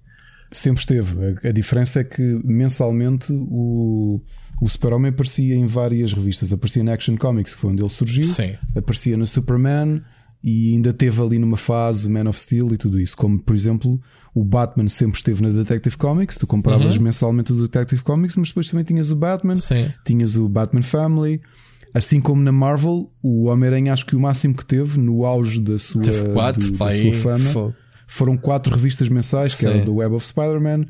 [0.52, 1.38] Sempre esteve.
[1.44, 4.22] A, a diferença é que mensalmente o,
[4.62, 6.52] o Super-Homem aparecia em várias revistas.
[6.52, 8.24] Aparecia na Action Comics, que foi onde ele surgiu.
[8.24, 8.56] Sim.
[8.76, 10.02] Aparecia no Superman
[10.44, 13.16] e ainda teve ali numa fase Man of Steel e tudo isso.
[13.16, 14.02] Como, por exemplo,
[14.34, 16.38] o Batman sempre esteve na Detective Comics.
[16.38, 17.04] Tu compravas uhum.
[17.04, 19.92] mensalmente o Detective Comics, mas depois também tinhas o Batman, Sim.
[20.06, 21.42] tinhas o Batman Family.
[21.94, 25.78] Assim como na Marvel, o Homem-Aranha acho que o máximo que teve no auge da
[25.80, 26.04] sua,
[26.34, 27.74] quatro, do, da sua fama
[28.10, 30.88] foram quatro revistas mensais, que eram The Web of Spider-Man,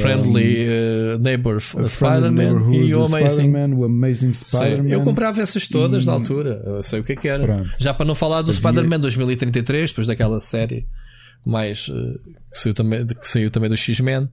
[0.00, 3.48] Friendly um, uh, Neighbor Spider-Man e o Amazing.
[3.48, 4.88] Spider o Amazing Spider-Man.
[4.88, 6.06] Eu comprava essas todas e...
[6.06, 7.44] na altura, eu sei o que é que era.
[7.44, 7.70] Pronto.
[7.78, 10.86] Já para não falar do Spider-Man 2033, depois daquela série
[11.44, 12.18] mais uh,
[12.52, 14.28] que, saiu também, que saiu também do X-Men.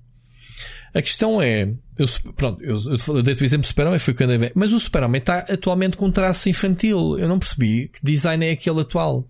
[0.93, 2.77] A questão é, eu, pronto, eu,
[3.15, 6.05] eu dei o exemplo do Super-Homem, foi quando eu mas o Super-Homem está atualmente com
[6.05, 7.17] um traço infantil.
[7.17, 9.27] Eu não percebi que design é aquele atual.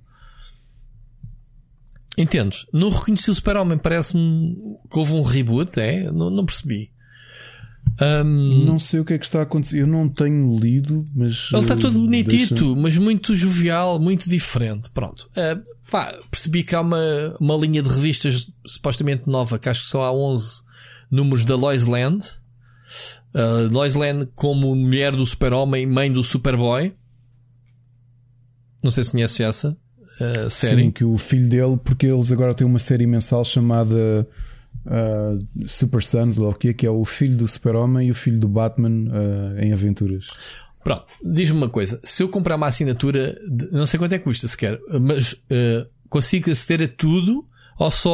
[2.19, 2.65] Entendes?
[2.73, 4.53] Não reconheci o Super-Homem, parece-me
[4.91, 6.11] que houve um reboot, é?
[6.11, 6.91] Não, não percebi.
[8.01, 9.80] Um, não sei o que é que está a acontecer.
[9.80, 11.48] Eu não tenho lido, mas.
[11.51, 14.89] Ele está todo uh, bonitito, deixa- mas muito jovial, muito diferente.
[14.91, 15.30] Pronto.
[15.31, 19.88] Uh, pá, percebi que há uma, uma linha de revistas supostamente nova, que acho que
[19.88, 20.61] só há 11
[21.09, 22.25] números da Lois Land.
[23.33, 26.93] Uh, Lois Land como mulher do Super-Homem, mãe do Superboy.
[28.83, 29.77] Não sei se conhece essa
[30.22, 30.84] uh, série.
[30.84, 34.28] Sim, que o filho dele, porque eles agora têm uma série mensal chamada
[34.86, 38.16] uh, Super Sons, lá o que é, que é o filho do Super-Homem e o
[38.16, 40.26] filho do Batman uh, em aventuras.
[40.84, 44.24] Pronto, diz-me uma coisa: se eu comprar uma assinatura, de- não sei quanto é que
[44.24, 47.46] custa sequer, mas uh, consigo aceder a tudo
[47.80, 48.11] ou só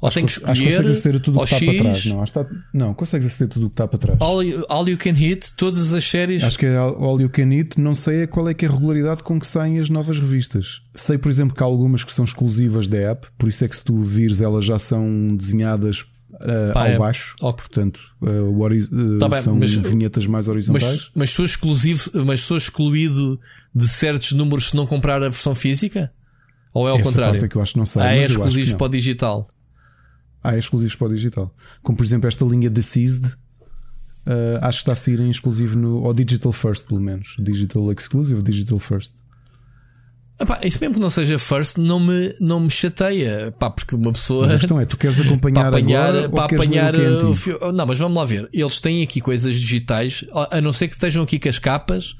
[0.00, 1.82] ou tenho que Acho que escolher consegues aceder a tudo o que está para X,
[1.82, 2.06] trás.
[2.06, 4.20] Não, está- não, consegues aceder a tudo o que está para trás.
[4.20, 6.44] All, you- all you can hit, todas as séries.
[6.44, 9.22] Acho que é All You Can Eat, não sei qual é que é a regularidade
[9.22, 10.80] com que saem as novas revistas.
[10.94, 13.76] Sei, por exemplo, que há algumas que são exclusivas da app, por isso é que
[13.76, 16.00] se tu vires, elas já são desenhadas
[16.34, 17.34] uh, Pá, ao é- baixo.
[17.40, 17.64] Ok.
[17.66, 20.84] Portanto, uh, uh, Tá bem, são mas- vinhetas mais horizontais.
[20.92, 23.40] mas, mas sou exclusivo, mas sou excluído
[23.74, 26.12] de certos números se não comprar a versão física?
[26.74, 27.32] Ou é ao Essa contrário?
[27.34, 28.02] parte é que eu acho que não sei.
[28.02, 28.78] ah, é mas eu acho que exclusivo não.
[28.78, 29.48] para o digital.
[30.42, 31.54] Há exclusivos para o digital.
[31.82, 33.26] Como por exemplo esta linha Deceased.
[33.26, 36.02] uh, acho que está a sair em exclusivo no.
[36.02, 37.34] Ou Digital First, pelo menos.
[37.38, 39.14] Digital Exclusive, Digital First.
[40.40, 43.52] Epá, isso mesmo que não seja first, não me, não me chateia.
[43.58, 44.42] Pá, porque uma pessoa.
[44.42, 47.72] Mas a questão é: tu queres para acompanhar, apanhar, agora para apanhar o é o
[47.72, 48.48] Não, mas vamos lá ver.
[48.52, 52.16] Eles têm aqui coisas digitais, a não ser que estejam aqui com as capas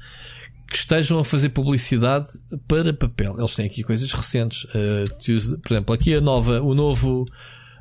[0.69, 2.29] que estejam a fazer publicidade
[2.67, 3.35] para papel.
[3.37, 4.65] Eles têm aqui coisas recentes.
[4.65, 7.25] Uh, por exemplo, aqui a nova, o novo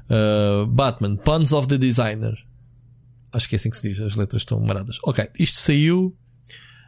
[0.09, 2.35] uh, Batman, Puns of the Designer.
[3.33, 4.99] Acho que é assim que se diz, as letras estão maradas.
[5.05, 6.17] Ok, isto saiu.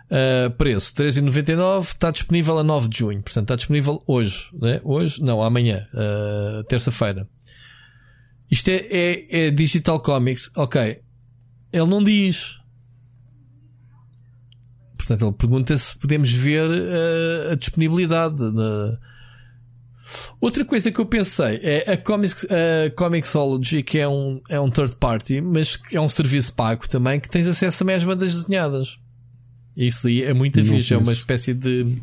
[0.06, 4.80] Uh, preço 13,99 está disponível a 9 de junho, portanto está disponível hoje, né?
[4.82, 7.28] hoje, não, amanhã, uh, terça-feira.
[8.50, 11.00] Isto é, é, é Digital Comics, ok.
[11.72, 12.56] Ele não diz,
[15.10, 18.36] portanto, ele pergunta se podemos ver uh, a disponibilidade.
[18.52, 18.98] Da...
[20.40, 24.70] Outra coisa que eu pensei é a, Comics, a Comixology, que é um, é um
[24.70, 28.34] third party, mas que é um serviço pago também, que tens acesso também às bandas
[28.34, 28.98] desenhadas.
[29.76, 31.96] Isso aí é muito Não fixe, é uma espécie de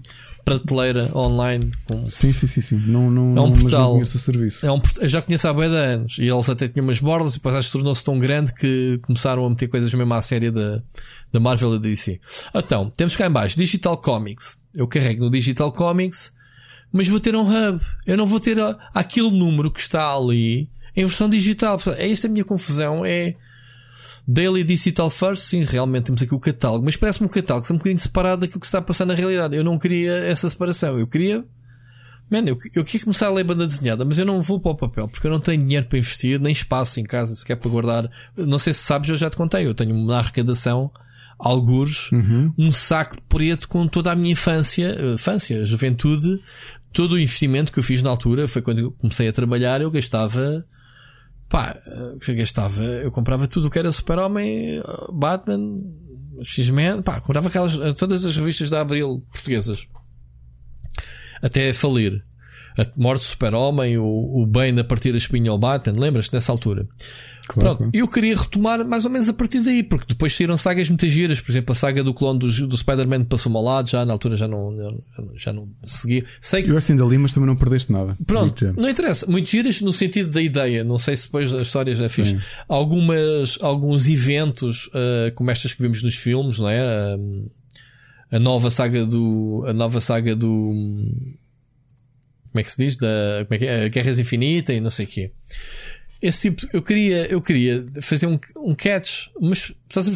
[0.48, 1.74] prateleira online.
[1.85, 2.09] Com...
[2.09, 2.77] Sim, sim, sim, sim.
[2.88, 3.82] Não, não, É um portal.
[3.82, 4.66] não conheço o serviço.
[4.66, 7.34] É um, eu já conheço há bem de anos e eles até tinham umas bordas
[7.34, 10.50] e depois acho que tornou-se tão grande que começaram a meter coisas mesmo à série
[10.50, 10.82] da,
[11.34, 12.22] da Marvel e da DC.
[12.56, 14.58] Então, temos cá em baixo Digital Comics.
[14.74, 16.32] Eu carrego no Digital Comics,
[16.93, 17.84] mas vou ter um hub.
[18.06, 18.58] Eu não vou ter
[18.93, 21.77] aquele número que está ali em versão digital.
[21.98, 23.03] É esta a minha confusão.
[23.06, 23.35] É
[24.27, 27.75] Daily Digital First, sim, realmente temos aqui o catálogo, mas parece-me um catálogo que é
[27.75, 29.56] um bocadinho separado daquilo que está a passar na realidade.
[29.56, 30.99] Eu não queria essa separação.
[30.99, 31.45] Eu queria
[32.30, 34.75] Mano, eu, eu queria começar a ler banda desenhada, mas eu não vou para o
[34.75, 38.11] papel porque eu não tenho dinheiro para investir, nem espaço em casa sequer para guardar.
[38.35, 39.65] Não sei se sabes, eu já te contei.
[39.65, 40.91] Eu tenho na arrecadação,
[41.39, 42.09] algures,
[42.57, 46.39] um saco preto com toda a minha infância, infância, juventude,
[46.91, 48.45] todo o investimento que eu fiz na altura.
[48.45, 50.64] Foi quando eu comecei a trabalhar, eu gastava.
[51.50, 54.82] Pá, eh, eu gastava, eu comprava tudo o que era Super-Homem,
[55.14, 55.82] Batman,
[56.43, 59.88] X-Men, pá, comprava aquelas, todas as revistas da Abril portuguesas
[61.42, 62.26] até falir.
[62.77, 66.51] A morte do super-homem, o, o Bane a partir da espinha ao Batman, lembras-te nessa
[66.51, 66.88] altura?
[67.47, 70.89] Claro, Pronto, eu queria retomar mais ou menos a partir daí, porque depois saíram sagas
[70.89, 74.06] muito giras, por exemplo, a saga do clone do, do Spider-Man passou-me ao lado, já
[74.06, 75.01] na altura já não,
[75.35, 76.25] já não segui.
[76.41, 78.17] Sei que Eu assim dali, mas também não perdeste nada.
[78.25, 79.25] Pronto, não interessa.
[79.27, 80.83] Muito giras no sentido da ideia.
[80.83, 82.30] Não sei se depois a história já fiz.
[82.30, 82.39] Sim.
[82.67, 86.81] Algumas, alguns eventos, ah, como estas que vimos nos filmes, não é?
[86.81, 87.17] Ah,
[88.30, 89.64] a nova saga do.
[89.67, 90.73] A nova saga do.
[92.51, 92.95] Como é que se diz?
[92.95, 93.90] Da, como é que é?
[93.90, 95.32] Guerras Infinita e não sei o quê.
[96.22, 99.72] Esse tipo, eu queria, eu queria fazer um, um catch, mas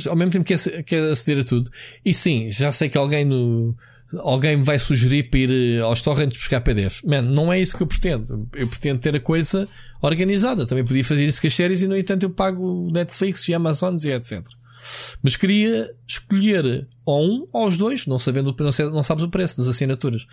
[0.08, 1.70] ao mesmo tempo que que é aceder a tudo.
[2.04, 3.76] E sim, já sei que alguém no,
[4.20, 7.02] alguém me vai sugerir para ir eh, aos torrents buscar PDFs.
[7.04, 8.50] Man, não é isso que eu pretendo.
[8.54, 9.68] Eu pretendo ter a coisa
[10.02, 10.66] organizada.
[10.66, 14.04] Também podia fazer isso com as séries e no entanto eu pago Netflix e Amazons
[14.04, 14.44] e etc.
[15.22, 18.56] Mas queria escolher ou um ou os dois, não sabendo,
[18.92, 20.26] não sabes o preço das assinaturas.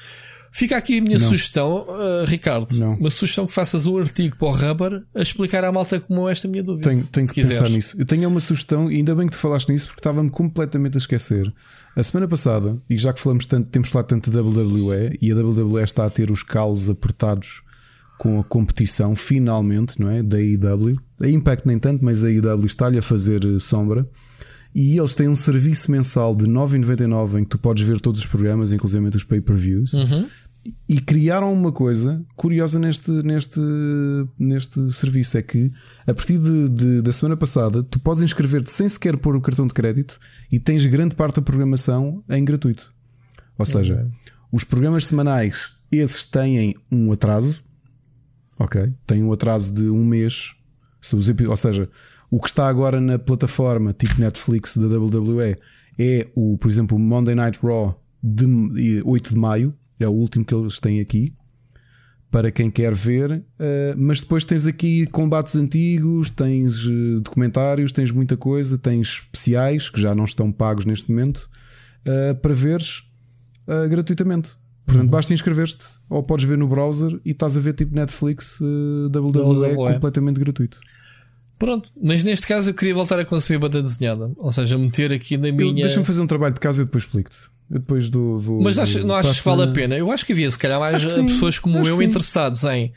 [0.53, 1.29] Fica aqui a minha Não.
[1.29, 2.73] sugestão, uh, Ricardo.
[2.77, 2.95] Não.
[2.95, 6.33] Uma sugestão que faças um artigo para o Rubber a explicar à malta como é
[6.33, 6.89] esta minha dúvida.
[6.89, 7.71] Tenho, tenho que pensar quiseres.
[7.73, 7.97] nisso.
[8.01, 10.99] Eu tenho uma sugestão, e ainda bem que tu falaste nisso, porque estava-me completamente a
[10.99, 11.53] esquecer.
[11.95, 15.37] A semana passada, e já que falamos tanto, temos falado tanto da WWE, e a
[15.37, 17.63] WWE está a ter os calos apertados
[18.19, 20.23] com a competição, finalmente, não é?
[20.23, 20.97] Da IW.
[21.21, 24.09] A Impact nem tanto, mas a IW está-lhe a fazer eh, sombra.
[24.81, 28.27] E eles têm um serviço mensal de 9,99 em que tu podes ver todos os
[28.27, 29.93] programas, inclusive os pay-per-views.
[29.93, 30.29] Uhum.
[30.89, 33.59] E criaram uma coisa curiosa neste, neste,
[34.39, 35.73] neste serviço: é que
[36.07, 39.67] a partir de, de- da semana passada tu podes inscrever-te sem sequer pôr o cartão
[39.67, 40.17] de crédito
[40.53, 42.93] e tens grande parte da programação em gratuito.
[43.59, 44.09] Ou seja,
[44.53, 47.61] os programas semanais, esses têm um atraso,
[48.61, 48.93] ok?
[49.09, 50.53] Têm um atraso de um mês.
[51.01, 51.89] Se os Ou seja,
[52.31, 55.57] o que está agora na plataforma tipo Netflix da WWE
[55.99, 60.45] é o, por exemplo, o Monday Night Raw de 8 de maio, é o último
[60.45, 61.35] que eles têm aqui.
[62.31, 68.13] Para quem quer ver, eh, mas depois tens aqui combates antigos, tens eh, documentários, tens
[68.13, 71.49] muita coisa, tens especiais que já não estão pagos neste momento
[72.05, 73.03] eh, para veres
[73.91, 74.53] gratuitamente.
[74.89, 79.19] Portanto, basta inscrever-te ou podes ver no browser e estás a ver tipo Netflix eh,
[79.19, 79.93] WWE WWE.
[79.93, 80.81] completamente gratuito.
[81.59, 84.31] Pronto, mas neste caso eu queria voltar a conceber banda desenhada.
[84.37, 85.83] Ou seja, meter aqui na minha.
[85.87, 87.37] Deixa-me fazer um trabalho de casa e depois explico-te.
[87.71, 89.97] Eu depois do, vou, Mas acho- não achas que vale a pena?
[89.97, 92.93] Eu acho que havia, se calhar, mais eh, pessoas como eu interessados em.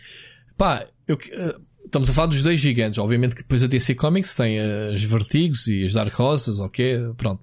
[0.56, 2.98] Pá, eu eh, estamos a falar dos dois gigantes.
[3.00, 7.12] Obviamente que depois a DC Comics tem eh, as Vertigos e as Dark Horses, ok?
[7.18, 7.42] Pronto.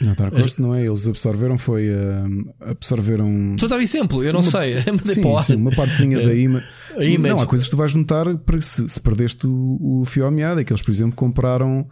[0.00, 0.84] Não, Dark Horse não é.
[0.84, 1.88] Eles absorveram, foi.
[1.88, 2.24] eh,
[2.60, 3.52] absorveram.
[3.54, 4.76] Estou a dar exemplo, eu não sei.
[4.90, 6.62] Mandei Sim, sim, uma partezinha da ima...
[6.98, 7.18] Image.
[7.18, 10.30] Não, há coisas que tu vais notar para se, se perdeste o, o fio à
[10.30, 11.86] meada, é que eles, por exemplo, compraram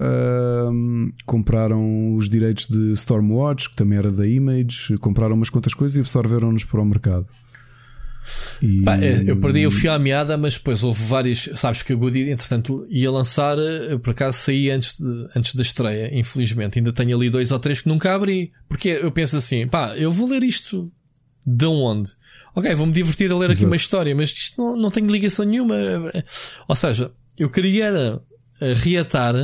[0.00, 5.96] ahm, compraram os direitos de Stormwatch, que também era da Image, compraram umas quantas coisas
[5.96, 7.26] e absorveram-nos para o mercado.
[8.62, 11.48] E- Pá, eh, eu perdi o fio à meada, mas depois houve vários.
[11.54, 13.58] Sabes que a Goody, entretanto, ia lançar.
[13.58, 16.78] eh, por acaso saí antes, de- antes da estreia, infelizmente.
[16.78, 18.52] Ainda tenho ali dois ou três que nunca abri.
[18.68, 20.90] Porque eu penso assim, pá, eu vou ler isto
[21.44, 22.10] de onde?
[22.54, 23.66] Ok, vou-me divertir a ler aqui Exato.
[23.66, 25.74] uma história, mas isto não, não tem ligação nenhuma.
[26.68, 28.22] Ou seja, eu queria era,
[28.60, 29.34] eh, reatar.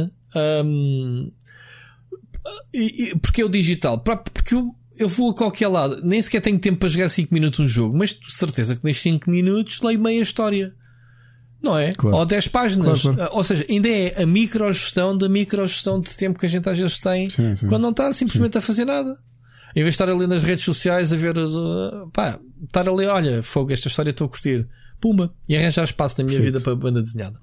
[2.73, 4.01] e- porque é o digital?
[4.03, 7.59] Porque eu, eu vou a qualquer lado, nem sequer tenho tempo para jogar 5 minutos
[7.61, 10.75] um jogo, mas de certeza que nestes 5 minutos leio meia história.
[11.63, 11.93] Não é?
[11.93, 12.19] Claro.
[12.19, 13.01] Ou 10 páginas.
[13.03, 13.35] Claro, claro.
[13.35, 16.99] Ou seja, ainda é a microgestão da microgestão de tempo que a gente às vezes
[16.99, 17.67] tem Sim, sim.
[17.67, 19.19] quando não está simplesmente a fazer nada.
[19.75, 21.35] Em vez de estar ali nas redes sociais a ver,
[22.13, 24.69] pá, estar ali, olha, fogo, esta história estou a curtir.
[25.01, 27.41] Pumba, e arranjar espaço na minha vida para banda desenhada.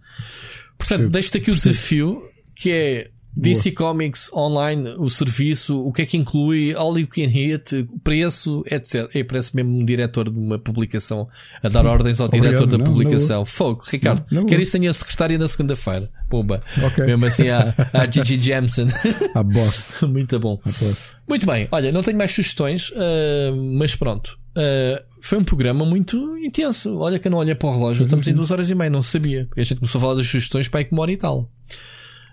[0.77, 2.21] Portanto, deixo-te aqui o desafio
[2.55, 7.27] que é DC Comics online, o serviço, o que é que inclui, all you can
[7.27, 9.13] hit, preço, etc.
[9.13, 11.27] E parece mesmo um diretor de uma publicação
[11.61, 12.47] a dar ordens ao Obrigado.
[12.47, 13.43] diretor da Não, publicação.
[13.45, 16.09] Fogo, Ricardo, Não, não quero isso tenha a secretária na segunda-feira.
[16.29, 16.61] Pumba.
[16.81, 17.05] Ok.
[17.05, 18.87] Mesmo assim, a, a Gigi Jamson.
[19.35, 19.95] A boss.
[20.07, 20.59] Muito bom.
[20.65, 21.17] A boss.
[21.27, 24.37] Muito bem, olha, não tenho mais sugestões, ah, mas pronto.
[24.55, 26.95] Ah, foi um programa muito intenso.
[26.97, 29.01] Olha que eu não olhei para o relógio, estamos em duas horas e meia, não
[29.01, 29.47] sabia.
[29.57, 31.49] A gente começou a falar das sugestões para aí com uma hora e tal.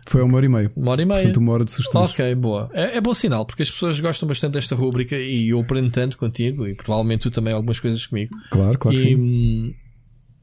[0.07, 0.73] Foi uma hora e meia.
[0.77, 1.21] Uma hora e meia.
[1.21, 2.11] Portanto, uma hora de sugestões.
[2.11, 2.71] Ok, boa.
[2.73, 6.19] É, é bom sinal, porque as pessoas gostam bastante desta rúbrica e eu aprendo tanto
[6.19, 8.35] contigo e provavelmente tu também algumas coisas comigo.
[8.51, 9.17] Claro, claro que e, sim.
[9.17, 9.75] hum,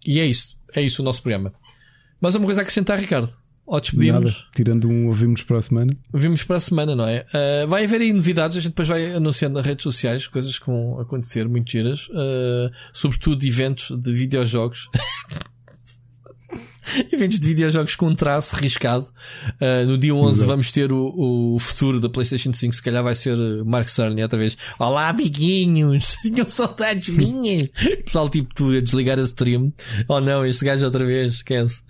[0.06, 0.58] e é isso.
[0.76, 1.54] É isso o nosso programa.
[2.22, 3.30] Mas há uma coisa a acrescentar, Ricardo.
[3.66, 3.82] Ou Nada.
[3.82, 5.94] despedimos, Tirando um ouvimos para a semana.
[6.12, 7.24] vimos para a semana, não é?
[7.32, 10.66] Ah, vai haver aí novidades, a gente depois vai anunciando nas redes sociais coisas que
[10.66, 14.90] vão acontecer, muito giras, ah, sobretudo eventos de videojogos.
[17.12, 19.08] Eventos de videojogos com um traço riscado.
[19.60, 20.48] Ah, no dia 11 Exato.
[20.48, 22.76] vamos ter o, o futuro da PlayStation 5.
[22.76, 24.58] Se calhar vai ser uh, Mark Cerny outra vez.
[24.78, 26.16] Olá, amiguinhos!
[26.24, 27.70] Tinham saudades minhas!
[28.04, 29.74] Pessoal, tipo, tu a desligar a stream.
[30.08, 31.84] Oh não, este gajo outra vez, esquece.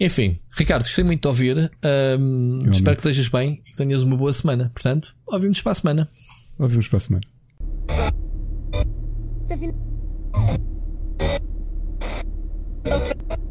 [0.00, 1.70] Enfim, Ricardo, gostei muito de ouvir.
[1.82, 4.70] Ahm, espero que estejas bem e que tenhas uma boa semana.
[4.74, 6.08] Portanto, ouvimos para a semana.
[6.58, 7.22] Ouvimos para a semana.
[12.86, 13.43] Okay.